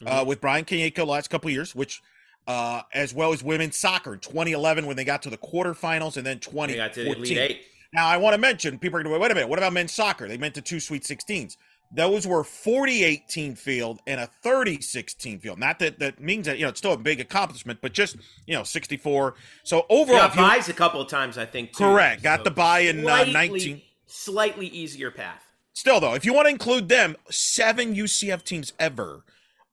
uh, 0.05 0.24
with 0.27 0.40
Brian 0.40 0.64
Kanyeko 0.64 1.06
last 1.06 1.28
couple 1.31 1.48
of 1.48 1.55
years, 1.55 1.74
which 1.74 2.02
uh, 2.47 2.82
as 2.94 3.12
well 3.14 3.32
as 3.32 3.43
women's 3.43 3.77
soccer 3.77 4.14
in 4.14 4.20
2011 4.20 4.86
when 4.86 4.97
they 4.97 5.05
got 5.05 5.23
to 5.23 5.31
the 5.31 5.39
quarterfinals 5.39 6.16
and 6.16 6.27
then 6.27 6.39
They 6.39 6.77
got 6.77 6.93
to 6.94 7.01
the 7.01 7.14
2014. 7.14 7.39
Elite 7.39 7.60
Now, 7.93 8.06
I 8.06 8.16
want 8.16 8.35
to 8.35 8.39
mention 8.39 8.78
people 8.78 8.98
are 8.98 9.02
going 9.02 9.14
to 9.14 9.20
wait 9.20 9.31
a 9.31 9.35
minute. 9.35 9.48
What 9.48 9.59
about 9.59 9.73
men's 9.73 9.93
soccer? 9.93 10.28
They 10.28 10.36
meant 10.39 10.55
to 10.55 10.60
two 10.62 10.81
Sweet 10.81 11.02
16s. 11.02 11.56
those 11.93 12.27
were 12.27 12.44
48 12.44 13.28
team 13.28 13.55
field 13.55 14.01
and 14.06 14.20
a 14.20 14.27
36 14.43 15.14
team 15.14 15.39
field. 15.40 15.59
Not 15.59 15.78
that 15.81 15.98
that 15.98 16.20
means 16.20 16.47
that 16.47 16.59
you 16.59 16.64
know 16.64 16.70
it's 16.70 16.78
still 16.78 16.93
a 16.93 16.97
big 16.98 17.20
accomplishment, 17.20 17.81
but 17.81 17.93
just 17.93 18.16
you 18.47 18.55
know 18.55 18.62
64. 18.62 19.35
So 19.64 19.86
overall, 19.89 20.28
Got 20.28 20.36
buys 20.36 20.68
a 20.68 20.73
couple 20.73 21.01
of 21.01 21.09
times, 21.09 21.39
I 21.39 21.47
think. 21.47 21.73
Too, 21.73 21.85
correct. 21.85 22.23
Got 22.23 22.40
So 22.40 22.44
the 22.44 22.51
buy 22.52 22.81
in 22.81 23.06
uh, 23.09 23.24
19. 23.24 23.82
Slightly 24.06 24.66
easier 24.68 25.10
path. 25.10 25.43
Still 25.73 26.01
though, 26.01 26.14
if 26.14 26.24
you 26.24 26.32
want 26.32 26.47
to 26.47 26.51
include 26.51 26.89
them, 26.89 27.16
seven 27.28 27.94
UCF 27.94 28.44
teams 28.44 28.73
ever 28.78 29.24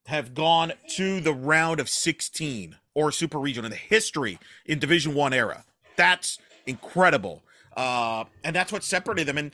have 0.08 0.34
gone 0.34 0.74
to 0.96 1.20
the 1.22 1.34
round 1.34 1.80
of 1.80 1.88
16 1.90 2.76
or 2.94 3.12
super 3.12 3.40
regional 3.40 3.66
in 3.66 3.72
the 3.72 3.78
history 3.78 4.38
in 4.66 4.80
Division 4.80 5.14
One 5.14 5.34
era. 5.34 5.64
That's 5.96 6.38
incredible, 6.66 7.44
uh, 7.78 8.26
and 8.44 8.56
that's 8.56 8.72
what 8.72 8.84
separated 8.84 9.28
them. 9.28 9.38
And 9.38 9.52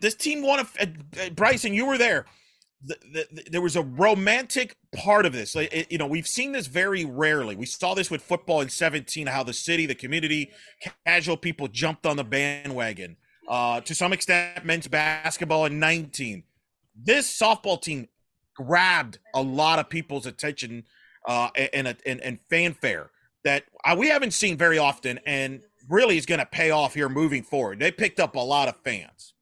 this 0.00 0.14
team 0.14 0.42
won. 0.42 0.66
A, 0.80 0.82
uh, 0.82 1.30
Bryson, 1.30 1.72
you 1.74 1.86
were 1.86 1.98
there. 1.98 2.26
The, 2.86 2.96
the, 3.12 3.26
the- 3.32 3.50
there 3.50 3.62
was 3.62 3.76
a 3.76 3.82
romantic 3.82 4.76
part 4.94 5.24
of 5.24 5.32
this. 5.32 5.54
Like, 5.54 5.72
it- 5.72 5.90
you 5.90 5.96
know, 5.98 6.06
we've 6.06 6.26
seen 6.26 6.52
this 6.52 6.66
very 6.66 7.04
rarely. 7.04 7.56
We 7.56 7.66
saw 7.66 7.94
this 7.94 8.10
with 8.10 8.22
football 8.22 8.60
in 8.60 8.68
17, 8.68 9.26
how 9.28 9.42
the 9.42 9.54
city, 9.54 9.86
the 9.86 9.94
community, 9.94 10.50
casual 11.06 11.36
people 11.38 11.68
jumped 11.68 12.04
on 12.04 12.16
the 12.16 12.24
bandwagon. 12.24 13.16
Uh, 13.48 13.80
to 13.82 13.94
some 13.94 14.12
extent, 14.12 14.64
men's 14.64 14.88
basketball 14.88 15.64
in 15.66 15.78
19. 15.78 16.42
This 16.96 17.26
softball 17.38 17.80
team 17.80 18.08
grabbed 18.54 19.18
a 19.34 19.42
lot 19.42 19.78
of 19.78 19.88
people's 19.88 20.26
attention 20.26 20.84
uh, 21.26 21.48
and, 21.72 21.96
and, 22.06 22.38
fanfare 22.50 23.10
that 23.44 23.64
uh, 23.84 23.94
we 23.98 24.08
haven't 24.08 24.32
seen 24.32 24.56
very 24.56 24.78
often 24.78 25.18
and 25.26 25.60
really 25.88 26.16
is 26.16 26.26
going 26.26 26.38
to 26.38 26.46
pay 26.46 26.70
off 26.70 26.94
here 26.94 27.08
moving 27.08 27.42
forward. 27.42 27.78
They 27.78 27.90
picked 27.90 28.20
up 28.20 28.36
a 28.36 28.40
lot 28.40 28.68
of 28.68 28.76
fans. 28.78 29.34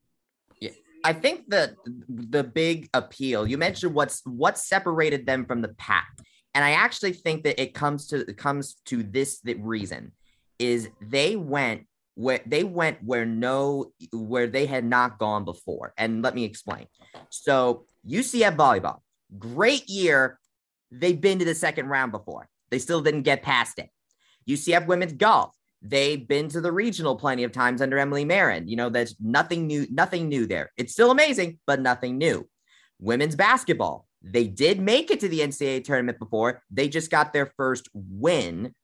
Yeah. 0.61 0.71
I 1.05 1.13
think 1.13 1.49
the 1.49 1.77
the 2.09 2.45
big 2.45 2.89
appeal 2.95 3.47
you 3.47 3.59
mentioned 3.59 3.95
what's 3.95 4.23
what 4.25 4.59
separated 4.59 5.27
them 5.27 5.45
from 5.45 5.63
the 5.63 5.69
pack, 5.69 6.09
and 6.55 6.65
I 6.65 6.73
actually 6.73 7.13
think 7.13 7.45
that 7.45 7.61
it 7.61 7.75
comes 7.75 8.07
to 8.09 8.21
it 8.29 8.37
comes 8.37 8.77
to 8.87 9.03
this 9.03 9.41
reason 9.59 10.13
is 10.59 10.89
they 11.01 11.35
went 11.37 11.87
where 12.15 12.41
they 12.47 12.63
went 12.63 13.03
where 13.03 13.25
no 13.25 13.93
where 14.13 14.47
they 14.47 14.67
had 14.67 14.85
not 14.85 15.19
gone 15.19 15.45
before, 15.45 15.95
and 15.97 16.23
let 16.23 16.35
me 16.35 16.45
explain. 16.45 16.87
So 17.31 17.87
UCF 18.09 18.57
volleyball, 18.57 19.01
great 19.39 19.89
year. 19.89 20.39
They've 20.91 21.21
been 21.21 21.39
to 21.39 21.45
the 21.45 21.55
second 21.55 21.89
round 21.89 22.13
before. 22.13 22.49
They 22.71 22.79
still 22.79 23.01
didn't 23.01 23.23
get 23.23 23.43
past 23.43 23.79
it. 23.79 23.91
UCF 24.49 24.87
women's 24.87 25.13
golf, 25.13 25.55
they've 25.83 26.27
been 26.27 26.49
to 26.49 26.61
the 26.61 26.73
regional 26.73 27.17
plenty 27.17 27.45
of 27.45 27.53
times 27.53 27.81
under 27.81 27.99
Emily 27.99 28.25
Marron. 28.25 28.69
You 28.69 28.77
know, 28.77 28.89
there's 28.89 29.17
nothing 29.21 29.67
new, 29.67 29.87
nothing 29.91 30.29
new 30.29 30.47
there. 30.47 30.71
It's 30.77 30.93
still 30.93 31.11
amazing, 31.11 31.59
but 31.67 31.81
nothing 31.81 32.19
new. 32.19 32.49
Women's 32.99 33.37
basketball, 33.37 34.07
they 34.23 34.47
did 34.47 34.81
make 34.81 35.11
it 35.11 35.21
to 35.21 35.29
the 35.29 35.41
NCAA 35.41 35.85
tournament 35.85 36.19
before. 36.19 36.63
They 36.71 36.89
just 36.89 37.11
got 37.11 37.33
their 37.33 37.53
first 37.57 37.89
win. 37.93 38.75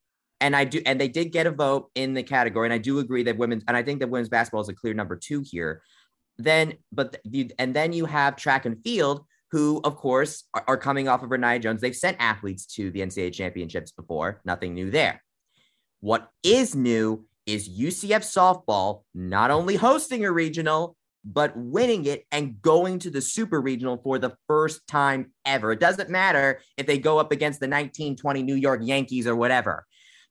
And 0.41 0.55
I 0.55 0.65
do, 0.65 0.81
and 0.87 1.01
they 1.01 1.09
did 1.09 1.33
get 1.33 1.47
a 1.47 1.51
vote 1.51 1.91
in 1.95 2.15
the 2.15 2.23
category. 2.23 2.67
And 2.67 2.75
I 2.75 2.79
do 2.79 3.01
agree 3.01 3.25
that 3.25 3.39
women's, 3.39 3.65
and 3.67 3.77
I 3.77 3.83
think 3.83 4.01
that 4.01 4.11
women's 4.11 4.29
basketball 4.29 4.61
is 4.61 4.69
a 4.69 4.75
clear 4.75 4.95
number 4.95 5.17
two 5.17 5.43
here. 5.45 5.83
Then, 6.39 6.75
but 6.93 7.17
the, 7.25 7.53
and 7.59 7.75
then 7.75 7.93
you 7.93 8.07
have 8.07 8.37
track 8.37 8.65
and 8.65 8.83
field, 8.83 9.25
who 9.51 9.81
of 9.85 9.97
course 9.97 10.45
are, 10.55 10.65
are 10.69 10.77
coming 10.77 11.09
off 11.09 11.23
of 11.23 11.31
Rayniah 11.31 11.63
Jones. 11.63 11.81
They've 11.81 11.97
sent 11.97 12.17
athletes 12.21 12.67
to 12.75 12.91
the 12.91 13.01
NCAA 13.01 13.33
championships 13.33 13.93
before. 13.93 14.41
Nothing 14.45 14.75
new 14.75 14.91
there. 14.91 15.23
What 16.01 16.31
is 16.43 16.77
new 16.77 17.27
is 17.47 17.69
UCF 17.69 18.21
softball 18.21 19.03
not 19.15 19.51
only 19.51 19.77
hosting 19.77 20.25
a 20.25 20.31
regional, 20.31 20.97
but 21.25 21.57
winning 21.57 22.07
it 22.07 22.25
and 22.31 22.61
going 22.63 22.99
to 23.01 23.11
the 23.11 23.21
super 23.21 23.61
regional 23.61 23.97
for 23.99 24.19
the 24.19 24.37
first 24.47 24.87
time 24.87 25.33
ever. 25.45 25.73
It 25.73 25.81
doesn't 25.81 26.09
matter 26.09 26.61
if 26.77 26.87
they 26.87 26.99
go 26.99 27.19
up 27.19 27.33
against 27.33 27.61
the 27.61 27.67
1920 27.67 28.43
New 28.43 28.55
York 28.55 28.81
Yankees 28.83 29.27
or 29.27 29.35
whatever. 29.35 29.87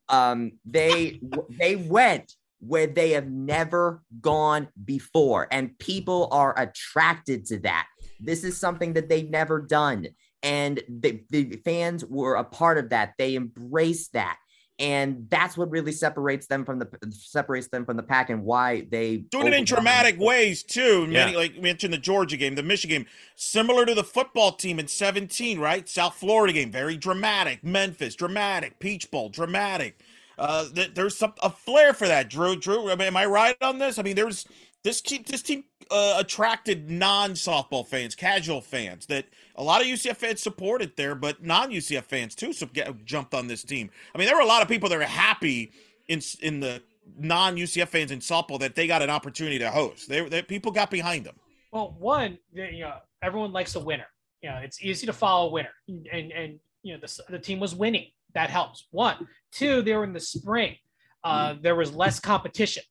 Um, 0.08 0.52
they 0.64 1.20
they 1.50 1.76
went 1.76 2.32
where 2.60 2.86
they 2.86 3.10
have 3.10 3.28
never 3.28 4.02
gone 4.20 4.68
before, 4.84 5.46
and 5.50 5.78
people 5.78 6.28
are 6.32 6.58
attracted 6.58 7.46
to 7.46 7.58
that. 7.60 7.86
This 8.20 8.44
is 8.44 8.58
something 8.58 8.94
that 8.94 9.08
they've 9.08 9.30
never 9.30 9.60
done, 9.60 10.08
and 10.42 10.80
the, 10.88 11.22
the 11.30 11.60
fans 11.64 12.04
were 12.04 12.34
a 12.34 12.44
part 12.44 12.78
of 12.78 12.90
that. 12.90 13.14
They 13.18 13.36
embraced 13.36 14.12
that 14.14 14.38
and 14.80 15.26
that's 15.28 15.56
what 15.56 15.70
really 15.70 15.90
separates 15.90 16.46
them 16.46 16.64
from 16.64 16.78
the 16.78 16.86
separates 17.10 17.66
them 17.66 17.84
from 17.84 17.96
the 17.96 18.02
pack 18.02 18.30
and 18.30 18.44
why 18.44 18.86
they 18.92 19.16
doing 19.16 19.48
it 19.48 19.52
in 19.54 19.64
dramatic 19.64 20.16
ways 20.20 20.62
too. 20.62 21.06
Many, 21.08 21.32
Yeah. 21.32 21.38
like 21.38 21.60
mentioned 21.60 21.92
the 21.92 21.98
Georgia 21.98 22.36
game, 22.36 22.54
the 22.54 22.62
Michigan 22.62 23.02
game, 23.02 23.06
similar 23.34 23.84
to 23.84 23.94
the 23.94 24.04
football 24.04 24.52
team 24.52 24.78
in 24.78 24.86
17, 24.86 25.58
right? 25.58 25.88
South 25.88 26.14
Florida 26.14 26.52
game, 26.52 26.70
very 26.70 26.96
dramatic. 26.96 27.64
Memphis, 27.64 28.14
dramatic. 28.14 28.78
Peach 28.78 29.10
Bowl, 29.10 29.28
dramatic. 29.30 29.98
Uh, 30.38 30.68
th- 30.72 30.94
there's 30.94 31.16
some 31.16 31.34
a 31.42 31.50
flair 31.50 31.92
for 31.92 32.06
that. 32.06 32.30
Drew, 32.30 32.56
Drew, 32.56 32.90
I 32.90 32.94
mean, 32.94 33.08
am 33.08 33.16
I 33.16 33.26
right 33.26 33.56
on 33.60 33.78
this? 33.78 33.98
I 33.98 34.02
mean, 34.02 34.16
there's 34.16 34.46
this 34.84 35.00
team. 35.00 35.24
This 35.26 35.42
team 35.42 35.64
uh, 35.90 36.16
attracted 36.18 36.90
non-softball 36.90 37.86
fans, 37.86 38.14
casual 38.14 38.60
fans 38.60 39.06
that 39.06 39.26
a 39.56 39.62
lot 39.62 39.80
of 39.80 39.86
UCF 39.86 40.16
fans 40.16 40.40
supported 40.40 40.96
there, 40.96 41.14
but 41.14 41.42
non-UCF 41.42 42.04
fans 42.04 42.34
too 42.34 42.52
so 42.52 42.66
get, 42.66 43.04
jumped 43.04 43.34
on 43.34 43.48
this 43.48 43.64
team. 43.64 43.90
I 44.14 44.18
mean, 44.18 44.26
there 44.26 44.36
were 44.36 44.42
a 44.42 44.46
lot 44.46 44.62
of 44.62 44.68
people 44.68 44.88
that 44.90 44.98
were 44.98 45.04
happy 45.04 45.72
in 46.06 46.20
in 46.40 46.60
the 46.60 46.82
non-UCF 47.18 47.88
fans 47.88 48.10
in 48.10 48.20
softball 48.20 48.60
that 48.60 48.74
they 48.74 48.86
got 48.86 49.02
an 49.02 49.10
opportunity 49.10 49.58
to 49.58 49.70
host. 49.70 50.08
They, 50.08 50.28
they 50.28 50.42
people 50.42 50.72
got 50.72 50.90
behind 50.90 51.24
them. 51.24 51.34
Well, 51.72 51.96
one, 51.98 52.38
you 52.52 52.80
know, 52.80 52.94
everyone 53.22 53.52
likes 53.52 53.74
a 53.74 53.80
winner. 53.80 54.06
You 54.42 54.50
know, 54.50 54.56
it's 54.58 54.82
easy 54.82 55.06
to 55.06 55.12
follow 55.12 55.48
a 55.48 55.50
winner, 55.50 55.72
and 55.88 56.32
and 56.32 56.60
you 56.82 56.94
know 56.94 57.00
the 57.00 57.22
the 57.30 57.38
team 57.38 57.60
was 57.60 57.74
winning. 57.74 58.06
That 58.34 58.50
helps. 58.50 58.86
One, 58.90 59.26
two, 59.52 59.82
they 59.82 59.94
were 59.94 60.04
in 60.04 60.12
the 60.12 60.20
spring. 60.20 60.76
Uh, 61.24 61.54
there 61.60 61.74
was 61.74 61.92
less 61.94 62.20
competition. 62.20 62.82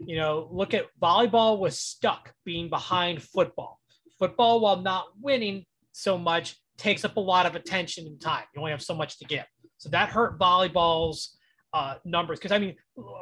You 0.00 0.16
know, 0.16 0.48
look 0.50 0.74
at 0.74 0.86
volleyball 1.00 1.58
was 1.58 1.78
stuck 1.78 2.32
being 2.44 2.68
behind 2.68 3.22
football. 3.22 3.80
Football, 4.18 4.60
while 4.60 4.80
not 4.80 5.06
winning 5.20 5.64
so 5.92 6.16
much, 6.16 6.56
takes 6.78 7.04
up 7.04 7.16
a 7.16 7.20
lot 7.20 7.46
of 7.46 7.54
attention 7.54 8.06
and 8.06 8.20
time. 8.20 8.44
You 8.54 8.60
only 8.60 8.70
have 8.70 8.82
so 8.82 8.94
much 8.94 9.18
to 9.18 9.24
give. 9.24 9.44
So 9.78 9.88
that 9.90 10.08
hurt 10.08 10.38
volleyball's 10.38 11.36
uh, 11.72 11.96
numbers. 12.04 12.38
Because 12.38 12.52
I 12.52 12.58
mean, 12.58 12.76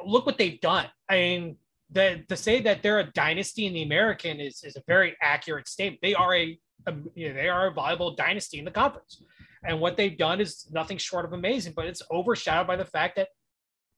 look 0.05 0.27
what 0.27 0.39
they've 0.39 0.61
done. 0.61 0.87
I 1.09 1.15
mean, 1.15 1.57
the, 1.91 2.25
to 2.29 2.37
say 2.37 2.61
that 2.63 2.83
they're 2.83 3.01
a 3.01 3.11
dynasty 3.13 3.67
in 3.67 3.75
the 3.75 3.83
American 3.83 4.41
is, 4.41 4.63
is 4.65 4.77
a 4.77 4.83
very 4.87 5.17
accurate 5.23 5.69
statement. 5.69 6.01
They 6.03 6.15
are 6.15 6.35
a, 6.35 6.59
a 6.87 6.95
you 7.15 7.29
know, 7.29 7.35
they 7.35 7.49
are 7.49 7.69
a 7.69 7.73
viable 7.73 8.15
dynasty 8.15 8.59
in 8.59 8.65
the 8.65 8.71
conference, 8.71 9.23
and 9.65 9.81
what 9.81 9.97
they've 9.97 10.17
done 10.17 10.41
is 10.41 10.69
nothing 10.71 10.99
short 10.99 11.25
of 11.25 11.33
amazing. 11.33 11.73
But 11.75 11.87
it's 11.87 12.03
overshadowed 12.11 12.67
by 12.67 12.77
the 12.77 12.85
fact 12.85 13.17
that 13.17 13.29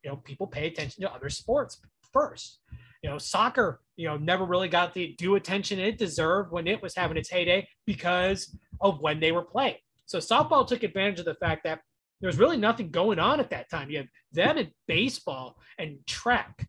you 0.02 0.10
know 0.10 0.16
people 0.16 0.46
pay 0.46 0.66
attention 0.66 1.02
to 1.02 1.12
other 1.12 1.28
sports 1.28 1.80
first. 2.12 2.60
You 3.02 3.10
know, 3.10 3.18
soccer, 3.18 3.80
you 3.96 4.08
know, 4.08 4.16
never 4.16 4.44
really 4.44 4.68
got 4.68 4.94
the 4.94 5.14
due 5.18 5.36
attention 5.36 5.78
it 5.78 5.98
deserved 5.98 6.50
when 6.50 6.66
it 6.66 6.82
was 6.82 6.94
having 6.96 7.16
its 7.16 7.30
heyday 7.30 7.68
because 7.86 8.56
of 8.80 9.00
when 9.00 9.20
they 9.20 9.32
were 9.32 9.44
playing. 9.44 9.76
So 10.06 10.18
softball 10.18 10.66
took 10.66 10.82
advantage 10.82 11.20
of 11.20 11.24
the 11.24 11.34
fact 11.34 11.62
that 11.64 11.80
there 12.20 12.28
was 12.28 12.38
really 12.38 12.56
nothing 12.56 12.90
going 12.90 13.18
on 13.18 13.40
at 13.40 13.50
that 13.50 13.70
time. 13.70 13.90
You 13.90 13.98
had 13.98 14.08
them 14.32 14.58
in 14.58 14.70
baseball 14.88 15.56
and 15.78 15.98
track, 16.06 16.66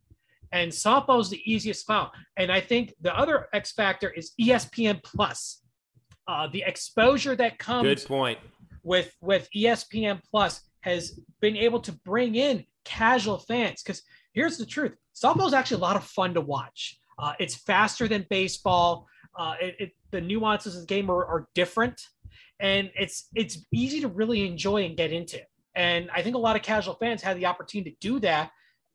and 0.52 0.72
softball 0.72 1.22
is 1.22 1.30
the 1.30 1.41
easiest 1.45 1.86
found. 1.88 2.11
And 2.36 2.52
I 2.52 2.60
think 2.60 2.94
the 3.02 3.18
other 3.18 3.48
X 3.53 3.72
factor 3.72 4.10
is 4.10 4.34
ESPN 4.40 5.02
Plus. 5.03 5.61
Uh, 6.28 6.48
the 6.52 6.64
exposure 6.68 7.38
that 7.38 7.57
comes 7.57 7.84
Good 7.84 8.06
point. 8.06 8.38
With 8.88 9.14
with 9.22 9.49
ESPN 9.55 10.22
Plus 10.31 10.61
has 10.81 11.19
been 11.41 11.57
able 11.57 11.81
to 11.81 11.91
bring 11.91 12.35
in 12.35 12.64
casual 12.85 13.38
fans 13.38 13.84
because 13.84 14.01
here's 14.34 14.57
the 14.57 14.65
truth: 14.65 14.95
softball 15.14 15.47
is 15.47 15.53
actually 15.53 15.77
a 15.77 15.81
lot 15.81 15.97
of 15.97 16.03
fun 16.05 16.34
to 16.34 16.41
watch. 16.41 16.97
Uh, 17.19 17.34
it's 17.39 17.55
faster 17.55 18.07
than 18.07 18.26
baseball. 18.30 19.05
Uh, 19.38 19.55
it, 19.61 19.76
it, 19.80 19.91
the 20.11 20.22
nuances 20.22 20.76
of 20.76 20.81
the 20.81 20.88
game 20.88 21.11
are, 21.11 21.26
are 21.26 21.47
different, 21.53 22.01
and 22.61 22.89
it's 22.95 23.27
it's 23.35 23.65
easy 23.73 23.99
to 23.99 24.07
really 24.07 24.47
enjoy 24.47 24.85
and 24.85 24.95
get 24.95 25.11
into. 25.11 25.39
And 25.76 26.09
I 26.15 26.23
think 26.23 26.35
a 26.35 26.39
lot 26.39 26.55
of 26.55 26.61
casual 26.61 26.95
fans 26.95 27.22
had 27.22 27.38
the 27.38 27.45
opportunity 27.45 27.91
to 27.91 27.97
do 27.99 28.19
that, 28.22 28.51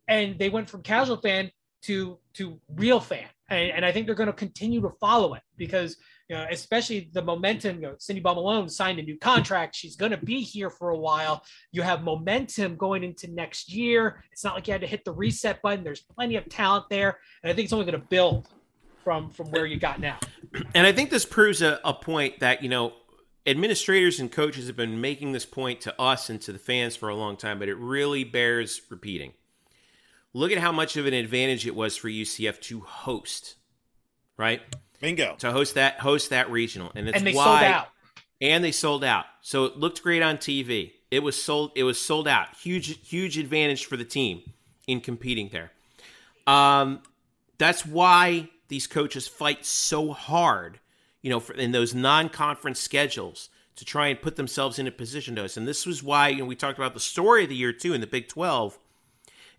and 0.09 0.39
they 0.39 0.49
went 0.49 0.71
from 0.71 0.83
casual 0.83 1.19
fan 1.19 1.51
to 1.83 2.19
to 2.35 2.59
real 2.75 2.99
fan. 2.99 3.29
And, 3.51 3.71
and 3.73 3.85
I 3.85 3.93
think 3.93 4.07
they're 4.07 4.15
going 4.15 4.29
to 4.29 4.33
continue 4.33 4.81
to 4.81 4.91
follow 5.01 5.35
it 5.35 5.43
because 5.59 5.97
know, 6.33 6.47
especially 6.51 7.11
the 7.13 7.23
momentum. 7.23 7.77
You 7.77 7.83
know, 7.83 7.95
Cindy 7.99 8.21
Ball 8.21 8.35
Malone 8.35 8.69
signed 8.69 8.99
a 8.99 9.03
new 9.03 9.19
contract. 9.19 9.75
She's 9.75 9.97
going 9.97 10.13
to 10.13 10.19
be 10.19 10.41
here 10.41 10.71
for 10.71 10.91
a 10.91 10.99
while. 10.99 11.45
You 11.71 11.83
have 11.83 12.03
momentum 12.03 12.77
going 12.77 13.05
into 13.05 13.29
next 13.29 13.73
year. 13.73 14.23
It's 14.33 14.45
not 14.45 14.55
like 14.55 14.67
you 14.67 14.73
had 14.73 14.81
to 14.83 14.87
hit 14.87 15.05
the 15.05 15.13
reset 15.13 15.63
button. 15.63 15.85
There's 15.85 16.01
plenty 16.03 16.37
of 16.37 16.49
talent 16.49 16.87
there, 16.91 17.19
and 17.43 17.51
I 17.51 17.55
think 17.55 17.65
it's 17.65 17.73
only 17.73 17.87
going 17.87 18.01
to 18.01 18.07
build 18.09 18.49
from 19.03 19.31
from 19.31 19.51
where 19.51 19.67
you 19.67 19.79
got 19.79 20.01
now. 20.01 20.19
And 20.75 20.87
I 20.87 20.93
think 20.93 21.11
this 21.11 21.25
proves 21.25 21.63
a, 21.63 21.81
a 21.85 21.93
point 21.93 22.41
that, 22.41 22.63
you 22.63 22.69
know, 22.69 22.93
administrators 23.47 24.21
and 24.21 24.31
coaches 24.31 24.67
have 24.67 24.77
been 24.77 25.01
making 25.01 25.33
this 25.33 25.47
point 25.47 25.81
to 25.83 26.01
us 26.01 26.31
and 26.31 26.41
to 26.43 26.53
the 26.53 26.59
fans 26.59 26.97
for 26.97 27.09
a 27.09 27.15
long 27.15 27.37
time, 27.37 27.59
but 27.59 27.69
it 27.69 27.77
really 27.77 28.25
bears 28.25 28.81
repeating. 28.91 29.33
Look 30.35 30.53
at 30.53 30.59
how 30.59 30.73
much 30.73 30.97
of 30.97 31.07
an 31.07 31.15
advantage 31.15 31.67
it 31.67 31.75
was 31.75 31.97
for 31.97 32.09
UCF 32.09 32.61
to 32.63 32.81
host, 32.81 33.57
right? 34.37 34.63
Bingo. 35.03 35.35
to 35.41 35.53
host 35.53 35.75
that 35.75 35.99
host 35.99 36.31
that 36.31 36.51
regional, 36.51 36.93
and 36.95 37.09
it's 37.09 37.19
and 37.19 37.27
they 37.27 37.35
why 37.35 37.61
sold 37.61 37.73
out. 37.73 37.89
and 38.41 38.65
they 38.65 38.73
sold 38.73 39.05
out. 39.05 39.27
So 39.43 39.65
it 39.67 39.77
looked 39.77 40.03
great 40.03 40.23
on 40.23 40.39
TV. 40.39 40.93
It 41.11 41.23
was 41.23 41.41
sold. 41.41 41.73
It 41.75 41.83
was 41.83 42.01
sold 42.01 42.27
out. 42.27 42.57
Huge, 42.57 43.07
huge 43.07 43.37
advantage 43.37 43.85
for 43.85 43.99
the 43.99 44.05
team 44.05 44.43
in 44.87 45.01
competing 45.01 45.51
there. 45.53 45.73
Um, 46.47 47.03
that's 47.59 47.85
why 47.85 48.49
these 48.69 48.87
coaches 48.87 49.29
fight 49.29 49.67
so 49.67 50.13
hard, 50.13 50.79
you 51.21 51.31
know, 51.31 51.41
for, 51.41 51.53
in 51.53 51.73
those 51.73 51.95
non-conference 51.95 52.81
schedules 52.81 53.51
to 53.77 53.85
try 53.85 54.07
and 54.09 54.23
put 54.23 54.37
themselves 54.37 54.79
in 54.79 54.87
a 54.87 54.91
position 54.91 55.35
to 55.37 55.45
us. 55.45 55.57
And 55.57 55.67
this 55.67 55.85
was 55.85 56.03
why, 56.03 56.29
you 56.29 56.39
know, 56.39 56.45
we 56.45 56.57
talked 56.57 56.79
about 56.79 56.95
the 56.95 57.01
story 57.01 57.43
of 57.43 57.49
the 57.49 57.57
year 57.57 57.73
too 57.73 57.93
in 57.93 58.01
the 58.01 58.07
Big 58.07 58.29
Twelve. 58.29 58.79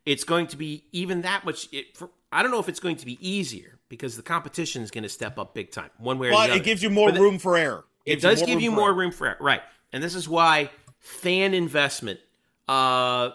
It's 0.06 0.24
going 0.24 0.48
to 0.48 0.58
be 0.58 0.86
even 0.92 1.22
that 1.22 1.46
much. 1.46 1.68
It, 1.72 1.96
for, 1.98 2.10
I 2.34 2.42
don't 2.42 2.52
know 2.52 2.60
if 2.60 2.70
it's 2.70 2.80
going 2.80 2.96
to 2.98 3.06
be 3.06 3.18
easier 3.28 3.80
because 3.90 4.16
the 4.18 4.24
competition 4.24 4.82
is 4.82 4.92
going 4.92 5.04
to 5.04 5.10
step 5.10 5.38
up 5.38 5.54
big 5.54 5.72
time, 5.72 5.90
one 5.98 6.20
way 6.20 6.30
or 6.30 6.32
But 6.32 6.48
the 6.48 6.52
other. 6.54 6.62
it 6.62 6.64
gives 6.66 6.82
you 6.84 6.90
more 6.90 7.12
But 7.12 7.20
room 7.22 7.38
for 7.40 7.56
error. 7.58 7.86
it 8.06 8.22
does 8.22 8.42
give 8.44 8.62
you 8.62 8.72
more 8.72 8.94
room 8.94 9.12
for 9.12 9.28
error, 9.28 9.38
right? 9.40 9.62
And 9.92 10.04
this 10.04 10.16
is 10.16 10.28
why 10.28 10.72
fan 11.00 11.54
investment, 11.54 12.20
uh, 12.68 13.30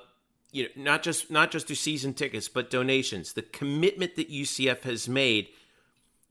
you 0.52 0.64
know, 0.64 0.68
not 0.82 1.02
just 1.02 1.30
not 1.30 1.50
just 1.50 1.66
through 1.66 1.76
season 1.76 2.14
tickets, 2.14 2.48
but 2.48 2.70
donations, 2.70 3.34
the 3.34 3.42
commitment 3.42 4.16
that 4.16 4.30
UCF 4.30 4.82
has 4.82 5.08
made. 5.08 5.48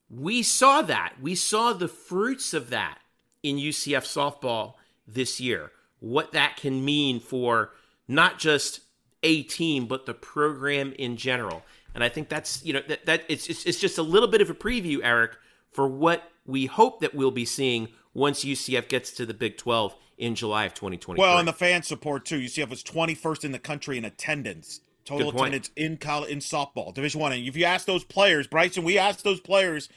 We 0.10 0.42
saw 0.42 0.82
that. 0.84 1.16
We 1.22 1.36
saw 1.36 1.74
the 1.74 1.88
fruits 1.88 2.54
of 2.54 2.70
that 2.70 3.00
in 3.44 3.58
UCF 3.58 4.04
softball 4.06 4.74
this 5.08 5.40
year. 5.40 5.72
What 6.00 6.32
that 6.32 6.56
can 6.58 6.84
mean 6.86 7.20
for 7.20 7.72
not 8.08 8.40
just 8.40 8.82
a 9.24 9.44
team, 9.44 9.86
but 9.86 10.06
the 10.06 10.14
program 10.14 10.94
in 10.98 11.18
general. 11.18 11.64
And 11.98 12.04
I 12.04 12.10
think 12.10 12.30
that's 12.30 12.64
you 12.64 12.74
know 12.74 12.82
that, 12.90 13.08
that 13.08 13.24
it's, 13.28 13.48
it's 13.48 13.66
it's 13.66 13.80
just 13.80 13.98
a 13.98 14.04
little 14.04 14.28
bit 14.28 14.40
of 14.40 14.52
a 14.52 14.54
preview, 14.54 15.00
Eric, 15.02 15.32
for 15.72 15.88
what 15.88 16.30
we 16.46 16.68
hope 16.68 17.00
that 17.00 17.16
we'll 17.16 17.32
be 17.32 17.44
seeing 17.44 17.88
once 18.14 18.46
UCF 18.46 18.88
gets 18.88 19.10
to 19.14 19.26
the 19.26 19.34
Big 19.34 19.58
12 19.58 19.96
in 20.20 20.36
July 20.36 20.66
of 20.66 20.76
2020. 20.76 21.20
Well, 21.20 21.40
and 21.40 21.48
the 21.48 21.54
fan 21.54 21.82
support 21.82 22.24
too. 22.24 22.40
UCF 22.40 22.70
was 22.70 22.84
21st 22.84 23.46
in 23.46 23.52
the 23.52 23.58
country 23.58 23.98
in 23.98 24.06
attendance, 24.06 24.82
total 25.06 25.30
attendance 25.30 25.72
in 25.76 25.98
college 25.98 26.30
in 26.30 26.38
softball, 26.38 26.94
Division 26.94 27.20
One. 27.20 27.32
And 27.32 27.44
if 27.48 27.58
you 27.58 27.66
ask 27.66 27.88
those 27.88 28.04
players, 28.04 28.46
Bryson, 28.46 28.84
we 28.84 29.00
asked 29.00 29.24
those 29.24 29.40
players, 29.40 29.90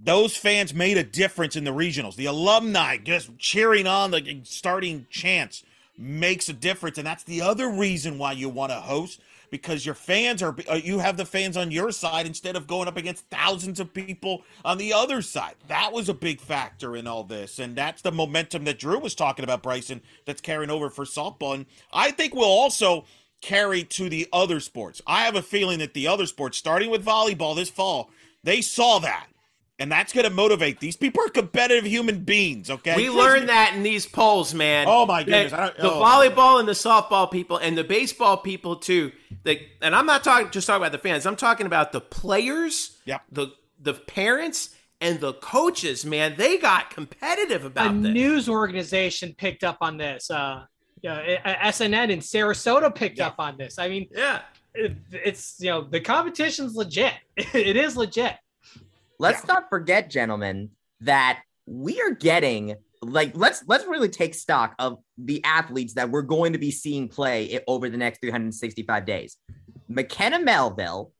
those 0.00 0.36
fans 0.36 0.72
made 0.72 0.98
a 0.98 1.02
difference 1.02 1.56
in 1.56 1.64
the 1.64 1.72
regionals. 1.72 2.14
The 2.14 2.26
alumni 2.26 2.96
just 2.96 3.36
cheering 3.38 3.88
on 3.88 4.12
the 4.12 4.42
starting 4.44 5.08
chance 5.10 5.64
makes 5.96 6.48
a 6.48 6.52
difference, 6.52 6.96
and 6.96 7.04
that's 7.08 7.24
the 7.24 7.42
other 7.42 7.68
reason 7.68 8.18
why 8.18 8.30
you 8.30 8.48
want 8.48 8.70
to 8.70 8.76
host 8.76 9.20
because 9.50 9.84
your 9.84 9.94
fans 9.94 10.42
are 10.42 10.56
uh, 10.70 10.74
you 10.74 10.98
have 10.98 11.16
the 11.16 11.24
fans 11.24 11.56
on 11.56 11.70
your 11.70 11.90
side 11.92 12.26
instead 12.26 12.56
of 12.56 12.66
going 12.66 12.88
up 12.88 12.96
against 12.96 13.28
thousands 13.30 13.80
of 13.80 13.92
people 13.92 14.42
on 14.64 14.78
the 14.78 14.92
other 14.92 15.22
side. 15.22 15.54
That 15.68 15.92
was 15.92 16.08
a 16.08 16.14
big 16.14 16.40
factor 16.40 16.96
in 16.96 17.06
all 17.06 17.24
this, 17.24 17.58
and 17.58 17.76
that's 17.76 18.02
the 18.02 18.12
momentum 18.12 18.64
that 18.64 18.78
Drew 18.78 18.98
was 18.98 19.14
talking 19.14 19.44
about, 19.44 19.62
Bryson. 19.62 20.02
That's 20.26 20.40
carrying 20.40 20.70
over 20.70 20.90
for 20.90 21.04
softball, 21.04 21.54
and 21.54 21.66
I 21.92 22.10
think 22.10 22.34
we'll 22.34 22.44
also 22.44 23.04
carry 23.40 23.84
to 23.84 24.08
the 24.08 24.28
other 24.32 24.60
sports. 24.60 25.00
I 25.06 25.24
have 25.24 25.36
a 25.36 25.42
feeling 25.42 25.78
that 25.78 25.94
the 25.94 26.08
other 26.08 26.26
sports, 26.26 26.58
starting 26.58 26.90
with 26.90 27.04
volleyball 27.04 27.54
this 27.54 27.70
fall, 27.70 28.10
they 28.42 28.60
saw 28.60 28.98
that. 29.00 29.28
And 29.80 29.92
that's 29.92 30.12
going 30.12 30.24
to 30.24 30.30
motivate. 30.30 30.80
These 30.80 30.96
people 30.96 31.22
are 31.24 31.28
competitive 31.28 31.84
human 31.84 32.24
beings, 32.24 32.68
okay? 32.68 32.96
we 32.96 33.08
learned 33.10 33.48
that 33.48 33.74
in 33.76 33.84
these 33.84 34.06
polls, 34.06 34.52
man. 34.52 34.86
Oh, 34.88 35.06
my 35.06 35.22
goodness. 35.22 35.52
I 35.52 35.66
don't- 35.66 35.76
the 35.76 35.92
oh. 35.92 36.02
volleyball 36.02 36.58
and 36.58 36.66
the 36.66 36.72
softball 36.72 37.30
people 37.30 37.58
and 37.58 37.78
the 37.78 37.84
baseball 37.84 38.36
people 38.38 38.74
too. 38.76 39.12
They, 39.44 39.68
and 39.80 39.94
I'm 39.94 40.06
not 40.06 40.24
talking 40.24 40.50
just 40.50 40.66
talking 40.66 40.82
about 40.82 40.92
the 40.92 40.98
fans. 40.98 41.26
I'm 41.26 41.36
talking 41.36 41.66
about 41.66 41.92
the 41.92 42.00
players, 42.00 42.98
Yep. 43.04 43.22
the 43.30 43.48
the 43.80 43.94
parents, 43.94 44.74
and 45.00 45.20
the 45.20 45.34
coaches. 45.34 46.04
Man, 46.04 46.34
they 46.36 46.58
got 46.58 46.90
competitive 46.90 47.64
A 47.64 47.68
about 47.68 47.94
this. 47.94 48.02
The 48.02 48.10
news 48.10 48.48
organization 48.48 49.34
picked 49.38 49.62
up 49.64 49.78
on 49.80 49.96
this. 49.96 50.30
Uh, 50.30 50.64
yeah, 51.02 51.36
uh, 51.44 51.54
SNN 51.70 52.10
in 52.10 52.18
Sarasota 52.18 52.92
picked 52.92 53.18
Yeah. 53.18 53.28
up 53.28 53.36
on 53.38 53.56
this. 53.56 53.78
I 53.78 53.88
mean, 53.88 54.08
yeah. 54.10 54.40
it, 54.74 54.96
it's 55.12 55.56
you 55.60 55.70
know 55.70 55.82
the 55.82 56.00
competition's 56.00 56.74
legit. 56.74 57.14
it 57.36 57.76
is 57.76 57.96
legit. 57.96 58.34
Let's 59.18 59.46
not 59.46 59.68
forget, 59.68 60.10
gentlemen, 60.10 60.70
that 61.00 61.42
we 61.66 62.00
are 62.00 62.10
getting 62.10 62.76
like 63.00 63.32
let's 63.34 63.62
let's 63.66 63.86
really 63.86 64.08
take 64.08 64.34
stock 64.34 64.74
of 64.78 64.98
the 65.16 65.42
athletes 65.44 65.94
that 65.94 66.10
we're 66.10 66.22
going 66.22 66.52
to 66.52 66.58
be 66.58 66.70
seeing 66.70 67.08
play 67.08 67.60
over 67.68 67.88
the 67.88 67.96
next 67.96 68.20
365 68.20 69.04
days. 69.04 69.36
McKenna 69.88 70.40
Melville, 70.40 71.12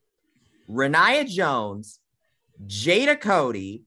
Rayniah 0.69 1.29
Jones, 1.29 2.01
Jada 2.67 3.21
Cody, 3.21 3.85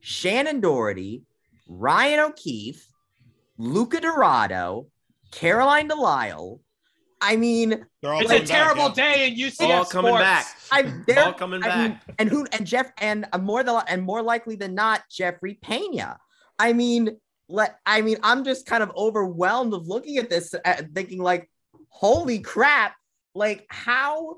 Shannon 0.00 0.60
Doherty, 0.60 1.22
Ryan 1.68 2.20
O'Keefe, 2.20 2.86
Luca 3.58 4.00
Dorado, 4.00 4.86
Caroline 5.30 5.88
Delisle. 5.88 6.60
I 7.20 7.36
mean, 7.36 7.72
It's 7.72 7.84
a 8.02 8.06
coming 8.24 8.28
back, 8.28 8.44
terrible 8.46 8.88
yeah. 8.88 8.92
day 8.94 9.28
in 9.28 9.34
UCF 9.36 9.68
All 9.70 9.84
coming 9.84 10.10
sports. 10.10 10.22
back. 10.22 10.46
I'm 10.70 11.04
there. 11.06 11.24
All 11.24 11.32
coming 11.32 11.62
I 11.64 11.82
mean, 11.82 11.90
back. 11.92 12.14
and 12.18 12.28
who 12.28 12.46
and 12.52 12.66
Jeff 12.66 12.92
and 12.98 13.26
more 13.40 13.62
than 13.62 13.82
and 13.88 14.02
more 14.02 14.22
likely 14.22 14.56
than 14.56 14.74
not, 14.74 15.02
Jeffrey 15.10 15.58
Pena. 15.62 16.18
I 16.58 16.72
mean, 16.72 17.16
let 17.48 17.78
I 17.86 18.02
mean, 18.02 18.18
I'm 18.22 18.44
just 18.44 18.66
kind 18.66 18.82
of 18.82 18.92
overwhelmed 18.96 19.72
of 19.74 19.86
looking 19.88 20.18
at 20.18 20.28
this, 20.28 20.54
uh, 20.64 20.82
thinking 20.94 21.22
like, 21.22 21.48
holy 21.88 22.40
crap! 22.40 22.94
Like 23.34 23.66
how? 23.70 24.36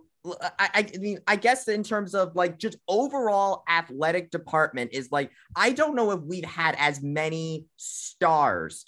I, 0.59 0.69
I 0.95 0.99
mean, 0.99 1.21
I 1.27 1.37
guess 1.37 1.69
in 1.69 1.83
terms 1.83 2.15
of 2.15 2.37
like 2.37 2.59
just 2.59 2.77
overall 2.87 3.63
athletic 3.69 4.31
department 4.31 4.91
is 4.93 5.11
like 5.11 5.31
I 5.57 5.71
don't 5.73 5.95
know 5.97 6.11
if 6.11 6.21
we've 6.21 6.45
had 6.45 6.77
as 6.79 7.01
many 7.03 7.67
stars 7.77 8.85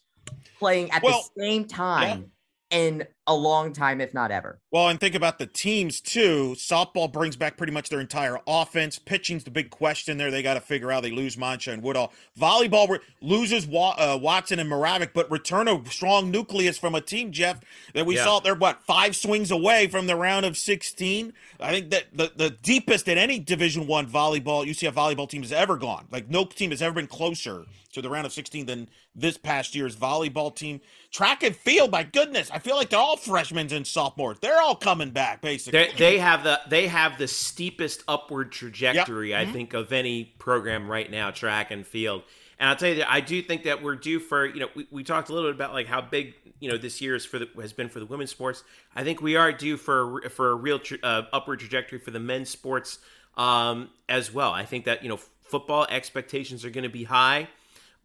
playing 0.59 0.91
at 0.91 1.03
Well, 1.03 1.25
the 1.35 1.43
same 1.43 1.65
time 1.65 2.33
in 2.71 3.07
a 3.31 3.35
long 3.35 3.73
time, 3.73 4.01
if 4.01 4.13
not 4.13 4.31
ever. 4.31 4.59
Well, 4.71 4.89
and 4.89 4.99
think 5.01 5.15
about 5.15 5.39
the 5.39 5.47
teams 5.47 6.01
too. 6.01 6.55
Softball 6.57 7.11
brings 7.11 7.37
back 7.37 7.57
pretty 7.57 7.73
much 7.73 7.89
their 7.89 8.01
entire 8.01 8.39
offense. 8.47 8.99
Pitching's 8.99 9.45
the 9.45 9.51
big 9.51 9.71
question 9.71 10.19
there. 10.19 10.31
They 10.31 10.43
got 10.43 10.55
to 10.55 10.61
figure 10.61 10.91
out. 10.91 11.03
They 11.03 11.11
lose 11.13 11.39
Mancha 11.39 11.71
and 11.71 11.83
Woodall. 11.83 12.13
Volleyball 12.39 12.89
re- 12.89 12.99
loses 13.21 13.67
Wa- 13.67 13.95
uh, 13.97 14.19
Watson 14.21 14.59
and 14.59 14.69
Moravik, 14.71 15.11
but 15.15 15.31
return 15.31 15.69
a 15.69 15.81
strong 15.89 16.31
nucleus 16.31 16.77
from 16.77 16.95
a 16.95 17.01
team, 17.01 17.31
Jeff, 17.33 17.61
that 17.95 18.05
we 18.05 18.17
Yeah. 18.17 18.25
saw. 18.25 18.41
They're 18.41 18.55
what 18.55 18.83
five 18.83 19.15
swings 19.15 19.51
away 19.51 19.87
from 19.87 20.07
the 20.07 20.17
round 20.17 20.45
of 20.45 20.57
sixteen. 20.57 21.33
I 21.61 21.71
think 21.71 21.91
that 21.91 22.05
the, 22.13 22.33
the 22.35 22.51
deepest 22.51 23.07
that 23.07 23.17
any 23.19 23.39
Division 23.39 23.87
One 23.87 24.07
volleyball 24.09 24.67
UCF 24.67 24.93
volleyball 24.93 25.29
team 25.29 25.43
has 25.43 25.53
ever 25.53 25.77
gone. 25.77 26.07
Like 26.11 26.29
no 26.29 26.45
team 26.45 26.71
has 26.71 26.83
ever 26.83 26.95
been 26.95 27.07
closer 27.07 27.65
to 27.93 28.03
the 28.03 28.09
round 28.11 28.27
of 28.27 28.33
sixteen 28.33 28.67
than 28.67 28.89
this 29.15 29.37
past 29.37 29.75
year's 29.75 29.97
volleyball 29.97 30.55
team. 30.55 30.81
Track 31.11 31.43
and 31.43 31.55
field, 31.57 31.91
my 31.91 32.05
goodness, 32.05 32.51
I 32.53 32.61
feel 32.61 32.77
like 32.77 32.91
they're 32.91 32.99
all 33.01 33.17
freshmen 33.23 33.73
and 33.73 33.87
sophomores. 33.87 34.39
They're 34.41 34.61
all 34.61 34.75
coming 34.75 35.11
back, 35.11 35.41
basically. 35.43 35.87
They, 35.87 35.93
they 35.99 36.19
have 36.19 36.43
the 36.45 36.61
they 36.69 36.87
have 36.89 37.19
the 37.19 37.29
steepest 37.29 38.03
upward 38.09 38.53
trajectory 38.53 39.35
I 39.35 39.45
Mhm. 39.47 39.53
think 39.53 39.75
of 39.75 39.93
any 39.93 40.25
program 40.39 40.91
right 40.91 41.11
now, 41.11 41.31
track 41.31 41.71
and 41.71 41.87
field. 41.87 42.23
And 42.59 42.69
I'll 42.69 42.77
tell 42.77 42.91
you 42.91 42.97
that 42.97 43.11
I 43.11 43.21
do 43.21 43.41
think 43.43 43.65
that 43.65 43.83
we're 43.83 43.97
due 43.97 44.21
for 44.21 44.47
you 44.47 44.61
know 44.61 44.69
we, 44.75 44.87
we 44.91 45.05
talked 45.05 45.29
a 45.31 45.33
little 45.33 45.49
bit 45.51 45.55
about 45.57 45.73
like 45.73 45.87
how 45.87 46.01
big 46.01 46.35
you 46.61 46.71
know 46.71 46.77
this 46.77 47.01
year 47.01 47.15
is 47.15 47.25
for 47.25 47.39
the 47.39 47.49
has 47.61 47.73
been 47.73 47.89
for 47.89 48.01
the 48.01 48.07
women's 48.07 48.31
sports. 48.31 48.65
I 48.95 49.03
think 49.05 49.23
we 49.23 49.37
are 49.37 49.53
due 49.53 49.77
for 49.77 50.23
for 50.31 50.51
a 50.51 50.55
real 50.55 50.79
tra- 50.79 50.99
uh, 51.03 51.23
upward 51.33 51.61
trajectory 51.61 51.99
for 51.99 52.11
the 52.11 52.21
men's 52.21 52.51
sports 52.51 52.99
um, 53.37 53.89
as 54.09 54.33
well. 54.33 54.53
I 54.53 54.65
think 54.65 54.85
that 54.85 55.03
you 55.03 55.09
know 55.09 55.19
football 55.43 55.87
expectations 55.89 56.65
are 56.65 56.71
going 56.71 56.85
to 56.85 56.91
be 56.91 57.05
high. 57.05 57.49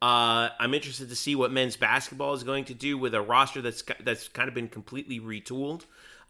Uh, 0.06 0.49
I'm 0.60 0.73
interested 0.76 1.10
to 1.10 1.15
see 1.15 1.36
what 1.36 1.52
men's 1.52 1.77
basketball 1.77 2.34
is 2.34 2.44
going 2.44 2.65
to 2.65 2.73
do 2.76 2.98
with 2.98 3.15
a 3.15 3.22
roster 3.22 3.61
that's 3.61 3.84
that's 4.03 4.27
kind 4.27 4.48
of 4.48 4.53
been 4.53 4.68
completely 4.68 5.19
retooled. 5.19 5.82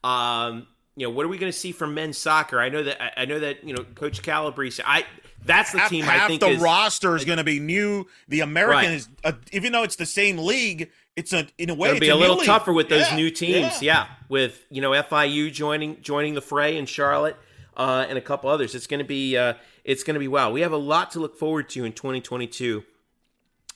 Um, 0.03 0.67
you 0.95 1.05
know, 1.05 1.09
what 1.13 1.25
are 1.25 1.29
we 1.29 1.37
going 1.37 1.51
to 1.51 1.57
see 1.57 1.73
from 1.73 1.93
men's 1.93 2.17
soccer? 2.17 2.59
I 2.59 2.69
know 2.69 2.83
that 2.83 3.19
I- 3.19 3.25
know 3.25 3.39
that 3.39 3.63
you 3.65 3.73
know 3.75 3.83
Coach 3.95 4.21
Calabrese. 4.21 4.81
I 4.85 5.03
that's 5.43 5.73
the 5.73 5.79
half, 5.79 5.89
team 5.89 6.05
half 6.05 6.21
I 6.23 6.27
think 6.27 6.39
the 6.41 6.47
is 6.51 6.61
roster 6.61 7.15
is 7.17 7.25
going 7.25 7.37
to 7.37 7.43
be 7.43 7.59
new. 7.59 8.07
The 8.29 8.39
American 8.41 8.91
Right. 8.91 8.93
is, 8.95 9.09
uh, 9.25 9.33
even 9.51 9.73
though 9.73 9.83
it's 9.83 9.97
the 9.97 10.05
same 10.05 10.37
league, 10.37 10.89
it's 11.17 11.33
a 11.33 11.45
in 11.57 11.69
a 11.69 11.75
way 11.75 11.89
It'll 11.89 11.99
be 11.99 12.09
a 12.09 12.13
new 12.13 12.19
little 12.21 12.37
league. 12.37 12.45
tougher 12.45 12.71
with 12.71 12.87
those 12.87 13.09
Yeah, 13.09 13.15
new 13.17 13.29
teams. 13.29 13.81
yeah. 13.81 14.05
Yeah. 14.05 14.07
with 14.29 14.63
you 14.69 14.81
know 14.81 14.91
FIU 14.91 15.51
joining 15.51 16.01
joining 16.01 16.33
the 16.33 16.41
fray 16.41 16.77
in 16.77 16.85
Charlotte 16.85 17.35
uh, 17.75 18.05
and 18.07 18.17
a 18.17 18.21
couple 18.21 18.49
others. 18.49 18.73
It's 18.73 18.87
going 18.87 18.99
to 18.99 19.05
be 19.05 19.35
uh, 19.35 19.55
it's 19.83 20.03
going 20.03 20.13
to 20.15 20.19
be 20.21 20.29
wow. 20.29 20.49
We 20.51 20.61
have 20.61 20.71
a 20.71 20.77
lot 20.77 21.11
to 21.11 21.19
look 21.19 21.37
forward 21.37 21.67
to 21.71 21.83
in 21.83 21.91
2022, 21.91 22.83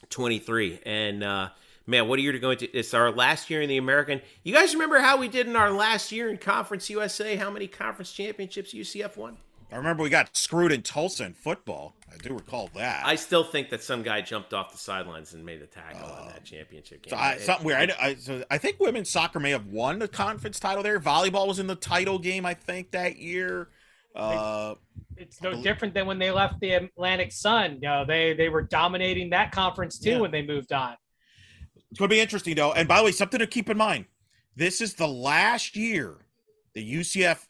23, 0.09 0.81
and 0.85 1.23
uh, 1.23 1.49
man, 1.85 2.07
what 2.07 2.19
a 2.19 2.21
year 2.21 2.31
to 2.31 2.39
go 2.39 2.51
into! 2.51 2.77
It's 2.77 2.93
our 2.93 3.11
last 3.11 3.49
year 3.49 3.61
in 3.61 3.69
the 3.69 3.77
American. 3.77 4.21
You 4.43 4.53
guys 4.53 4.73
remember 4.73 4.99
how 4.99 5.17
we 5.17 5.27
did 5.27 5.47
in 5.47 5.55
our 5.55 5.71
last 5.71 6.11
year 6.11 6.29
in 6.29 6.37
Conference 6.37 6.89
USA? 6.89 7.35
How 7.35 7.49
many 7.49 7.67
conference 7.67 8.11
championships 8.11 8.73
UCF 8.73 9.17
won? 9.17 9.37
I 9.71 9.75
remember 9.75 10.01
we 10.01 10.09
got 10.09 10.35
screwed 10.35 10.71
in 10.71 10.81
Tulsa 10.81 11.25
in 11.25 11.33
football. 11.33 11.93
I 12.11 12.17
do 12.17 12.33
recall 12.33 12.71
that. 12.75 13.05
I 13.05 13.15
still 13.15 13.43
think 13.43 13.69
that 13.69 13.83
some 13.83 14.01
guy 14.01 14.21
jumped 14.21 14.51
off 14.51 14.71
the 14.71 14.79
sidelines 14.79 15.33
and 15.33 15.45
made 15.45 15.61
a 15.61 15.67
tackle 15.67 16.09
on 16.09 16.27
that 16.29 16.43
championship 16.43 17.03
game. 17.03 17.11
So 17.11 17.17
I, 17.17 17.37
something 17.37 17.67
weird. 17.67 17.91
I, 17.91 18.07
I, 18.07 18.15
so 18.15 18.43
I 18.49 18.57
think 18.57 18.79
women's 18.79 19.11
soccer 19.11 19.39
may 19.39 19.51
have 19.51 19.67
won 19.67 19.99
the 19.99 20.07
conference 20.07 20.59
title 20.59 20.81
there. 20.81 20.99
Volleyball 20.99 21.47
was 21.47 21.59
in 21.59 21.67
the 21.67 21.75
title 21.75 22.17
game, 22.17 22.47
I 22.47 22.55
think, 22.55 22.91
that 22.91 23.17
year. 23.17 23.69
Uh, 24.15 24.75
It's 25.17 25.41
no 25.41 25.61
different 25.61 25.93
than 25.93 26.05
when 26.07 26.17
they 26.19 26.31
left 26.31 26.59
the 26.61 26.71
Atlantic 26.71 27.31
Sun. 27.31 27.75
You 27.81 27.89
know, 27.89 28.05
they 28.05 28.33
they 28.33 28.49
were 28.49 28.61
dominating 28.61 29.29
that 29.31 29.51
conference 29.51 29.99
too 29.99 30.11
Yeah. 30.11 30.19
when 30.19 30.31
they 30.31 30.41
moved 30.41 30.71
on. 30.71 30.95
It's 31.91 31.97
going 31.99 32.09
to 32.09 32.15
be 32.15 32.19
interesting, 32.21 32.55
though. 32.55 32.73
And 32.73 32.87
by 32.87 32.99
the 32.99 33.05
way, 33.05 33.11
something 33.11 33.39
to 33.39 33.47
keep 33.47 33.69
in 33.69 33.77
mind: 33.77 34.05
this 34.55 34.79
is 34.81 34.93
the 34.93 35.07
last 35.07 35.75
year 35.75 36.25
the 36.73 36.81
UCF 36.83 37.47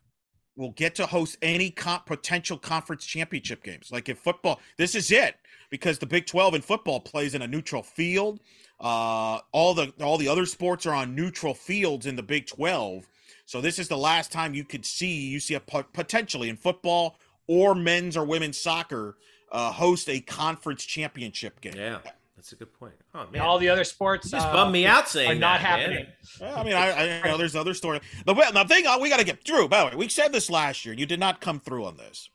will 0.56 0.72
get 0.72 0.96
to 0.96 1.06
host 1.06 1.38
any 1.42 1.70
con- 1.72 2.02
potential 2.06 2.58
conference 2.58 3.06
championship 3.06 3.64
games. 3.64 3.92
Like 3.92 4.10
in 4.10 4.16
football, 4.16 4.60
this 4.78 4.96
is 4.96 5.12
it 5.12 5.36
because 5.70 6.00
the 6.00 6.06
Big 6.06 6.26
Twelve 6.26 6.54
in 6.56 6.62
football 6.62 7.00
plays 7.00 7.36
in 7.36 7.42
a 7.42 7.48
neutral 7.48 7.84
field. 7.84 8.40
Uh, 8.80 9.40
all 9.52 9.74
the 9.74 9.94
all 10.02 10.18
the 10.18 10.28
other 10.28 10.46
sports 10.46 10.86
are 10.86 10.94
on 10.94 11.16
neutral 11.16 11.54
fields 11.54 12.06
in 12.06 12.16
the 12.16 12.24
Big 12.24 12.48
Twelve. 12.48 13.08
So 13.50 13.62
this 13.62 13.80
is 13.80 13.88
the 13.88 13.98
last 13.98 14.32
time 14.32 14.54
you 14.54 14.64
could 14.64 14.86
see 14.86 15.36
UCF 15.36 15.66
po- 15.66 15.82
potentially 15.92 16.50
in 16.50 16.56
football 16.56 17.18
or 17.48 17.74
men's 17.74 18.16
or 18.16 18.24
women's 18.24 18.60
soccer 18.60 19.18
uh, 19.52 19.72
host 19.72 20.08
a 20.08 20.20
conference 20.20 20.86
championship 20.86 21.60
game. 21.60 21.74
Yeah, 21.76 21.98
that's 22.36 22.52
a 22.52 22.56
good 22.56 22.72
point. 22.78 22.94
Oh 23.16 23.26
man, 23.32 23.42
all 23.42 23.58
the 23.58 23.70
other 23.70 23.84
sports 23.84 24.28
you 24.28 24.38
just 24.38 24.46
uh, 24.46 24.54
bummed 24.54 24.72
me 24.72 24.86
out 24.86 25.10
saying 25.10 25.32
are 25.32 25.34
not 25.34 25.62
that, 25.62 25.66
happening. 25.66 26.06
Well, 26.40 26.60
I 26.60 26.64
mean, 26.64 26.74
I, 26.76 26.92
I 26.92 27.18
you 27.18 27.24
know 27.24 27.38
there's 27.38 27.56
other 27.56 27.74
story. 27.74 28.02
The, 28.28 28.36
the 28.36 28.66
thing 28.66 28.86
uh, 28.86 29.00
we 29.02 29.10
got 29.10 29.18
to 29.18 29.26
get 29.26 29.44
through. 29.44 29.68
By 29.68 29.80
the 29.80 29.86
way, 29.88 29.96
we 29.96 30.10
said 30.10 30.32
this 30.32 30.52
last 30.52 30.86
year. 30.86 30.94
You 30.94 31.08
did 31.08 31.20
not 31.20 31.42
come 31.42 31.60
through 31.60 31.86
on 31.86 31.98
this. 31.98 32.30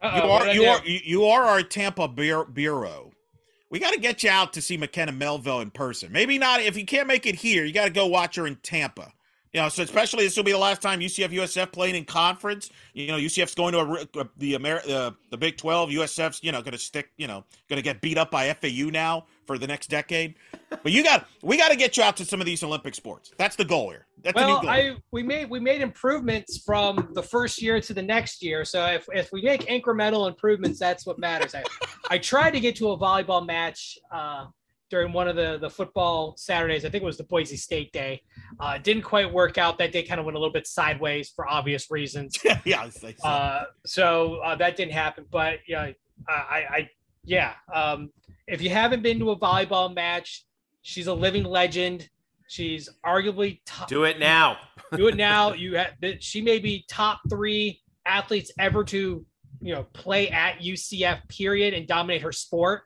Uh-oh, 0.00 0.16
You 0.16 0.30
are 0.30 0.54
you 0.54 0.64
are 0.64 0.86
you 0.86 1.00
you 1.04 1.24
are 1.26 1.42
our 1.42 1.62
Tampa 1.62 2.08
Bureau. 2.08 2.46
bureau. 2.46 3.12
We 3.68 3.78
got 3.78 3.92
to 3.92 4.00
get 4.00 4.22
you 4.22 4.30
out 4.30 4.54
to 4.54 4.62
see 4.62 4.78
McKenna 4.78 5.12
Melville 5.12 5.60
in 5.60 5.72
person. 5.72 6.10
Maybe 6.10 6.38
not 6.38 6.62
if 6.62 6.74
you 6.74 6.86
can't 6.86 7.06
make 7.06 7.26
it 7.26 7.34
here. 7.34 7.66
You 7.66 7.74
got 7.74 7.84
to 7.84 7.90
go 7.90 8.06
watch 8.06 8.36
her 8.36 8.46
in 8.46 8.56
Tampa. 8.56 9.12
You 9.52 9.60
know, 9.60 9.68
so 9.68 9.82
especially 9.82 10.24
this 10.24 10.36
will 10.36 10.44
be 10.44 10.52
the 10.52 10.58
last 10.58 10.80
time 10.80 11.00
UCF 11.00 11.28
USF 11.28 11.72
playing 11.72 11.94
in 11.94 12.06
conference. 12.06 12.70
You 12.94 13.08
know, 13.08 13.18
UCF's 13.18 13.54
going 13.54 13.72
to 13.72 13.80
a, 13.80 13.84
re- 13.84 14.08
uh, 14.16 14.24
the 14.38 14.54
Amer- 14.54 14.80
uh, 14.88 15.10
the 15.30 15.36
Big 15.36 15.58
Twelve. 15.58 15.90
USF's 15.90 16.42
you 16.42 16.52
know 16.52 16.62
going 16.62 16.72
to 16.72 16.78
stick. 16.78 17.10
You 17.18 17.26
know, 17.26 17.44
going 17.68 17.76
to 17.76 17.82
get 17.82 18.00
beat 18.00 18.16
up 18.16 18.30
by 18.30 18.50
FAU 18.54 18.88
now 18.90 19.26
for 19.46 19.58
the 19.58 19.66
next 19.66 19.88
decade. 19.88 20.36
But 20.70 20.92
you 20.92 21.04
got 21.04 21.26
we 21.42 21.58
got 21.58 21.68
to 21.68 21.76
get 21.76 21.98
you 21.98 22.02
out 22.02 22.16
to 22.16 22.24
some 22.24 22.40
of 22.40 22.46
these 22.46 22.62
Olympic 22.62 22.94
sports. 22.94 23.32
That's 23.36 23.56
the 23.56 23.66
goal 23.66 23.90
here. 23.90 24.06
That's 24.22 24.34
the 24.34 24.46
new 24.46 24.52
Well, 24.54 24.62
goal. 24.62 24.70
I 24.70 24.96
we 25.10 25.22
made 25.22 25.50
we 25.50 25.60
made 25.60 25.82
improvements 25.82 26.62
from 26.64 27.10
the 27.12 27.22
first 27.22 27.60
year 27.60 27.78
to 27.78 27.92
the 27.92 28.02
next 28.02 28.42
year. 28.42 28.64
So 28.64 28.86
if, 28.86 29.06
if 29.12 29.32
we 29.32 29.42
make 29.42 29.66
incremental 29.66 30.28
improvements, 30.28 30.78
that's 30.78 31.04
what 31.04 31.18
matters. 31.18 31.54
I, 31.54 31.62
I 32.08 32.16
tried 32.16 32.52
to 32.52 32.60
get 32.60 32.74
to 32.76 32.92
a 32.92 32.98
volleyball 32.98 33.44
match 33.46 33.98
uh, 34.10 34.46
during 34.92 35.10
one 35.10 35.26
of 35.26 35.36
the 35.36 35.56
the 35.58 35.70
football 35.70 36.34
Saturdays. 36.36 36.84
I 36.84 36.90
think 36.90 37.02
it 37.02 37.06
was 37.06 37.16
the 37.16 37.24
Boise 37.24 37.56
State 37.56 37.90
day. 37.92 38.20
Uh, 38.60 38.76
didn't 38.76 39.02
quite 39.04 39.32
work 39.32 39.56
out. 39.56 39.78
That 39.78 39.90
day 39.90 40.02
kind 40.02 40.20
of 40.20 40.26
went 40.26 40.36
a 40.36 40.38
little 40.38 40.52
bit 40.52 40.66
sideways 40.66 41.30
for 41.34 41.48
obvious 41.48 41.90
reasons. 41.90 42.38
yeah, 42.66 42.84
it's 42.84 43.02
like- 43.02 43.16
Uh, 43.24 43.62
so 43.86 44.34
uh, 44.44 44.54
that 44.56 44.76
didn't 44.76 44.92
happen. 44.92 45.24
But 45.32 45.60
yeah, 45.66 45.80
I, 46.28 46.32
I, 46.32 46.58
I 46.76 46.90
yeah. 47.24 47.54
Um, 47.74 48.10
if 48.46 48.60
you 48.60 48.68
haven't 48.68 49.02
been 49.02 49.18
to 49.20 49.30
a 49.30 49.38
volleyball 49.38 49.94
match, 49.94 50.44
she's 50.82 51.06
a 51.06 51.14
living 51.14 51.44
legend. 51.44 52.10
She's 52.48 52.90
arguably 53.04 53.60
top, 53.64 53.88
Do 53.88 54.04
it 54.04 54.18
now. 54.18 54.58
do 54.94 55.08
it 55.08 55.16
now. 55.16 55.52
You 55.62 55.76
have 55.76 55.94
she 56.20 56.42
may 56.42 56.58
be 56.58 56.84
top 56.86 57.20
three 57.30 57.80
athletes 58.04 58.52
ever 58.58 58.84
to 58.84 59.24
you 59.62 59.74
know 59.74 59.84
play 59.94 60.28
at 60.28 60.58
UCF 60.58 61.26
period 61.28 61.72
and 61.72 61.88
dominate 61.88 62.20
her 62.20 62.32
sport. 62.32 62.82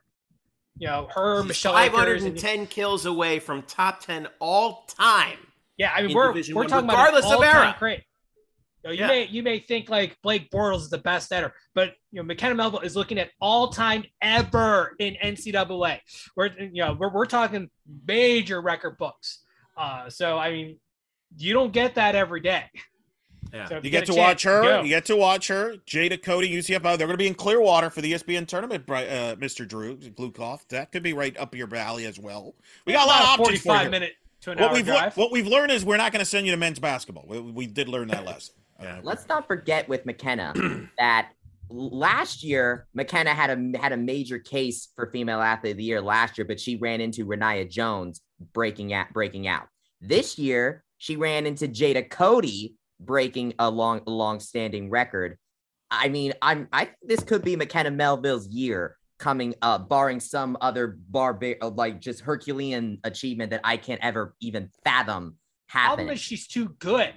You 0.79 0.87
know 0.87 1.07
her 1.13 1.41
She's 1.41 1.47
Michelle 1.47 1.77
Akers 1.77 2.23
and- 2.23 2.39
510 2.39 2.67
kills 2.67 3.05
away 3.05 3.39
from 3.39 3.63
top 3.63 3.99
10 4.01 4.27
all 4.39 4.85
time. 4.87 5.37
Yeah, 5.77 5.91
I 5.95 6.03
mean 6.03 6.15
we're 6.15 6.27
Division 6.27 6.55
we're 6.55 6.61
One, 6.63 6.69
talking 6.69 6.89
regardless 6.89 7.25
of 7.25 7.31
about 7.33 7.43
an 7.43 7.47
era. 7.49 7.55
all-time 7.65 7.79
Great. 7.79 8.03
You, 8.83 8.89
know, 8.89 8.91
you 8.91 8.99
Yeah. 8.99 9.07
may 9.07 9.25
you 9.25 9.43
may 9.43 9.59
think 9.59 9.89
like 9.89 10.17
Blake 10.21 10.49
Bortles 10.51 10.81
is 10.81 10.89
the 10.89 10.97
best 10.99 11.31
ever, 11.31 11.53
but 11.73 11.93
you 12.11 12.17
know 12.21 12.23
McKenna 12.23 12.55
Melville 12.55 12.79
is 12.81 12.95
looking 12.95 13.17
at 13.17 13.31
all 13.41 13.69
time 13.69 14.03
ever 14.21 14.95
in 14.99 15.15
NCAA. 15.21 15.99
We're 16.35 16.47
you 16.59 16.83
know 16.83 16.93
we're, 16.99 17.11
we're 17.11 17.25
talking 17.25 17.69
major 18.05 18.61
record 18.61 18.97
books. 18.97 19.43
Uh, 19.75 20.09
so 20.09 20.37
I 20.37 20.51
mean, 20.51 20.79
you 21.37 21.53
don't 21.53 21.71
get 21.73 21.95
that 21.95 22.15
every 22.15 22.39
day. 22.41 22.65
Yeah. 23.53 23.67
So 23.69 23.75
if 23.77 23.85
You 23.85 23.89
get 23.91 24.03
a 24.03 24.05
to 24.07 24.13
chance, 24.13 24.17
watch 24.17 24.43
her. 24.43 24.61
go. 24.61 24.81
You 24.81 24.89
get 24.89 25.05
to 25.05 25.15
watch 25.15 25.47
her. 25.47 25.75
Jada 25.87 26.21
Cody, 26.21 26.49
UCF. 26.53 26.81
Oh, 26.83 26.97
they're 26.97 27.07
going 27.07 27.11
to 27.11 27.17
be 27.17 27.27
in 27.27 27.33
Clearwater 27.33 27.89
for 27.89 28.01
the 28.01 28.13
ESPN 28.13 28.47
tournament. 28.47 28.83
Uh, 28.89 29.35
Mr. 29.37 29.67
Drew 29.67 29.97
Glukoff. 29.97 30.67
That 30.69 30.91
could 30.91 31.03
be 31.03 31.13
right 31.13 31.35
up 31.37 31.55
your 31.55 31.67
valley 31.67 32.05
as 32.05 32.19
well. 32.19 32.55
We 32.85 32.93
got 32.93 33.05
a 33.05 33.07
lot 33.07 33.17
of 33.21 33.23
About 33.23 33.39
options 33.39 33.61
for 33.61 33.67
you. 33.69 33.73
Forty-five 33.73 33.91
minute 33.91 34.13
to 34.41 34.51
an 34.51 34.57
What 34.59 34.69
hour 34.69 34.73
we've 34.75 34.85
drive. 34.85 35.01
learned, 35.01 35.13
what 35.15 35.31
we've 35.31 35.47
learned 35.47 35.71
is 35.71 35.85
we're 35.85 35.97
not 35.97 36.11
going 36.11 36.19
to 36.23 36.25
send 36.29 36.45
you 36.45 36.51
to 36.51 36.57
men's 36.57 36.79
basketball. 36.79 37.25
We, 37.27 37.39
we 37.39 37.65
did 37.67 37.87
learn 37.89 38.07
that 38.09 38.25
lesson. 38.25 38.55
Uh, 38.79 38.97
Let's 39.01 39.27
not 39.27 39.47
forget 39.47 39.87
with 39.89 40.05
McKenna 40.05 40.53
that 40.99 41.29
last 41.69 42.43
year 42.43 42.87
McKenna 42.93 43.33
had 43.33 43.49
a 43.49 43.77
had 43.77 43.91
a 43.91 43.97
major 43.97 44.39
case 44.39 44.89
for 44.95 45.09
female 45.11 45.41
athlete 45.41 45.71
of 45.71 45.77
the 45.77 45.83
year 45.83 46.01
last 46.01 46.37
year, 46.37 46.45
but 46.45 46.59
she 46.59 46.75
ran 46.77 47.01
into 47.01 47.25
Rayniah 47.25 47.69
Jones 47.69 48.21
breaking 48.53 48.93
out 48.93 49.11
breaking 49.13 49.47
out. 49.47 49.67
This 49.99 50.37
year 50.37 50.83
she 50.99 51.15
ran 51.15 51.45
into 51.45 51.67
Jada 51.67 52.09
Cody 52.09 52.75
breaking 52.99 53.53
a 53.59 53.69
long 53.69 54.01
a 54.07 54.09
long-standing 54.09 54.89
record. 54.89 55.37
I 55.89 56.09
mean, 56.09 56.33
I'm 56.41 56.67
I 56.73 56.85
think 56.85 56.97
this 57.03 57.23
could 57.23 57.43
be 57.43 57.55
McKenna 57.55 57.91
Melville's 57.91 58.47
year 58.47 58.97
coming 59.19 59.55
up, 59.61 59.89
barring 59.89 60.19
some 60.19 60.57
other 60.61 60.97
barbar 61.09 61.55
uh, 61.61 61.69
like 61.69 61.99
just 61.99 62.21
Herculean 62.21 62.99
achievement 63.03 63.51
that 63.51 63.61
I 63.63 63.77
can't 63.77 64.03
ever 64.03 64.35
even 64.41 64.69
fathom 64.83 65.37
Problem 65.67 66.09
is 66.09 66.19
she's 66.19 66.47
too 66.47 66.69
good, 66.79 67.13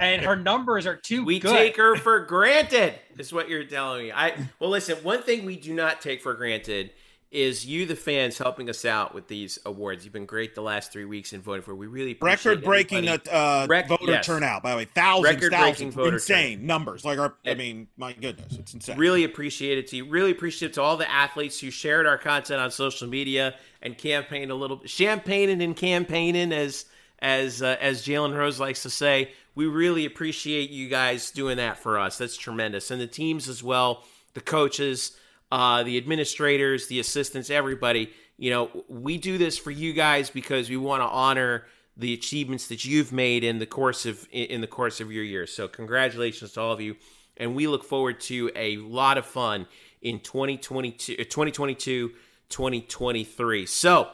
and 0.00 0.22
her 0.22 0.34
numbers 0.36 0.84
are 0.86 0.96
too 0.96 1.24
We 1.24 1.38
good. 1.38 1.52
take 1.52 1.76
her 1.76 1.96
for 1.96 2.20
granted, 2.26 2.94
is 3.18 3.32
what 3.32 3.48
you're 3.48 3.64
telling 3.64 4.06
me. 4.06 4.12
I 4.12 4.48
well, 4.58 4.70
listen. 4.70 4.96
One 5.04 5.22
thing 5.22 5.44
we 5.44 5.56
do 5.56 5.72
not 5.72 6.00
take 6.00 6.20
for 6.20 6.34
granted 6.34 6.90
is 7.34 7.66
you, 7.66 7.84
the 7.84 7.96
fans, 7.96 8.38
helping 8.38 8.70
us 8.70 8.84
out 8.84 9.14
with 9.14 9.26
these 9.28 9.58
awards. 9.66 10.04
You've 10.04 10.12
been 10.12 10.24
great 10.24 10.54
the 10.54 10.62
last 10.62 10.92
three 10.92 11.04
weeks 11.04 11.32
in 11.32 11.42
voting 11.42 11.62
for. 11.62 11.74
We 11.74 11.86
really 11.88 12.12
appreciate 12.12 12.44
Record 12.52 12.64
breaking 12.64 13.08
everybody. 13.08 13.30
uh, 13.30 13.66
Rec- 13.66 13.88
voter 13.88 14.12
yes. 14.12 14.24
turnout, 14.24 14.62
by 14.62 14.70
the 14.70 14.76
way. 14.76 14.84
Thousands, 14.84 15.34
Record-breaking 15.34 15.90
thousands. 15.90 15.94
voter 15.94 16.14
Insane 16.14 16.64
numbers. 16.64 17.04
Like, 17.04 17.18
our, 17.18 17.34
I 17.44 17.54
mean, 17.54 17.88
my 17.96 18.12
goodness. 18.12 18.52
It's 18.52 18.72
insane. 18.74 18.96
Really 18.96 19.24
appreciate 19.24 19.78
it 19.78 19.88
to 19.88 19.96
you. 19.96 20.04
Really 20.08 20.30
appreciate 20.30 20.70
it 20.70 20.74
to 20.74 20.82
all 20.82 20.96
the 20.96 21.10
athletes 21.10 21.58
who 21.58 21.70
shared 21.70 22.06
our 22.06 22.18
content 22.18 22.60
on 22.60 22.70
social 22.70 23.08
media 23.08 23.56
and 23.82 23.98
campaigned 23.98 24.50
a 24.50 24.54
little, 24.54 24.76
bit. 24.76 24.88
champagning 24.88 25.60
and 25.60 25.76
campaigning, 25.76 26.52
as 26.52 26.84
as 27.18 27.62
uh, 27.62 27.76
as 27.80 28.06
Jalen 28.06 28.36
Rose 28.36 28.60
likes 28.60 28.82
to 28.84 28.90
say. 28.90 29.32
We 29.56 29.66
really 29.66 30.04
appreciate 30.04 30.70
you 30.70 30.88
guys 30.88 31.30
doing 31.30 31.56
that 31.58 31.78
for 31.78 31.98
us. 31.98 32.18
That's 32.18 32.36
tremendous, 32.36 32.90
and 32.90 33.00
the 33.00 33.06
teams 33.06 33.48
as 33.48 33.62
well, 33.62 34.04
the 34.34 34.40
coaches, 34.40 35.16
uh, 35.54 35.84
the 35.84 35.96
administrators, 35.96 36.88
the 36.88 36.98
assistants, 36.98 37.48
everybody. 37.48 38.10
You 38.36 38.50
know, 38.50 38.84
we 38.88 39.18
do 39.18 39.38
this 39.38 39.56
for 39.56 39.70
you 39.70 39.92
guys 39.92 40.28
because 40.28 40.68
we 40.68 40.76
want 40.76 41.02
to 41.02 41.06
honor 41.06 41.66
the 41.96 42.12
achievements 42.12 42.66
that 42.66 42.84
you've 42.84 43.12
made 43.12 43.44
in 43.44 43.60
the 43.60 43.66
course 43.66 44.04
of 44.04 44.26
in 44.32 44.60
the 44.60 44.66
course 44.66 45.00
of 45.00 45.12
your 45.12 45.22
year. 45.22 45.46
So 45.46 45.68
congratulations 45.68 46.54
to 46.54 46.60
all 46.60 46.72
of 46.72 46.80
you 46.80 46.96
and 47.36 47.54
we 47.54 47.68
look 47.68 47.84
forward 47.84 48.20
to 48.22 48.50
a 48.56 48.78
lot 48.78 49.16
of 49.16 49.26
fun 49.26 49.68
in 50.02 50.18
2022 50.18 51.12
uh, 51.12 51.16
2022 51.18 52.10
2023. 52.48 53.66
So, 53.66 54.10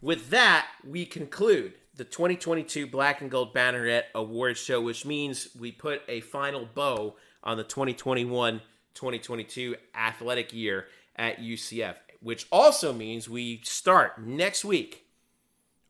with 0.00 0.30
that, 0.30 0.66
we 0.84 1.06
conclude 1.06 1.74
the 1.94 2.04
2022 2.04 2.88
Black 2.88 3.20
and 3.20 3.30
Gold 3.30 3.54
Banneret 3.54 4.04
Awards 4.16 4.58
show, 4.58 4.80
which 4.80 5.06
means 5.06 5.48
we 5.58 5.70
put 5.70 6.02
a 6.08 6.20
final 6.20 6.66
bow 6.74 7.14
on 7.44 7.56
the 7.56 7.64
2021 7.64 8.60
2022 8.94 9.76
athletic 9.94 10.52
year 10.52 10.86
at 11.16 11.38
UCF, 11.38 11.96
which 12.20 12.46
also 12.50 12.92
means 12.92 13.28
we 13.28 13.60
start 13.64 14.20
next 14.20 14.64
week 14.64 15.06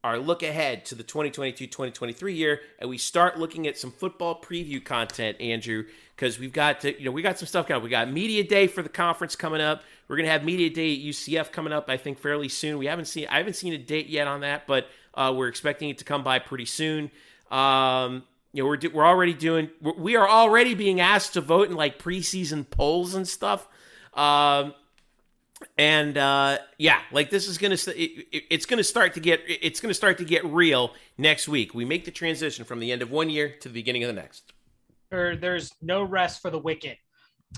our 0.02 0.18
look 0.18 0.42
ahead 0.42 0.84
to 0.86 0.94
the 0.94 1.04
2022-2023 1.04 2.34
year 2.34 2.60
and 2.78 2.88
we 2.88 2.96
start 2.96 3.38
looking 3.38 3.66
at 3.66 3.76
some 3.76 3.90
football 3.90 4.40
preview 4.40 4.82
content 4.82 5.38
andrew 5.40 5.84
because 6.16 6.38
we've 6.38 6.52
got 6.52 6.80
to 6.80 6.98
you 6.98 7.04
know 7.04 7.10
we 7.10 7.20
got 7.20 7.38
some 7.38 7.46
stuff 7.46 7.68
coming 7.68 7.82
we 7.82 7.90
got 7.90 8.10
media 8.10 8.42
day 8.42 8.66
for 8.66 8.82
the 8.82 8.88
conference 8.88 9.36
coming 9.36 9.60
up. 9.60 9.82
We're 10.08 10.16
going 10.16 10.26
to 10.26 10.32
have 10.32 10.42
media 10.42 10.70
day 10.70 10.94
at 10.94 11.00
ucf 11.00 11.52
coming 11.52 11.72
up 11.72 11.90
i 11.90 11.96
think 11.96 12.18
fairly 12.18 12.48
soon. 12.48 12.78
We 12.78 12.86
haven't 12.86 13.06
seen 13.06 13.26
i 13.30 13.36
haven't 13.36 13.56
seen 13.56 13.74
a 13.74 13.78
date 13.78 14.08
yet 14.08 14.26
on 14.26 14.40
that 14.40 14.66
but 14.66 14.86
uh, 15.14 15.34
we're 15.36 15.48
expecting 15.48 15.90
it 15.90 15.98
to 15.98 16.04
come 16.04 16.22
by 16.22 16.38
pretty 16.38 16.66
soon. 16.66 17.10
Um, 17.50 18.22
you 18.52 18.62
know 18.62 18.68
we're, 18.68 18.76
do- 18.76 18.90
we're 18.90 19.06
already 19.06 19.34
doing 19.34 19.70
we're, 19.80 19.94
we 19.96 20.16
are 20.16 20.28
already 20.28 20.74
being 20.74 21.00
asked 21.00 21.34
to 21.34 21.40
vote 21.40 21.68
in 21.70 21.76
like 21.76 21.98
preseason 21.98 22.68
polls 22.68 23.14
and 23.14 23.26
stuff 23.28 23.68
um, 24.14 24.74
and 25.76 26.16
uh, 26.16 26.58
yeah, 26.78 27.00
like 27.12 27.28
this 27.30 27.46
is 27.46 27.58
gonna 27.58 27.76
st- 27.76 27.96
it, 27.96 28.26
it- 28.32 28.44
it's 28.50 28.66
gonna 28.66 28.82
start 28.84 29.14
to 29.14 29.20
get 29.20 29.40
it's 29.46 29.78
gonna 29.80 29.92
start 29.94 30.16
to 30.18 30.24
get 30.24 30.44
real 30.46 30.94
next 31.18 31.48
week. 31.48 31.74
We 31.74 31.84
make 31.84 32.04
the 32.06 32.10
transition 32.10 32.64
from 32.64 32.80
the 32.80 32.90
end 32.92 33.02
of 33.02 33.10
one 33.10 33.28
year 33.28 33.54
to 33.60 33.68
the 33.68 33.74
beginning 33.74 34.02
of 34.04 34.08
the 34.08 34.14
next. 34.20 34.52
There- 35.10 35.36
there's 35.36 35.72
no 35.82 36.02
rest 36.02 36.40
for 36.40 36.50
the 36.50 36.58
wicked, 36.58 36.96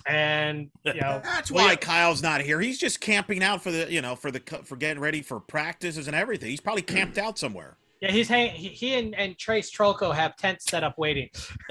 and 0.05 0.69
you 0.85 0.95
know 0.95 1.21
That's 1.25 1.51
we- 1.53 1.59
why 1.59 1.77
Kyle's 1.77 2.23
not 2.23 2.41
here. 2.41 2.61
He's 2.61 2.79
just 2.79 3.01
camping 3.01 3.41
out 3.43 3.63
for 3.63 3.71
the, 3.71 3.91
you 3.91 4.03
know, 4.03 4.17
for 4.17 4.33
the 4.33 4.41
for 4.65 4.75
getting 4.77 5.01
ready 5.01 5.23
for 5.23 5.39
practices 5.39 6.07
and 6.09 6.17
everything. 6.17 6.51
He's 6.51 6.61
probably 6.61 6.83
camped 6.83 7.19
out 7.19 7.39
somewhere. 7.39 7.77
Yeah, 8.03 8.11
he's 8.11 8.29
hang- 8.29 8.51
he, 8.51 8.69
he 8.69 8.95
and, 8.95 9.15
and 9.15 9.39
Trace 9.39 9.71
Trolko 9.71 10.13
have 10.13 10.37
tents 10.37 10.65
set 10.65 10.83
up 10.83 10.99
waiting. 10.99 11.31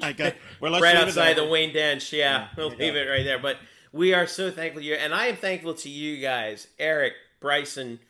I 0.00 0.12
got. 0.12 0.34
Well, 0.60 0.80
right 0.80 0.96
outside 0.96 1.36
the 1.36 1.46
Wayne 1.46 1.74
Densch. 1.74 2.10
Yeah, 2.10 2.18
Yeah, 2.18 2.48
we'll 2.56 2.70
leave 2.70 2.96
it 2.96 3.06
right 3.06 3.22
there. 3.22 3.38
But 3.38 3.58
we 3.92 4.14
are 4.14 4.26
so 4.26 4.50
thankful 4.50 4.80
to 4.80 4.86
you, 4.88 4.94
and 4.94 5.14
I 5.14 5.26
am 5.26 5.36
thankful 5.36 5.74
to 5.74 5.90
you 5.90 6.22
guys, 6.22 6.68
Eric, 6.78 7.12
Bryson, 7.38 8.00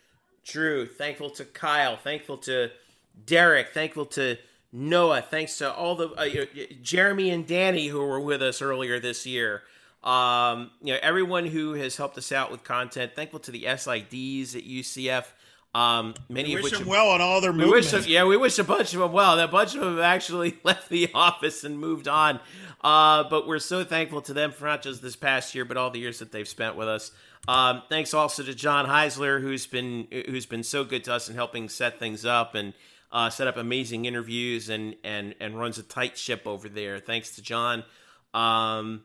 Drew. 0.44 0.86
Thankful 0.86 1.30
to 1.30 1.44
Kyle. 1.44 1.96
Thankful 1.96 2.36
to 2.38 2.70
Derek. 3.26 3.70
Thankful 3.70 4.06
to 4.06 4.36
Noah. 4.70 5.22
Thanks 5.22 5.58
to 5.58 5.72
all 5.72 5.96
the 5.96 6.10
uh, 6.10 6.22
you 6.22 6.40
know, 6.42 6.46
Jeremy 6.80 7.30
and 7.30 7.44
Danny 7.44 7.88
who 7.88 7.98
were 7.98 8.20
with 8.20 8.40
us 8.40 8.62
earlier 8.62 9.00
this 9.00 9.26
year. 9.26 9.62
Um, 10.04 10.70
you 10.80 10.92
know, 10.92 11.00
everyone 11.02 11.46
who 11.46 11.72
has 11.74 11.96
helped 11.96 12.16
us 12.18 12.30
out 12.30 12.52
with 12.52 12.62
content. 12.62 13.16
Thankful 13.16 13.40
to 13.40 13.50
the 13.50 13.64
SIDs 13.64 14.54
at 14.54 14.64
UCF. 14.64 15.24
Um, 15.74 16.14
many 16.28 16.50
We 16.50 16.56
of 16.56 16.62
wish 16.64 16.72
which 16.72 16.80
them 16.80 16.88
well 16.88 17.08
on 17.10 17.20
all 17.22 17.40
their 17.40 17.52
we 17.52 17.64
wish 17.64 17.84
movements. 17.86 17.92
them, 17.92 18.04
yeah, 18.06 18.24
we 18.24 18.36
wish 18.36 18.58
a 18.58 18.64
bunch 18.64 18.92
of 18.92 19.00
them 19.00 19.12
well. 19.12 19.38
A 19.38 19.48
bunch 19.48 19.74
of 19.74 19.80
them 19.80 19.98
actually 20.00 20.58
left 20.64 20.90
the 20.90 21.10
office 21.14 21.64
and 21.64 21.78
moved 21.78 22.08
on. 22.08 22.40
Uh, 22.82 23.24
but 23.30 23.46
we're 23.46 23.58
so 23.58 23.82
thankful 23.82 24.20
to 24.22 24.34
them 24.34 24.52
for 24.52 24.66
not 24.66 24.82
just 24.82 25.00
this 25.00 25.16
past 25.16 25.54
year, 25.54 25.64
but 25.64 25.76
all 25.76 25.90
the 25.90 26.00
years 26.00 26.18
that 26.18 26.30
they've 26.30 26.48
spent 26.48 26.76
with 26.76 26.88
us. 26.88 27.10
Um, 27.48 27.82
thanks 27.88 28.12
also 28.12 28.42
to 28.42 28.54
John 28.54 28.86
Heisler, 28.86 29.40
who's 29.40 29.66
been 29.66 30.08
who's 30.28 30.46
been 30.46 30.62
so 30.62 30.84
good 30.84 31.04
to 31.04 31.14
us 31.14 31.28
in 31.28 31.34
helping 31.34 31.68
set 31.68 31.98
things 31.98 32.24
up 32.24 32.54
and 32.54 32.74
uh, 33.10 33.30
set 33.30 33.46
up 33.46 33.56
amazing 33.56 34.04
interviews 34.04 34.68
and 34.68 34.94
and 35.02 35.34
and 35.40 35.58
runs 35.58 35.78
a 35.78 35.82
tight 35.82 36.18
ship 36.18 36.42
over 36.46 36.68
there. 36.68 36.98
Thanks 36.98 37.36
to 37.36 37.42
John. 37.42 37.82
Um, 38.34 39.04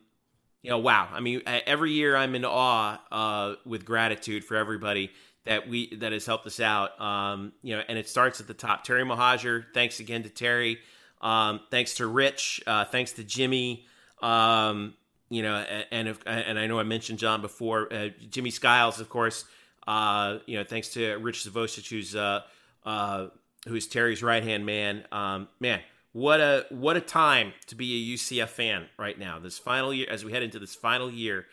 you 0.62 0.70
know, 0.70 0.78
wow. 0.78 1.08
I 1.12 1.20
mean, 1.20 1.42
every 1.46 1.92
year 1.92 2.16
I'm 2.16 2.34
in 2.34 2.44
awe 2.44 3.00
uh, 3.12 3.54
with 3.64 3.84
gratitude 3.84 4.44
for 4.44 4.56
everybody 4.56 5.12
that 5.44 5.68
we 5.68 5.96
that 5.96 6.12
has 6.12 6.26
helped 6.26 6.46
us 6.46 6.60
out. 6.60 7.00
Um, 7.00 7.52
you 7.62 7.76
know, 7.76 7.82
and 7.88 7.98
it 7.98 8.08
starts 8.08 8.40
at 8.40 8.46
the 8.46 8.54
top. 8.54 8.84
Terry 8.84 9.04
Mohajir, 9.04 9.64
thanks 9.72 10.00
again 10.00 10.22
to 10.24 10.28
Terry. 10.28 10.78
Um, 11.20 11.60
thanks 11.70 11.94
to 11.94 12.06
Rich. 12.06 12.62
Uh, 12.66 12.84
thanks 12.84 13.12
to 13.12 13.24
Jimmy. 13.24 13.86
Um, 14.20 14.94
you 15.30 15.42
know, 15.42 15.56
and 15.90 16.08
if, 16.08 16.20
and 16.26 16.58
I 16.58 16.66
know 16.66 16.78
I 16.78 16.84
mentioned 16.84 17.18
John 17.18 17.42
before. 17.42 17.92
Uh, 17.92 18.08
Jimmy 18.30 18.50
Skiles, 18.50 19.00
of 19.00 19.08
course. 19.08 19.44
Uh, 19.86 20.38
you 20.46 20.58
know, 20.58 20.64
thanks 20.64 20.90
to 20.90 21.16
Rich 21.16 21.44
Zavosic, 21.44 21.88
who's 21.88 22.14
uh, 22.14 22.42
uh, 22.84 23.28
who's 23.66 23.86
Terry's 23.86 24.22
right 24.22 24.42
hand 24.42 24.66
man. 24.66 25.04
Um, 25.12 25.48
man, 25.60 25.80
what 26.12 26.40
a 26.40 26.66
what 26.70 26.96
a 26.96 27.00
time 27.00 27.52
to 27.66 27.74
be 27.74 28.12
a 28.12 28.16
UCF 28.16 28.48
fan 28.48 28.86
right 28.98 29.18
now. 29.18 29.38
This 29.38 29.58
final 29.58 29.92
year, 29.92 30.06
as 30.10 30.24
we 30.24 30.32
head 30.32 30.42
into 30.42 30.58
this 30.58 30.74
final 30.74 31.10
year 31.10 31.46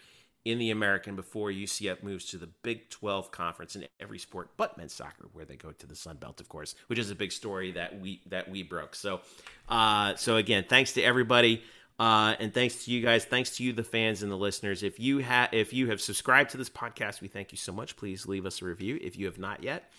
in 0.45 0.59
the 0.59 0.69
American 0.69 1.15
before 1.15 1.49
UCF 1.49 2.03
moves 2.03 2.26
to 2.26 2.38
the 2.38 2.47
Big 2.61 2.89
12 2.91 3.31
conference 3.31 3.76
in 3.76 3.85
every 3.99 4.19
sport 4.19 4.51
but 4.55 4.77
men's 4.77 4.93
soccer, 4.93 5.27
where 5.34 5.43
they 5.43 5.55
go 5.55 5.72
to 5.72 5.88
the 5.88 5.95
Sun 5.95 6.17
Belt, 6.17 6.39
of 6.39 6.47
course, 6.47 6.76
which 6.88 6.99
is 6.99 7.09
a 7.09 7.15
big 7.15 7.31
story 7.31 7.72
that 7.72 7.99
we 7.99 8.22
that 8.27 8.49
we 8.49 8.63
broke. 8.63 8.95
So, 8.95 9.22
uh, 9.67 10.15
so 10.15 10.38
again, 10.38 10.65
thanks 10.69 10.93
to 10.93 11.01
everybody. 11.01 11.63
Uh, 11.97 12.35
and 12.39 12.53
thanks 12.53 12.84
to 12.84 12.91
you 12.91 13.01
guys. 13.01 13.23
Thanks 13.23 13.55
to 13.57 13.63
you, 13.63 13.72
the 13.72 13.84
fans 13.84 14.22
and 14.22 14.30
the 14.31 14.38
listeners. 14.38 14.84
If 14.84 14.99
you 14.99 15.19
have 15.19 15.49
if 15.53 15.73
you 15.73 15.89
have 15.89 15.99
subscribed 16.01 16.51
to 16.51 16.57
this 16.57 16.69
podcast, 16.69 17.22
we 17.22 17.27
thank 17.27 17.51
you 17.51 17.57
so 17.57 17.72
much. 17.72 17.95
Please 17.95 18.27
leave 18.27 18.45
us 18.45 18.61
a 18.61 18.65
review. 18.65 18.99
If 19.01 19.17
you 19.17 19.26
have 19.26 19.39
not 19.39 19.63
yet, 19.63 19.89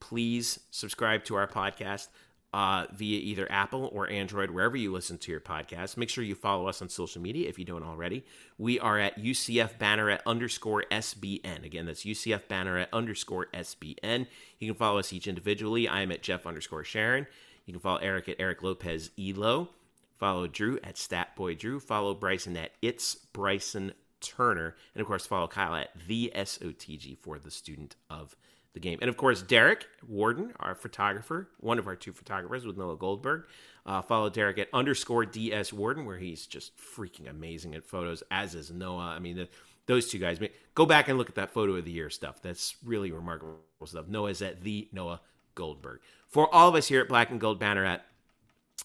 please 0.00 0.58
subscribe 0.70 1.24
to 1.24 1.36
our 1.36 1.46
podcast 1.46 2.08
uh, 2.52 2.86
via 2.92 3.18
either 3.18 3.50
Apple 3.50 3.90
or 3.92 4.10
Android, 4.10 4.50
wherever 4.50 4.76
you 4.76 4.92
listen 4.92 5.18
to 5.18 5.30
your 5.30 5.40
podcast. 5.40 5.96
Make 5.96 6.10
sure 6.10 6.22
you 6.22 6.34
follow 6.34 6.68
us 6.68 6.82
on 6.82 6.88
social 6.88 7.22
media 7.22 7.48
if 7.48 7.58
you 7.58 7.64
don't 7.64 7.82
already. 7.82 8.24
We 8.58 8.78
are 8.78 8.98
at 8.98 9.18
UCF 9.18 9.78
Banneret 9.78 10.20
underscore 10.26 10.84
SBN. 10.90 11.64
Again, 11.64 11.86
that's 11.86 12.04
UCF 12.04 12.42
Banneret 12.48 12.88
underscore 12.92 13.46
SBN. 13.54 14.26
You 14.58 14.68
can 14.68 14.76
follow 14.76 14.98
us 14.98 15.12
each 15.12 15.26
individually. 15.26 15.88
I 15.88 16.02
am 16.02 16.12
at 16.12 16.22
Jeff 16.22 16.46
underscore 16.46 16.84
Sharon. 16.84 17.26
You 17.64 17.72
can 17.72 17.80
follow 17.80 17.98
Eric 17.98 18.28
at 18.28 18.36
Eric 18.38 18.62
Lopez 18.62 19.10
Elo. 19.18 19.70
Follow 20.18 20.46
Drew 20.46 20.78
at 20.84 20.96
Statboy 20.96 21.58
Drew. 21.58 21.80
Follow 21.80 22.14
Bryson 22.14 22.56
at 22.56 22.72
It's 22.82 23.14
Bryson 23.14 23.92
Turner. 24.20 24.76
And 24.94 25.00
of 25.00 25.06
course, 25.06 25.26
follow 25.26 25.48
Kyle 25.48 25.74
at 25.74 25.90
the 26.06 26.32
SOTG 26.34 27.18
for 27.18 27.38
the 27.38 27.50
student 27.50 27.96
of 28.10 28.36
the 28.74 28.80
game. 28.80 28.98
And 29.00 29.08
of 29.08 29.16
course, 29.16 29.42
Derek 29.42 29.86
Warden, 30.06 30.52
our 30.58 30.74
photographer, 30.74 31.48
one 31.60 31.78
of 31.78 31.86
our 31.86 31.96
two 31.96 32.12
photographers 32.12 32.66
with 32.66 32.76
Noah 32.76 32.96
Goldberg. 32.96 33.44
Uh, 33.84 34.00
follow 34.00 34.30
Derek 34.30 34.58
at 34.58 34.68
underscore 34.72 35.26
DS 35.26 35.72
Warden, 35.72 36.06
where 36.06 36.18
he's 36.18 36.46
just 36.46 36.72
freaking 36.78 37.28
amazing 37.28 37.74
at 37.74 37.84
photos, 37.84 38.22
as 38.30 38.54
is 38.54 38.70
Noah. 38.70 39.14
I 39.16 39.18
mean, 39.18 39.36
the, 39.36 39.48
those 39.86 40.08
two 40.08 40.18
guys. 40.18 40.38
Go 40.74 40.86
back 40.86 41.08
and 41.08 41.18
look 41.18 41.28
at 41.28 41.34
that 41.34 41.50
photo 41.50 41.74
of 41.74 41.84
the 41.84 41.90
year 41.90 42.08
stuff. 42.08 42.40
That's 42.40 42.76
really 42.84 43.10
remarkable 43.10 43.58
stuff. 43.84 44.06
Noah's 44.08 44.40
at 44.40 44.62
the 44.62 44.88
Noah 44.92 45.20
Goldberg. 45.54 46.00
For 46.28 46.52
all 46.54 46.68
of 46.68 46.74
us 46.74 46.88
here 46.88 47.00
at 47.00 47.08
Black 47.08 47.30
and 47.30 47.40
Gold 47.40 47.60
Banneret 47.60 48.00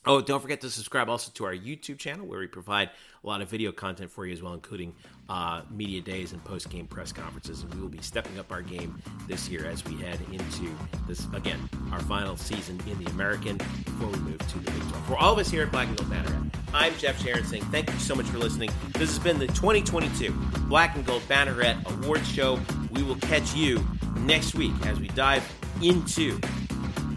Oh, 0.07 0.21
don't 0.21 0.39
forget 0.39 0.61
to 0.61 0.69
subscribe 0.69 1.09
also 1.09 1.31
to 1.33 1.43
our 1.43 1.53
YouTube 1.53 1.97
channel 1.97 2.25
where 2.25 2.39
we 2.39 2.47
provide 2.47 2.91
a 3.25 3.27
lot 3.27 3.41
of 3.41 3.49
video 3.49 3.73
content 3.73 4.09
for 4.09 4.25
you 4.25 4.31
as 4.31 4.41
well, 4.41 4.53
including 4.53 4.95
uh, 5.27 5.63
media 5.69 5.99
days 5.99 6.31
and 6.31 6.41
post 6.45 6.69
game 6.69 6.87
press 6.87 7.11
conferences. 7.11 7.61
And 7.61 7.73
we 7.73 7.81
will 7.81 7.89
be 7.89 8.01
stepping 8.01 8.39
up 8.39 8.49
our 8.49 8.61
game 8.61 9.01
this 9.27 9.49
year 9.49 9.65
as 9.65 9.83
we 9.83 9.95
head 9.95 10.17
into 10.31 10.73
this, 11.07 11.27
again, 11.33 11.59
our 11.91 11.99
final 11.99 12.37
season 12.37 12.79
in 12.89 13.03
the 13.03 13.11
American 13.11 13.57
before 13.57 14.07
we 14.07 14.17
move 14.19 14.37
to 14.37 14.59
the 14.59 14.71
Big 14.71 14.79
12. 14.79 15.05
For 15.07 15.17
all 15.17 15.33
of 15.33 15.39
us 15.39 15.49
here 15.49 15.63
at 15.63 15.73
Black 15.73 15.89
and 15.89 15.97
Gold 15.97 16.09
Banneret, 16.09 16.55
I'm 16.73 16.95
Jeff 16.97 17.21
Sharon 17.21 17.43
saying 17.43 17.63
thank 17.63 17.91
you 17.91 17.99
so 17.99 18.15
much 18.15 18.27
for 18.27 18.37
listening. 18.37 18.69
This 18.93 19.09
has 19.09 19.19
been 19.19 19.39
the 19.39 19.47
2022 19.47 20.31
Black 20.69 20.95
and 20.95 21.05
Gold 21.05 21.23
Banneret 21.23 21.85
Awards 21.85 22.31
Show. 22.31 22.61
We 22.91 23.03
will 23.03 23.15
catch 23.15 23.53
you 23.53 23.85
next 24.19 24.55
week 24.55 24.71
as 24.85 25.01
we 25.01 25.09
dive 25.09 25.43
into 25.81 26.39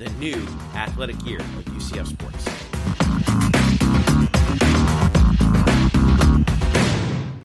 the 0.01 0.09
new 0.13 0.47
athletic 0.75 1.27
year 1.27 1.41
of 1.41 1.65
UCF 1.67 2.07
sports. 2.07 3.70